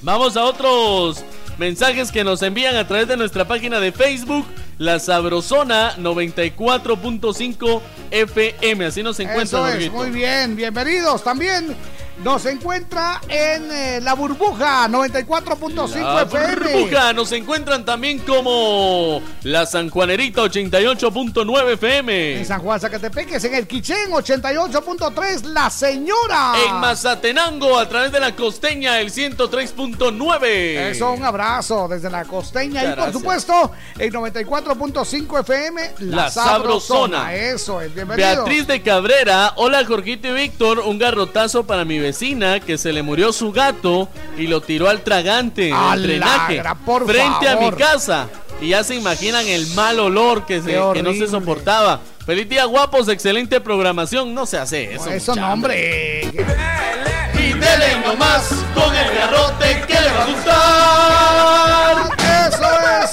Vamos 0.03 0.37
a 0.37 0.45
otros 0.45 1.25
mensajes 1.59 2.11
que 2.11 2.25
nos 2.25 2.43
envían 2.43 2.77
a 2.77 2.87
través 2.87 3.09
de 3.09 3.17
nuestra 3.17 3.47
página 3.47 3.81
de 3.81 3.93
Facebook, 3.93 4.47
La 4.79 4.99
Sabrosona 4.99 5.97
94.5 5.97 7.81
FM. 8.11 8.87
Así 8.87 9.03
nos 9.03 9.19
encuentra, 9.21 9.45
Eso 9.45 9.67
es, 9.67 9.73
Jorgito. 9.75 9.93
muy 9.95 10.11
bien, 10.11 10.57
bienvenidos. 10.57 11.23
También 11.23 11.75
nos 12.23 12.47
encuentra 12.47 13.21
en 13.29 13.71
eh, 13.71 14.01
La 14.01 14.15
Burbuja 14.15 14.89
94.5 14.89 15.95
La 16.15 16.23
FM. 16.23 16.57
burbuja 16.57 17.13
nos 17.13 17.33
encuentran 17.33 17.85
también 17.85 18.21
como 18.21 19.21
La 19.43 19.67
Sanjuanerita 19.67 20.43
88.9 20.43 21.73
FM. 21.75 22.39
En 22.39 22.47
San 22.47 22.61
Juan 22.61 22.79
Zacatepeques, 22.81 23.43
en 23.45 23.55
el 23.55 23.67
Quichén 23.67 24.11
88.3, 24.11 25.45
La 25.47 25.71
Señora. 25.71 26.55
En 26.69 26.77
Mazatenango 26.77 27.79
a 27.79 27.89
través 27.89 28.13
de 28.13 28.21
la 28.21 28.35
costeña 28.37 29.01
el 29.01 29.11
103.9. 29.11 30.45
Eso, 30.45 31.13
un 31.13 31.25
abrazo 31.25 31.89
desde 31.89 32.11
la 32.11 32.25
costeña 32.25 32.83
y 32.83 32.87
por 32.87 32.95
gracias. 32.97 33.13
supuesto 33.15 33.73
en 33.99 34.13
94.5 34.13 35.41
FM, 35.41 35.95
La, 36.01 36.17
La 36.17 36.31
Sabrosona. 36.31 37.35
Eso 37.35 37.81
es, 37.81 37.95
bienvenido. 37.95 38.29
Beatriz 38.29 38.67
de 38.67 38.83
Cabrera, 38.83 39.53
hola 39.57 39.85
Jorgito 39.85 40.29
y 40.29 40.33
Víctor, 40.33 40.81
un 40.81 40.99
garrotazo 40.99 41.65
para 41.67 41.85
mi 41.85 41.99
vecina 42.05 42.61
que 42.61 42.77
se 42.77 42.93
le 42.93 43.03
murió 43.03 43.33
su 43.33 43.51
gato 43.51 44.11
y 44.37 44.47
lo 44.47 44.61
tiró 44.61 44.91
al 44.91 45.01
tragante 45.01 45.69
en 45.69 45.75
¡A 45.75 45.95
el 45.95 46.03
la 46.03 46.07
drenaje 46.07 46.63
frente 47.07 47.49
a 47.49 47.57
mi 47.57 47.71
casa. 47.73 48.29
Y 48.61 48.69
ya 48.69 48.83
se 48.85 48.95
imaginan 48.95 49.47
el 49.47 49.67
mal 49.75 49.99
olor 50.01 50.47
que, 50.47 50.63
se- 50.63 50.79
que 50.95 51.03
no 51.03 51.13
se 51.13 51.27
soportaba. 51.29 52.01
Feliz 52.25 52.49
día 52.49 52.65
guapos, 52.65 53.09
excelente 53.09 53.61
programación, 53.61 54.33
no 54.35 54.47
se 54.47 54.57
hace 54.59 54.95
eso. 54.95 55.11
Eso 55.11 55.35
no, 55.37 55.53
hombre. 55.53 56.23
Y 57.35 57.53
dele 57.53 57.97
nomás 58.07 58.49
con 58.75 58.95
el 58.95 59.15
garrote 59.15 59.83
que 59.87 59.95
le 60.01 60.11
va 60.13 60.23
a 60.23 60.27
gustar. 60.27 62.19
Eso 62.49 62.65
es. 63.05 63.13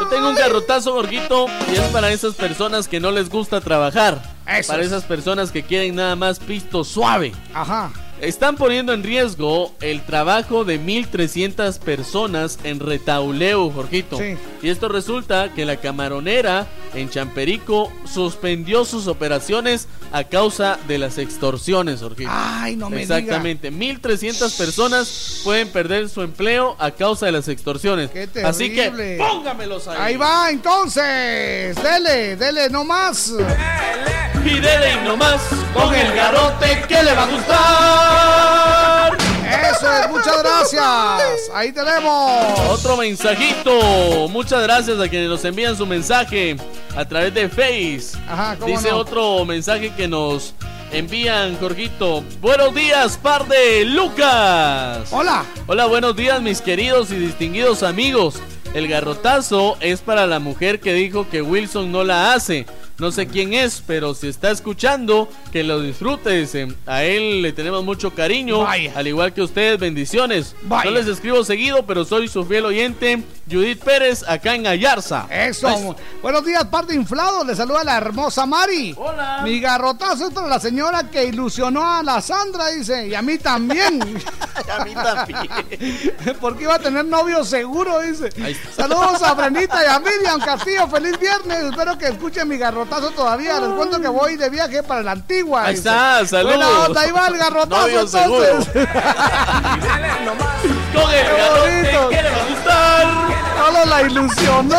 Yo 0.00 0.06
tengo 0.08 0.28
un 0.30 0.34
garrotazo, 0.34 0.92
Gorguito, 0.94 1.46
y 1.70 1.76
es 1.76 1.80
para 1.92 2.10
esas 2.10 2.34
personas 2.34 2.88
que 2.88 2.98
no 2.98 3.10
les 3.12 3.28
gusta 3.28 3.60
trabajar. 3.60 4.20
Eso 4.46 4.72
para 4.72 4.82
es. 4.82 4.88
esas 4.88 5.04
personas 5.04 5.52
que 5.52 5.62
quieren 5.62 5.94
nada 5.94 6.16
más 6.16 6.40
pisto 6.40 6.82
suave. 6.82 7.32
Ajá. 7.54 7.92
Están 8.20 8.54
poniendo 8.56 8.92
en 8.92 9.02
riesgo 9.02 9.74
el 9.80 10.00
trabajo 10.02 10.64
de 10.64 10.80
1.300 10.80 11.78
personas 11.80 12.56
en 12.62 12.78
Retauleu, 12.78 13.72
Jorgito. 13.72 14.16
Sí. 14.16 14.36
Y 14.62 14.68
esto 14.72 14.88
resulta 14.88 15.52
que 15.54 15.64
la 15.64 15.76
camaronera 15.76 16.66
en 16.94 17.08
Champerico 17.08 17.92
suspendió 18.04 18.84
sus 18.84 19.06
operaciones 19.06 19.86
a 20.12 20.24
causa 20.24 20.78
de 20.88 20.98
las 20.98 21.18
extorsiones, 21.18 22.00
Jorgito. 22.00 22.30
Ay, 22.32 22.76
no 22.76 22.90
me 22.90 23.02
Exactamente. 23.02 23.70
1.300 23.72 24.56
personas 24.56 25.40
pueden 25.44 25.68
perder 25.68 26.08
su 26.08 26.22
empleo 26.22 26.76
a 26.78 26.90
causa 26.90 27.26
de 27.26 27.32
las 27.32 27.48
extorsiones. 27.48 28.10
Qué 28.10 28.28
Así 28.44 28.72
que 28.74 29.18
póngamelos 29.18 29.88
ahí. 29.88 29.96
Ahí 30.00 30.16
va, 30.16 30.50
entonces. 30.50 31.76
Dele, 31.82 32.36
dele 32.36 32.68
nomás. 32.68 33.32
Y 34.44 34.54
dele 34.60 35.02
nomás 35.04 35.40
con 35.72 35.94
el 35.94 36.12
garrote 36.14 36.82
que 36.88 37.02
le 37.02 37.14
va 37.14 37.22
a 37.22 37.26
gustar. 37.26 38.52
Eso 39.70 39.92
es, 39.92 40.10
muchas 40.10 40.42
gracias. 40.42 41.50
Ahí 41.54 41.72
tenemos. 41.72 42.60
Otro 42.68 42.96
mensajito. 42.96 44.28
Muchas 44.28 44.51
gracias 44.60 44.98
a 45.00 45.08
quienes 45.08 45.28
nos 45.28 45.44
envían 45.44 45.76
su 45.76 45.86
mensaje 45.86 46.56
a 46.96 47.04
través 47.04 47.32
de 47.32 47.48
Face. 47.48 48.18
Ajá, 48.28 48.56
¿cómo 48.58 48.74
Dice 48.74 48.90
no? 48.90 48.98
otro 48.98 49.44
mensaje 49.44 49.92
que 49.96 50.08
nos 50.08 50.54
envían, 50.92 51.56
Jorgito. 51.58 52.22
Buenos 52.40 52.74
días, 52.74 53.16
par 53.16 53.46
de 53.48 53.84
Lucas. 53.84 55.08
Hola. 55.10 55.44
Hola, 55.66 55.86
buenos 55.86 56.16
días, 56.16 56.42
mis 56.42 56.60
queridos 56.60 57.10
y 57.10 57.16
distinguidos 57.16 57.82
amigos. 57.82 58.36
El 58.74 58.88
garrotazo 58.88 59.76
es 59.80 60.00
para 60.00 60.26
la 60.26 60.38
mujer 60.38 60.80
que 60.80 60.92
dijo 60.94 61.28
que 61.28 61.42
Wilson 61.42 61.92
no 61.92 62.04
la 62.04 62.32
hace. 62.34 62.66
No 63.02 63.10
sé 63.10 63.26
quién 63.26 63.52
es, 63.52 63.82
pero 63.84 64.14
si 64.14 64.28
está 64.28 64.52
escuchando, 64.52 65.28
que 65.50 65.64
lo 65.64 65.80
disfrute. 65.80 66.30
Dice, 66.30 66.72
a 66.86 67.02
él 67.02 67.42
le 67.42 67.52
tenemos 67.52 67.84
mucho 67.84 68.14
cariño, 68.14 68.60
Vaya. 68.60 68.92
al 68.94 69.08
igual 69.08 69.32
que 69.34 69.42
ustedes, 69.42 69.80
bendiciones. 69.80 70.54
Vaya. 70.62 70.88
No 70.88 70.96
les 70.96 71.08
escribo 71.08 71.42
seguido, 71.42 71.84
pero 71.84 72.04
soy 72.04 72.28
su 72.28 72.44
fiel 72.44 72.64
oyente, 72.64 73.24
Judith 73.50 73.82
Pérez, 73.82 74.22
acá 74.28 74.54
en 74.54 74.68
Ayarza. 74.68 75.26
Eso. 75.28 75.96
Buenos 76.22 76.44
días, 76.44 76.64
parte 76.66 76.94
inflado. 76.94 77.42
Le 77.42 77.56
saluda 77.56 77.82
la 77.82 77.96
hermosa 77.96 78.46
Mari. 78.46 78.94
Hola. 78.96 79.40
Mi 79.42 79.58
garrotazo 79.58 80.28
es 80.28 80.32
para 80.32 80.46
la 80.46 80.60
señora 80.60 81.10
que 81.10 81.24
ilusionó 81.24 81.84
a 81.84 82.04
la 82.04 82.20
Sandra, 82.20 82.68
dice. 82.68 83.08
Y 83.08 83.16
a 83.16 83.22
mí 83.22 83.36
también. 83.36 84.00
a 84.70 84.84
mí 84.84 84.94
también. 84.94 86.36
Porque 86.40 86.62
iba 86.62 86.76
a 86.76 86.78
tener 86.78 87.04
novio 87.04 87.42
seguro, 87.42 87.98
dice. 87.98 88.30
Saludos 88.76 89.20
a 89.24 89.34
Brenita 89.34 89.82
y 89.82 89.88
a 89.88 89.98
Miriam 89.98 90.38
Castillo. 90.38 90.86
Feliz 90.86 91.18
viernes. 91.18 91.64
Espero 91.64 91.98
que 91.98 92.06
escuchen 92.06 92.46
mi 92.46 92.58
garrotazo 92.58 92.91
todavía. 93.00 93.58
Les 93.60 93.70
cuento 93.70 94.00
que 94.00 94.08
voy 94.08 94.36
de 94.36 94.50
viaje 94.50 94.82
para 94.82 95.02
la 95.02 95.12
antigua. 95.12 95.64
Ahí 95.66 95.74
está, 95.74 96.26
saludos. 96.26 96.56
Buena 96.56 96.84
onda, 96.86 97.00
ahí 97.00 97.10
va 97.10 97.26
el 97.28 97.38
garrotazo 97.38 97.80
Novio 97.82 98.00
entonces. 98.00 98.68
Con 100.94 101.10
el 101.10 101.26
garrote, 101.26 102.16
¿qué 102.16 102.22
le 102.22 102.30
va 102.30 102.36
a 102.36 102.48
gustar? 102.48 103.32
Solo 103.58 103.84
la 103.86 104.02
ilusionó, 104.02 104.78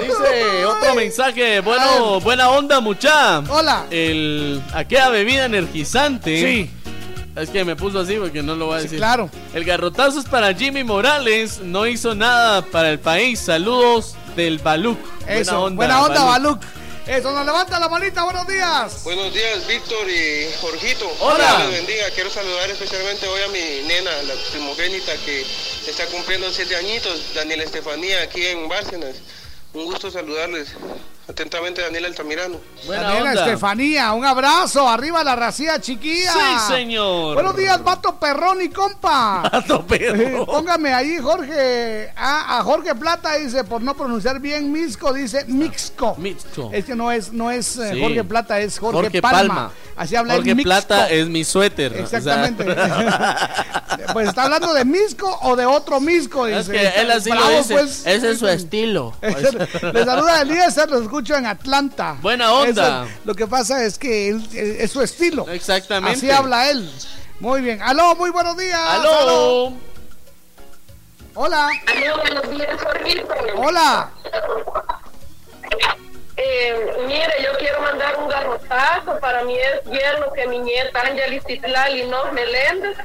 dice. 0.00 0.64
Otro 0.66 0.94
mensaje, 0.94 1.60
bueno, 1.60 2.20
buena 2.20 2.50
onda, 2.50 2.80
mucha. 2.80 3.38
Hola. 3.40 3.84
El 3.90 4.62
aquella 4.74 5.08
bebida 5.10 5.44
energizante. 5.44 6.40
Sí. 6.40 6.70
Es 7.36 7.50
que 7.50 7.64
me 7.64 7.76
puso 7.76 8.00
así 8.00 8.16
porque 8.16 8.42
no 8.42 8.56
lo 8.56 8.66
voy 8.66 8.78
a 8.78 8.82
decir. 8.82 8.98
claro. 8.98 9.30
El 9.54 9.64
garrotazo 9.64 10.18
es 10.18 10.24
para 10.24 10.52
Jimmy 10.54 10.82
Morales. 10.82 11.60
No 11.62 11.86
hizo 11.86 12.14
nada 12.16 12.62
para 12.62 12.90
el 12.90 12.98
país. 12.98 13.38
Saludos 13.38 14.16
del 14.34 14.58
Baluc. 14.58 14.98
Eso, 15.26 15.70
buena 15.70 16.02
onda, 16.02 16.24
Baluk. 16.24 16.60
Eso, 17.08 17.32
nos 17.32 17.46
levanta 17.46 17.80
la 17.80 17.88
manita, 17.88 18.22
buenos 18.22 18.46
días. 18.46 19.02
Buenos 19.02 19.32
días, 19.32 19.66
Víctor 19.66 20.10
y 20.10 20.46
Jorgito. 20.60 21.10
Hola. 21.20 21.56
Dios 21.56 21.70
les 21.70 21.78
bendiga. 21.78 22.10
Quiero 22.10 22.28
saludar 22.28 22.68
especialmente 22.68 23.26
hoy 23.26 23.40
a 23.40 23.48
mi 23.48 23.88
nena, 23.88 24.10
la 24.24 24.34
primogénita 24.52 25.14
que 25.24 25.40
está 25.86 26.04
cumpliendo 26.08 26.52
siete 26.52 26.76
añitos, 26.76 27.32
Daniela 27.34 27.64
Estefanía, 27.64 28.20
aquí 28.20 28.46
en 28.48 28.68
Bárcenas. 28.68 29.16
Un 29.72 29.86
gusto 29.86 30.10
saludarles. 30.10 30.68
Atentamente, 31.28 31.82
Daniela 31.82 32.08
Altamirano. 32.08 32.58
Daniela 32.88 33.34
Estefanía, 33.34 34.12
un 34.12 34.24
abrazo. 34.24 34.88
Arriba 34.88 35.22
la 35.22 35.36
racía 35.36 35.78
chiquilla. 35.78 36.32
Sí, 36.32 36.72
señor. 36.74 37.34
Buenos 37.34 37.54
días, 37.54 37.84
vato 37.84 38.18
perrón 38.18 38.62
y 38.62 38.70
compa. 38.70 39.42
Vato 39.52 39.86
perrón. 39.86 40.46
Póngame 40.46 40.94
ahí, 40.94 41.18
Jorge. 41.18 42.10
Ah, 42.16 42.58
a 42.58 42.62
Jorge 42.62 42.94
Plata 42.94 43.34
dice, 43.34 43.62
por 43.64 43.82
no 43.82 43.94
pronunciar 43.94 44.40
bien 44.40 44.72
Misco, 44.72 45.12
dice 45.12 45.44
Mixco. 45.46 46.14
Mixco. 46.16 46.70
Es 46.72 46.86
que 46.86 46.94
no 46.94 47.12
es, 47.12 47.30
no 47.30 47.50
es 47.50 47.76
eh, 47.76 47.90
Sí. 47.92 48.00
Jorge 48.00 48.24
Plata, 48.24 48.58
es 48.60 48.78
Jorge, 48.78 49.00
Jorge 49.02 49.20
Palma. 49.20 49.38
Palma. 49.38 49.72
Así 49.96 50.16
habla 50.16 50.34
Jorge 50.34 50.50
el 50.50 50.56
Mixco. 50.56 50.68
Plata 50.68 51.10
es 51.10 51.28
mi 51.28 51.44
suéter. 51.44 51.92
o 51.92 52.06
sea, 52.06 52.18
Exactamente. 52.20 52.64
pues 54.14 54.28
está 54.28 54.44
hablando 54.44 54.72
de 54.72 54.84
Misco 54.86 55.38
o 55.42 55.56
de 55.56 55.66
otro 55.66 56.00
Misco. 56.00 56.46
Dice. 56.46 56.60
es 56.60 56.68
que 56.68 57.00
él 57.00 57.10
así 57.10 57.30
Bravo, 57.30 57.50
lo 57.50 57.58
dice. 57.58 57.74
pues. 57.74 58.06
Ese 58.06 58.30
es 58.30 58.38
su 58.38 58.48
estilo. 58.48 59.14
Le 59.20 60.04
saluda 60.04 60.40
Eliezer, 60.40 60.88
lo 60.88 61.00
escucho 61.18 61.36
en 61.36 61.46
Atlanta. 61.46 62.16
Buena 62.20 62.52
onda. 62.52 63.04
Eso, 63.04 63.12
lo 63.24 63.34
que 63.34 63.46
pasa 63.46 63.82
es 63.84 63.98
que 63.98 64.28
él, 64.28 64.48
es 64.54 64.92
su 64.92 65.02
estilo. 65.02 65.48
Exactamente. 65.48 66.16
Así 66.16 66.30
habla 66.30 66.70
él. 66.70 66.88
Muy 67.40 67.60
bien. 67.60 67.82
Aló, 67.82 68.14
muy 68.14 68.30
buenos 68.30 68.56
días. 68.56 68.80
Aló. 68.80 69.72
Hola. 71.34 71.70
Aló, 71.86 72.16
buenos 72.18 72.50
días, 72.50 72.80
Jorgito. 72.80 73.34
Hola. 73.56 74.10
Eh, 76.36 77.04
mire, 77.08 77.32
yo 77.42 77.58
quiero 77.58 77.80
mandar 77.82 78.16
un 78.16 78.28
garrotazo 78.28 79.18
para 79.18 79.42
mi 79.42 79.56
ex 79.56 79.84
yerno 79.86 80.32
que 80.32 80.46
mi 80.46 80.58
nieta 80.60 81.00
Angeli 81.00 81.40
Citlal 81.44 81.98
y 81.98 82.06
no 82.06 82.32
Meléndez 82.32 82.96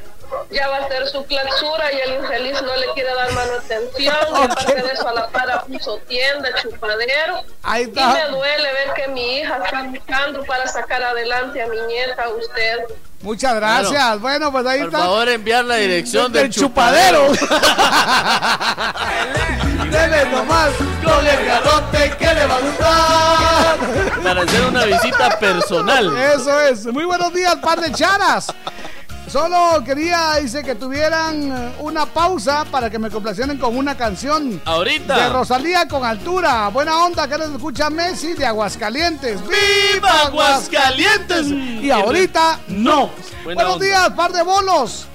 ya 0.52 0.68
va 0.70 0.78
a 0.78 0.88
ser 0.88 1.08
su 1.08 1.26
clausura 1.26 1.92
y 1.94 2.00
el 2.02 2.14
infeliz 2.22 2.62
no 2.62 2.76
le 2.76 2.88
quiere 2.94 3.14
dar 3.16 3.32
manutención. 3.34 3.92
Y 4.00 4.08
aparte 4.08 4.76
de 4.82 4.92
eso, 4.92 5.08
a 5.08 5.14
la 5.14 5.28
para 5.30 5.62
puso 5.64 5.98
tienda, 6.08 6.50
chupadero. 6.62 7.42
Ahí 7.64 7.84
Y 7.84 7.86
está. 7.86 8.14
me 8.14 8.28
duele 8.30 8.74
ver 8.74 8.94
que 8.96 9.08
mi 9.10 9.38
hija 9.38 9.60
está 9.64 9.82
luchando 9.84 10.44
para 10.46 10.68
sacar 10.68 11.02
adelante 11.04 11.62
a 11.62 11.68
mi 11.68 11.80
nieta, 11.82 12.28
usted. 12.30 12.80
Muchas 13.22 13.56
gracias. 13.56 13.92
Claro. 13.92 14.20
Bueno, 14.20 14.52
pues 14.52 14.66
ahí 14.66 14.80
Por 14.80 14.88
está. 14.88 15.00
favor, 15.00 15.30
enviar 15.30 15.64
la 15.64 15.76
dirección 15.78 16.32
del, 16.34 16.44
Del 16.44 16.52
chupadero. 16.52 17.34
chupadero. 17.34 17.64
Dele 19.92 20.26
nomás 20.26 20.70
con 21.04 21.26
el 21.26 21.46
garrote 21.46 22.12
que 22.18 22.34
le 22.34 22.46
va 22.48 22.56
a 22.56 22.60
gustar. 22.60 24.24
Para 24.24 24.42
hacer 24.42 24.62
una 24.66 24.86
visita 24.86 25.38
personal. 25.40 26.18
Eso 26.18 26.60
es. 26.62 26.86
Muy 26.88 27.06
buenos 27.06 27.32
días, 27.34 27.56
par 27.58 27.80
de 27.80 27.92
charas. 27.92 28.48
Solo 29.34 29.84
quería, 29.84 30.36
dice, 30.40 30.62
que 30.62 30.76
tuvieran 30.76 31.52
eh, 31.52 31.72
una 31.80 32.06
pausa 32.06 32.66
para 32.70 32.92
que 32.92 33.00
me 33.00 33.10
complacieran 33.10 33.58
con 33.58 33.76
una 33.76 33.98
canción. 33.98 34.62
Ahorita. 34.64 35.16
De 35.16 35.30
Rosalía 35.30 35.88
con 35.88 36.06
altura. 36.06 36.68
Buena 36.68 37.04
onda, 37.04 37.28
que 37.28 37.40
les 37.40 37.50
escucha 37.50 37.90
Messi 37.90 38.34
de 38.34 38.46
Aguascalientes. 38.46 39.40
¡Viva 39.42 40.26
Aguascalientes! 40.28 41.48
Y 41.48 41.90
ahorita, 41.90 42.60
no. 42.68 43.10
Buena 43.44 43.64
Buenos 43.64 43.74
onda. 43.74 43.86
días, 43.88 44.10
par 44.12 44.32
de 44.34 44.44
bolos. 44.44 45.08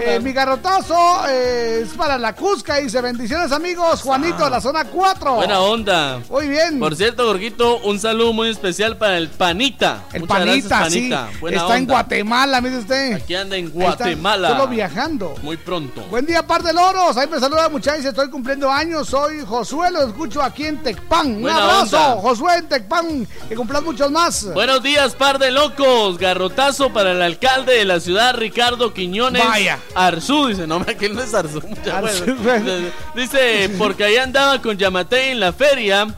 Eh, 0.00 0.20
mi 0.20 0.32
garrotazo 0.32 0.96
eh, 1.28 1.80
es 1.82 1.90
para 1.90 2.18
la 2.18 2.34
Cusca. 2.34 2.76
Dice, 2.76 3.00
bendiciones 3.00 3.52
amigos. 3.52 4.02
Juanito 4.02 4.44
de 4.44 4.50
la 4.50 4.60
zona 4.60 4.84
4. 4.84 5.34
Buena 5.34 5.60
onda. 5.60 6.20
Muy 6.28 6.48
bien. 6.48 6.78
Por 6.78 6.96
cierto, 6.96 7.26
Gorguito, 7.26 7.78
un 7.78 7.98
saludo 7.98 8.32
muy 8.32 8.48
especial 8.48 8.96
para 8.96 9.18
el 9.18 9.28
Panita. 9.28 10.04
El 10.12 10.22
Muchas 10.22 10.38
panita, 10.38 10.68
gracias, 10.68 10.92
sí. 10.92 10.98
Panita. 11.10 11.28
Buena 11.40 11.60
Está 11.60 11.76
en. 11.76 11.86
Guatemala, 11.86 12.60
mire 12.60 12.78
usted. 12.78 13.12
Aquí 13.14 13.34
anda 13.34 13.56
en 13.56 13.70
Guatemala. 13.70 14.48
Solo 14.48 14.68
viajando. 14.68 15.34
Muy 15.42 15.56
pronto. 15.56 16.02
Buen 16.10 16.26
día, 16.26 16.46
par 16.46 16.62
de 16.62 16.72
loros. 16.72 17.16
Ahí 17.16 17.28
me 17.28 17.38
saluda 17.38 17.68
muchachos. 17.68 18.04
Estoy 18.04 18.30
cumpliendo 18.30 18.70
años. 18.70 19.08
Soy 19.08 19.44
Josué. 19.44 19.90
Lo 19.90 20.02
escucho 20.02 20.42
aquí 20.42 20.66
en 20.66 20.82
Tecpan. 20.82 21.44
Un 21.44 21.48
abrazo, 21.48 21.96
onda. 21.96 22.22
Josué 22.22 22.56
en 22.58 22.68
Tecpan. 22.68 23.28
Que 23.48 23.54
cumplan 23.54 23.84
muchos 23.84 24.10
más. 24.10 24.52
Buenos 24.52 24.82
días, 24.82 25.14
par 25.14 25.38
de 25.38 25.50
locos. 25.50 26.18
Garrotazo 26.18 26.92
para 26.92 27.12
el 27.12 27.22
alcalde 27.22 27.74
de 27.74 27.84
la 27.84 28.00
ciudad, 28.00 28.34
Ricardo 28.34 28.92
Quiñones. 28.92 29.44
Vaya. 29.46 29.78
Arzú, 29.94 30.48
dice, 30.48 30.66
no, 30.66 30.76
aquel 30.76 31.14
no 31.14 31.22
es 31.22 31.34
Arzú, 31.34 31.60
bueno. 32.42 32.72
Dice, 33.14 33.70
porque 33.78 34.04
ahí 34.04 34.16
andaba 34.16 34.60
con 34.60 34.76
Yamate 34.76 35.30
en 35.30 35.40
la 35.40 35.52
feria, 35.52 36.14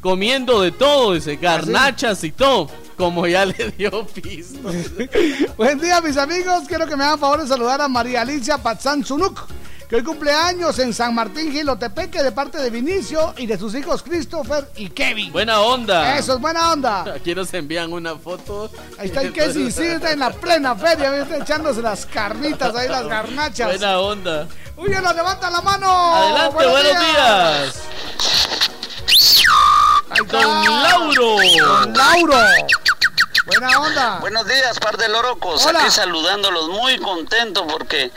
comiendo 0.00 0.60
de 0.60 0.72
todo, 0.72 1.14
dice, 1.14 1.36
garnachas 1.36 2.24
y 2.24 2.32
todo. 2.32 2.68
Como 2.96 3.26
ya 3.26 3.44
le 3.44 3.72
dio 3.76 4.06
pisto. 4.06 4.60
Buen 5.56 5.80
día, 5.80 6.00
mis 6.00 6.16
amigos. 6.16 6.62
Quiero 6.68 6.86
que 6.86 6.94
me 6.94 7.02
hagan 7.02 7.18
favor 7.18 7.42
de 7.42 7.48
saludar 7.48 7.80
a 7.80 7.88
María 7.88 8.22
Alicia 8.22 8.58
Patzán 8.58 9.04
Zunuk, 9.04 9.48
que 9.88 9.96
hoy 9.96 10.02
cumple 10.02 10.32
años 10.32 10.78
en 10.78 10.94
San 10.94 11.14
Martín 11.14 11.52
Gilotepeque 11.52 12.22
de 12.22 12.32
parte 12.32 12.58
de 12.58 12.70
Vinicio 12.70 13.34
y 13.36 13.46
de 13.46 13.58
sus 13.58 13.74
hijos 13.74 14.02
Christopher 14.02 14.68
y 14.76 14.88
Kevin. 14.90 15.32
Buena 15.32 15.60
onda. 15.60 16.16
Eso 16.16 16.34
es 16.34 16.40
buena 16.40 16.72
onda. 16.72 17.02
Aquí 17.14 17.34
nos 17.34 17.52
envían 17.54 17.92
una 17.92 18.16
foto. 18.16 18.70
Ahí 18.98 19.08
está 19.08 19.22
el 19.22 19.32
que 19.32 19.52
sí, 19.52 19.70
sí, 19.70 19.82
está 19.84 20.12
en 20.12 20.20
la 20.20 20.30
plena 20.30 20.74
feria, 20.74 21.14
está 21.16 21.36
echándose 21.36 21.82
las 21.82 22.06
carnitas 22.06 22.74
ahí, 22.74 22.88
las 22.88 23.06
garnachas. 23.06 23.66
Buena 23.68 23.98
onda. 23.98 24.46
Uy, 24.76 24.90
nos 24.90 25.14
levanta 25.14 25.50
la 25.50 25.60
mano. 25.60 26.14
Adelante, 26.14 26.66
buenos, 26.66 27.00
días. 27.00 27.76
Está. 30.10 30.38
Don 30.38 30.82
Lauro. 30.82 31.36
Don 31.58 31.92
Lauro. 31.94 32.36
Buena 33.46 33.78
onda. 33.78 34.18
Buenos 34.20 34.46
días, 34.46 34.78
par 34.80 34.96
de 34.96 35.08
lorocos. 35.08 35.64
Hola. 35.66 35.80
Aquí 35.80 35.90
saludándolos, 35.90 36.68
muy 36.70 36.98
contento 36.98 37.66
porque 37.66 38.10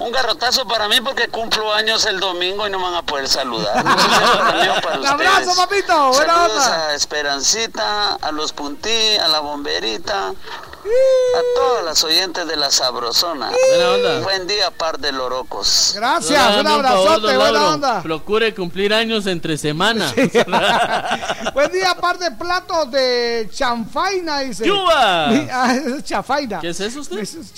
un 0.00 0.12
garrotazo 0.12 0.66
para 0.66 0.88
mí 0.88 1.00
porque 1.02 1.28
cumplo 1.28 1.72
años 1.72 2.06
el 2.06 2.18
domingo 2.20 2.66
y 2.66 2.70
no 2.70 2.78
me 2.78 2.84
van 2.84 2.94
a 2.94 3.02
poder 3.02 3.28
saludar. 3.28 3.76
Un 3.86 3.94
beso 3.94 4.38
también 4.38 4.72
para 4.82 4.98
Un 4.98 5.06
abrazo, 5.06 5.54
papito. 5.56 6.08
Buena 6.08 6.34
Saludos 6.34 6.64
onda. 6.64 6.86
a 6.88 6.94
Esperancita, 6.94 8.14
a 8.14 8.32
los 8.32 8.52
Puntí, 8.52 9.16
a 9.22 9.28
la 9.28 9.40
Bomberita, 9.40 10.28
a 10.28 11.40
todas 11.54 11.84
las 11.84 12.02
oyentes 12.02 12.46
de 12.46 12.56
la 12.56 12.70
Sabrosona. 12.70 13.50
Buena 13.50 13.90
onda. 13.90 14.20
Buen 14.20 14.46
día, 14.46 14.70
par 14.70 14.98
de 14.98 15.12
lorocos. 15.12 15.92
Gracias, 15.94 16.30
un 16.30 16.66
Hágame 16.66 16.70
favor, 16.70 16.86
abrazote, 16.86 17.34
don 17.34 17.36
buena 17.36 17.68
onda. 17.68 18.02
Procure 18.02 18.54
cumplir 18.54 18.94
años 18.94 19.26
entre 19.26 19.58
semana. 19.58 20.10
Buen 21.52 21.72
día, 21.72 21.94
par 22.00 22.18
de 22.18 22.30
platos 22.30 22.90
de 22.90 23.50
chanfaina, 23.52 24.40
dice. 24.40 24.64
¡Yuba! 24.66 25.28
Ah, 25.52 25.74
es 25.74 26.04
chafaina. 26.04 26.60
¿Qué 26.60 26.68
es 26.70 26.80
eso 26.80 27.00
usted? 27.00 27.18
Es 27.18 27.34
es 27.34 27.52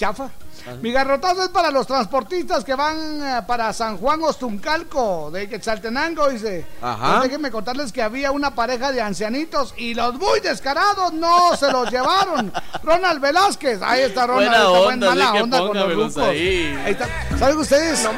chafa. 0.65 0.77
Mi 0.81 0.93
garrotazo 0.93 1.43
es 1.45 1.49
para 1.49 1.71
los 1.71 1.87
transportistas 1.87 2.65
que 2.65 2.75
van 2.75 3.23
eh, 3.23 3.43
para 3.47 3.73
San 3.73 3.97
Juan 3.99 4.23
Ostuncalco, 4.23 5.31
de 5.33 5.49
Quetzaltenango, 5.49 6.29
dice. 6.29 6.67
Ajá. 6.81 7.19
Pues 7.19 7.23
déjenme 7.25 7.51
contarles 7.51 7.93
que 7.93 8.03
había 8.03 8.31
una 8.33 8.55
pareja 8.55 8.93
de 8.93 9.01
ancianitos 9.01 9.75
y 9.77 9.95
los 9.95 10.15
muy 10.15 10.41
descarados 10.41 11.13
no 11.13 11.57
se 11.57 11.71
los 11.71 11.91
llevaron. 11.91 12.53
Ronald 12.83 13.21
Velázquez, 13.21 13.81
ahí 13.83 14.03
está 14.03 14.27
Ronald, 14.27 14.51
Buena 14.51 14.57
está 14.57 14.69
buen 14.71 14.95
onda, 14.95 15.09
mala 15.09 15.43
onda 15.43 15.59
con 15.59 15.77
los 15.77 15.95
rucos. 15.95 16.19
ahí. 16.19 16.79
Ahí 16.85 16.93
está. 16.93 17.09
¿Saben 17.39 17.57
ustedes? 17.59 18.09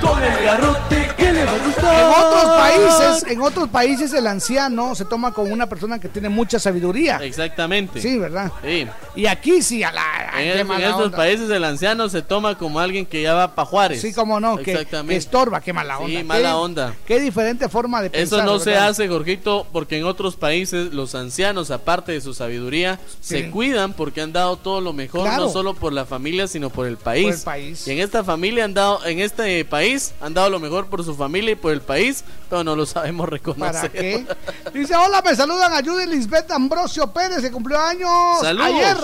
Con 0.00 0.20
el 0.22 0.44
garrote 0.44 1.12
¿Qué 1.16 1.32
le 1.32 1.44
va 1.44 1.52
a 1.52 1.58
gustar? 1.58 1.94
En 1.94 2.24
otros 2.24 2.44
países, 2.56 3.30
en 3.30 3.42
otros 3.42 3.68
países 3.68 4.12
el 4.12 4.26
anciano 4.26 4.94
se 4.94 5.04
toma 5.04 5.32
como 5.32 5.52
una 5.52 5.68
persona 5.68 5.98
que 6.00 6.08
tiene 6.08 6.28
mucha 6.28 6.58
sabiduría. 6.58 7.18
Exactamente. 7.22 8.00
Sí, 8.00 8.18
¿verdad? 8.18 8.50
Sí. 8.62 8.88
Y 9.14 9.26
aquí 9.26 9.62
sí, 9.62 9.82
a 9.82 9.92
la. 9.92 10.02
En, 10.36 10.66
qué 10.66 10.74
en 10.74 10.80
estos 10.82 11.06
onda. 11.06 11.16
países 11.16 11.50
el 11.50 11.62
anciano 11.64 11.81
se 12.08 12.22
toma 12.22 12.56
como 12.56 12.78
alguien 12.80 13.04
que 13.06 13.22
ya 13.22 13.34
va 13.34 13.54
para 13.54 13.66
Juárez. 13.66 14.00
Sí, 14.00 14.12
como 14.12 14.38
no, 14.40 14.56
que, 14.56 14.86
que 14.86 15.16
estorba, 15.16 15.60
qué 15.60 15.72
mala 15.72 15.98
onda. 15.98 16.08
Sí, 16.10 16.16
Qué- 16.16 16.24
mala 16.24 16.56
onda. 16.56 16.94
Qué 17.06 17.20
diferente 17.20 17.68
forma 17.68 18.00
de 18.02 18.10
pensar. 18.10 18.38
Eso 18.40 18.46
no 18.46 18.58
se 18.58 18.76
hace, 18.76 19.08
Jorgito, 19.08 19.66
porque 19.72 19.98
en 19.98 20.04
otros 20.04 20.36
países 20.36 20.92
los 20.92 21.14
ancianos, 21.14 21.70
aparte 21.70 22.12
de 22.12 22.20
su 22.20 22.34
sabiduría, 22.34 22.98
Sí. 23.20 23.36
se 23.36 23.50
cuidan 23.50 23.92
porque 23.94 24.20
han 24.20 24.32
dado 24.32 24.56
todo 24.56 24.80
lo 24.80 24.92
mejor, 24.92 25.22
Claro. 25.22 25.44
no 25.44 25.50
solo 25.50 25.74
por 25.74 25.92
la 25.92 26.04
familia, 26.06 26.46
sino 26.46 26.70
por 26.70 26.86
el 26.86 26.96
país. 26.96 27.24
Por 27.26 27.34
el 27.34 27.40
país. 27.64 27.86
Y 27.88 27.90
en 27.92 27.98
esta 28.00 28.22
familia 28.24 28.64
han 28.64 28.74
dado, 28.74 29.04
en 29.04 29.18
este 29.20 29.64
país, 29.64 30.12
han 30.20 30.34
dado 30.34 30.50
lo 30.50 30.60
mejor 30.60 30.86
por 30.86 31.04
su 31.04 31.14
familia 31.14 31.52
y 31.52 31.56
por 31.56 31.72
el 31.72 31.80
país, 31.80 32.24
pero 32.48 32.62
no 32.64 32.76
lo 32.76 32.86
sabemos 32.86 33.28
reconocer. 33.28 33.72
¿Para 33.72 33.88
qué? 33.90 34.26
Dice, 34.74 34.94
hola, 34.96 35.20
me 35.22 35.34
saludan 35.34 35.72
a 35.72 35.82
Judy 35.82 36.06
Lisbeth 36.06 36.50
Ambrosio 36.50 37.08
Pérez, 37.12 37.40
que 37.40 37.50
cumplió 37.50 37.78
años 37.80 38.10
Saludos. 38.40 38.66
ayer. 38.66 38.96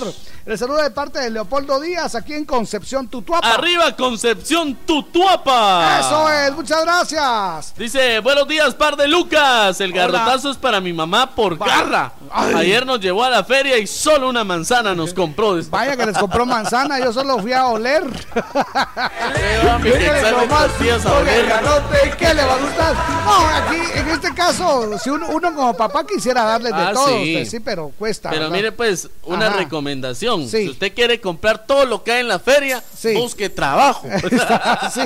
Le 0.46 0.56
saludo 0.56 0.82
de 0.82 0.90
parte 0.90 1.18
de 1.20 1.28
Leopoldo 1.30 1.78
Díaz, 1.80 2.14
aquí 2.14 2.32
en 2.32 2.46
Concepción, 2.68 3.08
Tutuapa. 3.08 3.54
Arriba 3.54 3.96
Concepción 3.96 4.74
Tutuapa. 4.84 6.00
Eso 6.00 6.30
es, 6.30 6.52
muchas 6.54 6.84
gracias. 6.84 7.74
Dice, 7.78 8.20
buenos 8.20 8.46
días, 8.46 8.74
par 8.74 8.94
de 8.94 9.08
Lucas. 9.08 9.80
El 9.80 9.90
Hola. 9.92 10.02
garrotazo 10.02 10.50
es 10.50 10.58
para 10.58 10.78
mi 10.78 10.92
mamá 10.92 11.30
por 11.34 11.56
garra. 11.56 12.12
Ay. 12.30 12.52
Ayer 12.56 12.84
nos 12.84 13.00
llevó 13.00 13.24
a 13.24 13.30
la 13.30 13.42
feria 13.42 13.78
y 13.78 13.86
solo 13.86 14.28
una 14.28 14.44
manzana 14.44 14.94
nos 14.94 15.14
compró. 15.14 15.56
Vaya 15.70 15.96
que 15.96 16.04
les 16.04 16.18
compró 16.18 16.44
manzana, 16.44 16.98
yo 17.00 17.10
solo 17.10 17.38
fui 17.38 17.54
a 17.54 17.68
oler. 17.68 18.04
¿qué 22.18 22.34
le 22.34 22.44
va 22.44 22.54
a 22.54 22.58
gustar? 22.58 22.94
No, 23.24 23.48
aquí, 23.48 23.80
en 23.94 24.08
este 24.10 24.34
caso, 24.34 24.98
si 24.98 25.08
uno, 25.08 25.28
uno 25.30 25.54
como 25.54 25.74
papá 25.74 26.04
quisiera 26.06 26.44
darles 26.44 26.74
de 26.74 26.82
Ah, 26.82 26.90
todo, 26.92 27.08
sí. 27.08 27.36
usted 27.36 27.50
sí, 27.50 27.60
pero 27.60 27.92
cuesta. 27.98 28.28
Pero 28.28 28.42
¿verdad? 28.42 28.56
mire 28.56 28.72
pues, 28.72 29.08
una 29.24 29.46
Ajá. 29.46 29.56
recomendación. 29.56 30.42
Sí. 30.48 30.64
Si 30.64 30.68
usted 30.70 30.92
quiere 30.94 31.18
comprar 31.20 31.66
todo 31.66 31.86
lo 31.86 32.02
que 32.04 32.12
hay 32.12 32.20
en 32.20 32.28
la 32.28 32.38
feria, 32.38 32.57
busque 33.14 33.48
trabajo. 33.48 34.08
Sí. 34.92 35.02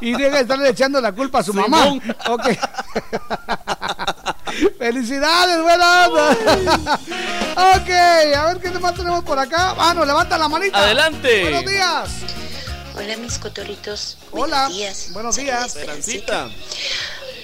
Y 0.00 0.12
deja 0.12 0.36
de 0.36 0.42
estarle 0.42 0.68
echando 0.70 1.00
la 1.00 1.12
culpa 1.12 1.40
a 1.40 1.42
su 1.42 1.52
mamá. 1.52 1.84
Simón. 1.84 2.16
Ok. 2.28 2.42
Felicidades, 4.78 5.62
buena 5.62 6.08
onda. 6.08 6.30
ok, 7.76 7.90
a 8.36 8.46
ver 8.46 8.60
qué 8.60 8.70
más 8.78 8.94
tenemos 8.94 9.24
por 9.24 9.38
acá. 9.38 9.74
Ah, 9.78 9.94
nos 9.94 10.06
levanta 10.06 10.38
la 10.38 10.48
manita. 10.48 10.78
Adelante. 10.78 11.42
Buenos 11.42 11.66
días. 11.66 12.08
Hola 12.94 13.16
mis 13.16 13.38
cotoritos. 13.38 14.18
Hola. 14.30 14.68
Buenos 14.68 14.76
días. 14.76 15.08
Buenos 15.12 15.36
días. 15.36 15.76
Esperancita. 15.76 16.48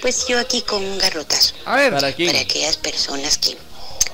Pues 0.01 0.25
yo 0.27 0.39
aquí 0.39 0.61
con 0.61 0.83
un 0.83 0.97
garrotazo. 0.97 1.55
A 1.65 1.75
ver. 1.75 1.93
¿Para 1.93 2.13
quién? 2.13 2.31
Para 2.31 2.41
aquellas 2.41 2.77
personas 2.77 3.37
que, 3.37 3.57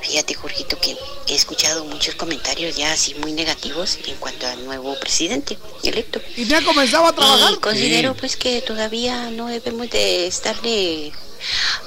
fíjate 0.06 0.34
Jorgito, 0.36 0.78
que 0.80 0.96
he 1.28 1.36
escuchado 1.36 1.84
muchos 1.86 2.16
comentarios 2.16 2.76
ya 2.76 2.92
así 2.92 3.16
muy 3.16 3.34
negativos 3.34 3.98
en 4.08 4.16
cuanto 4.18 4.48
al 4.48 4.64
nuevo 4.66 4.96
presidente 5.00 5.58
electo. 5.84 6.22
¿Y 6.36 6.46
ya 6.46 6.60
ha 6.60 6.64
comenzado 6.64 7.06
a 7.08 7.14
trabajar? 7.14 7.54
Y 7.54 7.58
considero 7.58 8.14
Sí. 8.14 8.18
pues 8.20 8.38
que 8.38 8.62
todavía 8.62 9.32
no 9.32 9.48
debemos 9.48 9.90
de 9.90 10.28
estarle 10.28 11.12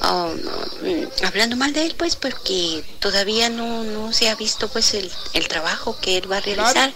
um, 0.03 1.27
hablando 1.27 1.57
mal 1.57 1.73
de 1.73 1.83
él 1.87 1.95
pues 1.97 2.17
porque 2.17 2.85
todavía 3.01 3.49
no, 3.49 3.85
no 3.85 4.13
se 4.13 4.29
ha 4.29 4.35
visto 4.35 4.69
pues 4.69 4.95
el, 4.95 5.11
el 5.35 5.49
trabajo 5.49 5.99
que 6.01 6.17
él 6.19 6.31
va 6.31 6.39
a 6.39 6.41
realizar. 6.41 6.93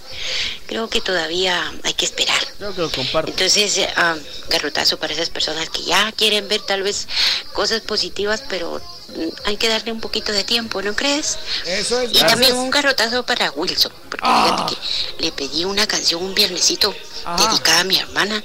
Creo 0.67 0.89
que 0.89 1.01
todavía 1.01 1.71
hay 1.83 1.93
que 1.93 2.05
esperar. 2.05 2.41
Creo 2.57 2.73
que 2.73 2.81
lo 2.81 2.91
comparto. 2.91 3.31
Entonces, 3.31 3.79
ah, 3.95 4.15
garrotazo 4.49 4.97
para 4.97 5.13
esas 5.13 5.29
personas 5.29 5.69
que 5.69 5.83
ya 5.83 6.11
quieren 6.13 6.47
ver 6.47 6.61
tal 6.61 6.83
vez 6.83 7.07
cosas 7.53 7.81
positivas, 7.81 8.43
pero 8.49 8.81
mm, 9.09 9.27
hay 9.45 9.57
que 9.57 9.67
darle 9.69 9.91
un 9.91 10.01
poquito 10.01 10.31
de 10.31 10.43
tiempo, 10.43 10.81
¿no 10.81 10.95
crees? 10.95 11.37
Eso 11.65 11.99
es. 12.01 12.11
Y 12.11 12.19
también 12.19 12.37
gracias. 12.39 12.57
un 12.57 12.69
garrotazo 12.71 13.25
para 13.25 13.51
Wilson, 13.51 13.91
porque 14.09 14.25
Ah. 14.27 14.45
fíjate 14.67 14.75
que 14.75 15.23
le 15.23 15.31
pedí 15.31 15.65
una 15.65 15.85
canción 15.85 16.23
un 16.23 16.33
viernesito 16.33 16.95
Ajá. 17.25 17.47
dedicada 17.47 17.81
a 17.81 17.83
mi 17.83 17.97
hermana 17.97 18.41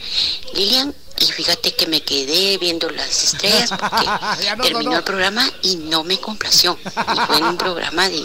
Lilian. 0.54 0.94
Y 1.20 1.32
fíjate 1.32 1.74
que 1.74 1.86
me 1.86 2.00
quedé 2.02 2.58
viendo 2.58 2.88
las 2.90 3.24
estrellas 3.24 3.70
porque 3.70 4.06
no 4.56 4.62
terminó 4.62 4.96
el 4.96 5.04
programa 5.04 5.50
y 5.62 5.76
no 5.76 6.04
me 6.04 6.18
complació. 6.20 6.78
Y 6.84 7.20
fue 7.26 7.38
en 7.38 7.44
un 7.44 7.58
programa 7.58 8.08
de, 8.08 8.24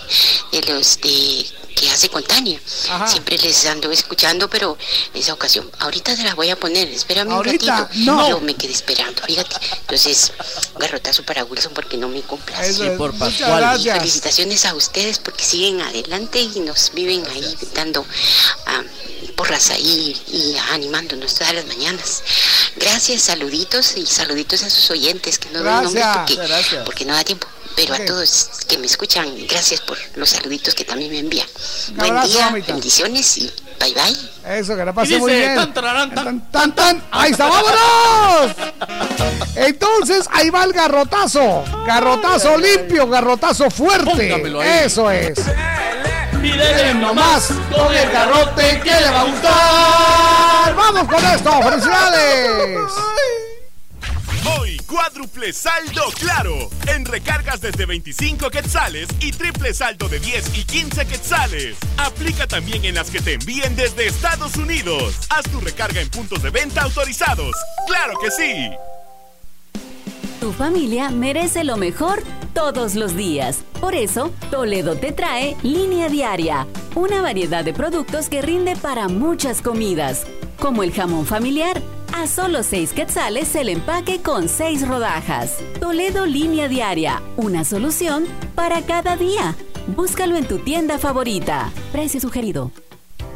de 0.51 0.61
los 0.73 0.99
de 1.01 1.45
que 1.73 1.89
hace 1.89 2.09
con 2.09 2.23
Tania. 2.23 2.59
Ajá. 2.89 3.07
Siempre 3.07 3.37
les 3.37 3.65
ando 3.65 3.91
escuchando, 3.91 4.49
pero 4.49 4.77
en 5.13 5.21
esa 5.21 5.33
ocasión, 5.33 5.69
ahorita 5.79 6.15
te 6.15 6.23
las 6.23 6.35
voy 6.35 6.49
a 6.49 6.55
poner, 6.55 6.87
espérame 6.87 7.31
Ahorita, 7.31 7.73
un 7.73 7.79
ratito. 7.79 7.99
no. 8.05 8.29
Yo 8.29 8.39
me 8.41 8.55
quedé 8.55 8.73
esperando, 8.73 9.21
fíjate. 9.23 9.55
Entonces, 9.81 10.31
garrotazo 10.77 11.23
para 11.23 11.43
Wilson 11.43 11.73
porque 11.73 11.97
no 11.97 12.07
me 12.07 12.21
complació. 12.21 12.63
Eso 12.65 12.83
es. 12.85 12.97
por 12.97 13.13
Pascual. 13.17 13.79
Y 13.79 13.89
felicitaciones 13.89 14.65
a 14.65 14.75
ustedes 14.75 15.19
porque 15.19 15.43
siguen 15.43 15.81
adelante 15.81 16.41
y 16.41 16.59
nos 16.59 16.91
viven 16.93 17.25
ahí 17.27 17.57
dando 17.73 18.05
ah, 18.67 18.83
porras 19.35 19.69
ahí 19.71 20.15
y 20.27 20.55
animándonos 20.71 21.33
todas 21.35 21.53
las 21.53 21.65
mañanas. 21.65 22.23
Gracias, 22.83 23.21
saluditos 23.21 23.95
y 23.97 24.05
saluditos 24.05 24.63
a 24.63 24.69
sus 24.69 24.89
oyentes 24.91 25.39
que 25.39 25.49
no 25.49 25.59
doy 25.63 25.71
nombres 25.71 25.93
Gracias. 25.93 26.17
porque, 26.17 26.35
Gracias. 26.47 26.83
porque 26.85 27.05
no 27.05 27.13
da 27.13 27.23
tiempo. 27.23 27.47
Pero 27.75 27.95
a 27.95 27.99
todos 28.05 28.49
que 28.67 28.77
me 28.77 28.85
escuchan, 28.85 29.33
gracias 29.47 29.81
por 29.81 29.97
los 30.15 30.29
saluditos 30.29 30.75
que 30.75 30.83
también 30.85 31.11
me 31.11 31.17
envían. 31.19 31.47
Un 31.89 31.95
Buen 31.97 32.11
abrazo, 32.11 32.27
día, 32.31 32.45
mamita. 32.51 32.73
bendiciones 32.73 33.37
y 33.39 33.51
bye 33.79 33.93
bye. 33.95 34.59
Eso, 34.59 34.75
que 34.75 34.85
la 34.85 34.91
Y 34.91 34.93
pase 34.93 35.07
dice, 35.07 35.19
muy 35.19 35.33
bien. 35.33 35.55
tan, 35.55 35.73
tararán, 35.73 36.13
tan. 36.13 36.25
Tan, 36.25 36.51
tan, 36.51 36.75
tan. 36.75 37.03
¡Ahí 37.09 37.31
está, 37.31 37.47
vámonos! 37.47 38.55
Entonces, 39.55 40.25
ahí 40.31 40.51
va 40.51 40.65
el 40.65 40.73
garrotazo. 40.73 41.63
Garrotazo 41.87 42.57
limpio, 42.57 43.07
garrotazo 43.07 43.71
fuerte. 43.71 44.05
Póngamelo 44.11 44.61
ahí. 44.61 44.69
Eso 44.85 45.09
es. 45.09 45.39
Y 46.43 46.51
dele 46.51 46.93
nomás 46.95 47.53
con 47.73 47.95
el 47.95 48.11
garrote 48.11 48.81
que 48.83 48.91
le 48.91 49.09
va 49.09 49.21
a 49.21 49.23
gustar. 49.23 50.75
Vamos 50.75 51.07
con 51.07 51.25
esto, 51.25 51.61
felicidades. 51.63 52.91
Hoy, 54.59 54.77
cuádruple 54.85 55.53
saldo 55.53 56.03
claro. 56.19 56.69
En 56.87 57.05
recargas 57.05 57.61
desde 57.61 57.85
25 57.85 58.49
quetzales 58.49 59.07
y 59.21 59.31
triple 59.31 59.73
saldo 59.73 60.09
de 60.09 60.19
10 60.19 60.57
y 60.57 60.65
15 60.65 61.05
quetzales. 61.05 61.77
Aplica 61.97 62.45
también 62.45 62.83
en 62.83 62.95
las 62.95 63.09
que 63.09 63.21
te 63.21 63.35
envíen 63.35 63.77
desde 63.77 64.07
Estados 64.07 64.57
Unidos. 64.57 65.15
Haz 65.29 65.43
tu 65.49 65.61
recarga 65.61 66.01
en 66.01 66.09
puntos 66.09 66.43
de 66.43 66.49
venta 66.49 66.81
autorizados. 66.81 67.55
¡Claro 67.87 68.19
que 68.19 68.31
sí! 68.31 68.69
Tu 70.43 70.51
familia 70.51 71.09
merece 71.09 71.63
lo 71.63 71.77
mejor 71.77 72.21
todos 72.53 72.95
los 72.95 73.15
días. 73.15 73.63
Por 73.79 73.95
eso, 73.95 74.29
Toledo 74.51 74.97
te 74.97 75.13
trae 75.13 75.55
Línea 75.63 76.09
Diaria, 76.09 76.67
una 76.95 77.21
variedad 77.21 77.63
de 77.63 77.71
productos 77.71 78.27
que 78.27 78.41
rinde 78.41 78.75
para 78.75 79.07
muchas 79.07 79.61
comidas, 79.61 80.27
como 80.59 80.83
el 80.83 80.91
jamón 80.91 81.25
familiar. 81.25 81.81
A 82.13 82.27
solo 82.27 82.61
6 82.61 82.91
quetzales 82.91 83.55
el 83.55 83.69
empaque 83.69 84.21
con 84.21 84.49
6 84.49 84.85
rodajas. 84.85 85.59
Toledo 85.79 86.25
Línea 86.25 86.67
Diaria, 86.67 87.21
una 87.37 87.63
solución 87.63 88.25
para 88.53 88.81
cada 88.81 89.15
día. 89.15 89.55
Búscalo 89.95 90.35
en 90.35 90.45
tu 90.45 90.57
tienda 90.57 90.99
favorita. 90.99 91.71
Precio 91.93 92.19
sugerido. 92.19 92.69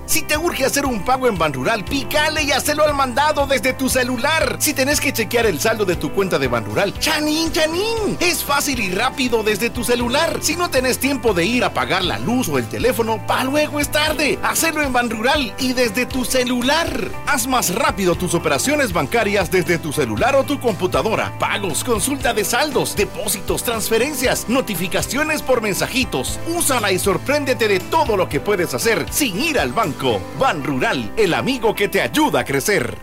Si 0.07 0.21
te 0.21 0.37
urge 0.37 0.63
hacer 0.63 0.85
un 0.85 1.03
pago 1.03 1.27
en 1.27 1.37
Banrural, 1.37 1.83
pícale 1.83 2.41
y 2.41 2.53
hacelo 2.53 2.85
al 2.85 2.93
mandado 2.93 3.45
desde 3.45 3.73
tu 3.73 3.89
celular. 3.89 4.55
Si 4.57 4.73
tenés 4.73 5.01
que 5.01 5.11
chequear 5.11 5.45
el 5.45 5.59
saldo 5.59 5.83
de 5.83 5.97
tu 5.97 6.13
cuenta 6.13 6.39
de 6.39 6.47
Banrural, 6.47 6.97
chanin, 6.97 7.51
chanin. 7.51 8.15
Es 8.21 8.41
fácil 8.41 8.79
y 8.79 8.89
rápido 8.89 9.43
desde 9.43 9.69
tu 9.69 9.83
celular. 9.83 10.37
Si 10.39 10.55
no 10.55 10.69
tenés 10.69 10.97
tiempo 10.99 11.33
de 11.33 11.45
ir 11.45 11.65
a 11.65 11.73
pagar 11.73 12.05
la 12.05 12.19
luz 12.19 12.47
o 12.47 12.57
el 12.57 12.69
teléfono, 12.69 13.19
pa' 13.27 13.43
luego 13.43 13.81
es 13.81 13.91
tarde. 13.91 14.39
Hacelo 14.43 14.81
en 14.81 14.93
Banrural 14.93 15.53
y 15.59 15.73
desde 15.73 16.05
tu 16.05 16.23
celular. 16.23 16.87
Haz 17.25 17.45
más 17.45 17.75
rápido 17.75 18.15
tus 18.15 18.33
operaciones 18.33 18.93
bancarias 18.93 19.51
desde 19.51 19.77
tu 19.77 19.91
celular 19.91 20.35
o 20.35 20.45
tu 20.45 20.57
computadora. 20.61 21.37
Pagos, 21.37 21.83
consulta 21.83 22.33
de 22.33 22.45
saldos, 22.45 22.95
depósitos, 22.95 23.61
transferencias, 23.61 24.47
notificaciones 24.47 25.41
por 25.41 25.61
mensajitos. 25.61 26.39
Úsala 26.47 26.93
y 26.93 26.97
sorpréndete 26.97 27.67
de 27.67 27.81
todo 27.81 28.15
lo 28.15 28.29
que 28.29 28.39
puedes 28.39 28.73
hacer 28.73 29.05
sin 29.11 29.41
ir 29.41 29.59
al 29.59 29.73
banco. 29.73 29.96
Ban 30.39 30.63
Rural, 30.63 31.11
el 31.17 31.33
amigo 31.33 31.73
que 31.73 31.87
te 31.87 32.01
ayuda 32.01 32.41
a 32.41 32.45
crecer. 32.45 32.95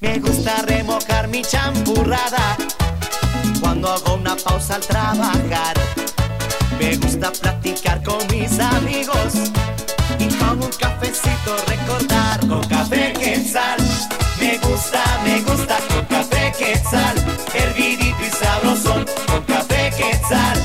Me 0.00 0.18
gusta 0.18 0.60
remojar 0.66 1.28
mi 1.28 1.40
champurrada 1.40 2.58
cuando 3.58 3.88
hago 3.88 4.16
una 4.16 4.36
pausa 4.36 4.74
al 4.74 4.82
trabajar. 4.82 5.76
Me 6.78 6.94
gusta 6.96 7.32
platicar 7.32 8.02
con 8.02 8.18
mis 8.30 8.60
amigos 8.60 9.32
y 10.18 10.28
con 10.34 10.62
un 10.62 10.70
cafecito 10.78 11.56
recordar. 11.66 12.46
Con 12.46 12.62
café 12.68 13.14
quetzal, 13.14 13.78
me 14.40 14.58
gusta, 14.58 15.02
me 15.24 15.40
gusta 15.40 15.78
con 15.88 16.04
café 16.04 16.52
quetzal, 16.58 17.16
hervidito 17.54 18.18
y 18.26 18.30
sabrosón. 18.30 19.06
Con 19.26 19.42
café 19.44 19.90
quetzal, 19.96 20.62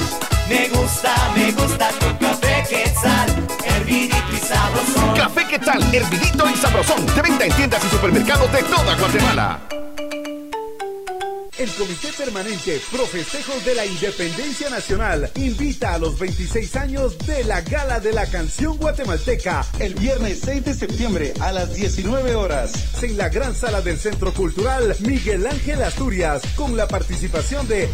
me 0.49 0.67
gusta, 0.67 1.15
me 1.33 1.51
gusta 1.53 1.89
con 2.01 2.22
Café 5.15 5.45
¿qué 5.49 5.59
tal? 5.59 5.81
Hervidito 5.93 6.49
y 6.49 6.55
sabrosón. 6.55 7.05
De 7.15 7.21
venta 7.21 7.45
en 7.45 7.53
tiendas 7.53 7.83
y 7.85 7.89
supermercados 7.89 8.51
de 8.51 8.63
toda 8.63 8.95
Guatemala. 8.95 9.59
El 11.57 11.69
Comité 11.69 12.11
Permanente 12.17 12.81
Pro 12.91 13.03
de 13.63 13.75
la 13.75 13.85
Independencia 13.85 14.71
Nacional 14.71 15.29
invita 15.35 15.93
a 15.93 15.99
los 15.99 16.17
26 16.17 16.75
años 16.77 17.15
de 17.27 17.43
la 17.43 17.61
Gala 17.61 17.99
de 17.99 18.11
la 18.11 18.25
Canción 18.25 18.75
Guatemalteca 18.77 19.63
el 19.77 19.93
viernes 19.93 20.39
6 20.43 20.65
de 20.65 20.73
septiembre 20.73 21.33
a 21.39 21.51
las 21.51 21.75
19 21.75 22.33
horas 22.33 23.03
en 23.03 23.17
la 23.17 23.29
gran 23.29 23.53
sala 23.53 23.81
del 23.81 23.99
Centro 23.99 24.33
Cultural 24.33 24.95
Miguel 25.01 25.45
Ángel 25.45 25.83
Asturias 25.83 26.41
con 26.55 26.75
la 26.75 26.87
participación 26.87 27.67
de 27.67 27.87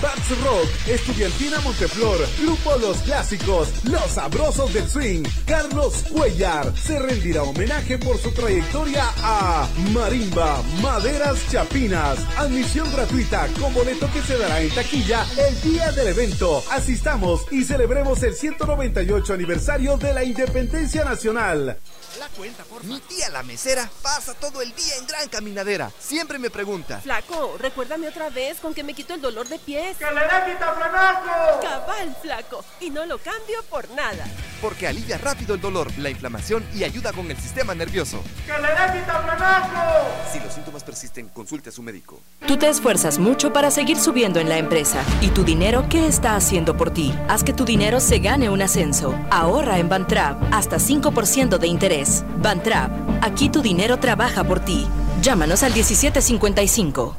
Bats 0.00 0.42
Rock, 0.42 0.68
Estudiantina 0.88 1.60
Monteflor, 1.60 2.18
Grupo 2.40 2.76
Los 2.78 2.98
Clásicos, 2.98 3.68
Los 3.84 4.12
Sabrosos 4.12 4.72
del 4.72 4.88
Swing, 4.88 5.22
Carlos 5.46 6.04
Cuellar. 6.10 6.72
Se 6.78 6.98
rendirá 6.98 7.42
homenaje 7.42 7.98
por 7.98 8.18
su 8.18 8.30
trayectoria 8.30 9.04
a 9.18 9.68
Marimba, 9.92 10.62
Maderas 10.80 11.38
Chapinas. 11.50 12.18
Admisión 12.36 12.86
gratuita 12.96 13.46
con 13.60 13.74
boleto 13.74 14.10
que 14.10 14.22
se 14.22 14.38
dará 14.38 14.58
en 14.58 14.74
taquilla 14.74 15.26
el 15.36 15.60
día 15.60 15.92
del 15.92 16.08
evento. 16.08 16.64
Asistamos 16.70 17.42
y 17.50 17.62
celebremos 17.62 18.22
el 18.22 18.34
198 18.34 19.34
aniversario 19.34 19.98
de 19.98 20.14
la 20.14 20.24
Independencia 20.24 21.04
Nacional. 21.04 21.78
La 22.18 22.28
cuenta, 22.28 22.64
por 22.64 22.82
Mi 22.84 22.98
tía 23.00 23.28
la 23.28 23.42
mesera 23.42 23.90
pasa 24.00 24.32
todo 24.32 24.62
el 24.62 24.74
día 24.74 24.96
en 24.98 25.06
gran 25.06 25.28
caminadera. 25.28 25.90
Siempre 25.98 26.38
me 26.38 26.48
pregunta. 26.48 27.00
Flaco, 27.00 27.56
recuérdame 27.58 28.08
otra 28.08 28.30
vez 28.30 28.58
con 28.60 28.72
que 28.72 28.82
me 28.82 28.94
quito 28.94 29.12
el 29.12 29.20
dolor 29.20 29.46
de 29.46 29.58
pies. 29.58 29.98
¡Que 29.98 30.06
le 30.06 30.20
dé 30.20 30.52
quitaflenaco! 30.52 31.60
Cabal, 31.60 32.16
flaco. 32.22 32.64
Y 32.80 32.88
no 32.88 33.04
lo 33.04 33.18
cambio 33.18 33.62
por 33.68 33.90
nada. 33.90 34.24
Porque 34.62 34.88
alivia 34.88 35.18
rápido 35.18 35.54
el 35.54 35.60
dolor, 35.60 35.92
la 35.98 36.08
inflamación 36.08 36.66
y 36.74 36.84
ayuda 36.84 37.12
con 37.12 37.30
el 37.30 37.36
sistema 37.36 37.74
nervioso. 37.74 38.22
¡Que 38.46 38.52
le 38.52 38.68
dé 38.68 39.00
quitaflenaco! 39.00 40.08
Si 40.32 40.40
los 40.40 40.54
síntomas 40.54 40.82
persisten, 40.82 41.28
consulte 41.28 41.68
a 41.68 41.72
su 41.72 41.82
médico. 41.82 42.22
Tú 42.46 42.56
te 42.56 42.66
esfuerzas 42.76 43.18
mucho 43.18 43.54
para 43.54 43.70
seguir 43.70 43.96
subiendo 43.96 44.38
en 44.38 44.50
la 44.50 44.58
empresa. 44.58 45.02
¿Y 45.22 45.28
tu 45.28 45.44
dinero 45.44 45.86
qué 45.88 46.06
está 46.06 46.36
haciendo 46.36 46.76
por 46.76 46.90
ti? 46.90 47.14
Haz 47.26 47.42
que 47.42 47.54
tu 47.54 47.64
dinero 47.64 48.00
se 48.00 48.18
gane 48.18 48.50
un 48.50 48.60
ascenso. 48.60 49.14
Ahorra 49.30 49.78
en 49.78 49.88
Bantrap 49.88 50.36
hasta 50.52 50.76
5% 50.76 51.56
de 51.56 51.66
interés. 51.68 52.22
Bantrap, 52.42 52.90
aquí 53.22 53.48
tu 53.48 53.62
dinero 53.62 53.98
trabaja 53.98 54.44
por 54.44 54.60
ti. 54.60 54.86
Llámanos 55.22 55.62
al 55.62 55.72
1755. 55.72 57.16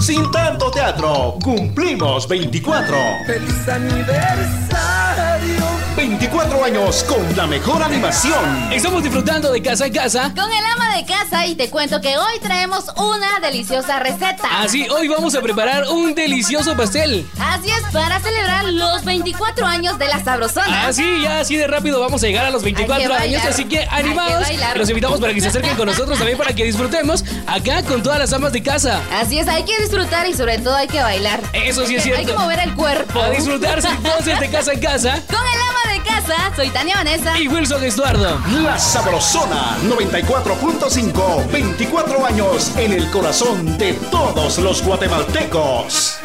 Sin 0.00 0.28
tanto 0.32 0.68
teatro, 0.72 1.36
cumplimos 1.40 2.26
24. 2.26 2.96
¡Feliz 3.26 3.68
aniversario! 3.68 5.59
24 5.96 6.64
años 6.64 7.04
con 7.04 7.36
la 7.36 7.46
mejor 7.46 7.82
animación. 7.82 8.72
Estamos 8.72 9.02
disfrutando 9.02 9.52
de 9.52 9.62
casa 9.62 9.86
en 9.86 9.92
casa. 9.92 10.32
Con 10.34 10.50
el 10.50 10.64
ama 10.64 10.96
de 10.96 11.04
casa 11.04 11.46
y 11.46 11.54
te 11.54 11.70
cuento 11.70 12.00
que 12.00 12.16
hoy 12.18 12.38
traemos 12.40 12.86
una 12.96 13.40
deliciosa 13.40 13.98
receta. 13.98 14.48
Así, 14.60 14.88
hoy 14.88 15.08
vamos 15.08 15.34
a 15.34 15.40
preparar 15.40 15.88
un 15.88 16.14
delicioso 16.14 16.76
pastel. 16.76 17.28
Así 17.38 17.70
es, 17.70 17.82
para 17.92 18.20
celebrar 18.20 18.64
los 18.72 19.04
24 19.04 19.66
años 19.66 19.98
de 19.98 20.06
la 20.08 20.22
sabrosona. 20.22 20.86
Así, 20.86 21.22
ya 21.22 21.40
así 21.40 21.56
de 21.56 21.66
rápido 21.66 22.00
vamos 22.00 22.22
a 22.22 22.26
llegar 22.26 22.46
a 22.46 22.50
los 22.50 22.62
24 22.62 23.14
años, 23.14 23.44
así 23.44 23.64
que 23.64 23.86
animados. 23.90 24.46
Los 24.76 24.88
invitamos 24.88 25.20
para 25.20 25.34
que 25.34 25.40
se 25.40 25.48
acerquen 25.48 25.76
con 25.76 25.86
nosotros 25.86 26.18
también 26.18 26.38
para 26.38 26.54
que 26.54 26.64
disfrutemos 26.64 27.24
acá 27.46 27.82
con 27.82 28.02
todas 28.02 28.18
las 28.18 28.32
amas 28.32 28.52
de 28.52 28.62
casa. 28.62 29.02
Así 29.12 29.38
es, 29.38 29.48
hay 29.48 29.64
que 29.64 29.78
disfrutar 29.80 30.26
y 30.28 30.34
sobre 30.34 30.58
todo 30.58 30.76
hay 30.76 30.88
que 30.88 31.02
bailar. 31.02 31.40
Eso 31.52 31.86
sí 31.86 31.96
es 31.96 32.02
cierto. 32.02 32.20
Hay 32.20 32.26
que 32.26 32.34
mover 32.34 32.60
el 32.60 32.74
cuerpo. 32.74 33.20
A 33.20 33.30
disfrutar 33.30 33.82
sin 33.82 34.02
voces 34.02 34.38
de 34.38 34.50
casa 34.50 34.72
en 34.72 34.80
casa. 34.80 35.22
Con 35.26 35.40
el 35.40 35.60
ama 35.68 35.79
de 35.88 36.02
casa, 36.02 36.52
soy 36.54 36.70
Tania 36.70 36.96
Vanessa. 36.96 37.38
Y 37.38 37.48
Wilson 37.48 37.84
Estuardo. 37.84 38.38
La 38.62 38.78
Sabrosona 38.78 39.78
94.5. 39.82 41.50
24 41.50 42.26
años 42.26 42.72
en 42.76 42.92
el 42.92 43.10
corazón 43.10 43.78
de 43.78 43.94
todos 44.10 44.58
los 44.58 44.84
guatemaltecos. 44.84 46.18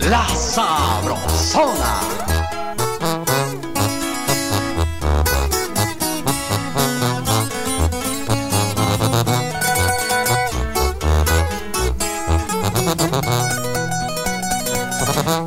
La 0.00 0.26
Sabrosona. 0.28 2.00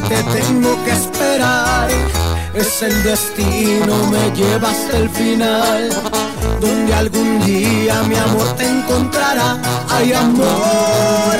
quiero 0.00 0.06
y 0.06 0.08
te 0.08 0.22
tengo 0.40 0.84
que 0.84 0.90
esperar. 0.92 1.88
Es 2.54 2.82
el 2.82 3.02
destino, 3.02 4.06
me 4.10 4.30
lleva 4.32 4.70
hasta 4.70 4.96
el 4.96 5.10
final, 5.10 5.90
donde 6.60 6.94
algún 6.94 7.44
día 7.44 8.02
mi 8.02 8.16
amor 8.16 8.56
te 8.56 8.68
encontrará. 8.68 9.58
Ay, 9.88 10.12
amor 10.12 11.36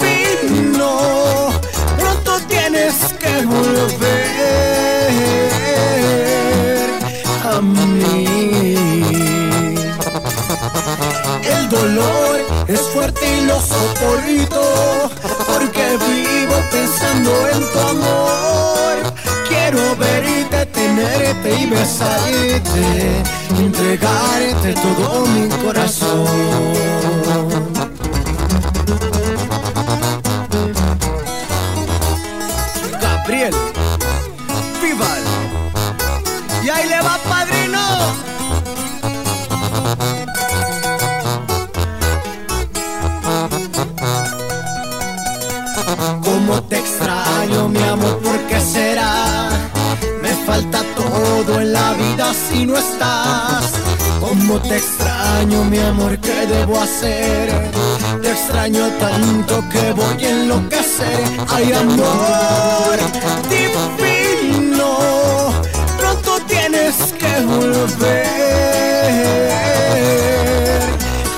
divino, 0.00 1.50
pronto 1.98 2.40
tienes 2.48 2.94
que 3.18 3.46
volver 3.46 4.28
a 7.44 7.60
mí. 7.60 8.74
El 11.42 11.68
dolor 11.68 12.40
es 12.66 12.80
fuerte 12.80 13.38
y 13.38 13.40
lo 13.46 13.60
soporto 13.60 15.10
porque 15.46 15.96
vivo 15.98 16.37
pensando 16.88 17.48
en 17.48 17.72
tu 17.72 17.78
amor. 17.78 19.12
Quiero 19.48 19.96
verte, 19.96 20.66
tenerte 20.66 21.60
y 21.60 21.66
besarte, 21.66 23.22
entregarte 23.58 24.74
todo 24.74 25.26
mi 25.26 25.48
corazón. 25.64 26.26
Gabriel, 33.00 33.54
vida 52.28 52.34
si 52.34 52.66
no 52.66 52.76
estás. 52.76 53.72
Cómo 54.20 54.60
te 54.60 54.76
extraño, 54.76 55.64
mi 55.64 55.78
amor, 55.78 56.18
¿qué 56.18 56.46
debo 56.46 56.78
hacer? 56.80 57.70
Te 58.22 58.30
extraño 58.30 58.88
tanto 58.98 59.64
que 59.70 59.92
voy 59.92 60.24
a 60.24 60.30
enloquecer. 60.30 61.24
Ay, 61.48 61.72
amor 61.72 62.98
divino, 63.48 64.98
pronto 65.98 66.38
tienes 66.46 66.94
que 67.18 67.40
volver 67.44 68.26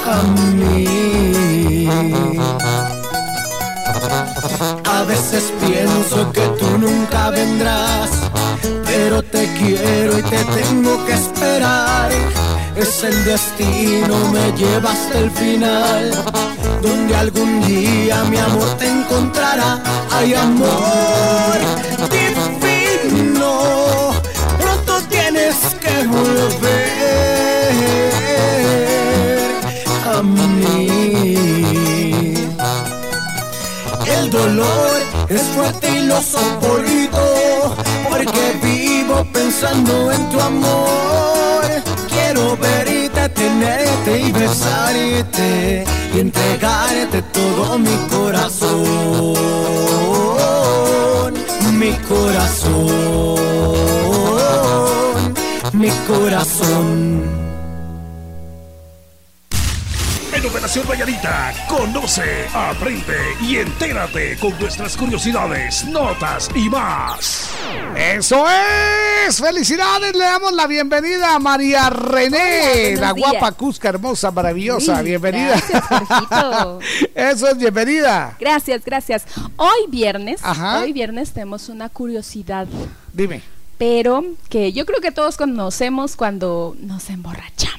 a 0.06 0.22
mí. 0.54 1.88
A 4.84 5.02
veces 5.04 5.52
pienso 5.60 6.32
que 6.32 6.46
tú 6.58 6.78
nunca 6.78 7.30
vendrás, 7.30 8.10
pero 9.10 9.22
te 9.24 9.44
quiero 9.58 10.18
y 10.18 10.22
te 10.22 10.44
tengo 10.44 11.04
que 11.04 11.14
esperar. 11.14 12.12
Es 12.76 13.02
el 13.02 13.24
destino, 13.24 14.16
me 14.30 14.52
lleva 14.52 14.92
hasta 14.92 15.18
el 15.18 15.30
final, 15.32 16.12
donde 16.80 17.16
algún 17.16 17.60
día 17.66 18.22
mi 18.30 18.36
amor 18.38 18.68
te 18.78 18.86
encontrará. 18.86 19.82
Ay, 20.12 20.34
amor 20.34 21.58
divino, 22.60 24.12
pronto 24.60 25.02
tienes 25.08 25.56
que 25.80 26.06
volver 26.06 26.90
a 30.06 30.22
mí. 30.22 31.00
El 34.06 34.30
dolor 34.30 35.00
es 35.28 35.42
fuerte 35.54 35.88
y 35.98 36.06
lo 36.06 36.22
soporto, 36.22 37.76
porque 38.08 38.69
vivo 39.20 39.32
pensando 39.32 40.12
en 40.12 40.30
tu 40.30 40.40
amor. 40.40 41.64
Quiero 42.08 42.56
verte, 42.56 43.28
tenerte 43.30 44.20
y 44.20 44.32
besarte 44.32 45.84
y 46.14 46.20
entregarte 46.20 47.22
todo 47.32 47.78
mi 47.78 47.96
corazón, 48.08 49.34
mi 51.78 51.92
corazón, 52.08 53.34
mi 55.72 55.90
corazón. 56.06 57.40
En 60.32 60.46
Operación 60.46 60.86
Valladita, 60.88 61.52
conoce, 61.68 62.48
aprende 62.54 63.18
y 63.42 63.56
entérate 63.56 64.38
con 64.38 64.58
nuestras 64.58 64.96
curiosidades, 64.96 65.84
notas 65.84 66.48
y 66.54 66.70
más. 66.70 67.50
Eso 67.96 68.48
es. 68.48 69.09
Felicidades. 69.28 70.16
Le 70.16 70.24
damos 70.24 70.52
la 70.52 70.66
bienvenida 70.66 71.34
a 71.34 71.38
María 71.38 71.88
René, 71.90 72.94
Hola, 72.96 73.00
la 73.00 73.10
guapa. 73.12 73.52
Cusca 73.52 73.88
hermosa, 73.90 74.30
maravillosa. 74.30 75.02
Bienvenida. 75.02 75.60
gracias. 75.68 75.84
Eso 77.14 77.48
es 77.48 77.58
bienvenida. 77.58 78.36
Gracias, 78.40 78.84
gracias. 78.84 79.24
Hoy 79.56 79.86
viernes, 79.88 80.40
Ajá. 80.42 80.80
hoy 80.80 80.92
viernes 80.92 81.32
tenemos 81.32 81.68
una 81.68 81.88
curiosidad, 81.88 82.66
Dime. 83.12 83.42
pero 83.78 84.24
que 84.48 84.72
yo 84.72 84.84
creo 84.86 85.00
que 85.00 85.12
todos 85.12 85.36
conocemos 85.36 86.16
cuando 86.16 86.74
nos 86.80 87.08
emborrachamos. 87.10 87.69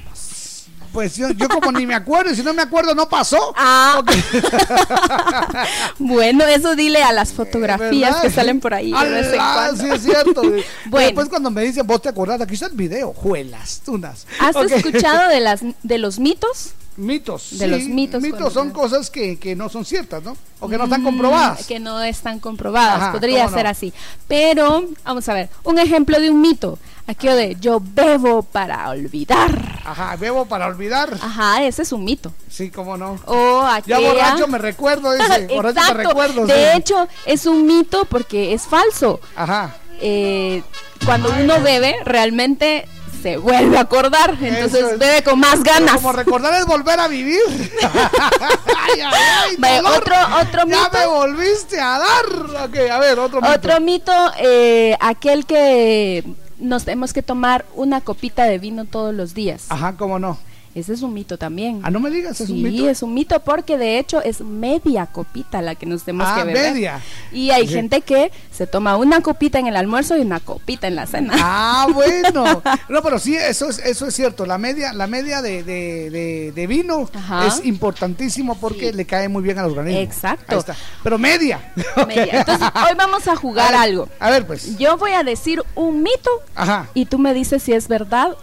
Pues 0.91 1.15
yo, 1.15 1.30
yo 1.31 1.47
como 1.47 1.72
ni 1.72 1.85
me 1.88 1.95
acuerdo, 1.95 2.31
y 2.31 2.35
si 2.35 2.43
no 2.43 2.53
me 2.53 2.61
acuerdo 2.61 2.93
no 2.93 3.07
pasó. 3.07 3.53
Ah. 3.55 4.01
Bueno, 5.99 6.45
eso 6.45 6.76
dile 6.76 7.03
a 7.03 7.11
las 7.11 7.34
fotografías 7.34 8.18
que 8.18 8.30
salen 8.30 8.59
por 8.59 8.73
ahí 8.73 8.91
Ah, 8.95 9.69
sí 9.77 9.88
es 9.88 10.03
cierto. 10.03 10.41
Bueno. 10.85 11.05
Después 11.05 11.30
cuando 11.30 11.49
me 11.51 11.61
dicen, 11.63 11.85
vos 11.88 12.01
te 12.01 12.09
acordás, 12.09 12.41
aquí 12.41 12.55
está 12.55 12.68
el 12.68 12.73
video, 12.73 13.13
juelas, 13.13 13.81
tunas. 13.85 14.26
¿Has 14.39 14.55
escuchado 14.55 15.30
de 15.30 15.39
las 15.39 15.61
de 15.84 15.97
los 15.97 16.19
mitos? 16.19 16.73
Mitos. 16.97 17.57
De 17.57 17.65
sí, 17.65 17.68
los 17.68 17.84
mitos. 17.84 18.22
Mitos 18.22 18.53
son 18.53 18.72
cosas 18.72 19.09
que, 19.09 19.39
que 19.39 19.55
no 19.55 19.69
son 19.69 19.85
ciertas, 19.85 20.22
¿no? 20.23 20.35
O 20.59 20.68
que 20.68 20.77
no 20.77 20.84
están 20.84 21.03
comprobadas. 21.03 21.61
Mm, 21.61 21.68
Que 21.68 21.80
no 21.80 22.01
están 22.01 22.39
comprobadas, 22.39 23.01
Ajá, 23.01 23.11
podría 23.13 23.47
ser 23.49 23.65
así. 23.68 23.93
Pero, 24.27 24.85
vamos 25.03 25.27
a 25.30 25.34
ver, 25.34 25.49
un 25.63 25.80
ejemplo 25.80 26.19
de 26.19 26.30
un 26.30 26.41
mito. 26.41 26.77
Aquí 27.11 27.27
de 27.27 27.57
yo 27.59 27.81
bebo 27.83 28.41
para 28.41 28.89
olvidar. 28.89 29.51
Ajá, 29.85 30.15
bebo 30.15 30.45
para 30.45 30.67
olvidar. 30.67 31.09
Ajá, 31.21 31.61
ese 31.63 31.81
es 31.81 31.91
un 31.91 32.05
mito. 32.05 32.31
Sí, 32.49 32.69
cómo 32.71 32.95
no. 32.95 33.19
O 33.25 33.63
Ya 33.63 33.75
aquella- 33.97 33.99
borracho 33.99 34.47
me 34.47 34.57
recuerdo, 34.57 35.11
dice. 35.11 35.47
borracho 35.53 35.93
me 35.95 36.03
recuerdo. 36.05 36.45
De 36.45 36.53
sí. 36.71 36.77
hecho, 36.77 37.07
es 37.25 37.45
un 37.45 37.65
mito 37.67 38.05
porque 38.05 38.53
es 38.53 38.61
falso. 38.63 39.19
Ajá. 39.35 39.75
Eh, 39.99 40.63
cuando 41.05 41.33
uno 41.38 41.59
bebe, 41.61 41.97
realmente 42.05 42.88
se 43.21 43.35
vuelve 43.38 43.77
a 43.77 43.81
acordar. 43.81 44.38
Entonces 44.41 44.93
es. 44.93 44.97
bebe 44.99 45.21
con 45.21 45.38
más 45.39 45.61
ganas. 45.63 45.95
Como 45.95 46.13
recordar 46.13 46.53
es 46.61 46.65
volver 46.65 46.97
a 46.99 47.07
vivir. 47.09 47.41
ay, 47.83 49.01
ay, 49.01 49.13
ay, 49.49 49.55
Vaya, 49.59 49.81
otro, 49.81 50.15
otro 50.41 50.59
Ya 50.65 50.65
mito. 50.65 50.89
me 50.97 51.05
volviste 51.07 51.77
a 51.79 51.99
dar. 51.99 52.65
Ok, 52.69 52.77
a 52.89 52.99
ver, 52.99 53.19
otro 53.19 53.41
mito. 53.41 53.53
Otro 53.53 53.79
mito, 53.81 54.31
eh, 54.39 54.95
aquel 54.99 55.45
que 55.45 56.23
nos 56.61 56.85
tenemos 56.85 57.11
que 57.13 57.21
tomar 57.21 57.65
una 57.75 58.01
copita 58.01 58.45
de 58.45 58.59
vino 58.59 58.85
todos 58.85 59.13
los 59.13 59.33
días. 59.33 59.65
Ajá, 59.69 59.97
cómo 59.97 60.19
no. 60.19 60.38
Ese 60.73 60.93
es 60.93 61.02
un 61.02 61.14
mito 61.14 61.38
también. 61.38 61.81
Ah, 61.84 61.91
no 61.91 61.99
me 61.99 62.10
digas, 62.10 62.39
es 62.39 62.48
sí, 62.48 62.53
un 62.53 62.64
mito. 62.64 62.89
es 62.89 63.03
un 63.03 63.14
mito 63.14 63.39
porque 63.41 63.77
de 63.77 63.99
hecho 63.99 64.22
es 64.22 64.41
media 64.41 65.06
copita 65.07 65.61
la 65.61 65.76
que 65.76 65.85
nos 65.85 66.03
tenemos 66.03 66.27
Ah, 66.30 66.35
que 66.39 66.43
beber. 66.45 66.73
media. 66.73 67.02
Y 67.31 67.49
hay 67.52 67.68
Sí. 67.68 67.73
gente 67.73 68.02
que 68.02 68.31
se 68.52 68.68
toma 68.68 68.95
una 68.98 69.22
copita 69.22 69.60
en 69.60 69.68
el 69.68 69.76
almuerzo 69.76 70.18
y 70.18 70.22
una 70.22 70.39
copita 70.39 70.88
en 70.88 70.95
la 70.95 71.07
cena. 71.07 71.34
Ah, 71.38 71.88
bueno. 71.93 72.61
No, 72.89 73.02
pero 73.02 73.19
sí, 73.19 73.35
eso 73.35 73.69
es, 73.69 73.80
eso 73.80 74.07
es 74.07 74.14
cierto. 74.14 74.45
La 74.45 74.57
media, 74.57 74.93
la 74.93 75.07
media 75.07 75.41
de, 75.41 75.64
de, 75.64 76.10
de- 76.10 76.52
de 76.53 76.68
vino 76.68 77.10
Ajá. 77.14 77.48
es 77.48 77.65
importantísimo 77.65 78.57
porque 78.60 78.93
le 78.93 79.06
cae 79.06 79.27
muy 79.30 79.43
bien 79.43 79.60
al 79.60 79.65
organismo. 79.65 79.99
Exacto. 80.02 80.45
Ahí 80.53 80.60
está. 80.60 80.76
Pero 81.03 81.18
media. 81.18 81.72
Media. 82.07 82.39
Entonces, 82.39 82.68
hoy 82.76 82.95
vamos 82.98 83.27
a 83.27 83.35
jugar 83.35 83.68
A 83.68 83.72
ver, 83.72 83.80
algo. 83.89 84.10
A 84.19 84.30
ver, 84.30 84.45
pues. 84.48 84.77
Yo 84.77 84.98
voy 84.98 85.11
a 85.11 85.23
decir 85.23 85.61
un 85.76 86.03
mito 86.03 86.30
Ajá. 86.56 86.88
y 86.93 87.06
tú 87.06 87.18
me 87.19 87.34
dices 87.34 87.64
si 87.64 87.73
es 87.73 87.88
verdad 87.88 88.35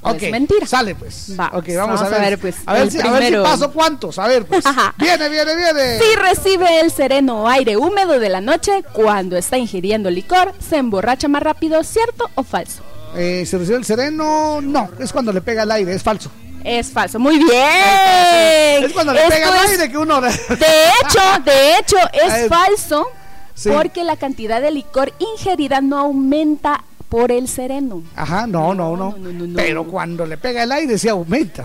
Ok, 0.00 0.22
es 0.22 0.30
mentira. 0.30 0.66
Sale, 0.66 0.94
pues. 0.94 1.38
Va, 1.38 1.50
ok, 1.52 1.64
vamos, 1.76 2.00
a 2.00 2.08
ver. 2.08 2.38
pues, 2.38 2.54
a 2.66 2.72
ver, 2.74 2.90
si, 2.90 3.00
a 3.00 3.10
ver 3.10 3.34
si 3.34 3.36
paso 3.42 3.72
cuántos. 3.72 4.18
A 4.18 4.28
ver, 4.28 4.44
pues. 4.46 4.64
Viene, 4.96 5.28
viene, 5.28 5.56
viene. 5.56 5.98
Si 5.98 6.16
recibe 6.16 6.80
el 6.80 6.92
sereno 6.92 7.48
aire 7.48 7.76
húmedo 7.76 8.18
de 8.20 8.28
la 8.28 8.40
noche 8.40 8.84
cuando 8.92 9.36
está 9.36 9.58
ingiriendo 9.58 10.08
licor, 10.10 10.54
se 10.66 10.76
emborracha 10.76 11.26
más 11.28 11.42
rápido, 11.42 11.82
¿cierto 11.82 12.30
o 12.36 12.44
falso? 12.44 12.82
Eh, 13.16 13.44
¿Se 13.46 13.58
recibe 13.58 13.78
el 13.78 13.84
sereno? 13.84 14.60
No, 14.60 14.88
es 15.00 15.12
cuando 15.12 15.32
le 15.32 15.40
pega 15.40 15.64
el 15.64 15.70
aire, 15.72 15.92
es 15.94 16.02
falso. 16.02 16.30
Es 16.62 16.90
falso, 16.92 17.18
muy 17.18 17.38
bien. 17.38 18.84
Es 18.84 18.92
cuando 18.92 19.12
le 19.12 19.20
Esto 19.20 19.30
pega 19.34 19.48
el 19.48 19.70
aire 19.70 19.90
que 19.90 19.98
uno. 19.98 20.20
De 20.20 20.28
hecho, 20.28 21.20
de 21.44 21.78
hecho 21.78 21.96
es 22.12 22.22
A 22.32 22.36
ver. 22.36 22.48
falso 22.48 23.08
Sí. 23.54 23.70
porque 23.74 24.04
la 24.04 24.16
cantidad 24.16 24.60
de 24.60 24.70
licor 24.70 25.12
ingerida 25.18 25.80
no 25.80 25.98
aumenta 25.98 26.84
por 27.08 27.32
el 27.32 27.48
sereno. 27.48 28.02
Ajá, 28.14 28.46
no, 28.46 28.74
no, 28.74 28.96
no. 28.96 29.14
Pero 29.54 29.84
cuando 29.84 30.26
le 30.26 30.36
pega 30.36 30.62
el 30.62 30.72
aire 30.72 30.98
se 30.98 31.08
aumenta. 31.08 31.64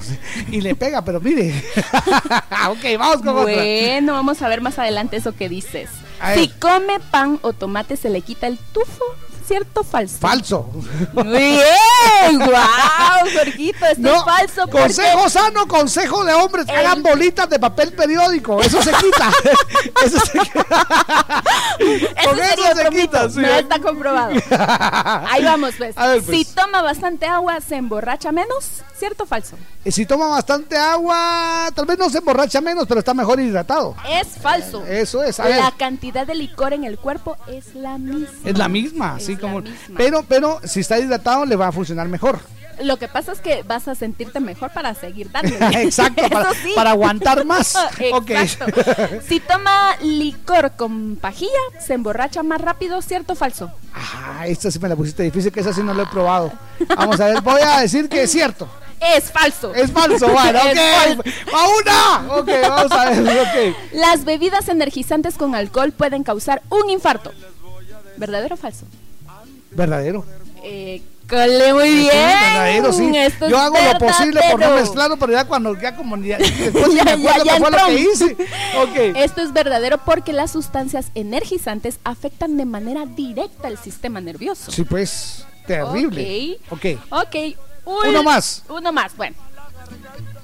Y 0.49 0.61
le 0.61 0.75
pega, 0.75 1.03
pero 1.03 1.19
mire. 1.19 1.53
ok, 2.69 2.97
vamos 2.97 3.17
con 3.17 3.29
otra. 3.29 3.43
Bueno, 3.43 4.13
vamos 4.13 4.41
a 4.41 4.47
ver 4.47 4.61
más 4.61 4.79
adelante 4.79 5.17
eso 5.17 5.33
que 5.33 5.49
dices. 5.49 5.89
Si 6.35 6.47
come 6.47 6.99
pan 7.11 7.39
o 7.41 7.51
tomate 7.51 7.97
se 7.97 8.09
le 8.09 8.21
quita 8.21 8.47
el 8.47 8.57
tufo, 8.57 9.03
¿cierto 9.47 9.81
o 9.81 9.83
falso? 9.83 10.17
Falso. 10.19 10.69
Muy 11.13 11.23
bien, 11.27 12.39
wow, 12.39 13.29
Jorgito, 13.37 13.85
esto 13.85 14.01
No, 14.01 14.15
es 14.15 14.23
falso. 14.23 14.61
porque- 14.67 14.79
consejo 14.83 15.29
sano, 15.29 15.67
consejo 15.67 16.23
de 16.25 16.33
hombres, 16.33 16.67
hagan 16.69 17.01
bolitas 17.03 17.49
de 17.49 17.59
papel 17.59 17.93
periódico, 17.93 18.61
eso 18.61 18.81
se 18.81 18.91
quita. 18.91 19.31
eso 20.05 20.19
se 20.19 20.39
quita. 20.39 20.65
Con 22.25 22.39
eso 22.39 22.63
se 22.75 22.89
quita, 22.89 23.29
sí. 23.29 23.39
No 23.39 23.47
está 23.47 23.79
comprobado. 23.79 24.33
Ahí 25.29 25.43
vamos, 25.43 25.73
pues. 25.77 25.97
A 25.97 26.07
ver, 26.07 26.23
pues. 26.23 26.37
Si 26.37 26.45
toma 26.53 26.81
bastante 26.81 27.25
agua, 27.25 27.59
¿se 27.61 27.75
emborracha 27.75 28.31
menos? 28.31 28.83
¿Cierto 28.97 29.23
o 29.23 29.25
falso? 29.25 29.57
Y 29.85 29.91
si 29.91 30.05
toma 30.05 30.27
bastante 30.27 30.77
agua, 30.77 31.69
tal 31.75 31.85
vez 31.85 31.97
no 31.97 32.09
se 32.09 32.19
emborracha 32.19 32.61
menos, 32.61 32.85
pero 32.87 32.99
está 32.99 33.13
mejor 33.13 33.39
hidratado. 33.39 33.95
Es 34.09 34.27
falso. 34.41 34.85
Eso 34.85 35.21
es, 35.23 35.39
a 35.39 35.45
ver. 35.45 35.57
La 35.59 35.71
cantidad 35.71 36.25
de 36.25 36.35
licor 36.35 36.71
en 36.73 36.85
el 36.85 36.97
cuerpo 36.97 37.35
es 37.47 37.75
la 37.75 37.97
misma. 37.97 38.29
Es 38.45 38.57
la 38.57 38.67
misma, 38.69 39.19
así 39.33 39.41
como. 39.41 39.63
Pero, 39.95 40.23
pero 40.27 40.59
si 40.63 40.79
está 40.81 40.99
hidratado, 40.99 41.45
le 41.45 41.55
va 41.55 41.67
a 41.67 41.71
funcionar 41.71 42.07
mejor. 42.07 42.39
Lo 42.81 42.97
que 42.97 43.07
pasa 43.07 43.31
es 43.31 43.39
que 43.39 43.63
vas 43.63 43.87
a 43.87 43.95
sentirte 43.95 44.39
mejor 44.39 44.71
para 44.71 44.93
seguir 44.95 45.31
dándole. 45.31 45.81
Exacto, 45.83 46.27
para, 46.29 46.49
Eso 46.51 46.59
sí. 46.63 46.71
para 46.75 46.91
aguantar 46.91 47.45
más. 47.45 47.75
Exacto. 47.99 48.81
Si 49.27 49.39
toma 49.39 49.95
licor 50.01 50.71
con 50.75 51.15
pajilla, 51.15 51.51
se 51.79 51.93
emborracha 51.93 52.43
más 52.43 52.59
rápido, 52.61 53.01
¿cierto 53.01 53.33
o 53.33 53.35
falso? 53.35 53.71
Ah, 53.93 54.45
esta 54.47 54.71
sí 54.71 54.79
me 54.79 54.89
la 54.89 54.95
pusiste 54.95 55.23
difícil, 55.23 55.51
que 55.51 55.59
esa 55.59 55.73
sí 55.73 55.81
no 55.83 55.93
lo 55.93 56.03
he 56.03 56.07
probado. 56.07 56.51
Vamos 56.95 57.19
a 57.19 57.27
ver, 57.27 57.41
voy 57.41 57.61
a 57.61 57.79
decir 57.79 58.09
que 58.09 58.23
es 58.23 58.31
cierto. 58.31 58.67
Es 59.15 59.31
falso. 59.31 59.73
Es 59.75 59.91
falso, 59.91 60.27
bueno, 60.29 60.59
ok. 60.59 61.25
¡A 61.53 61.67
una! 61.67 62.33
Ok, 62.35 62.49
vamos 62.61 62.91
a 62.91 63.09
ver, 63.09 63.39
ok. 63.39 63.75
Las 63.93 64.23
bebidas 64.23 64.69
energizantes 64.69 65.35
con 65.35 65.55
alcohol 65.55 65.91
pueden 65.91 66.23
causar 66.23 66.61
un 66.69 66.89
infarto. 66.89 67.31
¿Verdadero 68.17 68.55
o 68.55 68.57
falso? 68.57 68.85
Verdadero. 69.75 70.25
Eh, 70.63 71.01
cole, 71.27 71.73
muy 71.73 71.89
bien. 71.89 72.09
verdadero, 72.11 72.93
sí. 72.93 73.11
Esto 73.15 73.49
Yo 73.49 73.57
hago 73.57 73.75
lo 73.75 73.99
posible 73.99 74.41
por 74.51 74.59
no 74.59 74.75
mezclarlo, 74.75 75.17
pero 75.17 75.33
ya 75.33 75.45
cuando 75.45 75.79
ya 75.79 75.95
como 75.95 76.17
ya, 76.23 76.37
después 76.37 76.93
Ya, 76.93 77.03
me 77.03 77.11
acuerdo 77.11 77.43
ya 77.45 77.53
qué 77.53 77.59
fue 77.59 77.71
lo 77.71 77.85
que 77.87 77.99
hice. 77.99 78.37
Ok. 78.81 79.17
Esto 79.17 79.41
es 79.41 79.53
verdadero 79.53 79.97
porque 79.99 80.33
las 80.33 80.51
sustancias 80.51 81.07
energizantes 81.15 81.99
afectan 82.03 82.57
de 82.57 82.65
manera 82.65 83.05
directa 83.05 83.67
el 83.67 83.77
sistema 83.77 84.21
nervioso. 84.21 84.71
Sí, 84.71 84.83
pues, 84.83 85.45
terrible. 85.67 86.59
Ok. 86.69 86.85
Ok. 87.09 87.35
Uy, 87.85 88.09
Uno 88.09 88.23
más. 88.23 88.63
Uno 88.69 88.91
más, 88.93 89.15
bueno. 89.17 89.35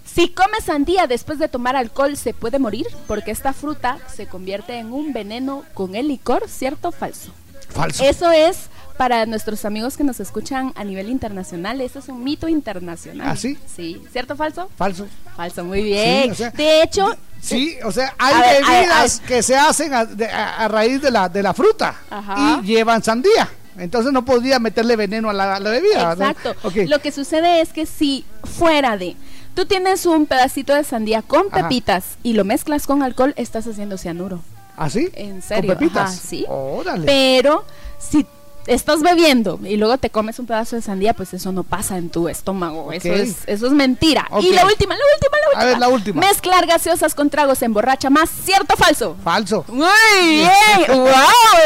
Si 0.05 0.29
come 0.29 0.59
sandía 0.59 1.07
después 1.07 1.39
de 1.39 1.47
tomar 1.47 1.75
alcohol, 1.75 2.17
¿se 2.17 2.33
puede 2.33 2.59
morir? 2.59 2.87
Porque 3.07 3.31
esta 3.31 3.53
fruta 3.53 3.99
se 4.13 4.27
convierte 4.27 4.77
en 4.77 4.91
un 4.91 5.13
veneno 5.13 5.63
con 5.73 5.95
el 5.95 6.07
licor, 6.07 6.49
¿cierto 6.49 6.89
o 6.89 6.91
falso? 6.91 7.31
Falso. 7.69 8.03
Eso 8.03 8.31
es 8.31 8.69
para 8.99 9.25
nuestros 9.25 9.63
amigos 9.63 9.95
que 9.95 10.03
nos 10.03 10.19
escuchan 10.19 10.73
a 10.75 10.83
nivel 10.83 11.07
internacional. 11.09 11.79
Eso 11.79 11.99
es 11.99 12.09
un 12.09 12.21
mito 12.21 12.49
internacional. 12.49 13.25
¿Ah, 13.29 13.37
sí? 13.37 13.57
Sí. 13.73 14.01
¿Cierto 14.11 14.33
o 14.33 14.35
falso? 14.35 14.69
Falso. 14.75 15.07
Falso, 15.37 15.63
muy 15.63 15.81
bien. 15.83 16.25
Sí, 16.25 16.31
o 16.31 16.35
sea, 16.35 16.49
de 16.51 16.83
hecho, 16.83 17.15
Sí, 17.41 17.77
o 17.85 17.93
sea, 17.93 18.13
hay 18.17 18.33
a 18.35 18.41
ver, 18.41 18.65
bebidas 18.65 19.21
que 19.21 19.41
se 19.41 19.55
hacen 19.55 19.93
a, 19.93 20.03
de- 20.03 20.27
a- 20.27 20.65
a 20.65 20.67
raíz 20.67 21.01
de 21.01 21.11
la, 21.11 21.29
de 21.29 21.41
la 21.41 21.53
fruta 21.53 21.95
Ajá. 22.09 22.59
y 22.61 22.65
llevan 22.65 23.01
sandía. 23.01 23.47
Entonces 23.77 24.11
no 24.11 24.25
podía 24.25 24.59
meterle 24.59 24.97
veneno 24.97 25.29
a 25.29 25.33
la, 25.33 25.55
a 25.55 25.59
la 25.61 25.69
bebida. 25.69 26.13
¿no? 26.17 26.29
Exacto. 26.29 26.53
Ok. 26.67 26.75
Lo 26.89 26.99
que 26.99 27.13
sucede 27.13 27.61
es 27.61 27.71
que 27.71 27.85
si 27.85 28.25
fuera 28.43 28.97
de 28.97 29.15
tú 29.55 29.65
tienes 29.65 30.05
un 30.05 30.25
pedacito 30.25 30.73
de 30.75 30.83
sandía 30.83 31.21
con 31.21 31.45
Ajá. 31.49 31.61
pepitas 31.69 32.17
y 32.21 32.33
lo 32.33 32.43
mezclas 32.43 32.85
con 32.85 33.01
alcohol, 33.01 33.33
estás 33.37 33.65
haciendo 33.65 33.97
cianuro. 33.97 34.41
¿Ah, 34.75 34.89
sí? 34.89 35.07
En 35.13 35.41
serio. 35.41 35.69
¿Con 35.71 35.79
pepitas? 35.79 36.11
Ajá, 36.11 36.21
sí. 36.29 36.45
Órale. 36.49 37.05
Pero 37.05 37.63
si 37.99 38.25
estás 38.69 39.01
bebiendo 39.01 39.59
y 39.63 39.77
luego 39.77 39.97
te 39.97 40.09
comes 40.09 40.37
un 40.39 40.45
pedazo 40.45 40.75
de 40.75 40.81
sandía, 40.81 41.13
pues 41.13 41.33
eso 41.33 41.51
no 41.51 41.63
pasa 41.63 41.97
en 41.97 42.09
tu 42.09 42.29
estómago. 42.29 42.91
Eso, 42.91 43.11
es, 43.13 43.37
eso 43.47 43.67
es 43.67 43.73
mentira. 43.73 44.27
Y 44.41 44.53
la 44.53 44.65
última, 44.65 44.95
la 44.95 45.03
última, 45.15 45.37
la 45.37 45.47
última. 45.47 45.61
A 45.61 45.65
ver, 45.65 45.79
la 45.79 45.87
última. 45.87 46.21
Mezclar 46.21 46.67
gaseosas 46.67 47.15
con 47.15 47.29
tragos 47.29 47.61
emborracha 47.63 48.09
más. 48.09 48.29
¿Cierto 48.29 48.75
o 48.75 48.77
falso? 48.77 49.17
Falso. 49.23 49.65
Muy 49.67 49.87
bien. 50.21 50.51
¡Wow! 50.87 51.09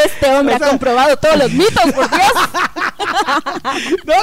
Este 0.06 0.34
hombre 0.34 0.56
ha 0.56 0.60
comprobado 0.60 1.18
todos 1.18 1.38
los 1.38 1.52
mitos, 1.52 1.92
por 1.94 2.10
Dios. 2.10 2.32
No, 4.06 4.14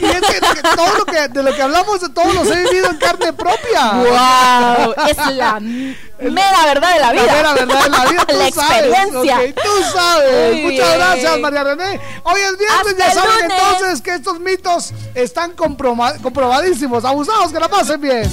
y 0.00 0.04
es 0.04 0.20
que, 0.20 0.40
que 0.40 0.62
todo 0.62 0.98
lo 0.98 1.04
que 1.04 1.28
de 1.28 1.42
lo 1.42 1.54
que 1.54 1.62
hablamos 1.62 2.00
de 2.00 2.08
todos 2.10 2.34
los 2.34 2.48
he 2.50 2.62
vivido 2.64 2.90
en 2.90 2.96
carne 2.96 3.32
propia. 3.32 3.92
¡Wow! 3.92 4.94
Es 5.08 5.16
la 5.34 5.60
mera 6.20 6.64
verdad 6.64 6.94
de 6.94 7.00
la 7.00 7.12
vida. 7.12 7.26
La 7.26 7.32
mera 7.32 7.52
verdad 7.54 7.82
de 7.84 7.90
la 7.90 8.04
vida, 8.06 8.24
tú 8.28 8.36
la 8.36 8.50
sabes, 8.50 8.84
experiencia. 8.86 9.36
ok, 9.38 9.54
tú 9.62 9.82
sabes. 9.92 10.52
Muy 10.54 10.62
Muchas 10.72 10.86
bien. 10.88 10.98
gracias, 10.98 11.38
María 11.38 11.64
René. 11.64 12.00
Hoy 12.24 12.40
es 12.40 12.58
viernes, 12.58 12.86
Hasta 12.92 12.98
ya 12.98 13.12
saben 13.14 13.48
lunes. 13.48 13.58
entonces 13.62 14.02
que 14.02 14.14
estos 14.14 14.40
mitos 14.40 14.92
están 15.14 15.52
comprobadísimos. 15.52 17.04
Abusados, 17.04 17.52
que 17.52 17.60
la 17.60 17.68
pasen 17.68 18.00
bien. 18.00 18.30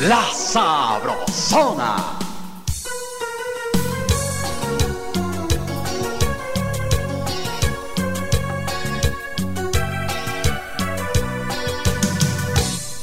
La 0.00 0.24
Sabrosona. 0.32 1.96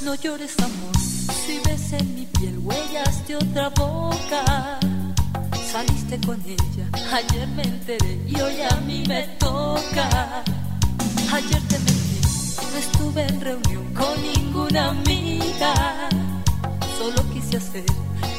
No 0.02 0.16
llores 0.16 0.56
amor, 0.60 0.96
mi 2.40 2.46
piel 2.46 2.60
huellas 2.60 3.28
de 3.28 3.36
otra 3.36 3.70
boca. 3.70 4.80
Saliste 5.72 6.20
con 6.26 6.42
ella, 6.46 6.88
ayer 7.14 7.48
me 7.50 7.64
enteré 7.64 8.20
y 8.28 8.40
hoy 8.40 8.62
a 8.62 8.76
mí 8.82 9.04
me 9.08 9.24
toca. 9.40 10.44
Ayer 11.32 11.62
te 11.68 11.80
mentí, 11.80 12.22
no 12.72 12.78
estuve 12.78 13.24
en 13.24 13.42
reunión 13.42 13.94
con 13.94 14.22
ninguna 14.22 14.90
amiga. 14.90 16.10
Solo 16.98 17.22
quise 17.34 17.58
hacer 17.58 17.86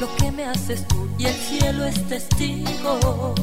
lo 0.01 0.15
que 0.16 0.33
me 0.33 0.45
haces 0.45 0.87
tú 0.89 1.09
y 1.19 1.27
el 1.27 1.35
cielo 1.35 1.85
es 1.85 2.07
testigo. 2.09 3.35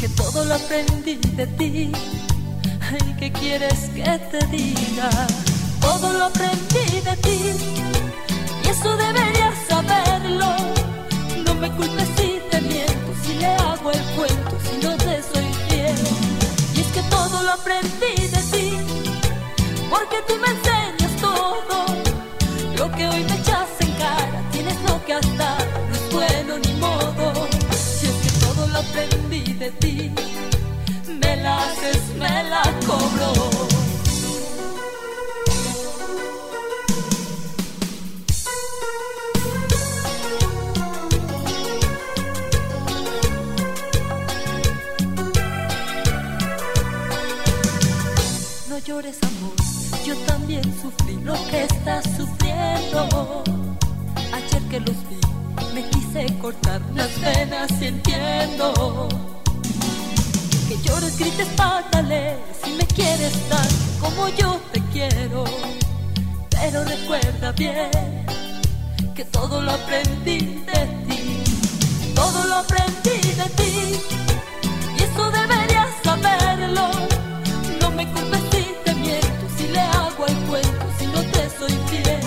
Que 0.00 0.08
todo 0.08 0.44
lo 0.44 0.54
aprendí 0.54 1.16
de 1.36 1.46
ti. 1.46 1.92
Ay, 2.80 3.16
¿qué 3.18 3.32
quieres 3.32 3.90
que 3.94 4.02
te 4.30 4.46
diga? 4.48 5.10
Todo 5.80 6.12
lo 6.12 6.24
aprendí 6.24 7.00
de 7.00 7.16
ti 7.16 7.38
y 7.98 8.01
eso 8.72 8.96
deberías 8.96 9.54
saberlo. 9.68 10.50
No 11.44 11.54
me 11.54 11.70
culpes 11.72 12.08
si 12.16 12.40
te 12.50 12.60
miento, 12.62 13.10
si 13.22 13.34
le 13.34 13.46
hago 13.46 13.90
el 13.90 14.04
cuento, 14.16 14.54
si 14.66 14.74
no 14.84 14.96
te 14.96 15.14
soy 15.30 15.48
fiel. 15.68 16.00
Y 16.74 16.80
es 16.80 16.86
que 16.94 17.02
todo 17.16 17.42
lo 17.42 17.52
aprendí 17.52 18.14
de 18.34 18.42
ti, 18.52 18.68
porque 19.90 20.18
tú 20.26 20.34
me 20.42 20.48
enseñas 20.56 21.14
todo. 21.20 21.76
Lo 22.78 22.90
que 22.96 23.08
hoy 23.08 23.22
me 23.28 23.34
echas 23.40 23.68
en 23.80 23.92
cara, 24.04 24.38
tienes 24.52 24.78
lo 24.88 25.04
que 25.04 25.12
hasta 25.14 25.48
no 25.88 25.94
es 26.00 26.06
bueno 26.18 26.52
ni 26.64 26.72
modo. 26.86 27.26
Si 27.98 28.06
es 28.06 28.16
que 28.24 28.30
todo 28.44 28.66
lo 28.68 28.78
aprendí 28.78 29.52
de 29.64 29.70
ti, 29.82 30.10
me 31.22 31.36
la 31.44 31.56
haces, 31.64 32.02
me 32.18 32.36
la 32.52 32.62
cobro. 32.86 33.61
Llores 48.84 49.18
amor, 49.22 49.54
yo 50.04 50.16
también 50.26 50.62
sufrí 50.80 51.14
lo 51.22 51.34
que 51.50 51.64
estás 51.64 52.04
sufriendo. 52.16 53.44
Ayer 54.32 54.62
que 54.70 54.80
los 54.80 54.96
vi, 55.08 55.20
me 55.74 55.88
quise 55.90 56.26
cortar 56.38 56.80
las 56.94 57.20
venas 57.20 57.70
y 57.80 57.86
entiendo. 57.86 59.08
Que 60.68 60.76
llores, 60.82 61.16
grites, 61.18 61.48
pátales, 61.56 62.38
si 62.64 62.72
me 62.72 62.86
quieres 62.86 63.32
tan 63.48 63.68
como 64.00 64.28
yo 64.30 64.60
te 64.72 64.80
quiero. 64.92 65.44
Pero 66.50 66.84
recuerda 66.84 67.52
bien 67.52 68.26
que 69.14 69.24
todo 69.26 69.60
lo 69.60 69.72
aprendí 69.72 70.38
de 70.38 70.86
ti, 71.08 71.44
todo 72.14 72.44
lo 72.46 72.56
aprendí 72.56 73.20
de 73.40 73.48
ti. 73.56 74.00
Y 74.98 75.02
eso 75.02 75.30
deberías 75.30 75.88
saberlo. 76.02 77.11
Le 79.72 79.80
hago 79.80 80.26
el 80.26 80.36
cuento, 80.48 80.86
si 80.98 81.06
no 81.06 81.20
te 81.34 81.42
soy 81.58 81.74
fiel. 81.88 82.20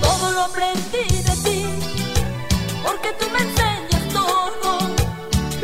Todo 0.00 0.30
lo 0.32 0.40
aprendí 0.42 1.06
de 1.28 1.34
ti, 1.44 1.64
porque 2.84 3.10
tú 3.18 3.26
me 3.34 3.40
enseñas 3.46 4.04
todo. 4.12 4.70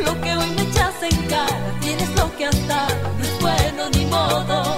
Lo 0.05 0.21
que 0.21 0.35
hoy 0.37 0.49
me 0.55 0.61
echas 0.63 0.95
en 1.09 1.17
cara, 1.27 1.71
tienes 1.81 2.09
lo 2.15 2.35
que 2.37 2.45
hasta 2.45 2.87
no 3.17 3.23
es 3.23 3.35
bueno 3.41 3.89
ni 3.95 4.05
modo. 4.05 4.77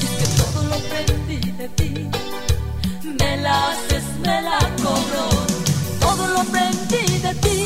Y 0.00 0.04
es 0.06 0.14
que 0.18 0.26
todo 0.40 0.64
lo 0.68 0.74
aprendí 0.74 1.40
de 1.52 1.68
ti, 1.78 1.92
me 3.20 3.36
la 3.38 3.70
haces, 3.70 4.04
me 4.24 4.42
la 4.42 4.58
cobro. 4.82 5.24
Todo 6.00 6.26
lo 6.28 6.40
aprendí 6.40 7.04
de 7.26 7.34
ti, 7.44 7.58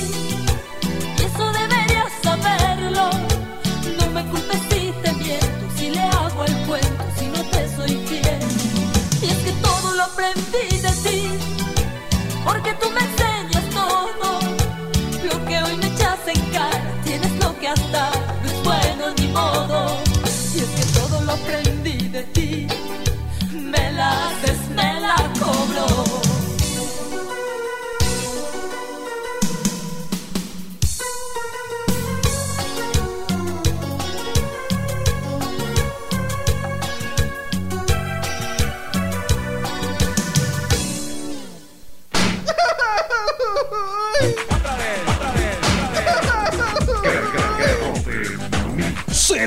y 1.19 1.23
eso 1.23 1.45
deberías 1.61 2.13
saberlo. 2.23 3.11
No 3.99 4.05
me 4.15 4.23
culpes 4.31 4.61
si 4.71 4.93
te 5.03 5.13
miento, 5.13 5.58
le 5.99 6.05
hago 6.17 6.45
el 6.45 6.57
cuento, 6.67 7.05
si 7.19 7.27
no 7.27 7.43
te 7.53 7.61
soy 7.77 7.95
fiel. 8.09 8.41
Y 9.23 9.27
es 9.35 9.39
que 9.45 9.53
todo 9.69 9.95
lo 9.95 10.03
aprendí 10.05 10.67
de 10.87 10.93
ti, 11.05 11.21
porque 12.45 12.73
tú 12.81 12.89
me 12.97 13.03
enseñas 13.09 13.65
todo. 13.81 14.29
Lo 15.29 15.37
que 15.47 15.63
hoy 15.63 15.79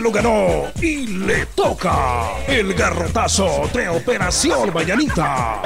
lo 0.02 0.12
ganó 0.12 0.72
y 0.82 1.06
le 1.06 1.46
toca 1.48 2.24
el 2.48 2.74
garrotazo 2.74 3.70
de 3.72 3.88
Operación 3.88 4.74
Mañanita. 4.74 5.62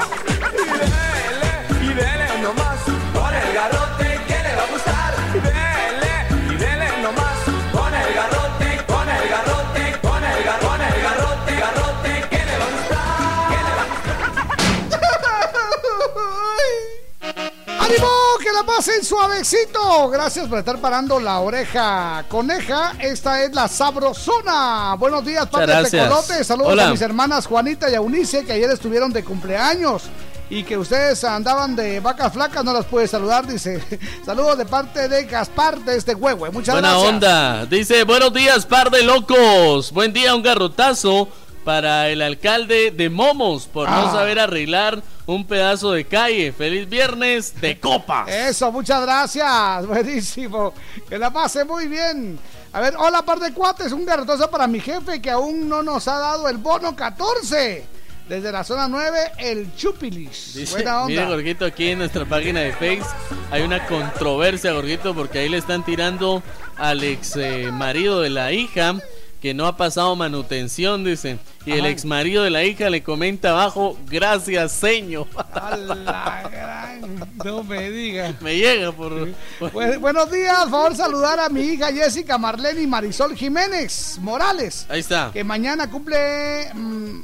¡Que 18.86 18.92
la 18.92 18.98
pasen 18.98 19.04
suavecito! 19.04 20.10
Gracias 20.10 20.48
por 20.48 20.60
estar 20.60 20.80
parando 20.80 21.20
la 21.20 21.40
oreja 21.40 22.24
coneja. 22.28 22.94
Esta 23.00 23.44
es 23.44 23.54
la 23.54 23.68
Sabrosona. 23.68 24.96
Buenos 25.00 25.26
días, 25.26 25.48
padre. 25.48 25.90
Tecolote. 25.90 26.44
Saludos 26.44 26.74
Hola. 26.74 26.88
a 26.88 26.92
mis 26.92 27.02
hermanas 27.02 27.48
Juanita 27.48 27.90
y 27.90 27.96
Eunice, 27.96 28.46
que 28.46 28.54
ayer 28.54 28.70
estuvieron 28.70 29.12
de 29.12 29.24
cumpleaños. 29.24 30.04
Y 30.50 30.64
que 30.64 30.78
ustedes 30.78 31.24
andaban 31.24 31.76
de 31.76 32.00
vacas 32.00 32.32
flacas, 32.34 32.64
no 32.64 32.74
las 32.74 32.86
puede 32.86 33.08
saludar, 33.08 33.48
dice. 33.48 33.82
Saludos 34.26 34.60
de 34.60 34.66
parte 34.66 35.10
de 35.10 35.24
Gaspar 35.26 35.80
de 35.80 35.98
este 35.98 36.14
huevo. 36.14 36.46
Muchas 36.52 36.76
Buena 36.76 36.92
gracias. 36.92 37.10
onda. 37.14 37.66
Dice, 37.66 38.04
buenos 38.04 38.34
días, 38.34 38.66
par 38.68 38.92
de 38.92 39.02
locos. 39.02 39.92
Buen 39.92 40.14
día, 40.14 40.36
un 40.36 40.44
garrotazo 40.44 41.28
para 41.66 42.10
el 42.10 42.22
alcalde 42.22 42.92
de 42.92 43.10
Momos 43.10 43.66
por 43.68 43.90
no 43.90 44.08
Ah. 44.08 44.12
saber 44.14 44.40
arreglar 44.40 45.02
un 45.26 45.46
pedazo 45.46 45.92
de 45.92 46.06
calle. 46.06 46.54
Feliz 46.54 46.88
viernes 46.88 47.60
de 47.60 47.78
copa. 47.80 48.26
Eso, 48.30 48.72
muchas 48.72 49.02
gracias. 49.02 49.86
Buenísimo. 49.88 50.74
Que 51.10 51.18
la 51.18 51.32
pase 51.34 51.66
muy 51.66 51.88
bien. 51.88 52.40
A 52.72 52.80
ver, 52.82 52.94
hola, 52.98 53.24
par 53.24 53.40
de 53.40 53.52
cuates. 53.52 53.92
Un 53.92 54.06
garrotazo 54.06 54.50
para 54.52 54.68
mi 54.68 54.80
jefe 54.80 55.22
que 55.22 55.32
aún 55.32 55.68
no 55.68 55.82
nos 55.82 56.08
ha 56.08 56.20
dado 56.20 56.48
el 56.48 56.58
bono 56.58 56.96
14. 56.96 57.86
Desde 58.30 58.52
la 58.52 58.64
zona 58.64 58.88
9, 58.88 59.18
el 59.38 59.76
Chupilis. 59.76 60.54
Dice, 60.56 60.72
Buena 60.74 61.02
onda. 61.04 61.08
mire, 61.10 61.26
Gorgito, 61.28 61.66
aquí 61.66 61.90
en 61.90 62.00
nuestra 62.00 62.26
página 62.26 62.62
de 62.62 62.72
Face 62.74 63.04
hay 63.52 63.62
una 63.62 63.86
controversia, 63.86 64.72
Gorgito, 64.74 65.14
porque 65.14 65.40
ahí 65.40 65.50
le 65.50 65.58
están 65.58 65.86
tirando 65.86 66.42
al 66.76 67.04
ex 67.04 67.36
eh, 67.36 67.70
marido 67.72 68.22
de 68.22 68.32
la 68.32 68.52
hija 68.52 68.96
que 69.42 69.54
no 69.54 69.68
ha 69.68 69.78
pasado 69.78 70.16
manutención, 70.16 71.04
dice. 71.04 71.38
Y 71.66 71.72
el 71.74 71.86
ex 71.86 72.06
marido 72.06 72.44
de 72.44 72.50
la 72.50 72.64
hija 72.64 72.90
le 72.90 73.04
comenta 73.04 73.52
abajo, 73.52 73.98
gracias, 74.08 74.72
señor. 74.72 75.28
A 75.54 75.76
la 75.78 76.50
gran- 76.52 77.30
No 77.44 77.64
me 77.64 77.90
diga. 77.92 78.34
Me 78.42 78.56
llega 78.58 78.92
por... 78.92 79.30
por- 79.60 79.72
Bu- 79.72 80.00
buenos 80.00 80.32
días, 80.32 80.58
por 80.64 80.70
favor 80.72 80.96
saludar 80.96 81.40
a 81.40 81.50
mi 81.50 81.62
hija 81.62 81.92
Jessica 81.92 82.38
Marlene 82.38 82.82
y 82.82 82.88
Marisol 82.88 83.36
Jiménez 83.36 84.18
Morales, 84.22 84.86
Ahí 84.90 85.00
está. 85.02 85.30
que 85.32 85.44
mañana 85.44 85.90
cumple 85.90 86.72
mm, 86.74 87.20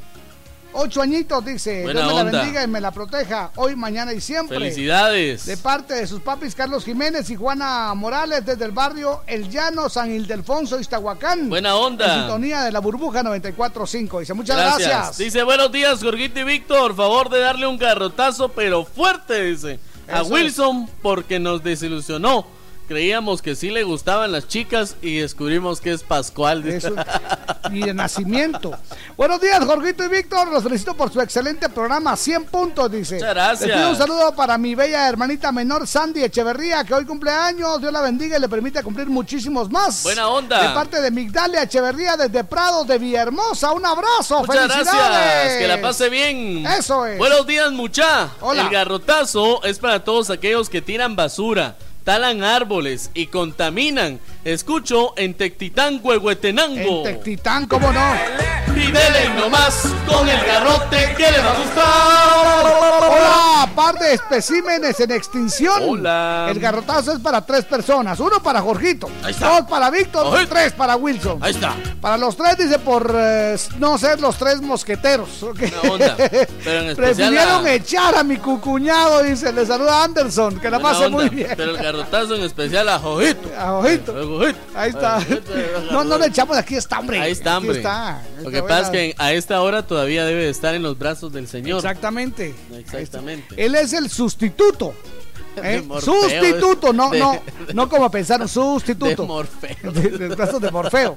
ocho 0.72 1.02
añitos, 1.02 1.44
dice. 1.44 1.82
Buena 1.82 2.02
Dios 2.02 2.14
me 2.14 2.32
la 2.32 2.38
bendiga 2.38 2.62
y 2.64 2.66
me 2.66 2.80
la 2.80 2.90
proteja 2.90 3.50
hoy, 3.56 3.76
mañana 3.76 4.12
y 4.12 4.20
siempre. 4.20 4.58
Felicidades. 4.58 5.46
De 5.46 5.56
parte 5.56 5.94
de 5.94 6.06
sus 6.06 6.20
papis 6.20 6.54
Carlos 6.54 6.84
Jiménez 6.84 7.28
y 7.30 7.36
Juana 7.36 7.92
Morales 7.94 8.44
desde 8.44 8.64
el 8.64 8.72
barrio 8.72 9.22
El 9.26 9.48
Llano, 9.48 9.88
San 9.88 10.10
Ildefonso, 10.10 10.78
Iztahuacán. 10.78 11.48
Buena 11.48 11.76
onda. 11.76 12.06
En 12.06 12.20
sintonía 12.20 12.62
de 12.62 12.72
la 12.72 12.80
burbuja 12.80 13.22
94.5. 13.22 14.20
Dice, 14.20 14.34
muchas 14.34 14.56
gracias. 14.56 15.18
Dice, 15.18 15.42
buenos 15.42 15.70
días, 15.72 16.02
Jorgito 16.02 16.40
y 16.40 16.44
Víctor. 16.44 16.94
Favor 16.94 17.30
de 17.30 17.40
darle 17.40 17.66
un 17.66 17.78
garrotazo, 17.78 18.48
pero 18.48 18.84
fuerte, 18.84 19.42
dice. 19.44 19.78
A 20.10 20.22
Wilson 20.22 20.88
porque 21.00 21.38
nos 21.38 21.62
desilusionó. 21.62 22.46
Creíamos 22.92 23.40
que 23.40 23.56
sí 23.56 23.70
le 23.70 23.84
gustaban 23.84 24.32
las 24.32 24.46
chicas 24.48 24.96
y 25.00 25.16
descubrimos 25.16 25.80
que 25.80 25.94
es 25.94 26.02
Pascual. 26.02 26.68
Eso, 26.68 26.94
y 27.72 27.80
de 27.80 27.94
nacimiento. 27.94 28.78
Buenos 29.16 29.40
días, 29.40 29.64
Jorgito 29.64 30.04
y 30.04 30.08
Víctor. 30.08 30.52
Los 30.52 30.62
felicito 30.62 30.92
por 30.94 31.10
su 31.10 31.18
excelente 31.22 31.70
programa. 31.70 32.14
100 32.14 32.44
puntos, 32.44 32.92
dice. 32.92 33.14
Muchas 33.14 33.30
gracias. 33.30 33.66
Les 33.66 33.78
pido 33.78 33.88
un 33.88 33.96
saludo 33.96 34.36
para 34.36 34.58
mi 34.58 34.74
bella 34.74 35.08
hermanita 35.08 35.50
menor, 35.52 35.86
Sandy 35.86 36.22
Echeverría, 36.22 36.84
que 36.84 36.92
hoy 36.92 37.06
cumpleaños. 37.06 37.80
Dios 37.80 37.90
la 37.90 38.02
bendiga 38.02 38.36
y 38.36 38.40
le 38.42 38.48
permite 38.50 38.82
cumplir 38.82 39.06
muchísimos 39.06 39.70
más. 39.70 40.02
Buena 40.02 40.28
onda. 40.28 40.62
De 40.62 40.74
parte 40.74 41.00
de 41.00 41.10
Migdalia 41.10 41.62
Echeverría 41.62 42.18
desde 42.18 42.44
Prados 42.44 42.86
de 42.86 42.98
Villahermosa. 42.98 43.72
Un 43.72 43.86
abrazo. 43.86 44.40
Muchas 44.40 44.70
¡Felicidades! 44.70 44.92
gracias. 44.92 45.58
Que 45.58 45.66
la 45.66 45.80
pase 45.80 46.10
bien. 46.10 46.66
Eso 46.66 47.06
es. 47.06 47.16
Buenos 47.16 47.46
días, 47.46 47.72
mucha. 47.72 48.28
Hola. 48.42 48.64
El 48.64 48.68
garrotazo 48.68 49.64
es 49.64 49.78
para 49.78 50.04
todos 50.04 50.28
aquellos 50.28 50.68
que 50.68 50.82
tiran 50.82 51.16
basura, 51.16 51.76
talan 52.04 52.42
árboles 52.42 53.10
y 53.14 53.26
contaminan. 53.26 54.20
Escucho 54.44 55.14
en 55.16 55.34
Tectitán, 55.34 56.00
Huehuetenango. 56.02 56.98
En 57.06 57.14
Tectitán, 57.14 57.66
¿cómo 57.66 57.92
no? 57.92 58.00
Y 58.74 58.90
dele 58.90 59.28
nomás 59.38 59.86
con 60.08 60.28
el 60.28 60.44
garrote 60.44 61.14
que 61.16 61.30
le 61.30 61.38
va 61.38 61.50
a 61.52 61.58
gustar. 61.58 63.12
Hola, 63.12 63.70
par 63.76 63.98
de 63.98 64.14
especímenes 64.14 64.98
en 64.98 65.12
extinción. 65.12 65.82
Hola. 65.86 66.48
El 66.50 66.58
garrotazo 66.58 67.12
es 67.12 67.20
para 67.20 67.44
tres 67.44 67.64
personas. 67.66 68.18
Uno 68.18 68.42
para 68.42 68.60
Jorgito. 68.62 69.08
Ahí 69.22 69.30
está. 69.32 69.60
Dos 69.60 69.68
para 69.70 69.90
Víctor. 69.90 70.46
Tres 70.48 70.72
para 70.72 70.96
Wilson. 70.96 71.38
Ahí 71.40 71.52
está. 71.52 71.76
Para 72.00 72.16
los 72.16 72.36
tres, 72.36 72.56
dice, 72.58 72.78
por 72.80 73.14
eh, 73.16 73.56
no 73.78 73.96
ser 73.98 74.20
los 74.20 74.36
tres 74.38 74.60
mosqueteros. 74.60 75.42
¿ok? 75.42 75.58
Buena 75.58 75.80
onda. 75.92 76.16
Pero 76.16 76.80
en 76.80 76.88
especial 76.90 76.96
Prefirieron 76.96 77.66
a- 77.66 77.72
echar 77.74 78.16
a 78.16 78.24
mi 78.24 78.38
cucuñado, 78.38 79.22
dice. 79.22 79.52
Le 79.52 79.66
saluda 79.66 80.02
Anderson, 80.02 80.58
que 80.58 80.68
la 80.70 80.80
pase 80.80 81.08
muy 81.08 81.28
bien. 81.28 81.50
Pero 81.56 81.70
el 81.72 81.76
garrotazo 81.76 82.34
en 82.34 82.42
especial 82.42 82.88
a 82.88 82.98
Jojito. 82.98 83.50
A 83.56 83.74
Ojito. 83.74 84.12
A 84.12 84.14
Jojito. 84.24 84.31
Ahí 84.74 84.90
está. 84.90 85.24
No, 85.90 86.04
no 86.04 86.18
le 86.18 86.26
echamos, 86.26 86.56
aquí 86.56 86.76
está, 86.76 86.98
hombre. 87.00 87.20
Ahí 87.20 87.32
está, 87.32 87.56
Aquí 87.56 87.66
hombre. 87.66 87.78
está. 87.78 88.22
Lo 88.42 88.50
que 88.50 88.62
pasa 88.62 88.82
es 88.82 88.90
que 88.90 89.14
a 89.18 89.32
esta 89.32 89.60
hora 89.62 89.86
todavía 89.86 90.24
debe 90.24 90.44
de 90.44 90.50
estar 90.50 90.74
en 90.74 90.82
los 90.82 90.98
brazos 90.98 91.32
del 91.32 91.48
Señor. 91.48 91.78
Exactamente. 91.78 92.54
Exactamente. 92.76 93.54
Él 93.62 93.74
es 93.74 93.92
el 93.92 94.08
sustituto. 94.10 94.94
¿Eh? 95.56 95.82
Sustituto, 96.00 96.92
no, 96.92 97.10
de- 97.10 97.18
no, 97.18 97.40
no 97.74 97.88
como 97.88 98.10
pensaron, 98.10 98.48
sustituto. 98.48 99.22
De 99.22 99.28
Morfeo. 99.28 99.92
De, 99.92 100.70
Morfeo. 100.70 101.16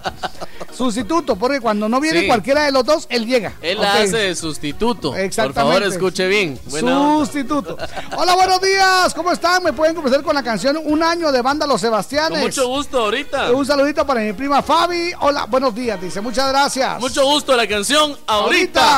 Sustituto, 0.75 1.35
porque 1.35 1.61
cuando 1.61 1.87
no 1.87 1.99
viene 2.01 2.21
Sí. 2.21 2.27
cualquiera 2.27 2.65
de 2.65 2.71
los 2.71 2.83
dos, 2.85 3.05
él 3.09 3.25
llega. 3.25 3.53
Él 3.61 3.77
Ok. 3.77 3.83
hace 3.85 4.17
de 4.17 4.35
sustituto. 4.35 5.11
Por 5.11 5.19
Exactamente. 5.19 5.61
favor, 5.79 5.83
escuche 5.93 6.27
bien. 6.27 6.59
Buena 6.65 6.99
onda. 6.99 7.25
Sustituto. 7.25 7.77
Hola, 8.17 8.35
buenos 8.35 8.61
días. 8.61 9.13
¿Cómo 9.13 9.31
están? 9.31 9.63
Me 9.63 9.71
pueden 9.73 9.95
comenzar 9.95 10.21
con 10.23 10.35
la 10.35 10.43
canción 10.43 10.77
Un 10.83 11.01
año 11.03 11.31
de 11.31 11.41
banda 11.41 11.65
Los 11.65 11.81
Sebastianes. 11.81 12.31
Con 12.39 12.41
mucho 12.41 12.67
gusto 12.67 12.99
ahorita. 12.99 13.51
Un 13.51 13.65
saludito 13.65 14.05
para 14.05 14.21
mi 14.21 14.33
prima 14.33 14.61
Fabi. 14.61 15.11
Hola, 15.21 15.45
buenos 15.45 15.73
días, 15.73 15.99
dice. 16.01 16.19
Muchas 16.21 16.49
gracias. 16.49 16.99
Mucho 16.99 17.25
gusto 17.25 17.55
la 17.55 17.67
canción. 17.67 18.17
Ahorita, 18.27 18.45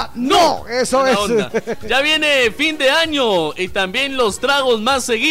Ahorita 0.07 0.11
no. 0.15 0.67
Eso 0.67 0.99
Buena 0.99 1.11
es. 1.13 1.17
onda. 1.19 1.51
Ya 1.87 2.01
viene 2.01 2.51
fin 2.51 2.77
de 2.77 2.89
año 2.89 3.53
y 3.55 3.67
también 3.69 4.17
los 4.17 4.39
tragos 4.39 4.81
más 4.81 5.03
seguidos. 5.03 5.26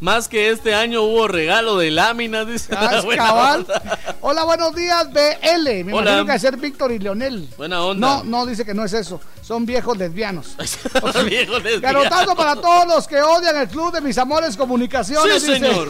Más 0.00 0.26
que 0.26 0.50
este 0.50 0.74
año 0.74 1.02
hubo 1.02 1.28
regalo 1.28 1.78
de 1.78 1.92
láminas. 1.92 2.46
Dice. 2.46 2.74
Ah, 2.76 3.00
cabal. 3.16 3.66
Hola, 4.20 4.42
buenos 4.42 4.74
días, 4.74 5.08
BL. 5.12 5.84
Me 5.84 5.92
Hola. 5.92 6.10
imagino 6.12 6.26
que 6.32 6.38
ser 6.40 6.56
Víctor 6.56 6.90
y 6.90 6.98
Leonel. 6.98 7.48
Buena 7.56 7.84
onda. 7.84 8.16
No, 8.16 8.24
no 8.24 8.46
dice 8.46 8.64
que 8.64 8.74
no 8.74 8.84
es 8.84 8.92
eso. 8.92 9.20
Son 9.52 9.66
viejos 9.66 9.98
lesbianos. 9.98 10.56
Viejo 11.26 11.58
lesbiano. 11.58 12.00
Garotazo 12.00 12.34
para 12.34 12.56
todos 12.56 12.86
los 12.86 13.06
que 13.06 13.20
odian 13.20 13.54
el 13.58 13.68
club 13.68 13.92
de 13.92 14.00
mis 14.00 14.16
amores 14.16 14.56
comunicaciones. 14.56 15.42
Sí, 15.42 15.52
dice. 15.52 15.66
señor. 15.68 15.88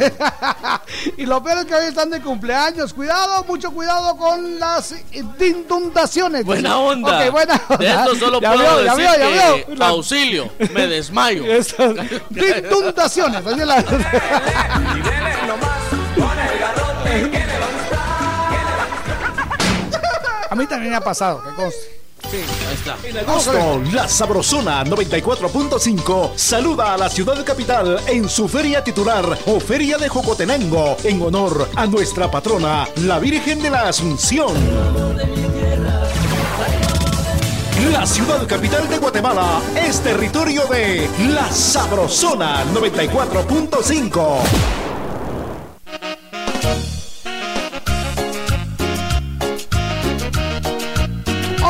y 1.17 1.25
lo 1.27 1.41
peor 1.45 1.59
es 1.59 1.67
que 1.67 1.75
hoy 1.77 1.85
están 1.85 2.11
de 2.11 2.21
cumpleaños. 2.21 2.93
Cuidado, 2.93 3.45
mucho 3.45 3.71
cuidado 3.71 4.17
con 4.17 4.59
las 4.59 4.93
inundaciones. 5.39 6.45
Buena 6.45 6.77
onda. 6.77 7.25
Ok, 7.25 7.31
buena 7.31 7.63
onda. 7.69 7.77
De 7.77 7.89
esto 7.89 8.17
solo 8.17 8.41
Ya 8.41 8.53
puedo 8.53 8.65
vio, 8.79 8.85
ya 8.85 8.97
decir 8.97 9.11
vio, 9.17 9.31
ya 9.31 9.65
que. 9.67 9.77
La- 9.77 9.87
auxilio, 9.87 10.53
me 10.75 10.89
desmayo. 10.89 11.45
Inundaciones. 12.35 13.47
así 13.47 13.61
la- 13.61 13.85
A 20.51 20.55
mí 20.57 20.67
también 20.67 20.91
me 20.91 20.97
ha 20.97 21.01
pasado, 21.01 21.45
que 21.45 21.55
conste. 21.55 22.02
En 22.33 23.19
agosto, 23.19 23.83
la 23.93 24.09
Sabrosona 24.09 24.83
94.5 24.85 26.35
saluda 26.35 26.95
a 26.95 26.97
la 26.97 27.11
ciudad 27.11 27.45
capital 27.45 28.01
en 28.07 28.27
su 28.27 28.49
feria 28.49 28.83
titular 28.83 29.39
o 29.47 29.61
Feria 29.61 29.99
de 29.99 30.09
Jocotenango 30.09 30.97
en 31.05 31.21
honor 31.21 31.69
a 31.77 31.87
nuestra 31.87 32.31
patrona, 32.31 32.89
la 33.03 33.19
Virgen 33.19 33.61
de 33.61 33.69
la 33.69 33.89
Asunción. 33.89 34.55
La 37.91 38.07
ciudad 38.07 38.47
capital 38.47 38.89
de 38.89 38.97
Guatemala 38.97 39.61
es 39.77 40.01
territorio 40.01 40.65
de 40.69 41.11
la 41.29 41.53
Sabrosona 41.53 42.65
94.5. 42.73 45.03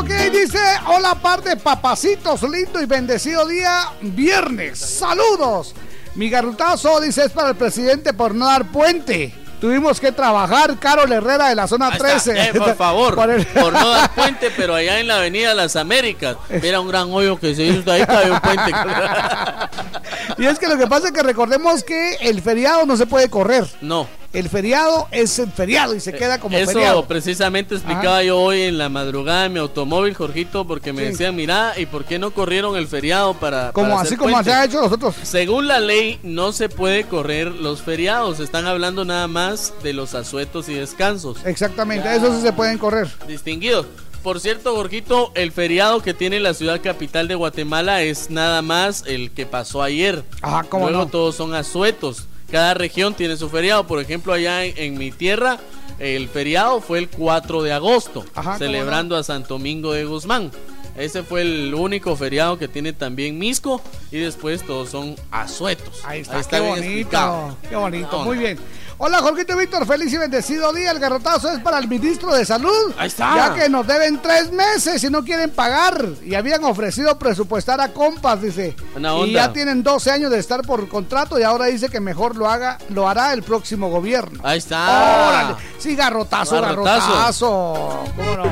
Ok, 0.02 0.08
dice, 0.32 0.58
hola 0.88 1.14
par 1.14 1.42
de 1.44 1.56
papacitos, 1.56 2.42
lindo 2.42 2.82
y 2.82 2.86
bendecido 2.86 3.46
día, 3.46 3.88
viernes, 4.00 4.78
saludos. 4.80 5.74
Mi 6.16 6.28
garrutazo, 6.28 7.00
dice, 7.00 7.26
es 7.26 7.30
para 7.30 7.50
el 7.50 7.54
presidente 7.54 8.12
por 8.12 8.34
no 8.34 8.46
dar 8.46 8.64
puente. 8.72 9.32
Tuvimos 9.60 10.00
que 10.00 10.10
trabajar, 10.10 10.76
Carol 10.80 11.12
Herrera 11.12 11.50
de 11.50 11.54
la 11.54 11.68
zona 11.68 11.86
Ahí 11.86 11.92
está. 11.92 12.08
13. 12.08 12.48
Eh, 12.48 12.54
por 12.54 12.74
favor, 12.74 13.14
Por 13.14 13.30
el- 13.30 13.46
por 13.46 13.72
no 13.72 13.90
dar 13.90 14.12
puente, 14.12 14.50
pero 14.56 14.74
allá 14.74 14.98
en 14.98 15.06
la 15.06 15.18
avenida 15.18 15.54
Las 15.54 15.76
Américas, 15.76 16.36
mira 16.60 16.80
un 16.80 16.88
gran 16.88 17.12
hoyo 17.12 17.38
que 17.38 17.54
se 17.54 17.62
hizo 17.62 17.92
ahí, 17.92 18.04
cabe 18.04 18.32
un 18.32 18.40
puente. 18.40 18.72
y 20.38 20.46
es 20.46 20.58
que 20.58 20.66
lo 20.66 20.76
que 20.76 20.88
pasa 20.88 21.06
es 21.06 21.12
que 21.12 21.22
recordemos 21.22 21.84
que 21.84 22.14
el 22.22 22.42
feriado 22.42 22.84
no 22.86 22.96
se 22.96 23.06
puede 23.06 23.30
correr. 23.30 23.64
No. 23.80 24.08
El 24.32 24.48
feriado 24.48 25.08
es 25.10 25.38
el 25.38 25.50
feriado 25.50 25.94
y 25.94 26.00
se 26.00 26.14
queda 26.14 26.40
como 26.40 26.56
Eso 26.56 26.72
feriado. 26.72 27.04
precisamente 27.06 27.74
explicaba 27.74 28.22
yo 28.22 28.38
hoy 28.40 28.62
en 28.62 28.78
la 28.78 28.88
madrugada 28.88 29.44
en 29.44 29.52
mi 29.52 29.58
automóvil, 29.58 30.14
Jorgito, 30.14 30.66
porque 30.66 30.94
me 30.94 31.02
Sí. 31.02 31.08
decían, 31.10 31.36
mira, 31.36 31.74
¿y 31.76 31.84
por 31.84 32.06
qué 32.06 32.18
no 32.18 32.30
corrieron 32.30 32.76
el 32.76 32.88
feriado 32.88 33.34
para... 33.34 33.72
Como 33.72 33.90
para 33.90 34.00
así 34.00 34.16
como 34.16 34.30
puente?" 34.32 34.50
se 34.50 34.56
ha 34.56 34.64
hecho 34.64 34.80
nosotros. 34.80 35.14
Según 35.22 35.68
la 35.68 35.80
ley, 35.80 36.18
no 36.22 36.52
se 36.52 36.70
puede 36.70 37.04
correr 37.04 37.48
los 37.48 37.82
feriados. 37.82 38.40
Están 38.40 38.66
hablando 38.66 39.04
nada 39.04 39.28
más 39.28 39.74
de 39.82 39.92
los 39.92 40.14
asuetos 40.14 40.66
y 40.70 40.74
descansos. 40.74 41.36
Exactamente, 41.44 42.14
eso 42.16 42.34
sí 42.34 42.40
se 42.40 42.52
pueden 42.54 42.78
correr. 42.78 43.08
Distinguidos. 43.28 43.84
Por 44.22 44.40
cierto, 44.40 44.74
Jorgito, 44.76 45.32
el 45.34 45.52
feriado 45.52 46.00
que 46.00 46.14
tiene 46.14 46.40
la 46.40 46.54
ciudad 46.54 46.80
capital 46.80 47.28
de 47.28 47.34
Guatemala 47.34 48.02
es 48.02 48.30
nada 48.30 48.62
más 48.62 49.04
el 49.06 49.30
que 49.32 49.44
pasó 49.44 49.82
ayer. 49.82 50.22
Ajá, 50.40 50.62
cómo 50.70 50.88
Luego 50.88 51.04
no. 51.04 51.10
todos 51.10 51.34
son 51.36 51.54
asuetos. 51.54 52.28
Cada 52.52 52.74
región 52.74 53.14
tiene 53.14 53.36
su 53.36 53.48
feriado. 53.48 53.86
Por 53.86 53.98
ejemplo, 53.98 54.32
allá 54.32 54.64
en, 54.64 54.74
en 54.76 54.98
mi 54.98 55.10
tierra, 55.10 55.58
el 55.98 56.28
feriado 56.28 56.80
fue 56.80 56.98
el 56.98 57.08
4 57.08 57.62
de 57.62 57.72
agosto, 57.72 58.24
Ajá, 58.34 58.58
celebrando 58.58 59.16
a 59.16 59.24
Santo 59.24 59.54
Domingo 59.54 59.92
de 59.92 60.04
Guzmán. 60.04 60.50
Ese 60.96 61.22
fue 61.22 61.40
el 61.40 61.74
único 61.74 62.14
feriado 62.16 62.58
que 62.58 62.68
tiene 62.68 62.92
también 62.92 63.38
Misco 63.38 63.80
y 64.10 64.18
después 64.18 64.62
todos 64.62 64.90
son 64.90 65.16
asuetos. 65.30 66.02
Ahí 66.04 66.20
está, 66.20 66.42
qué 66.42 66.60
bien 66.60 66.68
bonito, 66.68 66.86
explicado. 66.86 67.56
qué 67.68 67.76
bonito, 67.76 68.24
muy 68.24 68.36
bien. 68.36 68.58
Hola, 69.04 69.18
Jorgito 69.18 69.54
y 69.54 69.56
Víctor, 69.56 69.84
feliz 69.84 70.12
y 70.12 70.16
bendecido 70.16 70.72
día. 70.72 70.92
El 70.92 71.00
garrotazo 71.00 71.50
es 71.50 71.58
para 71.58 71.78
el 71.78 71.88
ministro 71.88 72.32
de 72.32 72.44
Salud. 72.46 72.92
Ahí 72.96 73.08
está. 73.08 73.34
Ya 73.34 73.52
que 73.54 73.68
nos 73.68 73.84
deben 73.84 74.22
tres 74.22 74.52
meses 74.52 75.02
y 75.02 75.10
no 75.10 75.24
quieren 75.24 75.50
pagar. 75.50 76.06
Y 76.24 76.36
habían 76.36 76.62
ofrecido 76.62 77.18
presupuestar 77.18 77.80
a 77.80 77.88
compas, 77.92 78.40
dice. 78.40 78.76
Buena 78.92 79.08
Y 79.16 79.22
onda. 79.22 79.32
ya 79.48 79.52
tienen 79.52 79.82
12 79.82 80.08
años 80.12 80.30
de 80.30 80.38
estar 80.38 80.62
por 80.62 80.88
contrato 80.88 81.36
y 81.36 81.42
ahora 81.42 81.64
dice 81.66 81.88
que 81.88 81.98
mejor 81.98 82.36
lo 82.36 82.48
haga, 82.48 82.78
lo 82.90 83.08
hará 83.08 83.32
el 83.32 83.42
próximo 83.42 83.90
gobierno. 83.90 84.38
Ahí 84.44 84.58
está. 84.58 85.28
Órale. 85.28 85.54
Sí, 85.80 85.96
garrotazo, 85.96 86.60
Garrotazo. 86.60 87.08
garrotazo. 87.12 88.04
¿Cómo 88.16 88.36
no? 88.36 88.44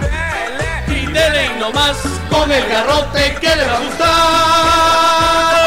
Y 0.92 1.06
dele 1.12 1.60
nomás 1.60 1.96
con 2.28 2.50
el 2.50 2.68
garrote 2.68 3.36
que 3.40 3.54
le 3.54 3.66
va 3.66 3.76
a 3.76 3.80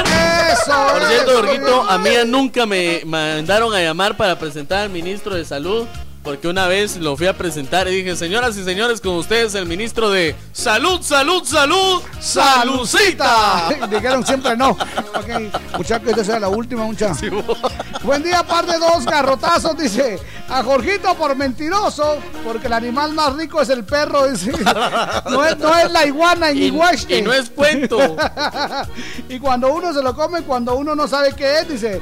gustar. 0.03 0.22
Eso. 0.53 0.87
Por 0.91 1.03
cierto, 1.07 1.41
bien. 1.43 1.63
a 1.89 1.97
mí 1.97 2.09
nunca 2.27 2.65
me 2.65 3.01
mandaron 3.05 3.73
a 3.73 3.81
llamar 3.81 4.15
para 4.15 4.37
presentar 4.37 4.79
al 4.83 4.89
ministro 4.89 5.35
de 5.35 5.45
Salud. 5.45 5.87
Porque 6.23 6.47
una 6.47 6.67
vez 6.67 6.95
lo 6.97 7.17
fui 7.17 7.27
a 7.27 7.37
presentar 7.37 7.85
y 7.89 7.95
dije, 7.97 8.15
señoras 8.15 8.55
y 8.55 8.63
señores, 8.63 9.01
con 9.01 9.15
ustedes 9.17 9.55
el 9.55 9.65
ministro 9.65 10.09
de 10.09 10.33
Salud, 10.53 11.01
Salud, 11.01 11.43
Salud, 11.43 12.01
Salucita. 12.21 13.67
Dijeron 13.91 14.25
siempre 14.25 14.55
no. 14.55 14.69
Ok, 14.69 15.77
muchachos, 15.77 16.07
esta 16.09 16.23
será 16.23 16.39
la 16.39 16.47
última, 16.47 16.85
muchachos. 16.85 17.29
Buen 18.03 18.23
día, 18.23 18.41
par 18.43 18.65
de 18.65 18.77
dos 18.79 19.03
garrotazos, 19.05 19.77
dice. 19.77 20.17
A 20.47 20.63
Jorgito 20.63 21.13
por 21.15 21.35
mentiroso, 21.35 22.17
porque 22.45 22.67
el 22.67 22.73
animal 22.73 23.11
más 23.13 23.35
rico 23.35 23.61
es 23.61 23.67
el 23.67 23.83
perro, 23.83 24.25
dice. 24.29 24.51
No 25.29 25.43
es, 25.43 25.57
no 25.57 25.75
es 25.77 25.91
la 25.91 26.05
iguana 26.05 26.51
en 26.51 26.57
Y- 26.57 26.63
Iguaxte. 26.67 27.17
y 27.17 27.21
no 27.21 27.33
es 27.33 27.49
cuento. 27.49 27.97
y 29.29 29.39
cuando 29.39 29.73
uno 29.73 29.93
se 29.93 30.01
lo 30.01 30.15
come, 30.15 30.43
cuando 30.43 30.75
uno 30.75 30.95
no 30.95 31.05
sabe 31.05 31.33
qué 31.33 31.59
es, 31.59 31.67
dice. 31.69 32.01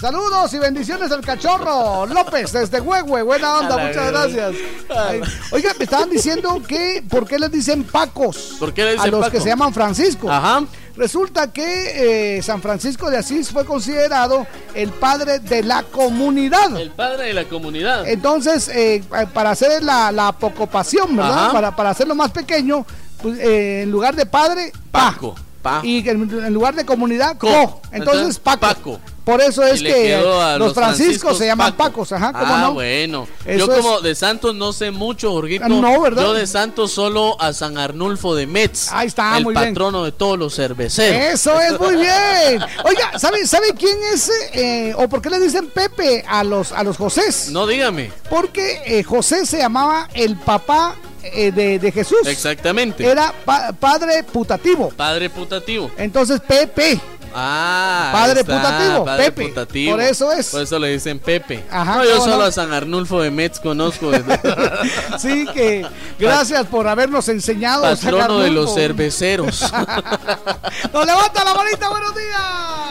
Saludos 0.00 0.54
y 0.54 0.58
bendiciones 0.58 1.10
al 1.10 1.22
cachorro 1.22 2.06
López 2.06 2.52
desde 2.52 2.80
Huehue. 2.80 3.22
Buena 3.22 3.58
onda, 3.58 3.74
A 3.74 3.86
muchas 3.88 4.12
gracias. 4.12 4.54
Ay, 4.88 5.20
Oiga, 5.50 5.72
me 5.76 5.84
estaban 5.84 6.08
diciendo 6.08 6.62
que 6.66 7.02
¿por 7.08 7.26
qué 7.26 7.36
les 7.38 7.50
dicen 7.50 7.82
Pacos? 7.82 8.56
¿Por 8.60 8.72
qué 8.72 8.84
le 8.84 8.90
a 8.90 8.92
dicen 8.92 9.10
los 9.10 9.20
Paco? 9.20 9.32
que 9.32 9.40
se 9.40 9.48
llaman 9.48 9.74
Francisco. 9.74 10.30
Ajá. 10.30 10.64
Resulta 10.96 11.52
que 11.52 12.36
eh, 12.38 12.42
San 12.42 12.62
Francisco 12.62 13.10
de 13.10 13.18
Asís 13.18 13.50
fue 13.50 13.64
considerado 13.64 14.46
el 14.74 14.90
padre 14.90 15.40
de 15.40 15.62
la 15.64 15.82
comunidad. 15.82 16.76
El 16.76 16.90
padre 16.90 17.26
de 17.26 17.34
la 17.34 17.44
comunidad. 17.44 18.06
Entonces, 18.08 18.68
eh, 18.68 19.02
para 19.32 19.50
hacer 19.50 19.82
la, 19.82 20.12
la 20.12 20.28
apocopación, 20.28 21.16
¿verdad? 21.16 21.52
Para, 21.52 21.74
para 21.74 21.90
hacerlo 21.90 22.14
más 22.14 22.32
pequeño, 22.32 22.84
pues, 23.22 23.38
eh, 23.38 23.82
en 23.82 23.90
lugar 23.90 24.14
de 24.16 24.26
padre, 24.26 24.72
pa. 24.90 25.12
Paco. 25.12 25.34
Pa. 25.34 25.47
Y 25.82 26.08
en, 26.08 26.22
en 26.46 26.54
lugar 26.54 26.74
de 26.74 26.84
comunidad, 26.86 27.36
co. 27.38 27.48
Co. 27.48 27.80
Entonces, 27.92 28.38
Paco. 28.38 28.60
Paco. 28.60 29.00
Por 29.24 29.42
eso 29.42 29.62
es 29.62 29.82
que 29.82 30.16
los, 30.16 30.58
los 30.58 30.72
franciscos, 30.72 31.36
se 31.36 31.44
llaman 31.44 31.72
Paco. 31.74 31.90
Pacos, 31.90 32.12
ajá, 32.12 32.32
¿cómo 32.32 32.54
ah, 32.54 32.60
no? 32.62 32.72
bueno. 32.72 33.28
Eso 33.44 33.66
Yo 33.66 33.72
es- 33.74 33.82
como 33.82 34.00
de 34.00 34.14
Santos 34.14 34.54
no 34.54 34.72
sé 34.72 34.90
mucho, 34.90 35.32
Jorgito. 35.32 35.64
Ah, 35.66 35.68
no, 35.68 36.00
¿verdad? 36.00 36.22
Yo 36.22 36.32
de 36.32 36.46
Santos 36.46 36.92
solo 36.92 37.38
a 37.38 37.52
San 37.52 37.76
Arnulfo 37.76 38.34
de 38.34 38.46
Metz. 38.46 38.88
Ahí 38.90 39.06
está, 39.08 39.36
el 39.36 39.44
muy 39.44 39.52
bien. 39.52 39.68
patrono 39.74 40.04
de 40.04 40.12
todos 40.12 40.38
los 40.38 40.54
cerveceros. 40.56 41.34
Eso 41.34 41.60
es 41.60 41.78
muy 41.78 41.96
bien. 42.00 42.62
Oiga, 42.86 43.18
¿sabe, 43.18 43.46
sabe 43.46 43.74
quién 43.78 43.98
es 44.14 44.30
eh, 44.54 44.94
o 44.96 45.06
por 45.10 45.20
qué 45.20 45.28
le 45.28 45.40
dicen 45.40 45.68
Pepe 45.68 46.24
a 46.26 46.42
los 46.42 46.72
a 46.72 46.82
los 46.82 46.96
Josés? 46.96 47.50
No, 47.50 47.66
dígame. 47.66 48.10
Porque 48.30 48.80
eh, 48.86 49.02
José 49.02 49.44
se 49.44 49.58
llamaba 49.58 50.08
el 50.14 50.36
papá 50.36 50.96
eh, 51.22 51.52
de, 51.52 51.78
de 51.78 51.92
Jesús. 51.92 52.26
Exactamente. 52.26 53.04
Era 53.06 53.32
pa- 53.44 53.72
padre 53.72 54.22
putativo. 54.24 54.90
Padre 54.90 55.30
putativo. 55.30 55.90
Entonces 55.96 56.40
Pepe. 56.40 57.00
Ah, 57.34 58.08
Padre 58.10 58.40
está, 58.40 58.56
putativo, 58.56 59.04
padre 59.04 59.24
Pepe. 59.30 59.48
putativo. 59.48 59.92
Por 59.92 60.00
eso 60.00 60.32
es. 60.32 60.46
Por 60.48 60.62
eso 60.62 60.78
le 60.78 60.88
dicen 60.88 61.18
Pepe. 61.18 61.62
Ajá, 61.70 61.96
no, 61.96 62.04
yo 62.04 62.12
¿cómo 62.12 62.24
solo 62.24 62.36
no? 62.38 62.44
a 62.44 62.50
San 62.52 62.72
Arnulfo 62.72 63.20
de 63.20 63.30
Metz 63.30 63.60
conozco. 63.60 64.10
Sí, 65.18 65.46
que 65.52 65.84
gracias 66.18 66.66
por 66.66 66.86
habernos 66.88 67.28
enseñado. 67.28 67.84
a 67.84 67.90
Patrono 67.96 68.38
de 68.40 68.50
los 68.50 68.74
cerveceros. 68.74 69.60
Nos 70.92 71.06
levanta 71.06 71.44
la 71.44 71.54
manita, 71.54 71.88
buenos 71.90 72.14
días. 72.16 72.40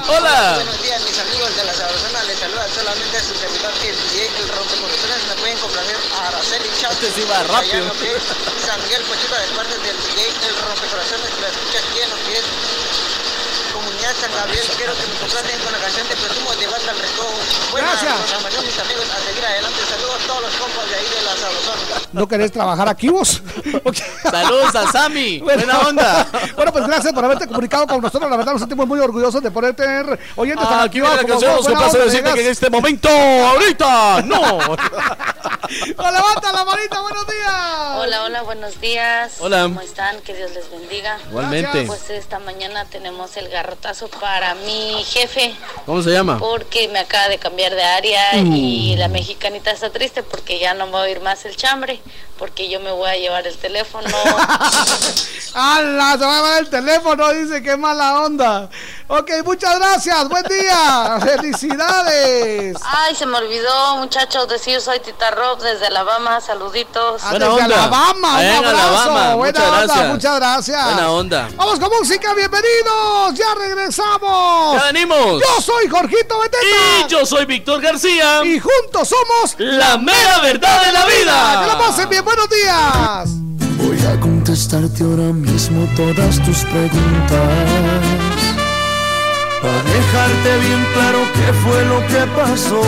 Hola. 0.09 0.53
Buenos 0.55 0.83
días, 0.83 1.01
mis 1.03 1.19
amigos 1.19 1.55
de 1.57 1.63
la 1.65 1.73
Sabrosona. 1.73 2.23
Les 2.23 2.37
saluda 2.39 2.67
solamente 2.67 3.19
su 3.19 3.33
servidor, 3.33 3.71
el 3.81 3.87
el 3.87 5.16
pueden 5.47 5.61
complacer 5.61 5.95
a 6.19 6.27
Araceli 6.27 6.69
Chat. 6.75 6.91
Este 6.91 7.09
sí 7.11 7.23
va 7.23 7.41
rápido. 7.43 7.89
San 8.65 8.83
Miguel 8.83 9.01
de 9.03 9.47
parte 9.55 9.77
del 9.79 9.95
DJ, 9.95 10.27
el 10.45 10.57
rompecorazones. 10.57 11.29
que 11.29 11.41
La 11.41 11.47
escucha 11.47 11.79
aquí 11.79 12.01
en 12.01 12.09
lo 12.09 12.15
que 12.17 12.76
San 14.15 14.31
Gabriel. 14.31 14.63
Quiero 14.77 14.93
que 14.93 15.07
me 15.07 15.15
complacen 15.19 15.59
con 15.61 15.71
la 15.71 15.79
canción 15.79 16.07
de 16.07 16.15
Presumo 16.15 16.51
de 16.51 16.67
Banda 16.67 16.91
al 16.91 16.99
Recojo. 16.99 17.39
Buenas 17.71 17.91
Gracias. 18.01 18.15
programación, 18.21 18.65
mis 18.65 18.79
amigos. 18.79 19.05
A 19.11 19.19
seguir 19.27 19.45
adelante. 19.45 19.79
Saludos 19.89 20.15
a 20.23 20.27
todos 20.27 20.41
los 20.41 20.53
compas 20.55 20.89
de 20.89 20.95
ahí 20.95 21.05
de 21.05 21.21
la 21.23 21.35
Sabrosona. 21.35 22.01
¿No 22.13 22.27
querés 22.27 22.51
trabajar 22.51 22.89
aquí 22.89 23.09
vos? 23.09 23.41
Saludos 24.31 24.75
a 24.75 24.91
Sammy. 24.91 25.39
Buena 25.43 25.79
onda. 25.79 26.27
Bueno, 26.57 26.71
pues 26.71 26.87
gracias 26.87 27.13
por 27.13 27.23
haberte 27.23 27.45
comunicado 27.47 27.85
con 27.85 28.01
nosotros. 28.01 28.29
La 28.31 28.37
verdad, 28.37 28.53
nos 28.53 28.61
sentimos 28.61 28.87
muy 28.87 28.99
orgullosos 28.99 29.43
de 29.43 29.51
poder 29.51 29.75
tener 29.75 30.19
oyentes 30.35 30.65
Ah, 30.67 30.83
aquí 30.83 30.99
viene 30.99 31.15
la 31.15 31.23
canción. 31.23 31.55
Nos 31.55 31.65
complace 31.67 31.97
decirte 31.99 32.33
que 32.33 32.41
en 32.41 32.47
este 32.47 32.69
momento, 32.69 33.09
ahorita, 33.09 34.21
no. 34.23 34.41
Levanta 35.69 36.51
la 36.53 36.65
manita, 36.65 37.01
buenos 37.01 37.27
días. 37.27 37.53
Hola, 37.95 38.23
hola, 38.23 38.41
buenos 38.43 38.79
días. 38.81 39.33
Hola. 39.39 39.63
¿Cómo 39.63 39.81
están? 39.81 40.19
Que 40.21 40.33
Dios 40.33 40.51
les 40.51 40.69
bendiga. 40.71 41.17
Igualmente. 41.29 41.83
Pues 41.83 42.09
esta 42.09 42.39
mañana 42.39 42.85
tenemos 42.85 43.35
el 43.37 43.49
garrotazo 43.49 43.96
para 44.05 44.53
mi 44.55 45.03
jefe. 45.03 45.55
¿Cómo 45.87 46.01
se 46.03 46.11
llama? 46.11 46.37
Porque 46.37 46.87
me 46.89 46.99
acaba 46.99 47.27
de 47.29 47.39
cambiar 47.39 47.73
de 47.73 47.83
área 47.83 48.33
Mm. 48.33 48.53
y 48.55 48.95
la 48.97 49.07
mexicanita 49.07 49.71
está 49.71 49.89
triste 49.89 50.21
porque 50.21 50.59
ya 50.59 50.75
no 50.75 50.85
me 50.85 50.91
va 50.93 50.99
a 50.99 51.03
oír 51.03 51.19
más 51.21 51.43
el 51.45 51.55
chambre. 51.55 51.99
Porque 52.37 52.69
yo 52.69 52.79
me 52.79 52.91
voy 52.91 53.09
a 53.09 53.15
llevar 53.15 53.47
el 53.47 53.57
teléfono. 53.57 54.07
¡Hala! 55.55 56.11
Se 56.19 56.25
va 56.25 56.33
a 56.33 56.35
llevar 56.41 56.57
el 56.59 56.69
teléfono, 56.69 57.29
dice, 57.33 57.63
qué 57.63 57.75
mala 57.77 58.21
onda. 58.21 58.69
Ok, 59.07 59.31
muchas 59.43 59.79
gracias, 59.79 60.29
buen 60.29 60.43
día. 60.43 61.17
Felicidades. 61.23 62.77
Ay, 62.83 63.15
se 63.15 63.25
me 63.25 63.37
olvidó, 63.39 63.97
muchachos, 63.97 64.47
decir 64.49 64.79
soy 64.81 64.99
Tita 64.99 65.31
Rob 65.31 65.59
desde 65.61 65.87
Alabama. 65.87 66.39
Saluditos. 66.39 67.23
Ah, 67.25 67.33
desde 67.39 67.59
Alabama, 67.61 68.37
Allá 68.37 68.59
un 68.59 68.65
abrazo. 68.65 68.87
Alabama, 68.87 69.35
Buena 69.35 69.59
muchas 69.59 69.67
onda, 69.71 69.85
gracias. 69.87 70.09
muchas 70.13 70.35
gracias. 70.35 70.83
Buena 70.85 71.11
onda. 71.11 71.49
Vamos 71.55 71.79
con 71.79 71.89
música, 71.89 72.33
bienvenidos. 72.35 73.33
Ya 73.33 73.55
regresamos. 73.55 73.86
Ya 73.91 74.91
venimos. 74.91 75.41
Yo 75.41 75.61
soy 75.61 75.87
Jorgito 75.87 76.39
Beteta. 76.39 76.65
Y 77.05 77.09
yo 77.09 77.25
soy 77.25 77.45
Víctor 77.45 77.81
García. 77.81 78.43
Y 78.43 78.59
juntos 78.59 79.07
somos 79.09 79.55
La 79.57 79.97
mera 79.97 80.39
verdad 80.41 80.85
de 80.85 80.91
la 80.91 81.05
vida. 81.05 81.61
Que 81.61 81.67
la 81.67 81.77
pasen 81.77 82.09
bien, 82.09 82.25
buenos 82.25 82.49
días. 82.49 83.29
Voy 83.77 83.99
a 84.05 84.19
contestarte 84.19 85.03
ahora 85.03 85.31
mismo 85.33 85.87
todas 85.95 86.43
tus 86.43 86.57
preguntas. 86.65 87.41
Para 89.61 89.83
dejarte 89.83 90.57
bien 90.59 90.87
claro 90.93 91.19
qué 91.33 91.53
fue 91.53 91.85
lo 91.85 91.99
que 92.07 92.25
pasó. 92.35 92.81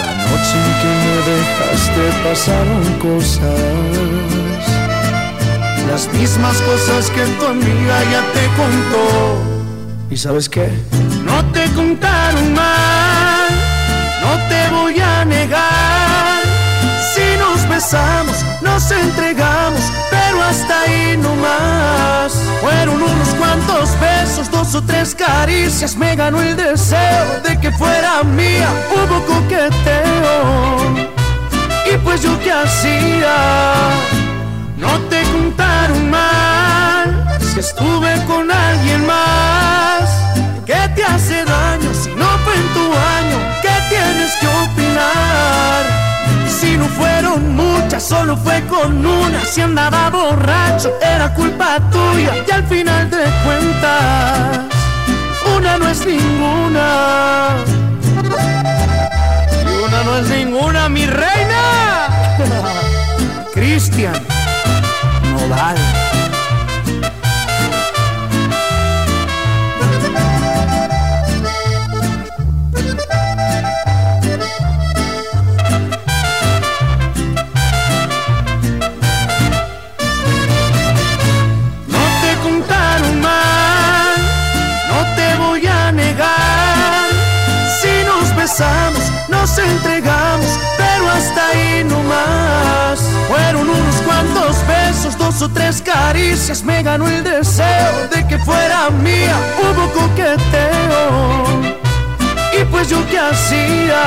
La 0.00 0.12
noche 0.12 0.56
en 0.56 0.72
que 0.80 0.90
me 1.02 1.16
dejaste 1.32 2.04
pasaron 2.22 2.84
cosas. 3.00 4.45
Las 5.88 6.12
mismas 6.12 6.60
cosas 6.62 7.10
que 7.10 7.24
tu 7.38 7.46
amiga 7.46 8.02
ya 8.10 8.22
te 8.34 8.46
contó. 8.56 9.38
¿Y 10.10 10.16
sabes 10.16 10.48
qué? 10.48 10.68
No 11.24 11.44
te 11.52 11.68
contaron 11.74 12.54
mal, 12.54 13.48
no 14.20 14.48
te 14.48 14.68
voy 14.74 15.00
a 15.00 15.24
negar. 15.24 16.42
Si 17.14 17.36
nos 17.38 17.68
besamos, 17.68 18.36
nos 18.62 18.90
entregamos, 18.90 19.80
pero 20.10 20.42
hasta 20.42 20.82
ahí 20.82 21.16
no 21.16 21.34
más. 21.36 22.32
Fueron 22.60 23.02
unos 23.02 23.28
cuantos 23.38 23.90
besos, 24.00 24.50
dos 24.50 24.74
o 24.74 24.82
tres 24.82 25.14
caricias, 25.14 25.96
me 25.96 26.14
ganó 26.16 26.42
el 26.42 26.56
deseo 26.56 27.40
de 27.42 27.58
que 27.60 27.70
fuera 27.70 28.22
mía. 28.22 28.68
Hubo 28.92 29.24
coqueteo, 29.24 30.94
y 31.92 31.96
pues 31.98 32.22
yo 32.22 32.38
qué 32.40 32.52
hacía. 32.52 33.86
No 34.76 35.00
te 35.08 35.22
contaron 35.32 36.10
mal, 36.10 37.38
si 37.40 37.60
estuve 37.60 38.22
con 38.26 38.50
alguien 38.50 39.06
más. 39.06 40.04
¿Qué 40.66 40.90
te 40.94 41.02
hace 41.02 41.44
daño 41.44 41.94
si 41.94 42.10
no 42.10 42.26
fue 42.44 42.54
en 42.54 42.68
tu 42.74 42.92
año? 42.92 43.38
¿Qué 43.62 43.74
tienes 43.88 44.32
que 44.36 44.46
opinar? 44.46 45.84
Si 46.48 46.76
no 46.76 46.84
fueron 46.88 47.56
muchas, 47.56 48.02
solo 48.02 48.36
fue 48.36 48.62
con 48.66 49.04
una. 49.04 49.44
Si 49.46 49.62
andaba 49.62 50.10
borracho, 50.10 50.92
era 51.00 51.32
culpa 51.32 51.78
tuya. 51.90 52.44
Y 52.46 52.50
al 52.50 52.64
final 52.66 53.08
de 53.08 53.24
cuentas, 53.44 54.58
una 55.56 55.78
no 55.78 55.88
es 55.88 56.04
ninguna. 56.04 57.56
Y 59.64 59.84
una 59.84 60.04
no 60.04 60.18
es 60.18 60.28
ninguna, 60.28 60.88
mi 60.90 61.06
reina. 61.06 62.08
Cristian 63.54 64.35
alive. 65.46 66.15
caricias 95.82 96.62
me 96.62 96.82
ganó 96.82 97.08
el 97.08 97.22
deseo 97.24 98.08
de 98.12 98.26
que 98.26 98.38
fuera 98.38 98.90
mía. 98.90 99.36
Hubo 99.58 99.90
coqueteo. 99.92 101.46
Y 102.58 102.64
pues 102.70 102.88
yo 102.88 102.98
qué 103.10 103.18
hacía, 103.18 104.02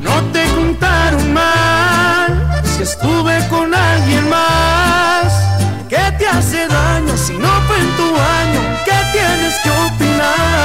no 0.00 0.22
te 0.32 0.44
contaron 0.54 1.32
mal. 1.32 2.62
Si 2.64 2.82
estuve 2.82 3.46
con 3.48 3.74
alguien 3.74 4.28
más, 4.28 5.32
¿qué 5.88 6.02
te 6.18 6.26
hace 6.26 6.66
daño 6.66 7.16
si 7.16 7.34
no 7.34 7.48
fue 7.66 7.78
en 7.78 7.96
tu 7.96 8.08
año? 8.16 8.60
¿Qué 8.84 8.98
tienes 9.12 9.54
que 9.62 9.70
opinar? 9.70 10.62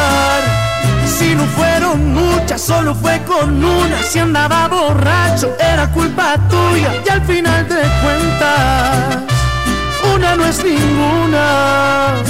si 1.17 1.33
no 1.33 1.45
fueron 1.45 2.13
muchas, 2.13 2.61
solo 2.61 2.93
fue 2.93 3.19
con 3.23 3.63
una. 3.63 4.03
Si 4.03 4.19
andaba 4.19 4.67
borracho, 4.67 5.55
era 5.59 5.89
culpa 5.91 6.35
tuya. 6.49 6.93
Y 7.05 7.09
al 7.09 7.21
final 7.23 7.67
de 7.67 7.81
cuentas 8.03 9.36
mentira 10.27 10.35
no 10.35 10.45
es 10.45 10.63
ninguna. 10.63 12.23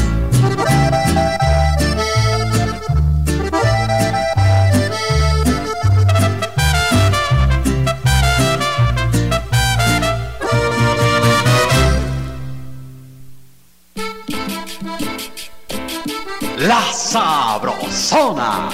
La 16.58 16.82
sabrosona. 16.92 18.70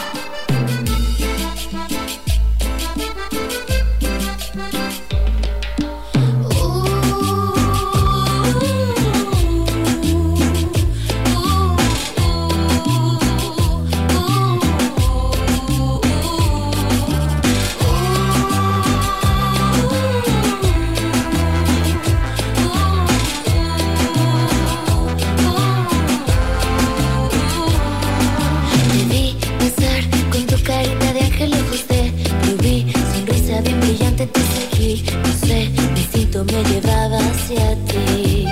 no 35.01 35.47
sé, 35.47 35.71
mi 35.95 36.05
me 36.43 36.63
llevaba 36.69 37.17
hacia 37.17 37.75
ti. 37.85 38.45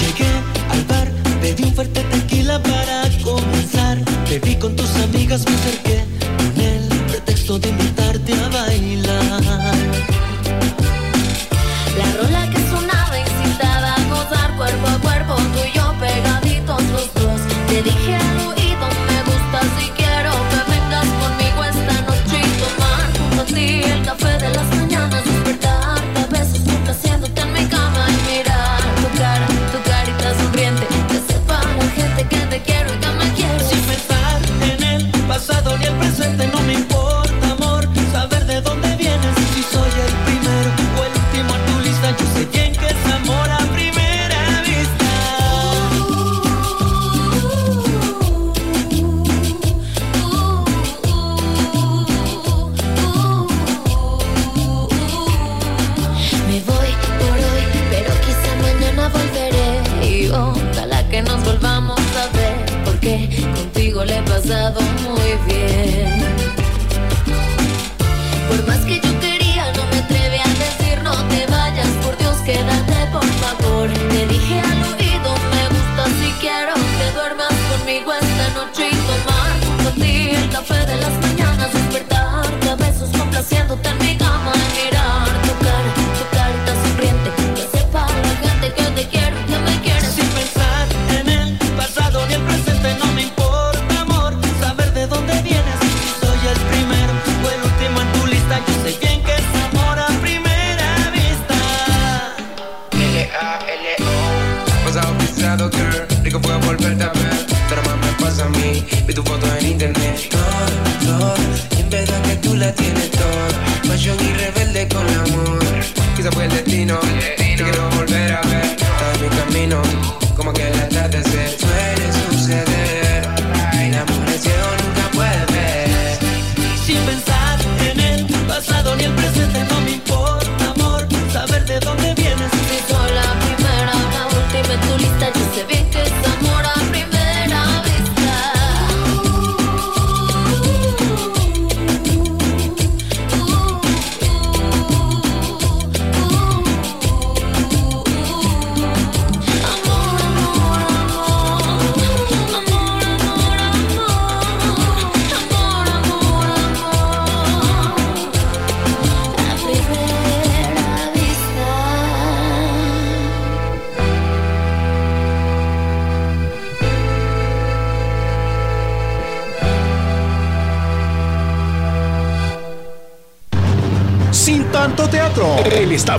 Llegué 0.00 0.30
al 0.70 0.84
bar, 0.84 1.10
pedí 1.40 1.64
un 1.64 1.74
fuerte 1.74 2.02
tequila 2.04 2.62
para 2.62 3.08
comenzar. 3.22 3.98
Te 4.28 4.38
vi 4.40 4.56
con 4.56 4.76
tus 4.76 4.90
amigas, 4.96 5.44
me 5.46 5.54
acerqué 5.54 6.04
con 6.36 6.60
el 6.60 6.88
pretexto 7.08 7.58
de 7.58 7.72
mi 7.72 7.95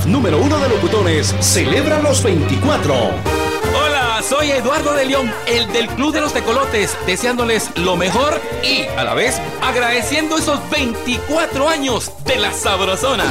número 0.07 0.39
uno 0.39 0.57
de 0.59 0.69
locutones, 0.69 1.35
celebra 1.41 2.01
los 2.01 2.23
24. 2.23 2.93
Hola, 2.93 4.21
soy 4.27 4.51
Eduardo 4.51 4.93
de 4.93 5.05
León, 5.05 5.31
el 5.47 5.71
del 5.73 5.87
Club 5.89 6.13
de 6.13 6.21
los 6.21 6.33
Tecolotes, 6.33 6.97
deseándoles 7.05 7.69
lo 7.75 7.95
mejor 7.95 8.41
y, 8.63 8.83
a 8.97 9.03
la 9.03 9.13
vez, 9.13 9.39
agradeciendo 9.61 10.37
esos 10.37 10.59
24 10.69 11.69
años 11.69 12.11
de 12.25 12.37
la 12.37 12.53
sabrosona. 12.53 13.25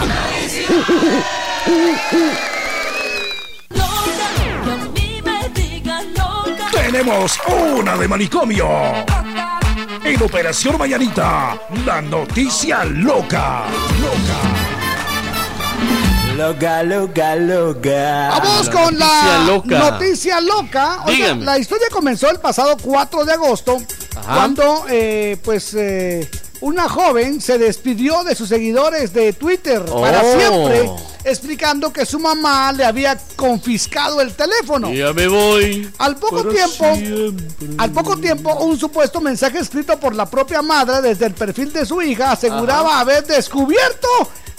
Tenemos 6.72 7.38
una 7.48 7.96
de 7.96 8.08
manicomio. 8.08 8.68
En 10.04 10.22
Operación 10.22 10.78
Mañanita, 10.78 11.58
la 11.84 12.00
noticia 12.00 12.84
loca. 12.84 13.64
Loca. 14.00 14.65
Loca, 16.36 16.82
loca, 16.82 17.34
loca. 17.36 18.28
Vamos 18.42 18.68
con 18.68 18.98
la 18.98 19.44
noticia 19.46 19.46
loca. 19.46 19.78
noticia 19.90 20.40
loca. 20.40 21.04
La 21.40 21.58
historia 21.58 21.86
comenzó 21.90 22.30
el 22.30 22.38
pasado 22.38 22.76
4 22.82 23.24
de 23.24 23.32
agosto, 23.32 23.78
Ajá. 24.16 24.34
cuando 24.34 24.84
pues 24.86 25.38
pues 25.42 25.74
eh, 25.74 26.28
una 26.60 26.88
joven 26.90 27.40
se 27.40 27.56
despidió 27.56 28.22
de 28.24 28.34
sus 28.34 28.50
seguidores 28.50 29.14
de 29.14 29.32
Twitter 29.32 29.82
para 29.86 30.22
Oh. 30.22 30.38
siempre, 30.38 30.90
explicando 31.24 31.90
que 31.92 32.04
su 32.04 32.18
mamá 32.18 32.70
le 32.72 32.84
había 32.84 33.18
confiscado 33.36 34.20
el 34.20 34.34
teléfono. 34.34 34.92
Ya 34.92 35.14
me 35.14 35.28
voy. 35.28 35.90
Al 35.98 36.16
poco 36.16 36.44
tiempo, 36.48 36.84
al 37.78 37.90
poco 37.92 38.18
tiempo, 38.18 38.54
un 38.56 38.78
supuesto 38.78 39.22
mensaje 39.22 39.58
escrito 39.58 39.98
por 39.98 40.14
la 40.14 40.26
propia 40.26 40.60
madre 40.60 41.00
desde 41.00 41.26
el 41.26 41.32
perfil 41.34 41.72
de 41.72 41.86
su 41.86 42.02
hija 42.02 42.32
aseguraba 42.32 43.00
haber 43.00 43.24
descubierto 43.26 44.08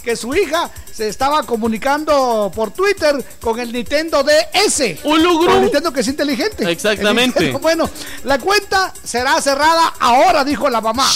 que 0.03 0.15
su 0.15 0.33
hija 0.33 0.69
se 0.97 1.09
estaba 1.09 1.43
comunicando 1.43 2.51
por 2.55 2.71
Twitter 2.71 3.23
con 3.39 3.59
el 3.59 3.71
Nintendo 3.71 4.23
DS. 4.23 4.95
Un 5.03 5.21
logro. 5.21 5.45
Con 5.45 5.55
el 5.57 5.61
Nintendo 5.61 5.93
que 5.93 5.99
es 5.99 6.07
inteligente. 6.07 6.71
Exactamente. 6.71 7.39
Nintendo, 7.39 7.59
Bueno, 7.61 7.87
la 8.23 8.39
cuenta 8.39 8.91
será 9.03 9.39
cerrada 9.39 9.93
ahora, 9.99 10.43
dijo 10.43 10.67
la 10.71 10.81
mamá. 10.81 11.07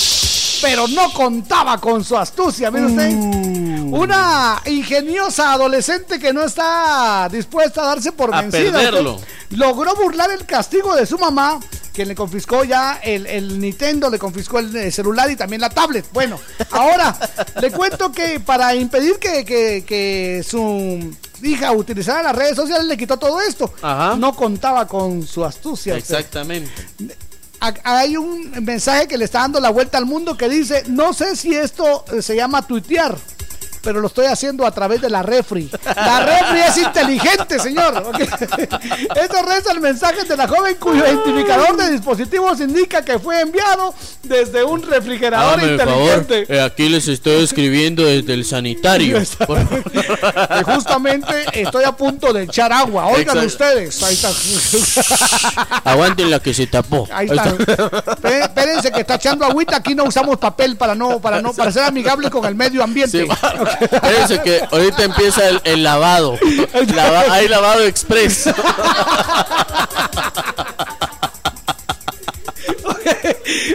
Pero 0.61 0.87
no 0.87 1.11
contaba 1.13 1.79
con 1.79 2.03
su 2.03 2.15
astucia, 2.15 2.69
mire 2.69 2.85
usted. 2.85 3.09
Uh. 3.11 3.95
Una 4.03 4.61
ingeniosa 4.67 5.53
adolescente 5.53 6.19
que 6.19 6.31
no 6.31 6.43
está 6.43 7.27
dispuesta 7.31 7.81
a 7.81 7.85
darse 7.87 8.11
por 8.11 8.35
A 8.35 8.41
vencida. 8.41 8.77
perderlo. 8.77 9.19
Logró 9.49 9.95
burlar 9.95 10.29
el 10.29 10.45
castigo 10.45 10.95
de 10.95 11.07
su 11.07 11.17
mamá, 11.17 11.59
que 11.93 12.05
le 12.05 12.15
confiscó 12.15 12.63
ya 12.63 12.99
el, 13.03 13.25
el 13.27 13.59
Nintendo, 13.59 14.09
le 14.09 14.17
confiscó 14.17 14.59
el 14.59 14.91
celular 14.91 15.29
y 15.29 15.35
también 15.35 15.61
la 15.61 15.69
tablet. 15.69 16.05
Bueno, 16.13 16.39
ahora 16.71 17.17
le 17.61 17.71
cuento 17.71 18.11
que 18.11 18.39
para 18.39 18.73
impedir 18.75 19.17
que, 19.19 19.43
que- 19.45 19.83
que 19.85 20.43
su 20.47 21.13
hija 21.43 21.71
utilizara 21.73 22.23
las 22.23 22.35
redes 22.35 22.55
sociales 22.55 22.85
le 22.85 22.95
quitó 22.97 23.17
todo 23.17 23.41
esto. 23.41 23.73
Ajá. 23.81 24.15
No 24.15 24.33
contaba 24.35 24.87
con 24.87 25.25
su 25.27 25.43
astucia. 25.43 25.95
Exactamente. 25.97 26.71
Ha- 27.59 27.73
Hay 27.83 28.15
un 28.17 28.51
mensaje 28.63 29.07
que 29.07 29.17
le 29.17 29.25
está 29.25 29.39
dando 29.39 29.59
la 29.59 29.69
vuelta 29.69 29.97
al 29.97 30.05
mundo 30.05 30.37
que 30.37 30.47
dice, 30.49 30.83
no 30.87 31.13
sé 31.13 31.35
si 31.35 31.53
esto 31.55 32.05
eh, 32.13 32.21
se 32.21 32.35
llama 32.35 32.65
tuitear, 32.65 33.17
pero 33.81 33.99
lo 33.99 34.07
estoy 34.07 34.25
haciendo 34.27 34.65
a 34.65 34.71
través 34.71 35.01
de 35.01 35.09
la 35.09 35.23
refri. 35.23 35.69
La 35.95 36.19
refri 36.25 36.59
es 36.61 36.77
inteligente, 36.77 37.59
señor. 37.59 37.97
¿ok? 38.07 38.19
Esto 38.21 39.41
reza 39.43 39.71
el 39.71 39.81
mensaje 39.81 40.23
de 40.23 40.37
la 40.37 40.47
joven 40.47 40.75
cuyo 40.79 41.05
identificador 41.05 41.75
de 41.77 41.91
dispositivos 41.91 42.59
indica 42.61 43.03
que 43.03 43.19
fue 43.19 43.41
enviado 43.41 43.93
desde 44.23 44.63
un 44.63 44.81
refrigerador 44.83 45.59
Hágame 45.59 45.73
el 45.73 45.79
favor. 45.79 46.17
inteligente. 46.19 46.55
eh, 46.55 46.61
aquí 46.61 46.89
les 46.89 47.07
estoy 47.07 47.43
escribiendo 47.43 48.03
desde 48.03 48.33
el 48.33 48.45
sanitario. 48.45 49.19
Justamente 50.65 51.33
estoy 51.61 51.83
a 51.83 51.91
punto 51.91 52.31
de 52.33 52.43
echar 52.43 52.71
agua. 52.71 53.07
Oigan 53.07 53.37
ustedes. 53.45 54.01
Ahí 54.03 54.13
está. 54.13 54.31
Aguanten 55.83 56.29
la 56.29 56.39
que 56.39 56.53
se 56.53 56.67
tapó. 56.67 57.07
Ahí 57.11 57.27
está. 57.27 57.45
Espé- 57.45 58.41
Espérense 58.43 58.91
que 58.91 59.01
está 59.01 59.15
echando 59.15 59.45
agüita. 59.45 59.77
Aquí 59.77 59.95
no 59.95 60.03
usamos 60.05 60.37
papel 60.37 60.77
para 60.77 60.95
no, 60.95 61.19
para 61.19 61.41
no, 61.41 61.53
para 61.53 61.71
ser 61.71 61.83
amigable 61.83 62.29
con 62.29 62.45
el 62.45 62.55
medio 62.55 62.83
ambiente. 62.83 63.27
Espérense 63.79 64.41
que 64.41 64.61
ahorita 64.71 65.03
empieza 65.03 65.47
el, 65.49 65.61
el 65.63 65.83
lavado. 65.83 66.37
Lava- 66.93 67.31
hay 67.33 67.47
lavado 67.47 67.83
express. 67.83 68.49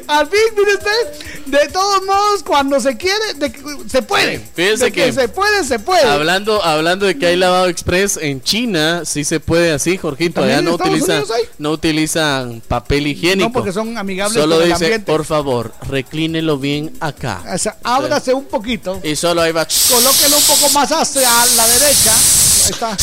Al 0.09 0.27
fin, 0.29 0.39
mire 0.57 0.75
usted, 0.75 1.47
de 1.47 1.69
todos 1.73 2.03
modos, 2.05 2.43
cuando 2.45 2.81
se 2.81 2.97
quiere, 2.97 3.35
de 3.37 3.53
se 3.91 4.03
puede. 4.03 4.39
Fíjese 4.55 4.85
De 4.87 4.93
que, 4.93 5.05
que- 5.07 5.13
se 5.13 5.29
puede, 5.29 5.65
se 5.65 5.79
puede. 5.79 6.03
Hablando, 6.05 6.63
hablando 6.63 7.07
de 7.07 7.19
que 7.19 7.27
hay 7.27 7.37
lavado 7.37 7.69
express 7.69 8.17
en 8.21 8.43
China, 8.43 9.03
sí 9.05 9.25
se 9.25 9.41
puede 9.41 9.73
así, 9.73 9.97
Jorgito. 9.97 10.41
¿También 10.41 10.59
Allá 10.61 10.69
no 10.69 10.75
utilizan, 10.75 11.25
no 11.59 11.71
utilizan 11.71 12.63
papel 12.67 13.07
higiénico. 13.07 13.49
No, 13.49 13.53
porque 13.53 13.73
son 13.73 13.97
amigables 13.99 14.41
Solo 14.41 14.57
con 14.57 14.65
el 14.65 14.73
dice, 14.73 14.85
ambiente. 14.85 15.11
por 15.13 15.25
favor, 15.25 15.73
reclínelo 15.89 16.59
bien 16.59 16.93
acá. 17.01 17.43
O 17.53 17.59
sea, 17.59 17.77
ábrase 17.83 18.35
un 18.35 18.45
poquito. 18.47 19.01
Y 19.03 19.17
solo 19.17 19.43
ahí 19.43 19.53
va. 19.53 19.67
Colóquelo 19.67 20.37
un 20.37 20.43
poco 20.45 20.69
más 20.71 20.91
hacia 20.93 21.31
la 21.57 21.67
derecha. 21.69 22.13
Ahí 22.15 22.71
está. 22.71 22.97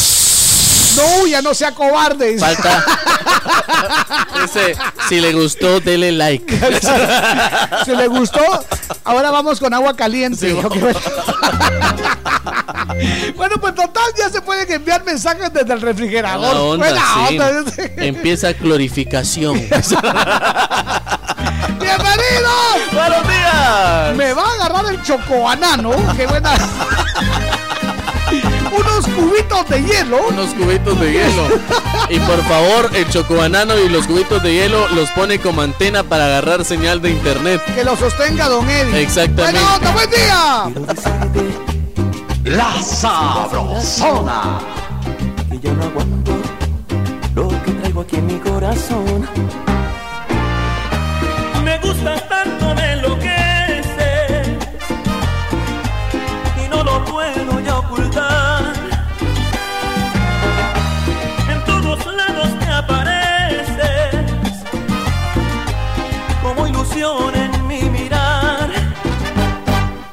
No 0.95 1.03
huya, 1.21 1.41
no 1.41 1.53
sea 1.53 1.73
cobarde. 1.73 2.37
Falta. 2.39 2.83
Dice, 4.41 4.75
si 5.09 5.19
le 5.19 5.33
gustó, 5.33 5.79
dele 5.79 6.11
like. 6.11 6.59
si 7.85 7.95
le 7.95 8.07
gustó, 8.07 8.41
ahora 9.03 9.31
vamos 9.31 9.59
con 9.59 9.73
agua 9.73 9.95
caliente. 9.95 10.55
Bueno. 13.35 13.53
Pues 13.63 13.75
total, 13.75 14.03
ya 14.17 14.29
se 14.29 14.41
pueden 14.41 14.69
enviar 14.69 15.05
mensajes 15.05 15.51
desde 15.53 15.73
el 15.73 15.79
refrigerador. 15.79 16.77
Buena 16.77 17.01
onda, 17.25 17.29
sí. 17.29 17.39
onda. 17.39 17.71
Empieza 17.95 18.53
clorificación. 18.53 19.55
¡Bienvenido! 21.79 22.49
¡Buenos 22.91 23.27
días! 23.27 24.15
Me 24.17 24.33
va 24.33 24.43
a 24.43 24.53
agarrar 24.53 24.93
el 24.93 25.01
chocobanano. 25.01 25.91
¡Qué 26.17 26.27
buena! 26.27 26.51
Unos 28.75 29.07
cubitos 29.07 29.69
de 29.69 29.83
hielo. 29.83 30.27
Unos 30.29 30.53
cubitos 30.53 30.99
de 30.99 31.11
hielo. 31.11 31.47
Y 32.09 32.19
por 32.19 32.43
favor, 32.43 32.89
el 32.93 33.07
chocobanano 33.09 33.77
y 33.77 33.89
los 33.89 34.07
cubitos 34.07 34.41
de 34.43 34.53
hielo 34.53 34.87
los 34.89 35.09
pone 35.11 35.39
como 35.39 35.61
antena 35.61 36.03
para 36.03 36.25
agarrar 36.25 36.65
señal 36.65 37.01
de 37.01 37.11
internet. 37.11 37.61
Que 37.75 37.83
lo 37.83 37.95
sostenga 37.95 38.49
Don 38.49 38.69
Eddie. 38.69 39.01
Exactamente. 39.01 39.59
Buena 39.59 39.75
onda, 39.75 39.91
buen 39.91 40.09
día. 40.09 40.71
La 42.45 42.81
Sabrosona. 42.83 44.59
que 45.49 45.59
ya 45.59 45.71
no 45.73 45.83
aguanto 45.83 46.33
lo 47.35 47.47
que 47.63 47.71
traigo 47.71 48.01
aquí 48.01 48.15
en 48.17 48.27
mi 48.27 48.37
corazón. 48.39 49.27
Me 51.63 51.77
gustas 51.79 52.27
tanto, 52.27 52.52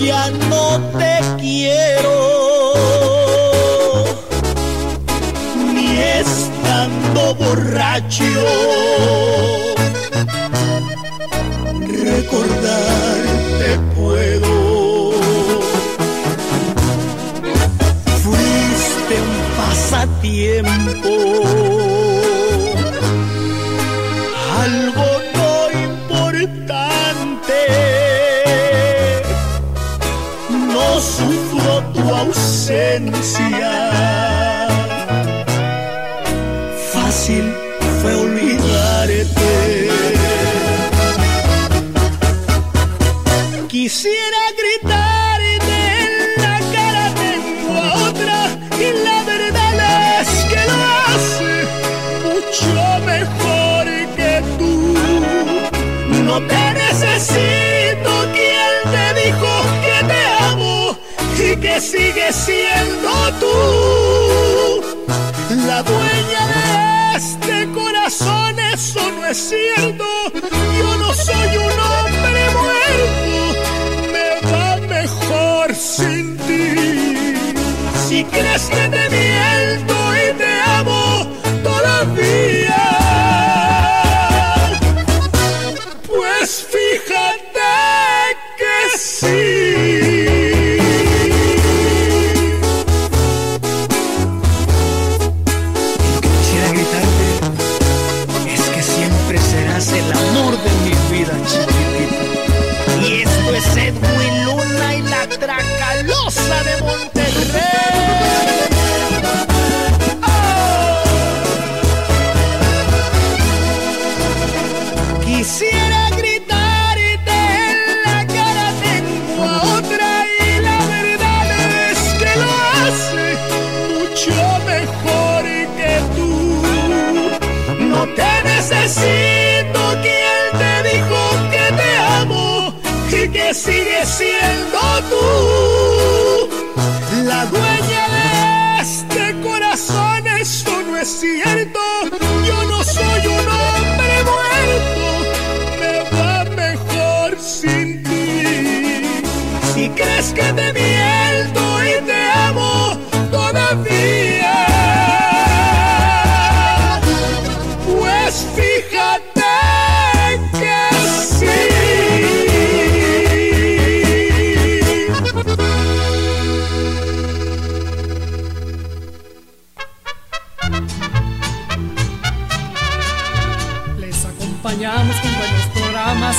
ya 0.00 0.30
no 0.48 0.80
te 0.98 1.20
quiero. 1.40 2.16
Ni 5.74 5.98
estando 5.98 7.34
borracho. 7.34 8.24
Recordarte 12.04 13.68
puedo. 13.94 15.12
Fuiste 18.22 19.14
un 19.28 19.36
pasatiempo 19.56 20.89
Yo 69.48 70.96
no 70.98 71.14
soy 71.14 71.56
un 71.56 71.80
hombre 71.80 72.42
muerto, 72.60 73.38
me 74.12 74.50
va 74.50 74.76
mejor 74.86 75.74
sin 75.74 76.36
ti. 76.36 76.74
Si 78.06 78.24
crees 78.24 78.64
que 78.68 78.88
te 78.88 79.09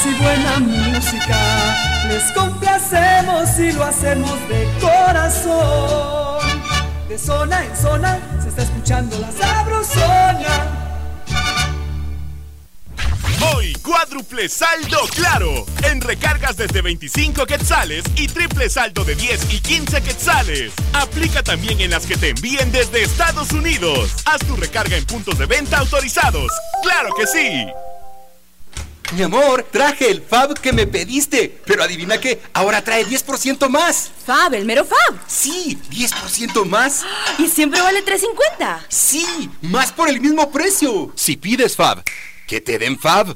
y 0.06 0.14
buena 0.16 0.60
música. 0.60 2.08
Les 2.08 2.32
complacemos 2.32 3.60
y 3.60 3.72
lo 3.72 3.84
hacemos 3.84 4.32
de 4.48 4.68
corazón. 4.80 6.40
De 7.08 7.18
zona 7.18 7.66
en 7.66 7.78
zona 7.78 8.20
se 8.42 8.50
está 8.50 8.64
escuchando 8.64 9.20
la 9.20 9.32
sabrosona. 9.32 10.78
Hoy, 13.54 13.74
cuádruple 13.82 14.50
saldo 14.50 15.00
claro. 15.14 15.66
En 15.84 16.02
recargas 16.02 16.58
desde 16.58 16.82
25 16.82 17.46
quetzales 17.46 18.04
y 18.16 18.28
triple 18.28 18.70
saldo 18.70 19.04
de 19.04 19.16
10 19.16 19.54
y 19.54 19.60
15 19.60 20.02
quetzales. 20.02 20.74
Aplica 20.94 21.44
también 21.44 21.82
en 21.82 21.92
las 21.92 22.06
que 22.06 22.18
te 22.18 22.30
envíen 22.30 22.72
desde 22.72 23.04
Estados 23.04 23.52
Unidos. 23.52 24.12
Haz 24.26 24.40
tu 24.48 24.56
recarga 24.56 24.96
en 24.96 25.06
puntos 25.06 25.38
de 25.38 25.46
venta 25.46 25.80
autorizados. 25.80 26.52
¡Claro 26.84 27.14
que 27.16 27.28
sí! 27.28 27.91
Mi 29.12 29.24
amor, 29.24 29.68
traje 29.70 30.10
el 30.10 30.22
Fab 30.22 30.58
que 30.60 30.72
me 30.72 30.88
pediste. 30.88 31.60
Pero 31.66 31.84
adivina 31.84 32.20
qué, 32.20 32.42
ahora 32.54 32.82
trae 32.82 33.06
10% 33.06 33.68
más. 33.68 34.10
Fab, 34.26 34.54
el 34.54 34.64
mero 34.64 34.86
Fab. 34.86 35.20
Sí, 35.28 35.78
10% 35.90 36.66
más. 36.66 37.04
Y 37.38 37.48
siempre 37.48 37.82
vale 37.82 38.06
3.50. 38.06 38.86
Sí, 38.88 39.50
más 39.62 39.92
por 39.92 40.10
el 40.10 40.22
mismo 40.22 40.50
precio. 40.52 41.12
Si 41.16 41.36
pides 41.36 41.76
Fab, 41.76 42.04
que 42.48 42.62
te 42.62 42.78
den 42.80 42.98
Fab. 42.98 43.36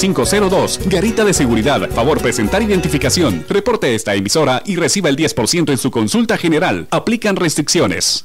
6502. 0.00 0.80
Garita 0.86 1.24
de 1.24 1.34
seguridad. 1.34 1.88
Favor 1.90 2.20
presentar 2.22 2.62
identificación. 2.62 3.44
Reporte 3.48 3.94
esta 3.94 4.14
emisora 4.14 4.62
y 4.64 4.76
reciba 4.76 5.10
el 5.10 5.16
10% 5.16 5.70
en 5.70 5.78
su 5.78 5.90
consulta 5.90 6.38
general. 6.38 6.88
Aplican 6.90 7.36
restricciones. 7.36 8.24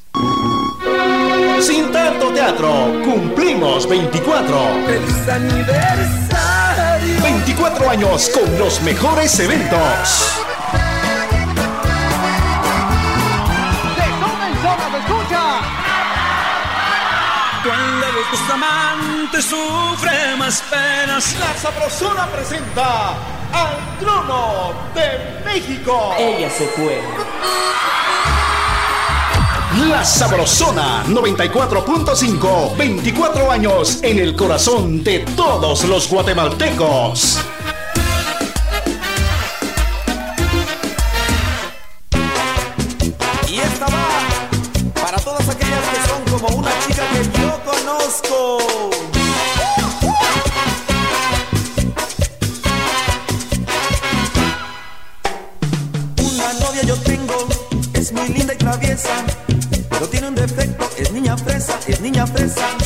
Sin 1.60 1.92
tanto 1.92 2.32
teatro, 2.32 3.02
cumplimos 3.04 3.86
24. 3.88 4.58
¡Feliz 4.86 5.28
aniversario! 5.28 7.22
24 7.22 7.90
años 7.90 8.30
con 8.30 8.58
los 8.58 8.80
mejores 8.82 9.38
eventos. 9.38 9.78
De 13.96 14.04
zona 14.20 14.48
en 14.48 14.56
zona 14.62 14.90
se 14.90 14.98
escucha. 14.98 15.42
Dos 18.30 18.40
amantes 18.50 19.44
sufren 19.44 20.38
más 20.38 20.60
penas. 20.62 21.36
La 21.38 21.54
Sabrosona 21.56 22.26
presenta 22.26 23.10
al 23.52 23.98
trono 24.00 24.72
de 24.94 25.44
México. 25.44 26.12
Ella 26.18 26.50
se 26.50 26.66
fue. 26.66 27.00
La 29.88 30.04
Sabrosona 30.04 31.04
94.5. 31.04 32.76
24 32.76 33.52
años 33.52 34.00
en 34.02 34.18
el 34.18 34.34
corazón 34.34 35.04
de 35.04 35.20
todos 35.36 35.84
los 35.84 36.08
guatemaltecos. 36.08 37.38
Yo 48.06 48.12
conozco. 48.22 48.58
Una 56.22 56.52
novia 56.54 56.82
yo 56.84 56.96
tengo, 57.02 57.34
es 57.94 58.12
muy 58.12 58.28
linda 58.28 58.54
y 58.54 58.58
traviesa, 58.58 59.24
pero 59.90 60.08
tiene 60.08 60.28
un 60.28 60.34
defecto, 60.34 60.88
es 60.96 61.12
niña 61.12 61.36
fresa, 61.36 61.78
es 61.86 62.00
niña 62.00 62.26
fresa. 62.26 62.85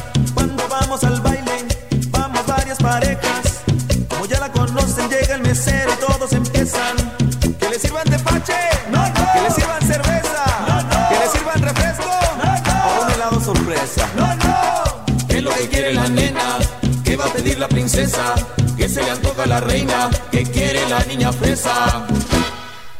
Princesa? 17.91 18.35
¿Qué 18.77 18.89
se 18.89 19.03
le 19.03 19.11
antoja 19.11 19.47
la 19.47 19.61
reina? 19.61 20.11
¿Qué 20.31 20.45
quiere 20.45 20.89
la 20.89 21.05
niña 21.05 21.33
fresa? 21.33 22.07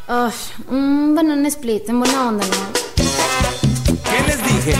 Ay, 0.07 0.33
un 0.69 1.15
banana 1.15 1.47
split, 1.47 1.87
en 1.89 1.99
buena 1.99 2.27
onda, 2.27 2.45
¿no? 2.45 2.53
¿Qué 4.03 4.27
les 4.27 4.43
dije? 4.43 4.75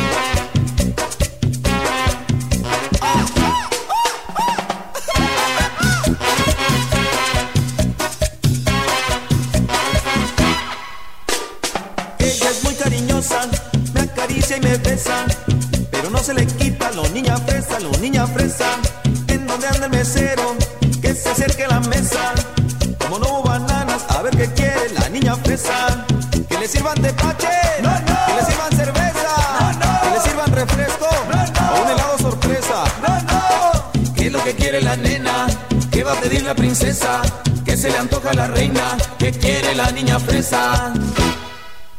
A 36.11 36.19
pedir 36.19 36.43
la 36.43 36.55
princesa? 36.55 37.21
¿Qué 37.63 37.77
se 37.77 37.89
le 37.89 37.97
antoja 37.97 38.33
la 38.33 38.47
reina? 38.47 38.97
¿Qué 39.17 39.31
quiere 39.31 39.73
la 39.75 39.91
niña 39.91 40.19
fresa? 40.19 40.93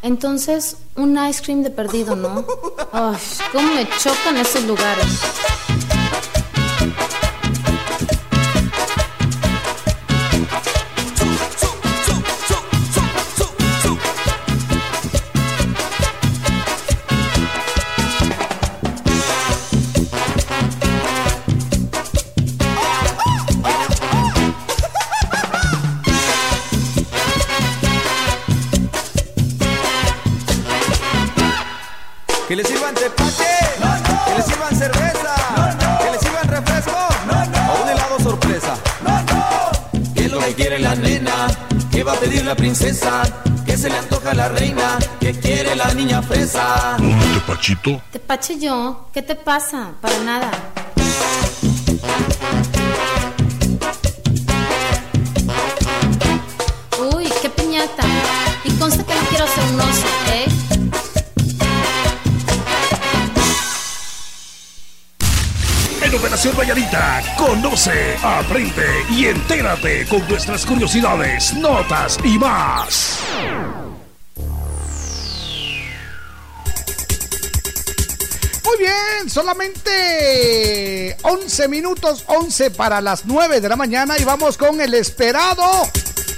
Entonces, 0.02 0.76
un 0.96 1.16
ice 1.26 1.42
cream 1.42 1.62
de 1.62 1.70
perdido, 1.70 2.16
¿no? 2.16 2.44
Ay, 2.92 3.16
cómo 3.52 3.74
me 3.74 3.88
chocan 3.98 4.36
esos 4.36 4.64
lugares. 4.64 5.06
La 42.52 42.56
princesa? 42.56 43.22
¿Qué 43.64 43.78
se 43.78 43.88
le 43.88 43.96
antoja 43.96 44.32
a 44.32 44.34
la 44.34 44.48
reina? 44.48 44.98
¿Qué 45.20 45.32
quiere 45.32 45.74
la 45.74 45.94
niña 45.94 46.20
fresa? 46.20 46.96
¿Un 46.98 47.18
tepachito? 47.32 48.02
Te 48.10 48.18
pache 48.18 48.58
yo, 48.58 49.08
¿qué 49.10 49.22
te 49.22 49.34
pasa? 49.34 49.92
Para 50.02 50.18
nada. 50.18 50.50
En 66.44 66.48
Operación 66.48 66.74
Valladita, 66.74 67.22
conoce, 67.36 68.16
aprende 68.20 68.84
y 69.10 69.26
entérate 69.26 70.06
con 70.08 70.26
nuestras 70.28 70.66
curiosidades, 70.66 71.54
notas 71.54 72.18
y 72.24 72.36
más. 72.36 73.20
Muy 78.64 78.76
bien, 78.76 79.30
solamente 79.30 81.16
11 81.22 81.68
minutos, 81.68 82.24
11 82.26 82.72
para 82.72 83.00
las 83.00 83.24
9 83.24 83.60
de 83.60 83.68
la 83.68 83.76
mañana 83.76 84.18
y 84.18 84.24
vamos 84.24 84.56
con 84.56 84.80
el 84.80 84.94
esperado. 84.94 85.64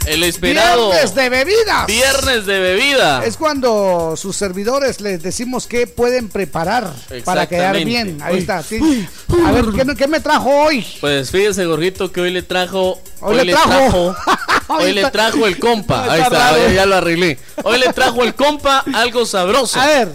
El 0.07 0.23
esperado. 0.23 0.91
Viernes 0.91 1.15
de 1.15 1.29
bebidas. 1.29 1.87
Viernes 1.87 2.47
de 2.47 2.61
bebida. 2.61 3.25
Es 3.25 3.37
cuando 3.37 4.15
sus 4.17 4.37
servidores 4.37 5.01
les 5.01 5.23
decimos 5.23 5.67
qué 5.67 5.87
pueden 5.87 6.29
preparar 6.29 6.93
para 7.25 7.47
quedar 7.47 7.77
bien. 7.85 8.19
Ahí 8.23 8.35
Uy. 8.35 8.41
está. 8.41 8.63
sí. 8.63 9.07
A 9.47 9.53
ver, 9.53 9.65
¿qué, 9.75 9.95
qué 9.97 10.07
me 10.07 10.21
trajo 10.21 10.51
hoy? 10.51 10.87
Pues 11.01 11.31
fíjese, 11.31 11.65
Gorgito, 11.65 12.13
que 12.13 12.21
hoy 12.21 12.31
le 12.31 12.43
trajo. 12.43 13.01
Hoy 13.21 13.45
le 13.45 13.53
trajo. 13.53 14.15
hoy 14.69 14.93
le 14.93 15.11
trajo 15.11 15.47
el 15.47 15.59
compa. 15.59 16.05
Ahí 16.13 16.21
Está 16.23 16.69
ya 16.73 16.87
lo 16.87 16.97
arreglé. 16.97 17.39
Hoy 17.63 17.79
le 17.79 17.93
trajo 17.93 18.23
el 18.23 18.35
compa 18.35 18.85
algo 18.95 19.25
sabroso. 19.25 19.81
A 19.81 19.87
ver. 19.87 20.09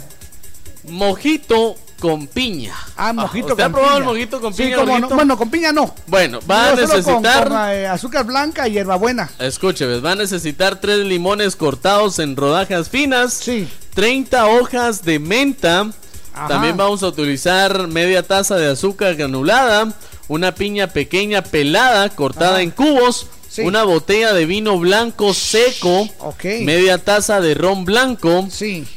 Mojito 0.83 1.75
con 1.99 2.27
piña. 2.27 2.73
Ah, 2.97 3.13
mojito 3.13 3.47
¿Usted 3.49 3.63
ha 3.63 3.65
con 3.65 3.73
probado 3.73 3.95
piña. 3.97 3.99
el 3.99 4.13
mojito 4.15 4.41
con 4.41 4.53
Sí, 4.53 4.63
piña, 4.63 4.75
cómo 4.77 4.99
no. 4.99 5.09
Bueno, 5.09 5.37
con 5.37 5.49
piña 5.51 5.71
no. 5.71 5.93
Bueno, 6.07 6.39
va 6.49 6.69
a 6.69 6.75
Yo 6.75 6.81
necesitar. 6.81 7.47
con, 7.47 7.57
eh, 7.69 7.87
azúcar 7.87 8.25
blanca 8.25 8.67
y 8.67 8.71
hierbabuena. 8.73 9.29
Escúcheme, 9.39 9.99
va 9.99 10.13
a 10.13 10.15
necesitar 10.15 10.79
tres 10.81 11.05
limones 11.05 11.55
cortados 11.55 12.19
en 12.19 12.35
rodajas 12.35 12.89
finas. 12.89 13.43
30 13.93 14.47
hojas 14.47 15.03
de 15.03 15.19
menta. 15.19 15.89
Ajá. 16.33 16.47
También 16.47 16.77
vamos 16.77 17.03
a 17.03 17.07
utilizar 17.07 17.87
media 17.87 18.23
taza 18.23 18.55
de 18.55 18.71
azúcar 18.71 19.15
granulada. 19.15 19.93
Una 20.27 20.53
piña 20.55 20.87
pequeña 20.87 21.41
pelada 21.43 22.09
cortada 22.09 22.61
en 22.61 22.71
cubos. 22.71 23.27
Una 23.57 23.83
botella 23.83 24.31
de 24.31 24.45
vino 24.45 24.77
blanco 24.77 25.33
seco. 25.33 26.07
Media 26.43 26.97
taza 26.99 27.41
de 27.41 27.55
ron 27.55 27.83
blanco. 27.83 28.47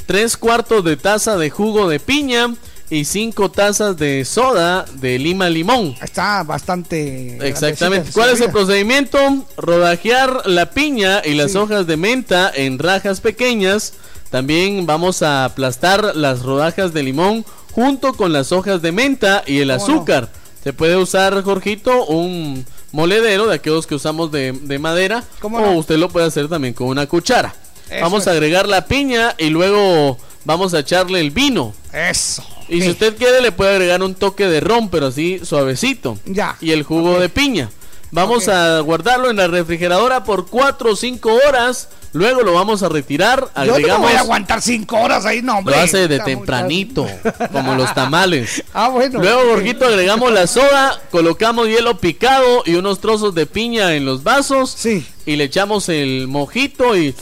Tres 0.06 0.36
cuartos 0.36 0.84
de 0.84 0.96
taza 0.96 1.36
de 1.36 1.50
jugo 1.50 1.88
de 1.88 1.98
piña. 1.98 2.54
Y 2.92 3.06
cinco 3.06 3.50
tazas 3.50 3.96
de 3.96 4.22
soda 4.26 4.84
de 4.96 5.18
lima 5.18 5.48
limón. 5.48 5.94
Está 6.02 6.42
bastante. 6.42 7.38
Exactamente. 7.48 8.10
¿Cuál 8.12 8.28
es 8.28 8.40
el 8.42 8.50
procedimiento? 8.50 9.18
Rodajear 9.56 10.42
la 10.46 10.72
piña 10.72 11.22
y 11.24 11.32
las 11.32 11.54
hojas 11.54 11.86
de 11.86 11.96
menta 11.96 12.52
en 12.54 12.78
rajas 12.78 13.22
pequeñas. 13.22 13.94
También 14.30 14.84
vamos 14.84 15.22
a 15.22 15.46
aplastar 15.46 16.14
las 16.14 16.42
rodajas 16.42 16.92
de 16.92 17.02
limón 17.02 17.46
junto 17.70 18.12
con 18.12 18.30
las 18.34 18.52
hojas 18.52 18.82
de 18.82 18.92
menta 18.92 19.42
y 19.46 19.60
el 19.60 19.70
¿Cómo 19.70 19.82
azúcar. 19.82 20.28
Se 20.62 20.74
puede 20.74 20.98
usar, 20.98 21.42
Jorgito, 21.42 22.04
un 22.04 22.66
moledero 22.92 23.46
de 23.46 23.54
aquellos 23.54 23.86
que 23.86 23.94
usamos 23.94 24.30
de, 24.30 24.52
de 24.52 24.78
madera. 24.78 25.24
¿Cómo 25.40 25.56
o 25.56 25.60
no? 25.62 25.72
usted 25.78 25.96
lo 25.96 26.10
puede 26.10 26.26
hacer 26.26 26.46
también 26.46 26.74
con 26.74 26.88
una 26.88 27.06
cuchara. 27.06 27.54
Eso 27.88 28.02
vamos 28.02 28.26
a 28.26 28.32
es. 28.32 28.36
agregar 28.36 28.68
la 28.68 28.84
piña 28.84 29.34
y 29.38 29.48
luego 29.48 30.18
vamos 30.44 30.74
a 30.74 30.80
echarle 30.80 31.20
el 31.20 31.30
vino. 31.30 31.74
Eso. 31.92 32.44
Y 32.68 32.80
si 32.80 32.90
usted 32.90 33.16
quiere 33.16 33.40
le 33.40 33.52
puede 33.52 33.72
agregar 33.72 34.02
un 34.02 34.14
toque 34.14 34.46
de 34.46 34.60
ron, 34.60 34.88
pero 34.88 35.08
así 35.08 35.40
suavecito. 35.44 36.18
Ya. 36.24 36.56
Y 36.60 36.70
el 36.70 36.82
jugo 36.82 37.18
de 37.18 37.28
piña. 37.28 37.70
Vamos 38.12 38.46
a 38.46 38.80
guardarlo 38.80 39.30
en 39.30 39.36
la 39.36 39.48
refrigeradora 39.48 40.22
por 40.22 40.46
4 40.46 40.92
o 40.92 40.96
5 40.96 41.30
horas. 41.48 41.88
Luego 42.12 42.42
lo 42.42 42.52
vamos 42.52 42.82
a 42.82 42.90
retirar. 42.90 43.40
Yo 43.56 43.64
no 43.64 43.72
Agregamos. 43.72 44.02
voy 44.08 44.12
a 44.12 44.20
aguantar 44.20 44.60
cinco 44.60 44.98
horas 44.98 45.24
ahí, 45.24 45.40
no, 45.40 45.56
hombre. 45.56 45.74
lo 45.74 45.80
hace 45.80 46.08
de 46.08 46.16
Está 46.16 46.26
tempranito, 46.26 47.06
como 47.52 47.74
los 47.74 47.94
tamales. 47.94 48.62
Ah, 48.74 48.90
bueno. 48.90 49.18
Luego, 49.18 49.46
Borjito, 49.46 49.86
agregamos 49.86 50.30
la 50.30 50.46
soda, 50.46 51.00
colocamos 51.10 51.68
hielo 51.68 51.96
picado 51.96 52.64
y 52.66 52.74
unos 52.74 53.00
trozos 53.00 53.34
de 53.34 53.46
piña 53.46 53.94
en 53.94 54.04
los 54.04 54.22
vasos. 54.22 54.74
Sí. 54.76 55.06
Y 55.24 55.36
le 55.36 55.44
echamos 55.44 55.88
el 55.88 56.28
mojito 56.28 56.94
y. 56.94 57.14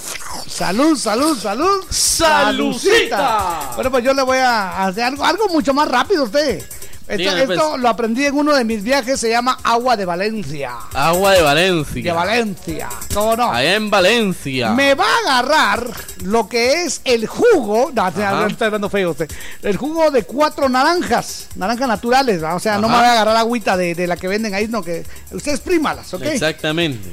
Salud, 0.49 0.99
salud, 0.99 1.39
salud. 1.39 1.85
¡Salucita! 1.89 3.70
Bueno, 3.77 3.93
pues 3.93 4.02
yo 4.02 4.12
le 4.12 4.23
voy 4.23 4.39
a 4.39 4.86
hacer 4.86 5.05
algo, 5.05 5.25
algo 5.25 5.49
mucho 5.51 5.73
más 5.73 5.86
rápido 5.86 6.23
a 6.23 6.25
usted. 6.25 6.65
Esto, 7.11 7.17
Dígame, 7.17 7.47
pues. 7.47 7.59
lo 7.81 7.89
aprendí 7.89 8.25
en 8.25 8.37
uno 8.37 8.55
de 8.55 8.65
mis 8.65 8.85
viajes, 8.85 9.19
se 9.19 9.29
llama 9.29 9.59
Agua 9.65 9.97
de 9.97 10.05
Valencia. 10.05 10.75
Agua 10.95 11.33
de 11.33 11.43
Valencia. 11.43 12.03
De 12.05 12.13
Valencia, 12.13 12.89
¿cómo 13.13 13.35
no? 13.35 13.51
Allá 13.51 13.75
en 13.75 13.91
Valencia. 13.91 14.71
Me 14.71 14.95
va 14.95 15.05
a 15.07 15.19
agarrar 15.41 15.85
lo 16.23 16.49
que 16.49 16.85
es 16.85 17.01
el 17.05 17.27
jugo. 17.27 17.91
No, 17.93 18.03
Ajá. 18.05 18.47
está 18.49 18.71
dando 18.71 18.89
feo 18.89 19.11
usted. 19.11 19.29
El 19.63 19.77
jugo 19.77 20.13
de 20.13 20.23
cuatro 20.23 20.69
naranjas, 20.69 21.49
naranjas 21.57 21.89
naturales. 21.89 22.43
O 22.45 22.61
sea, 22.61 22.79
no 22.79 22.89
me 22.89 22.95
va 22.95 23.09
a 23.09 23.13
agarrar 23.13 23.37
agüita 23.37 23.77
de, 23.77 23.97
de 23.97 24.07
la 24.07 24.17
que 24.17 24.29
venden 24.29 24.55
ahí, 24.55 24.69
no 24.69 24.83
que 24.85 25.05
usted 25.33 25.51
exprímalas, 25.53 26.15
¿ok? 26.15 26.23
Exactamente. 26.23 27.11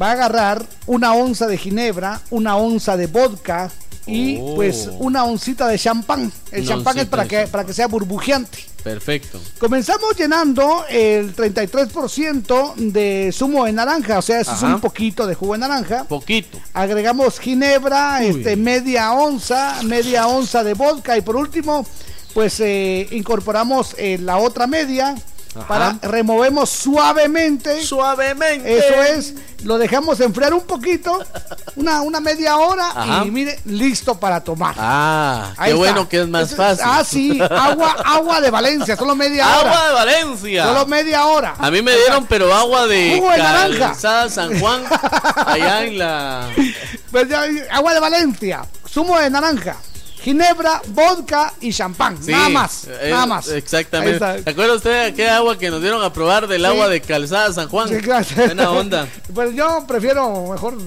Va 0.00 0.10
a 0.10 0.12
agarrar 0.12 0.64
una 0.86 1.12
onza 1.14 1.46
de 1.46 1.56
ginebra, 1.58 2.20
una 2.30 2.56
onza 2.56 2.96
de 2.96 3.06
vodka 3.08 3.70
y 4.06 4.38
Oh. 4.40 4.54
pues 4.54 4.88
una 4.98 5.24
oncita 5.24 5.66
de 5.68 5.78
champán. 5.78 6.32
El 6.52 6.66
champán 6.66 6.98
es 6.98 7.06
para 7.06 7.26
que, 7.26 7.46
para 7.46 7.64
que 7.64 7.72
sea 7.72 7.86
burbujeante. 7.86 8.58
Perfecto. 8.82 9.40
Comenzamos 9.58 10.14
llenando 10.16 10.84
el 10.90 11.34
33% 11.34 12.74
de 12.76 13.30
zumo 13.32 13.64
de 13.64 13.72
naranja, 13.72 14.18
o 14.18 14.22
sea, 14.22 14.40
eso 14.40 14.52
es 14.52 14.62
un 14.62 14.80
poquito 14.80 15.26
de 15.26 15.34
jugo 15.34 15.54
de 15.54 15.60
naranja. 15.60 16.04
Poquito. 16.04 16.58
Agregamos 16.74 17.40
ginebra, 17.40 18.22
este, 18.22 18.56
media 18.56 19.12
onza, 19.14 19.82
media 19.84 20.26
onza 20.26 20.62
de 20.62 20.74
vodka 20.74 21.16
y 21.16 21.22
por 21.22 21.36
último, 21.36 21.86
pues 22.34 22.60
eh, 22.60 23.08
incorporamos 23.12 23.94
eh, 23.96 24.18
la 24.20 24.36
otra 24.36 24.66
media. 24.66 25.14
Ajá. 25.56 25.66
Para 25.68 25.98
removemos 26.02 26.70
suavemente. 26.70 27.82
Suavemente. 27.82 28.78
Eso 28.78 29.02
es. 29.02 29.34
Lo 29.64 29.78
dejamos 29.78 30.20
enfriar 30.20 30.52
un 30.52 30.60
poquito, 30.66 31.24
una, 31.76 32.02
una 32.02 32.20
media 32.20 32.58
hora 32.58 32.90
Ajá. 32.94 33.24
y 33.24 33.30
mire, 33.30 33.58
listo 33.64 34.14
para 34.20 34.42
tomar. 34.44 34.74
Ah, 34.78 35.52
Ahí 35.56 35.70
qué 35.72 35.78
está. 35.78 35.92
bueno 35.92 36.08
que 36.08 36.20
es 36.20 36.28
más 36.28 36.48
Eso- 36.48 36.56
fácil. 36.56 36.84
Ah, 36.86 37.02
sí, 37.04 37.40
agua, 37.50 37.96
agua 38.04 38.40
de 38.42 38.50
Valencia, 38.50 38.94
solo 38.94 39.16
media 39.16 39.46
hora. 39.58 39.70
Agua 39.70 39.86
de 39.88 39.94
Valencia. 39.94 40.64
Solo 40.66 40.86
media 40.86 41.24
hora. 41.26 41.54
A 41.58 41.70
mí 41.70 41.80
me 41.80 41.96
dieron, 41.96 42.26
pero 42.26 42.54
agua 42.54 42.86
de 42.86 43.14
Jugo 43.16 43.30
de 43.30 43.38
naranja. 43.38 43.94
San 44.28 44.60
Juan, 44.60 44.82
allá 45.46 45.84
en 45.84 45.98
la... 45.98 46.48
Pues 47.10 47.28
ya, 47.28 47.44
agua 47.70 47.94
de 47.94 48.00
Valencia, 48.00 48.66
zumo 48.86 49.18
de 49.18 49.30
naranja, 49.30 49.76
ginebra, 50.24 50.80
vodka 50.88 51.52
y 51.60 51.72
champán. 51.72 52.16
Sí, 52.22 52.32
nada 52.32 52.48
más, 52.48 52.84
eh, 52.88 53.08
nada 53.10 53.26
más. 53.26 53.46
Exactamente. 53.48 54.42
¿Se 54.42 54.50
acuerda 54.50 54.74
usted 54.74 54.90
de 54.90 55.04
aquella 55.04 55.36
agua 55.36 55.56
que 55.58 55.70
nos 55.70 55.80
dieron 55.82 56.02
a 56.02 56.12
probar 56.12 56.48
del 56.48 56.62
Sí. 56.62 56.66
agua 56.66 56.88
de 56.88 57.00
Calzada 57.02 57.52
San 57.52 57.68
Juan? 57.68 57.88
Sí, 57.88 57.96
claro. 57.98 58.26
Buena 58.34 58.70
onda. 58.70 59.06
Pues 59.34 59.54
yo 59.54 59.84
prefiero 59.86 60.46
mejor. 60.50 60.74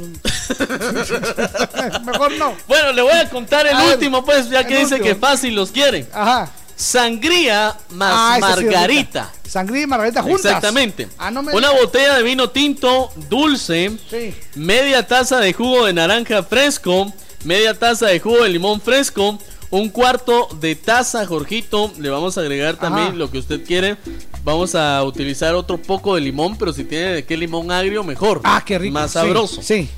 mejor 2.05 2.31
no. 2.37 2.55
Bueno, 2.67 2.91
le 2.93 3.01
voy 3.01 3.11
a 3.13 3.29
contar 3.29 3.65
el 3.67 3.75
A 3.75 3.83
ver, 3.83 3.93
último, 3.95 4.23
pues, 4.25 4.49
ya 4.49 4.63
que 4.65 4.75
dice 4.79 4.95
último. 4.95 5.03
que 5.03 5.15
fácil 5.15 5.55
los 5.55 5.71
quiere. 5.71 6.07
Ajá. 6.13 6.49
Sangría 6.75 7.75
más 7.89 8.13
Ah, 8.15 8.35
sí 8.35 8.41
margarita. 8.65 9.31
Sangría 9.47 9.81
y 9.83 9.87
margarita 9.87 10.21
juntas. 10.21 10.45
Exactamente. 10.45 11.07
Ah, 11.17 11.31
no 11.31 11.41
me 11.41 11.53
Una 11.53 11.71
botella 11.71 12.15
de 12.15 12.23
vino 12.23 12.49
tinto 12.51 13.11
dulce, 13.29 13.97
Sí. 14.09 14.35
media 14.55 15.07
taza 15.07 15.39
de 15.39 15.53
jugo 15.53 15.85
de 15.85 15.93
naranja 15.93 16.43
fresco, 16.43 17.11
media 17.43 17.73
taza 17.77 18.07
de 18.07 18.19
jugo 18.19 18.43
de 18.43 18.49
limón 18.49 18.81
fresco, 18.81 19.37
un 19.69 19.89
cuarto 19.89 20.47
de 20.61 20.75
taza, 20.75 21.25
Jorgito. 21.25 21.91
Le 21.99 22.09
vamos 22.09 22.37
a 22.37 22.41
agregar 22.41 22.77
también 22.77 23.07
Ajá. 23.09 23.15
lo 23.17 23.29
que 23.29 23.37
usted 23.37 23.65
quiere. 23.65 23.97
Vamos 24.45 24.75
a 24.75 25.03
utilizar 25.03 25.55
otro 25.55 25.77
poco 25.77 26.15
de 26.15 26.21
limón, 26.21 26.57
pero 26.57 26.71
si 26.71 26.85
tiene 26.85 27.07
de 27.15 27.25
qué 27.25 27.35
limón 27.35 27.69
agrio, 27.69 28.01
mejor. 28.05 28.39
Ah, 28.45 28.63
qué 28.65 28.79
rico. 28.79 28.93
Más 28.93 29.11
Sí, 29.11 29.13
sabroso. 29.15 29.61
Sí. 29.61 29.89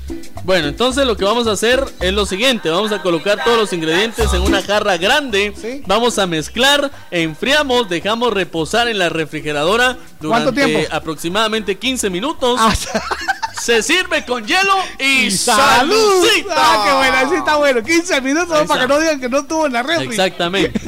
Bueno, 0.42 0.66
entonces 0.66 1.06
lo 1.06 1.16
que 1.16 1.24
vamos 1.24 1.46
a 1.46 1.52
hacer 1.52 1.84
es 2.00 2.12
lo 2.12 2.26
siguiente, 2.26 2.68
vamos 2.70 2.90
a 2.90 3.00
colocar 3.02 3.44
todos 3.44 3.58
los 3.58 3.72
ingredientes 3.72 4.32
en 4.32 4.40
una 4.42 4.60
jarra 4.62 4.96
grande, 4.96 5.52
vamos 5.86 6.18
a 6.18 6.26
mezclar, 6.26 6.90
enfriamos, 7.10 7.88
dejamos 7.90 8.32
reposar 8.32 8.88
en 8.88 8.98
la 8.98 9.08
refrigeradora 9.10 9.98
¿Cuánto 10.20 10.50
durante 10.50 10.64
tiempo? 10.66 10.94
aproximadamente 10.96 11.78
15 11.78 12.10
minutos. 12.10 12.56
Ah, 12.58 12.74
Se 13.60 13.82
sirve 13.82 14.24
con 14.24 14.46
hielo 14.46 14.74
y, 14.98 15.30
¡Salud! 15.30 16.22
salucita. 16.24 16.54
Ah, 16.56 16.82
qué 16.86 16.92
bueno, 16.94 17.16
así 17.18 17.34
está 17.34 17.56
bueno. 17.56 17.82
15 17.82 18.20
minutos 18.22 18.56
Ahí 18.58 18.66
para 18.66 18.80
que 18.82 18.88
no 18.88 18.98
digan 18.98 19.20
que 19.20 19.28
no 19.28 19.40
estuvo 19.40 19.66
en 19.66 19.72
la 19.74 19.82
refri. 19.82 20.06
Exactamente. 20.06 20.80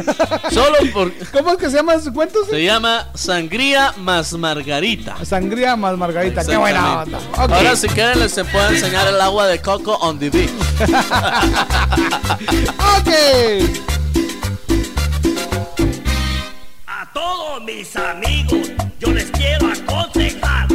Solo 0.50 0.78
por 0.92 1.12
¿Cómo 1.30 1.50
es 1.52 1.58
que 1.58 1.70
se 1.70 1.76
llama 1.76 1.94
ese 1.94 2.12
cuento? 2.12 2.44
se 2.48 2.62
llama 2.64 3.08
sangría 3.14 3.92
más 3.98 4.32
margarita. 4.32 5.22
Sangría 5.24 5.76
más 5.76 5.96
margarita. 5.98 6.44
Qué 6.44 6.56
buena 6.56 7.02
onda. 7.02 7.18
Ahora 7.36 7.76
si 7.76 7.88
quieren 7.88 8.20
les 8.20 8.32
se 8.32 8.44
puede 8.44 8.76
enseñar 8.76 9.06
el 9.06 9.20
agua 9.20 9.46
de 9.46 9.60
coco 9.60 9.96
on 9.96 10.18
the 10.18 10.30
beach. 10.30 10.50
ok. 12.96 13.08
A 16.86 17.12
todos 17.12 17.62
mis 17.64 17.94
amigos 17.96 18.70
yo 18.98 19.12
les 19.12 19.30
quiero 19.30 19.66
aconsejar 19.70 20.68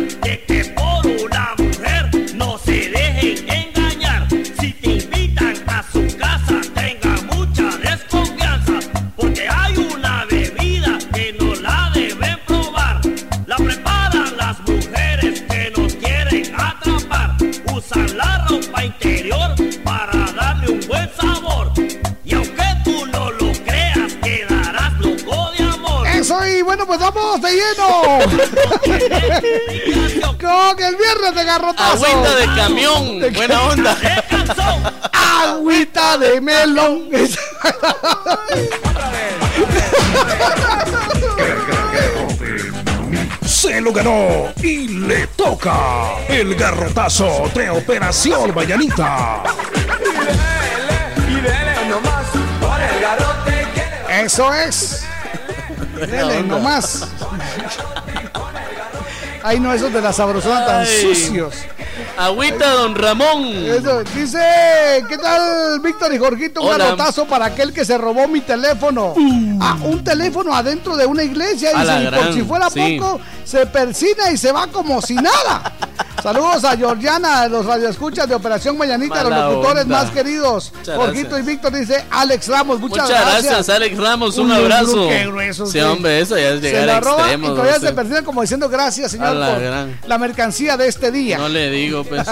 bueno, 26.67 26.85
pues 26.85 26.99
vamos 26.99 27.41
de 27.41 27.49
lleno. 27.53 28.19
Con 30.37 30.83
el 30.83 30.97
viernes 30.97 31.33
de 31.33 31.43
garrotazo. 31.45 32.05
Agüita 32.05 32.35
de 32.35 32.45
camión. 32.57 33.21
Buena 33.33 33.61
onda. 33.61 33.97
Agüita 35.13 36.17
de 36.17 36.41
melón. 36.41 37.09
Se 43.45 43.79
lo 43.79 43.93
ganó 43.93 44.51
y 44.61 44.89
le 44.89 45.27
toca 45.27 46.17
el 46.27 46.53
garrotazo 46.55 47.49
de 47.55 47.69
Operación 47.69 48.53
Mañanita. 48.53 49.41
Y 51.29 51.35
dele 51.35 51.87
nomás 51.87 52.25
con 52.59 52.81
el 52.81 52.99
garrote 52.99 53.67
que 53.73 53.85
le 53.89 54.03
va 54.03 54.21
Eso 54.21 54.53
es. 54.53 55.07
Dele 56.05 56.43
nomás. 56.43 57.07
Ay, 59.43 59.59
no, 59.59 59.73
esos 59.73 59.91
de 59.93 60.01
la 60.01 60.13
sabrosona 60.13 60.65
tan 60.65 60.85
sucios. 60.85 61.55
Agüita, 62.17 62.69
don 62.71 62.95
Ramón. 62.95 63.45
Eso, 63.45 64.03
dice, 64.15 64.39
¿qué 65.09 65.17
tal 65.17 65.79
Víctor 65.81 66.13
y 66.13 66.17
Jorgito? 66.17 66.61
Un 66.61 66.69
garrotazo 66.77 67.25
para 67.25 67.45
aquel 67.45 67.73
que 67.73 67.85
se 67.85 67.97
robó 67.97 68.27
mi 68.27 68.41
teléfono. 68.41 69.13
Ah, 69.61 69.77
un 69.83 70.03
teléfono 70.03 70.53
adentro 70.55 70.95
de 70.95 71.05
una 71.05 71.23
iglesia. 71.23 71.71
A 71.75 71.81
Dice, 71.81 72.03
y 72.03 72.07
por 72.23 72.33
si 72.33 72.41
fuera 72.43 72.69
sí. 72.69 72.97
poco, 72.99 73.19
se 73.43 73.65
persina 73.65 74.31
y 74.31 74.37
se 74.37 74.51
va 74.51 74.67
como 74.67 75.01
si 75.01 75.15
nada. 75.15 75.73
Saludos 76.23 76.63
a 76.65 76.75
Georgiana, 76.75 77.43
de 77.43 77.49
los 77.49 77.63
radioescuchas 77.65 78.27
de 78.27 78.33
Operación 78.33 78.75
Mañanita, 78.75 79.21
los 79.23 79.29
Mala 79.31 79.49
locutores 79.51 79.83
onda. 79.83 80.01
más 80.03 80.11
queridos. 80.11 80.73
Muchas 80.75 80.95
Jorgito 80.97 81.29
gracias. 81.29 81.47
y 81.47 81.51
Víctor 81.51 81.73
dice 81.73 82.05
Alex 82.09 82.47
Ramos, 82.47 82.79
muchas, 82.79 83.03
Muchas 83.07 83.21
gracias, 83.21 83.69
Alex 83.69 83.97
Ramos. 83.97 84.37
Un 84.39 84.51
Uy, 84.51 84.57
abrazo. 84.57 85.07
qué 85.07 85.27
grueso, 85.27 85.67
sí, 85.67 85.79
hombre, 85.79 86.19
eso 86.19 86.35
ya 86.35 86.49
es 86.49 86.55
Se 86.61 86.67
llegar 86.67 86.85
la 86.87 86.97
a 86.97 86.99
roba 87.01 87.17
y 87.17 87.21
extremos. 87.21 87.49
todavía 87.51 87.73
no 87.79 87.79
se 87.87 87.93
persiguen 87.93 88.25
como 88.25 88.41
diciendo 88.41 88.67
gracias, 88.67 89.11
señor, 89.11 89.27
A 89.27 89.33
la 89.35 89.49
por 89.53 89.61
gran. 89.61 89.99
la 90.07 90.17
mercancía 90.17 90.75
de 90.75 90.87
este 90.87 91.11
día. 91.11 91.37
No 91.37 91.47
le 91.49 91.69
digo, 91.69 91.86
pues. 92.03 92.27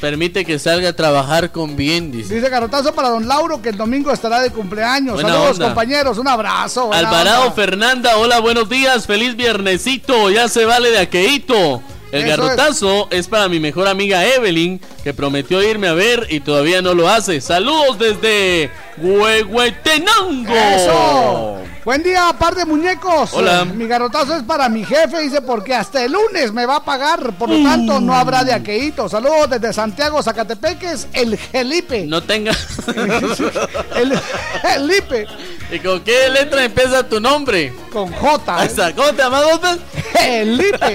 Permite 0.00 0.44
que 0.44 0.58
salga 0.58 0.90
a 0.90 0.92
trabajar 0.92 1.50
con 1.50 1.76
bien, 1.76 2.12
dice. 2.12 2.34
Dice 2.34 2.50
Carotazo 2.50 2.94
para 2.94 3.10
don 3.10 3.26
Lauro 3.26 3.60
que 3.60 3.70
el 3.70 3.76
domingo 3.76 4.12
estará 4.12 4.40
de 4.40 4.50
cumpleaños. 4.50 5.14
Buena 5.14 5.30
Saludos 5.30 5.52
onda. 5.52 5.66
compañeros, 5.66 6.18
un 6.18 6.28
abrazo. 6.28 6.92
Alvarado 6.92 7.42
onda. 7.44 7.54
Fernanda, 7.54 8.16
hola, 8.16 8.40
buenos 8.40 8.68
días, 8.68 9.06
feliz 9.06 9.36
viernesito, 9.36 10.30
ya 10.30 10.48
se 10.48 10.64
vale 10.64 10.90
de 10.90 10.98
aqueíto. 10.98 11.82
El 12.10 12.22
Eso 12.24 12.28
garrotazo 12.42 13.08
es. 13.10 13.28
para 13.28 13.48
mi 13.48 13.60
mejor 13.60 13.86
amiga 13.86 14.24
Evelyn, 14.24 14.80
que 15.08 15.14
prometió 15.14 15.62
irme 15.62 15.88
a 15.88 15.94
ver 15.94 16.26
y 16.28 16.40
todavía 16.40 16.82
no 16.82 16.92
lo 16.92 17.08
hace. 17.08 17.40
Saludos 17.40 17.98
desde 17.98 18.70
Huehuetenango. 18.98 20.54
Eso. 20.54 21.58
Buen 21.82 22.02
día, 22.02 22.30
par 22.38 22.54
de 22.54 22.66
muñecos. 22.66 23.32
Hola. 23.32 23.62
Eh, 23.62 23.72
Mi 23.72 23.86
garrotazo 23.86 24.36
es 24.36 24.42
para 24.42 24.68
mi 24.68 24.84
jefe, 24.84 25.22
dice, 25.22 25.40
porque 25.40 25.74
hasta 25.74 26.04
el 26.04 26.12
lunes 26.12 26.52
me 26.52 26.66
va 26.66 26.76
a 26.76 26.84
pagar. 26.84 27.32
Por 27.38 27.48
lo 27.48 27.62
tanto, 27.62 27.98
no 28.02 28.12
habrá 28.12 28.44
de 28.44 28.52
aqueíto. 28.52 29.08
Saludos 29.08 29.48
desde 29.48 29.72
Santiago, 29.72 30.22
Zacatepeques, 30.22 31.08
el 31.14 31.38
Gelipe. 31.38 32.04
No 32.04 32.22
tenga. 32.22 32.52
el 33.96 34.20
Gelipe. 34.60 35.26
¿Y 35.70 35.78
con 35.80 36.00
qué 36.00 36.28
letra 36.30 36.64
empieza 36.64 37.08
tu 37.08 37.20
nombre? 37.20 37.72
Con 37.92 38.12
J. 38.12 38.64
¿eh? 38.64 38.94
¿Cómo 38.94 39.08
te 39.08 39.22
llamas, 39.22 39.44
vos? 39.44 39.78
Felipe. 40.12 40.94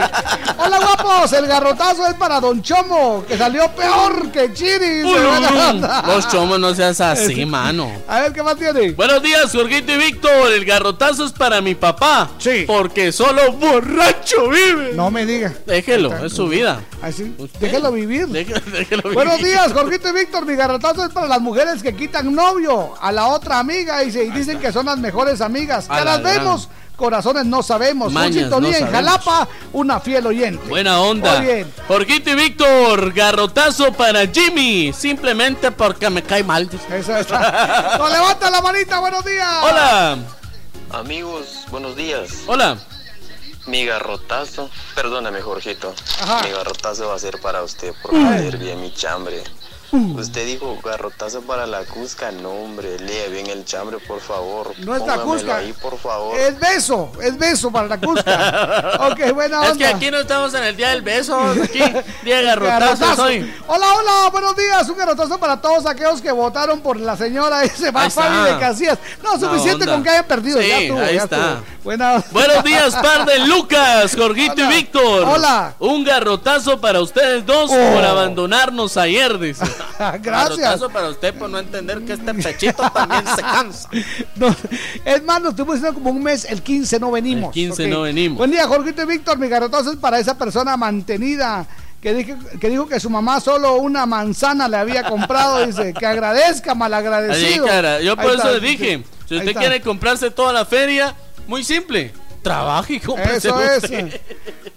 Hola 0.58 0.80
guapos, 0.80 1.33
el 1.33 1.48
garrotazo 1.48 2.08
es 2.08 2.16
para 2.16 2.40
Don 2.40 2.61
Chomo, 2.61 3.24
que 3.27 3.38
salió 3.38 3.69
peor 3.72 4.02
que 4.32 4.53
Chiri. 4.53 5.01
Se 5.03 5.17
a. 5.17 6.03
Los 6.07 6.27
chomos 6.27 6.59
no 6.59 6.73
seas 6.73 6.99
así, 7.01 7.45
mano. 7.45 7.91
A 8.07 8.22
ver, 8.22 8.33
¿qué 8.33 8.43
más 8.43 8.56
tiene? 8.57 8.91
Buenos 8.91 9.22
días, 9.22 9.51
Jorgito 9.51 9.91
y 9.93 9.98
Víctor. 9.98 10.51
El 10.51 10.65
garrotazo 10.65 11.25
es 11.25 11.32
para 11.32 11.61
mi 11.61 11.75
papá. 11.75 12.30
Sí. 12.38 12.65
Porque 12.67 13.11
solo 13.11 13.53
borracho 13.53 14.49
vive. 14.49 14.91
No 14.93 15.11
me 15.11 15.25
diga. 15.25 15.53
Déjelo, 15.65 16.25
es 16.25 16.33
su 16.33 16.48
vida. 16.48 16.82
Así, 17.01 17.35
déjelo 17.59 17.91
vivir. 17.91 18.27
Déjelo, 18.27 18.61
déjelo 18.72 19.03
vivir. 19.03 19.15
Buenos 19.15 19.38
días, 19.43 19.73
Jorgito 19.73 20.09
y 20.09 20.14
Víctor. 20.14 20.45
Mi 20.45 20.56
garrotazo 20.56 21.06
es 21.06 21.11
para 21.11 21.27
las 21.27 21.41
mujeres 21.41 21.82
que 21.82 21.95
quitan 21.95 22.33
novio 22.33 22.93
a 22.99 23.11
la 23.11 23.27
otra 23.27 23.59
amiga 23.59 24.03
y 24.03 24.11
dicen 24.11 24.59
que 24.59 24.72
son 24.72 24.85
las 24.85 24.98
mejores 24.98 25.41
amigas. 25.41 25.85
A 25.90 25.99
Que 25.99 26.06
la 26.06 26.17
las 26.17 26.23
vemos, 26.23 26.69
corazones 26.95 27.45
no 27.45 27.61
sabemos. 27.63 28.05
Con 28.07 28.13
Mañas 28.13 28.35
sintonía 28.35 28.72
no 28.72 28.77
en 28.77 28.91
sabemos. 28.91 29.09
Jalapa, 29.25 29.47
una 29.73 29.99
fiel 29.99 30.25
oyente. 30.27 30.67
Buena 30.67 30.99
onda. 31.01 31.38
Muy 31.39 31.45
bien. 31.47 31.73
Jorgito 31.88 32.30
y 32.31 32.35
Víctor, 32.35 33.13
garrotazo 33.13 33.91
para 33.93 34.25
Jimmy. 34.27 34.93
Simplemente 34.93 35.72
porque 35.72 36.09
me 36.09 36.23
cae 36.23 36.43
mal. 36.43 36.69
Eso 36.91 37.17
está. 37.17 37.95
No, 37.97 38.07
levanta 38.09 38.49
la 38.49 38.61
manita, 38.61 38.99
buenos 38.99 39.23
días. 39.25 39.47
Hola. 39.63 40.17
Amigos, 40.91 41.65
buenos 41.72 41.95
días. 41.95 42.30
Hola. 42.47 42.77
Mi 43.65 43.85
garrotazo, 43.85 44.69
perdóname 44.93 45.41
Jorgito, 45.41 45.93
Ajá. 46.22 46.41
mi 46.43 46.49
garrotazo 46.51 47.07
va 47.07 47.15
a 47.15 47.19
ser 47.19 47.39
para 47.39 47.63
usted 47.63 47.93
por 48.01 48.13
Mm. 48.13 48.30
leer 48.31 48.57
bien 48.57 48.81
mi 48.81 48.93
chambre. 48.93 49.41
Usted 49.93 50.47
dijo 50.47 50.75
garrotazo 50.83 51.41
para 51.43 51.67
la 51.67 51.83
Cusca, 51.85 52.31
no 52.31 52.49
hombre, 52.49 52.97
lea 52.99 53.27
bien 53.27 53.45
el 53.47 53.63
chambre 53.63 53.99
por 53.99 54.19
favor. 54.22 54.73
No 54.80 54.95
es 54.95 55.05
la 55.05 55.17
Cusca. 55.19 55.57
ahí 55.57 55.72
por 55.73 55.99
favor. 55.99 56.35
Es 56.39 56.59
beso, 56.59 57.11
es 57.22 57.38
beso 57.38 57.72
para 57.72 57.88
la 57.88 57.99
Cusca. 57.99 58.97
ok, 59.11 59.33
buena 59.33 59.59
onda. 59.61 59.72
Es 59.73 59.77
que 59.77 59.85
aquí 59.85 60.09
no 60.09 60.17
estamos 60.19 60.51
en 60.55 60.63
el 60.63 60.75
día 60.75 60.89
del 60.89 61.03
beso. 61.03 61.39
Aquí, 61.63 61.80
día 62.23 62.38
de 62.38 62.43
garrotazo. 62.43 63.23
Hola, 63.67 63.93
hola, 63.93 64.30
buenos 64.31 64.55
días. 64.55 64.89
Un 64.89 64.97
garrotazo 64.97 65.38
para 65.39 65.61
todos 65.61 65.85
aquellos 65.85 66.22
que 66.22 66.31
votaron 66.31 66.81
por 66.81 66.99
la 66.99 67.15
señora 67.15 67.63
ese. 67.63 67.91
Fabi 67.91 68.51
de 68.51 68.59
Casillas. 68.59 68.97
No, 69.22 69.39
suficiente 69.39 69.85
con 69.85 70.01
que 70.01 70.09
hayan 70.09 70.25
perdido. 70.25 70.59
Sí, 70.59 70.67
ya 70.69 70.77
ahí 70.77 70.88
ya 71.15 71.23
está. 71.23 71.38
estuvo. 71.53 71.65
Buena 71.83 72.13
onda. 72.13 72.27
Buenos 72.31 72.63
días, 72.63 72.95
par 72.95 73.25
de 73.25 73.39
Lucas, 73.47 74.15
Jorgito 74.15 74.55
y 74.57 74.61
Hola. 74.63 74.69
Víctor. 74.75 75.23
Hola. 75.27 75.73
Un 75.80 76.03
garrotazo 76.03 76.81
para 76.81 76.99
ustedes 76.99 77.45
dos 77.45 77.69
Oh. 77.72 77.93
por 77.93 78.03
abandonarnos 78.03 78.97
ayer, 78.97 79.38
dice. 79.38 79.63
Gracias. 80.21 80.57
Garrotazo 80.57 80.89
para 80.89 81.09
usted 81.09 81.33
por 81.35 81.49
no 81.49 81.59
entender 81.59 82.01
que 82.03 82.13
este 82.13 82.33
pechito 82.33 82.83
también 82.91 83.23
se 83.35 83.41
cansa. 83.41 83.89
No, 84.35 84.55
es 85.05 85.23
más, 85.23 85.41
nos 85.41 85.51
estuvimos 85.51 85.75
diciendo 85.75 85.99
como 85.99 86.09
un 86.11 86.23
mes, 86.23 86.45
el 86.45 86.61
15 86.61 86.99
no 86.99 87.11
venimos. 87.11 87.49
El 87.49 87.53
15 87.53 87.83
Ok. 87.85 87.89
no 87.89 88.01
venimos. 88.01 88.37
Buen 88.39 88.51
día, 88.51 88.67
Jorgito 88.67 89.03
y 89.03 89.05
Víctor. 89.05 89.37
Mi 89.37 89.47
garrotazo 89.47 89.91
es 89.91 89.97
para 89.97 90.19
esa 90.19 90.37
persona 90.37 90.75
mantenida. 90.77 91.65
Que 92.01 92.13
dijo, 92.13 92.35
que 92.59 92.69
dijo 92.69 92.85
que 92.87 92.99
su 92.99 93.09
mamá 93.09 93.39
solo 93.39 93.75
una 93.75 94.05
manzana 94.05 94.67
le 94.67 94.75
había 94.75 95.03
comprado, 95.07 95.65
dice, 95.65 95.93
que 95.93 96.05
agradezca, 96.05 96.75
malagradecido. 96.75 97.65
cara, 97.65 98.01
yo 98.01 98.15
por 98.17 98.25
Ahí 98.25 98.31
eso 98.35 98.47
está. 98.47 98.51
le 98.51 98.59
dije, 98.59 99.03
si 99.29 99.37
usted 99.37 99.53
quiere 99.55 99.79
comprarse 99.81 100.29
toda 100.29 100.51
la 100.51 100.65
feria, 100.65 101.15
muy 101.47 101.63
simple, 101.63 102.11
trabaje 102.41 102.95
y 102.95 102.99
cómprese 102.99 103.47
Eso 103.47 103.61
es. 103.61 103.83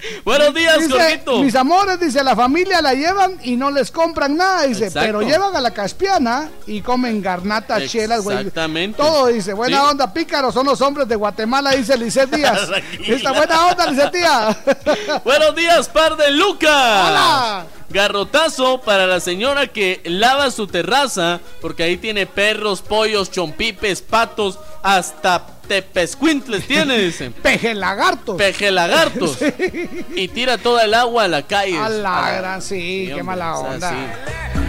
Buenos 0.24 0.54
días, 0.54 0.78
Dice, 0.80 0.90
Jorgito. 0.92 1.38
Mis 1.42 1.54
amores, 1.54 1.98
dice, 2.00 2.22
la 2.24 2.34
familia 2.36 2.80
la 2.82 2.94
llevan 2.94 3.36
y 3.42 3.56
no 3.56 3.70
les 3.70 3.90
compran 3.90 4.36
nada, 4.36 4.62
dice, 4.64 4.86
Exacto. 4.86 5.06
pero 5.06 5.22
llevan 5.22 5.54
a 5.56 5.60
la 5.60 5.70
Caspiana 5.72 6.48
y 6.66 6.80
comen 6.80 7.20
garnatas, 7.22 7.84
chelas, 7.86 8.22
güey. 8.22 8.38
Exactamente. 8.38 8.96
Todo, 8.96 9.26
dice, 9.26 9.52
buena 9.52 9.78
Sí. 9.78 9.86
onda, 9.90 10.12
pícaros 10.12 10.54
son 10.54 10.66
los 10.66 10.80
hombres 10.80 11.08
de 11.08 11.16
Guatemala, 11.16 11.72
dice 11.72 11.96
Lisset 11.96 12.30
Díaz. 12.34 12.68
Esta 13.06 13.32
buena 13.32 13.66
onda, 13.66 14.10
Díaz. 14.10 14.56
Buenos 15.24 15.54
días, 15.54 15.88
par 15.88 16.16
de 16.16 16.30
Lucas. 16.30 16.70
Hola. 16.70 17.66
Garrotazo 17.90 18.80
para 18.80 19.06
la 19.06 19.20
señora 19.20 19.66
que 19.66 20.00
lava 20.04 20.50
su 20.50 20.66
terraza, 20.66 21.40
porque 21.60 21.82
ahí 21.82 21.96
tiene 21.96 22.26
perros, 22.26 22.82
pollos, 22.82 23.30
chompipes, 23.30 24.00
patos, 24.00 24.58
hasta 24.82 25.44
tepescuintles 25.68 26.66
tiene, 26.66 26.98
dicen. 27.04 27.32
Peje 27.32 27.74
lagartos. 27.74 28.36
Peje 28.36 28.70
lagartos. 28.70 29.38
Y 30.14 30.28
tira 30.28 30.58
toda 30.58 30.84
el 30.84 30.94
agua 30.94 31.24
a 31.24 31.28
la 31.28 31.42
calle. 31.46 31.78
A 31.78 31.88
la 31.88 32.26
Ah, 32.26 32.32
gran, 32.38 32.62
sí, 32.62 33.10
qué 33.14 33.22
mala 33.22 33.58
o 33.58 33.62
sea, 33.62 33.70
onda. 33.74 33.90
sí. 33.90 33.96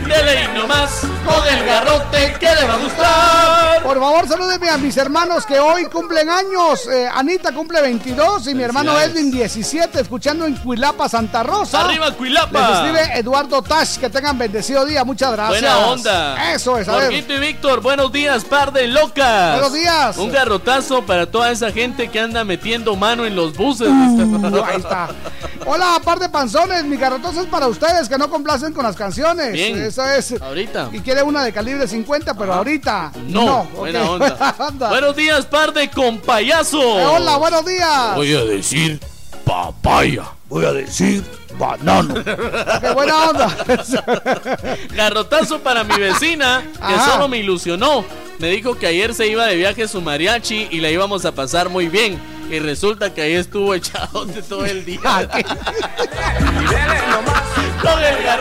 Dele 0.08 0.38
ahí 0.38 0.58
nomás 0.58 1.02
con 1.26 1.48
el 1.48 1.66
garrote 1.66 2.36
que 2.40 2.56
le 2.56 2.68
va 2.68 2.74
a 2.74 2.78
gustar. 2.78 3.84
Por 3.84 4.00
favor, 4.00 4.28
salúdenme 4.28 4.70
a 4.70 4.78
mis 4.78 4.96
hermanos 4.98 5.46
que 5.46 5.60
hoy 5.60 5.86
cumplen 5.86 6.30
años. 6.30 6.88
Eh, 6.88 7.10
Anita 7.14 7.52
cumple 7.52 7.82
22 7.82 8.48
y 8.48 8.56
mi 8.56 8.64
hermano. 8.64 9.00
Edwin 9.00 9.32
17, 9.32 10.02
escuchando 10.02 10.46
en 10.46 10.56
Cuilapa, 10.56 11.10
Santa 11.10 11.44
Rosa. 11.44 11.82
Arriba, 11.82 12.12
Cuilapa. 12.12 12.60
Les 12.60 12.78
escribe 12.78 13.20
Eduardo 13.20 13.62
Tash, 13.62 13.98
que 13.98 14.10
tengan 14.10 14.38
bendecido 14.38 14.86
día. 14.86 15.04
Muchas 15.04 15.32
gracias. 15.32 15.62
Buena 15.62 15.78
onda. 15.88 16.54
Eso 16.54 16.78
es, 16.78 16.88
a 16.88 16.98
ver. 16.98 17.14
Y 17.14 17.22
Víctor, 17.22 17.82
buenos 17.82 18.12
días, 18.12 18.44
par 18.44 18.72
de 18.72 18.88
locas. 18.88 19.54
Buenos 19.54 19.74
días. 19.74 20.18
Un 20.18 20.32
garrotazo 20.32 21.06
para 21.06 21.30
toda 21.30 21.52
esa 21.52 21.72
gente 21.72 22.10
que 22.10 22.20
anda 22.20 22.44
metiendo 22.44 22.96
mano 22.96 23.26
en 23.26 23.36
los 23.36 23.56
buses. 23.56 23.88
Uh, 23.88 24.64
ahí 24.66 24.78
está. 24.78 25.10
Hola, 25.66 26.00
par 26.04 26.20
de 26.20 26.30
panzones. 26.30 26.84
Mi 26.86 26.98
garrotazo 26.98 27.42
es 27.42 27.48
para 27.48 27.68
ustedes 27.68 28.10
que 28.10 28.18
no 28.18 28.30
complacen 28.30 28.74
con 28.74 28.84
las 28.84 28.96
canciones. 28.96 29.52
Bien. 29.54 29.91
Eso 29.92 30.06
es. 30.06 30.42
Ahorita. 30.42 30.90
Y 30.94 31.02
quiere 31.02 31.22
una 31.22 31.44
de 31.44 31.52
calibre 31.52 31.86
50, 31.86 32.34
pero 32.36 32.53
ahorita. 32.53 33.11
No, 33.28 33.45
No, 33.45 33.64
buena 33.76 34.10
onda. 34.10 34.56
Buenos 34.90 35.16
días, 35.18 35.45
par 35.48 35.74
de 35.74 35.90
compayazo. 35.90 36.80
Eh, 37.00 37.06
hola, 37.06 37.36
buenos 37.36 37.66
días. 37.66 38.16
Voy 38.16 38.34
a 38.34 38.45
decir 38.45 39.02
papaya. 39.44 40.24
Voy 40.48 40.64
a 40.64 40.72
decir 40.72 41.22
banano. 41.60 42.14
Qué 42.24 42.90
buena 42.94 43.30
onda. 43.32 43.58
Garrotazo 44.95 45.60
para 45.60 45.84
mi 45.84 45.98
vecina 45.98 46.64
que 46.76 46.94
Ajá. 46.94 47.11
solo 47.14 47.28
me 47.28 47.40
ilusionó. 47.40 48.06
me 48.40 48.48
dijo 48.48 48.76
que 48.76 48.88
ayer 48.88 49.14
se 49.14 49.28
iba 49.28 49.45
de 49.45 49.58
viaje 49.58 49.90
su 49.90 50.00
mariachi 50.02 50.70
y 50.72 50.80
la 50.80 50.90
íbamos 50.90 51.26
a 51.26 51.34
pasar 51.34 51.68
muy 51.68 51.90
bien. 51.90 52.18
Y 52.52 52.60
resulta 52.60 53.14
que 53.14 53.22
ahí 53.22 53.34
estuvo 53.36 53.74
echado 53.74 54.26
de 54.26 54.42
todo 54.44 54.66
el 54.66 54.84
día. 54.84 55.00
Con 57.82 58.04
el 58.04 58.28
a 58.30 58.38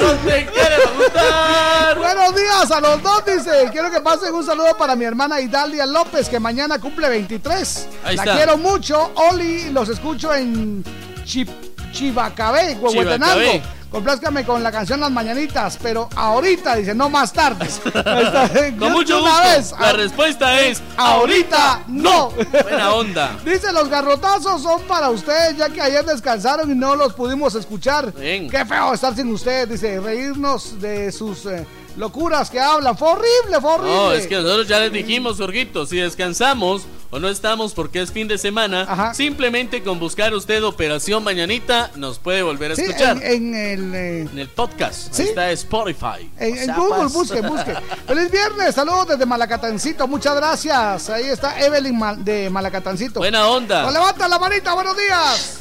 gustar. 0.98 1.98
Buenos 1.98 2.34
días 2.34 2.70
a 2.72 2.80
los 2.80 3.02
dos, 3.02 3.24
dice. 3.24 3.68
Quiero 3.70 3.90
que 3.90 4.00
pasen 4.00 4.34
un 4.34 4.44
saludo 4.44 4.76
para 4.76 4.96
mi 4.96 5.04
hermana 5.04 5.40
Idalia 5.40 5.86
López, 5.86 6.28
que 6.28 6.40
mañana 6.40 6.78
cumple 6.80 7.08
23. 7.08 7.88
Ahí 8.04 8.16
La 8.16 8.22
está. 8.24 8.34
quiero 8.36 8.58
mucho. 8.58 9.12
Oli, 9.30 9.70
los 9.70 9.88
escucho 9.88 10.34
en 10.34 10.82
Chi- 11.24 11.46
Chivacabé, 11.92 12.74
Huehuetenango. 12.80 13.40
Chivacabé. 13.40 13.62
Complázcame 13.90 14.44
con 14.44 14.62
la 14.62 14.70
canción 14.70 15.00
Las 15.00 15.10
Mañanitas, 15.10 15.76
pero 15.82 16.08
ahorita, 16.14 16.76
dice, 16.76 16.94
no 16.94 17.08
más 17.10 17.32
tarde. 17.32 17.66
Con 18.78 18.92
mucho 18.92 19.20
una 19.20 19.30
gusto. 19.30 19.48
vez, 19.48 19.72
La 19.80 19.88
a- 19.88 19.92
respuesta 19.92 20.60
es 20.60 20.80
ahorita 20.96 21.82
no. 21.88 22.30
Buena 22.62 22.92
onda. 22.94 23.36
Dice, 23.44 23.72
los 23.72 23.88
garrotazos 23.88 24.62
son 24.62 24.82
para 24.82 25.10
ustedes, 25.10 25.56
ya 25.56 25.68
que 25.70 25.80
ayer 25.82 26.04
descansaron 26.04 26.70
y 26.70 26.74
no 26.74 26.94
los 26.94 27.14
pudimos 27.14 27.54
escuchar. 27.56 28.12
Bien. 28.14 28.48
Qué 28.48 28.64
feo 28.64 28.94
estar 28.94 29.14
sin 29.14 29.32
ustedes, 29.32 29.68
dice, 29.70 29.98
reírnos 30.00 30.80
de 30.80 31.10
sus 31.10 31.46
eh, 31.46 31.66
locuras 32.00 32.50
que 32.50 32.58
hablan. 32.58 32.96
Fue 32.98 33.08
horrible, 33.10 33.60
fue 33.60 33.70
horrible. 33.74 33.94
No, 33.94 34.12
es 34.12 34.26
que 34.26 34.34
nosotros 34.36 34.66
ya 34.66 34.80
les 34.80 34.92
dijimos, 34.92 35.36
Jorgito, 35.36 35.86
si 35.86 35.98
descansamos 35.98 36.82
o 37.10 37.18
no 37.18 37.28
estamos 37.28 37.72
porque 37.74 38.00
es 38.02 38.10
fin 38.12 38.26
de 38.28 38.38
semana, 38.38 39.12
simplemente 39.14 39.82
con 39.82 39.98
buscar 40.00 40.32
usted 40.34 40.62
Operación 40.64 41.22
Mañanita 41.24 41.90
nos 41.96 42.18
puede 42.18 42.42
volver 42.42 42.72
a 42.72 42.76
Sí, 42.76 42.82
escuchar. 42.82 43.16
en, 43.22 43.54
en 43.54 43.54
el... 43.54 43.94
eh, 43.94 44.20
En 44.32 44.38
el 44.38 44.48
podcast. 44.48 45.12
Sí. 45.12 45.22
Ahí 45.22 45.28
está 45.28 45.50
Spotify. 45.52 46.30
En, 46.38 46.56
en 46.56 46.74
Google, 46.74 47.08
busque, 47.08 47.40
busque. 47.40 47.74
Feliz 48.06 48.30
viernes, 48.30 48.74
saludos 48.74 49.08
desde 49.08 49.26
Malacatancito, 49.26 50.06
muchas 50.08 50.34
gracias. 50.36 51.10
Ahí 51.10 51.26
está 51.26 51.60
Evelyn 51.64 51.98
de 52.24 52.48
Malacatancito. 52.50 53.20
Buena 53.20 53.46
onda. 53.48 53.82
Pues 53.82 53.94
levanta 53.94 54.26
la 54.28 54.38
manita, 54.38 54.72
buenos 54.74 54.96
días. 54.96 55.60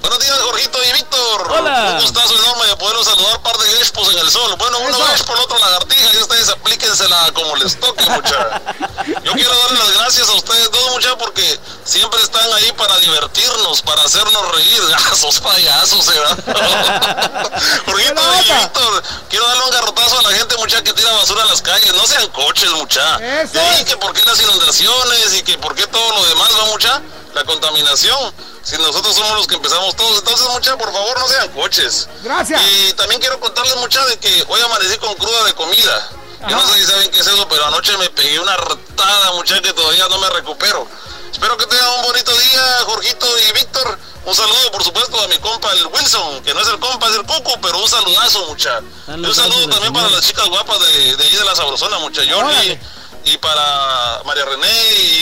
Buenos 0.00 0.18
días, 0.18 0.38
Jorgito 0.40 0.78
y 0.82 0.92
Víctor. 0.92 1.52
Hola. 1.52 1.94
Un 1.96 2.00
gustazo 2.02 2.34
enorme 2.34 2.66
de 2.66 2.76
poderlos 2.76 3.06
saludar 3.06 3.42
par 3.42 3.56
de 3.58 3.66
Gespos 3.76 4.08
en 4.12 4.18
el 4.18 4.30
sol. 4.30 4.54
Bueno, 4.58 4.78
uno 4.78 4.98
Gespo, 5.06 5.34
el 5.34 5.40
otro 5.40 5.58
lagartija, 5.58 6.14
y 6.14 6.16
ustedes 6.18 6.48
aplíquensela 6.48 7.30
como 7.34 7.56
les 7.56 7.78
toque, 7.78 8.04
mucha. 8.08 8.60
Yo 9.24 9.32
quiero 9.32 9.56
darle 9.58 9.78
las 9.78 9.92
gracias 9.94 10.28
a 10.28 10.32
ustedes 10.32 10.70
dos, 10.70 10.90
mucha, 10.92 11.16
porque 11.18 11.60
siempre 11.84 12.20
están 12.22 12.50
ahí 12.54 12.72
para 12.72 12.98
divertirnos, 12.98 13.82
para 13.82 14.02
hacernos 14.02 14.54
reír. 14.54 14.80
Ah, 15.00 15.16
sos 15.16 15.40
payasos, 15.40 16.06
¿verdad? 16.06 16.38
Jorgito 17.86 18.20
y 18.22 18.52
Víctor, 18.52 19.02
quiero 19.28 19.46
darle 19.46 19.64
un 19.64 19.70
garrotazo 19.70 20.18
a 20.18 20.22
la 20.22 20.30
gente, 20.30 20.56
mucha, 20.58 20.82
que 20.82 20.92
tira 20.92 21.10
basura 21.12 21.42
a 21.42 21.46
las 21.46 21.62
calles. 21.62 21.94
No 21.94 22.06
sean 22.06 22.26
coches, 22.28 22.70
mucha. 22.72 23.16
Eso. 23.42 23.58
Ahí 23.58 23.84
que 23.84 23.96
por 23.96 24.12
qué 24.12 24.22
las 24.24 24.40
inundaciones 24.40 25.34
y 25.34 25.42
que 25.42 25.58
por 25.58 25.74
qué 25.74 25.86
todo 25.86 26.10
lo 26.16 26.26
demás 26.26 26.50
va, 26.58 26.64
mucha. 26.66 27.02
La 27.34 27.44
contaminación. 27.44 28.34
Si 28.62 28.76
nosotros 28.78 29.14
somos 29.14 29.32
los 29.36 29.46
que 29.46 29.54
empezamos 29.54 29.94
todos, 29.96 30.18
entonces, 30.18 30.46
mucha, 30.48 30.76
por 30.76 30.92
favor, 30.92 31.18
no 31.18 31.28
sean 31.28 31.48
coches. 31.50 32.08
Gracias. 32.22 32.60
Y 32.62 32.92
también 32.94 33.20
quiero 33.20 33.38
contarles, 33.40 33.76
mucha, 33.76 34.04
de 34.06 34.18
que 34.18 34.44
hoy 34.48 34.60
amanecí 34.60 34.98
con 34.98 35.14
cruda 35.14 35.44
de 35.44 35.54
comida. 35.54 36.10
Yo 36.48 36.56
no 36.56 36.66
sé 36.68 36.80
si 36.80 36.86
saben 36.86 37.10
qué 37.10 37.20
es 37.20 37.26
eso, 37.26 37.46
pero 37.48 37.66
anoche 37.66 37.96
me 37.98 38.08
pegué 38.10 38.38
una 38.40 38.54
hartada, 38.54 39.32
mucha, 39.32 39.60
que 39.60 39.72
todavía 39.72 40.08
no 40.08 40.18
me 40.18 40.30
recupero. 40.30 40.86
Espero 41.30 41.56
que 41.56 41.66
tengan 41.66 41.88
un 41.98 42.02
bonito 42.02 42.32
día, 42.32 42.78
Jorgito 42.86 43.26
y 43.38 43.52
Víctor. 43.52 43.98
Un 44.24 44.34
saludo, 44.34 44.72
por 44.72 44.84
supuesto, 44.84 45.18
a 45.18 45.28
mi 45.28 45.38
compa, 45.38 45.72
el 45.72 45.86
Wilson, 45.86 46.42
que 46.42 46.52
no 46.52 46.60
es 46.60 46.68
el 46.68 46.78
compa, 46.78 47.08
es 47.08 47.16
el 47.16 47.24
Coco, 47.24 47.58
pero 47.62 47.78
un 47.78 47.88
saludazo, 47.88 48.46
mucha. 48.46 48.80
Y 49.08 49.12
un 49.12 49.34
saludo 49.34 49.68
también 49.68 49.92
para 49.92 50.10
las 50.10 50.26
chicas 50.26 50.46
guapas 50.48 50.78
de, 50.80 51.16
de 51.16 51.24
ahí 51.24 51.36
de 51.36 51.44
la 51.44 51.54
Sabrosona, 51.54 51.98
mucha. 51.98 52.22
Jordi, 52.30 52.78
y 53.24 53.36
para 53.38 54.22
María 54.26 54.44
René, 54.44 54.68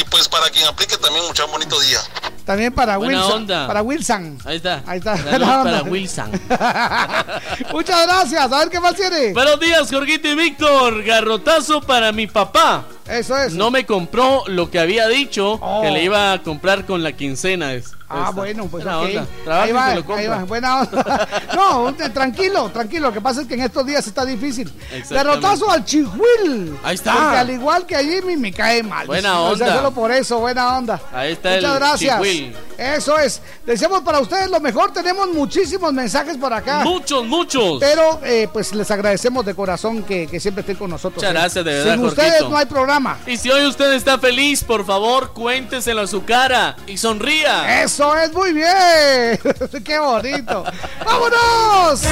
y 0.01 0.05
pues 0.05 0.29
para 0.29 0.49
quien 0.51 0.67
aplique 0.67 0.97
también, 0.97 1.25
mucha, 1.27 1.45
un 1.45 1.53
bonito 1.53 1.79
día. 1.81 1.99
También 2.45 2.73
para 2.73 2.97
Buena 2.97 3.19
Wilson. 3.21 3.37
onda. 3.43 3.67
Para 3.67 3.83
Wilson. 3.83 4.39
Ahí 4.47 4.57
está. 4.57 4.83
Ahí 4.87 4.99
está. 4.99 5.17
Para 5.65 5.83
Wilson. 5.83 6.31
Muchas 7.73 8.07
gracias. 8.07 8.41
A 8.53 8.59
ver 8.59 8.71
qué 8.71 8.81
más 8.81 8.95
tiene. 8.95 9.33
Buenos 9.35 9.61
días, 9.61 9.89
Jorgito 9.91 10.29
y 10.29 10.35
Víctor. 10.35 11.03
Garrotazo 11.05 11.83
para 11.83 12.11
mi 12.13 12.27
papá. 12.27 12.85
Eso 13.07 13.37
es. 13.37 13.53
No 13.53 13.71
me 13.71 13.85
compró 13.85 14.45
lo 14.47 14.71
que 14.71 14.79
había 14.81 15.09
dicho 15.09 15.59
Oh. 15.61 15.83
que 15.83 15.91
le 15.91 16.03
iba 16.05 16.33
a 16.33 16.43
comprar 16.43 16.87
con 16.87 17.03
la 17.03 17.13
quincena. 17.13 17.75
Es- 17.75 17.93
Ah, 18.11 18.31
bueno, 18.35 18.67
pues 18.67 18.85
Buena 18.85 19.01
ok. 19.01 19.05
onda. 19.09 19.27
Trabaja 19.45 19.65
Ahí 19.65 19.73
va, 19.73 19.95
lo 19.97 20.15
ahí 20.15 20.27
va, 20.27 20.45
buena 20.45 20.81
onda. 20.81 21.29
No, 21.55 21.95
tranquilo, 22.13 22.71
tranquilo. 22.71 23.09
Lo 23.09 23.13
que 23.13 23.21
pasa 23.21 23.43
es 23.43 23.47
que 23.47 23.55
en 23.55 23.63
estos 23.63 23.85
días 23.85 24.07
está 24.07 24.25
difícil. 24.25 24.73
Derrotazo 25.11 25.71
al 25.71 25.85
Chihuil. 25.85 26.77
Ahí 26.83 26.95
está. 26.95 27.13
Porque 27.13 27.37
al 27.37 27.51
igual 27.51 27.85
que 27.87 27.97
a 27.97 28.01
Jimmy 28.01 28.37
me 28.37 28.53
cae 28.53 28.83
mal. 28.83 29.07
Buena 29.07 29.41
O 29.41 29.57
sea, 29.57 29.67
onda. 29.67 29.77
solo 29.77 29.91
por 29.93 30.11
eso, 30.13 30.39
buena 30.39 30.79
onda. 30.79 31.01
Ahí 31.13 31.33
está 31.33 31.51
Muchas 31.51 31.65
el 31.73 31.79
gracias. 31.79 32.17
Chihuil. 32.17 32.57
Eso 32.79 33.19
es. 33.19 33.43
Deseamos 33.67 34.03
para 34.03 34.21
ustedes 34.21 34.49
lo 34.51 34.61
mejor. 34.61 34.93
Tenemos 34.93 35.29
muchísimos 35.29 35.93
mensajes 35.93 36.37
por 36.37 36.53
acá. 36.53 36.81
Muchos, 36.85 37.27
muchos. 37.27 37.79
Pero 37.81 38.21
eh, 38.25 38.49
pues 38.53 38.75
les 38.75 38.91
agradecemos 38.91 39.45
de 39.45 39.55
corazón 39.55 40.03
que, 40.05 40.27
que 40.29 40.41
siempre 40.41 40.61
estén 40.63 40.77
con 40.77 40.89
nosotros. 40.91 41.17
Muchas 41.17 41.31
¿eh? 41.31 41.35
gracias, 41.35 41.65
de 41.65 41.73
verdad, 41.73 41.95
Sin 41.95 42.05
ustedes 42.05 42.49
no 42.49 42.57
hay 42.57 42.67
programa. 42.67 43.19
Y 43.27 43.37
si 43.37 43.51
hoy 43.51 43.67
usted 43.67 43.93
está 43.93 44.19
feliz, 44.19 44.63
por 44.65 44.87
favor, 44.87 45.33
cuénteselo 45.33 46.03
a 46.03 46.07
su 46.07 46.25
cara 46.25 46.77
y 46.87 46.97
sonría. 46.97 47.83
Eso 47.83 47.98
es 47.99 48.33
muy 48.33 48.53
bien. 48.53 49.39
Qué 49.85 49.99
bonito. 49.99 50.65
¡Vámonos! 51.05 52.03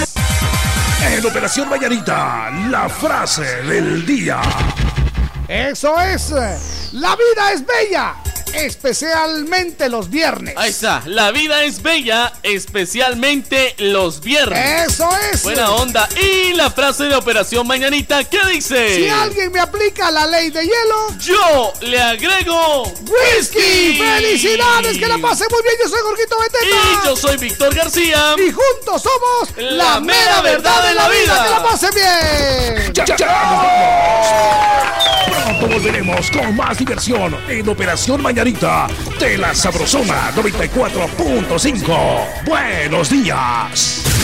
En 1.08 1.24
Operación 1.24 1.68
Mañanita, 1.68 2.50
la 2.68 2.88
frase 2.88 3.62
del 3.62 4.04
día. 4.04 4.40
Eso 5.46 6.00
es. 6.00 6.30
La 6.92 7.14
vida 7.14 7.52
es 7.52 7.64
bella, 7.64 8.14
especialmente 8.56 9.88
los 9.88 10.10
viernes. 10.10 10.54
Ahí 10.56 10.70
está. 10.70 11.02
La 11.06 11.30
vida 11.30 11.64
es 11.64 11.82
bella, 11.82 12.32
especialmente 12.42 13.74
los 13.78 14.20
viernes. 14.20 14.88
Eso 14.88 15.08
es. 15.32 15.42
Buena 15.42 15.70
onda. 15.72 16.08
Y 16.20 16.54
la 16.54 16.70
frase 16.70 17.04
de 17.04 17.14
Operación 17.14 17.66
Mañanita, 17.66 18.24
¿qué 18.24 18.38
dice? 18.50 18.96
Si 18.96 19.08
alguien 19.08 19.52
me 19.52 19.60
aplica 19.60 20.10
la 20.10 20.26
ley 20.26 20.50
de 20.50 20.62
hielo, 20.62 21.18
Yo 21.18 21.72
le 21.82 22.00
agrego 22.00 22.84
whisky. 22.84 23.98
¡Felicidades! 23.98 24.98
Que 24.98 25.06
la 25.06 25.18
pase 25.18 25.44
muy 25.50 25.62
bien. 25.62 25.74
Yo 25.82 25.88
soy 25.88 26.00
Jorgito 26.02 26.38
Beteta. 26.38 26.66
Y 26.66 27.06
yo 27.06 27.16
soy 27.16 27.36
Víctor 27.36 27.74
García. 27.74 28.34
Y 28.38 28.50
juntos 28.50 29.02
somos 29.02 29.50
La 29.72 30.00
mera 30.00 30.40
verdad 30.40 30.88
de 30.88 30.94
la 30.94 31.08
vida. 31.08 31.44
Que 31.44 31.50
la 31.50 31.62
pase 31.62 31.88
bien. 31.92 32.92
¡Ya, 32.94 33.04
ya! 33.04 34.46
Pronto 35.26 35.68
volveremos 35.68 36.30
con 36.30 36.56
más 36.56 36.78
diversión 36.78 37.36
en 37.48 37.68
Operación 37.68 38.22
Mañanita 38.22 38.45
de 38.46 39.38
la 39.38 39.52
Sabrosona 39.52 40.30
94.5. 40.36 42.44
Buenos 42.44 43.10
días. 43.10 44.15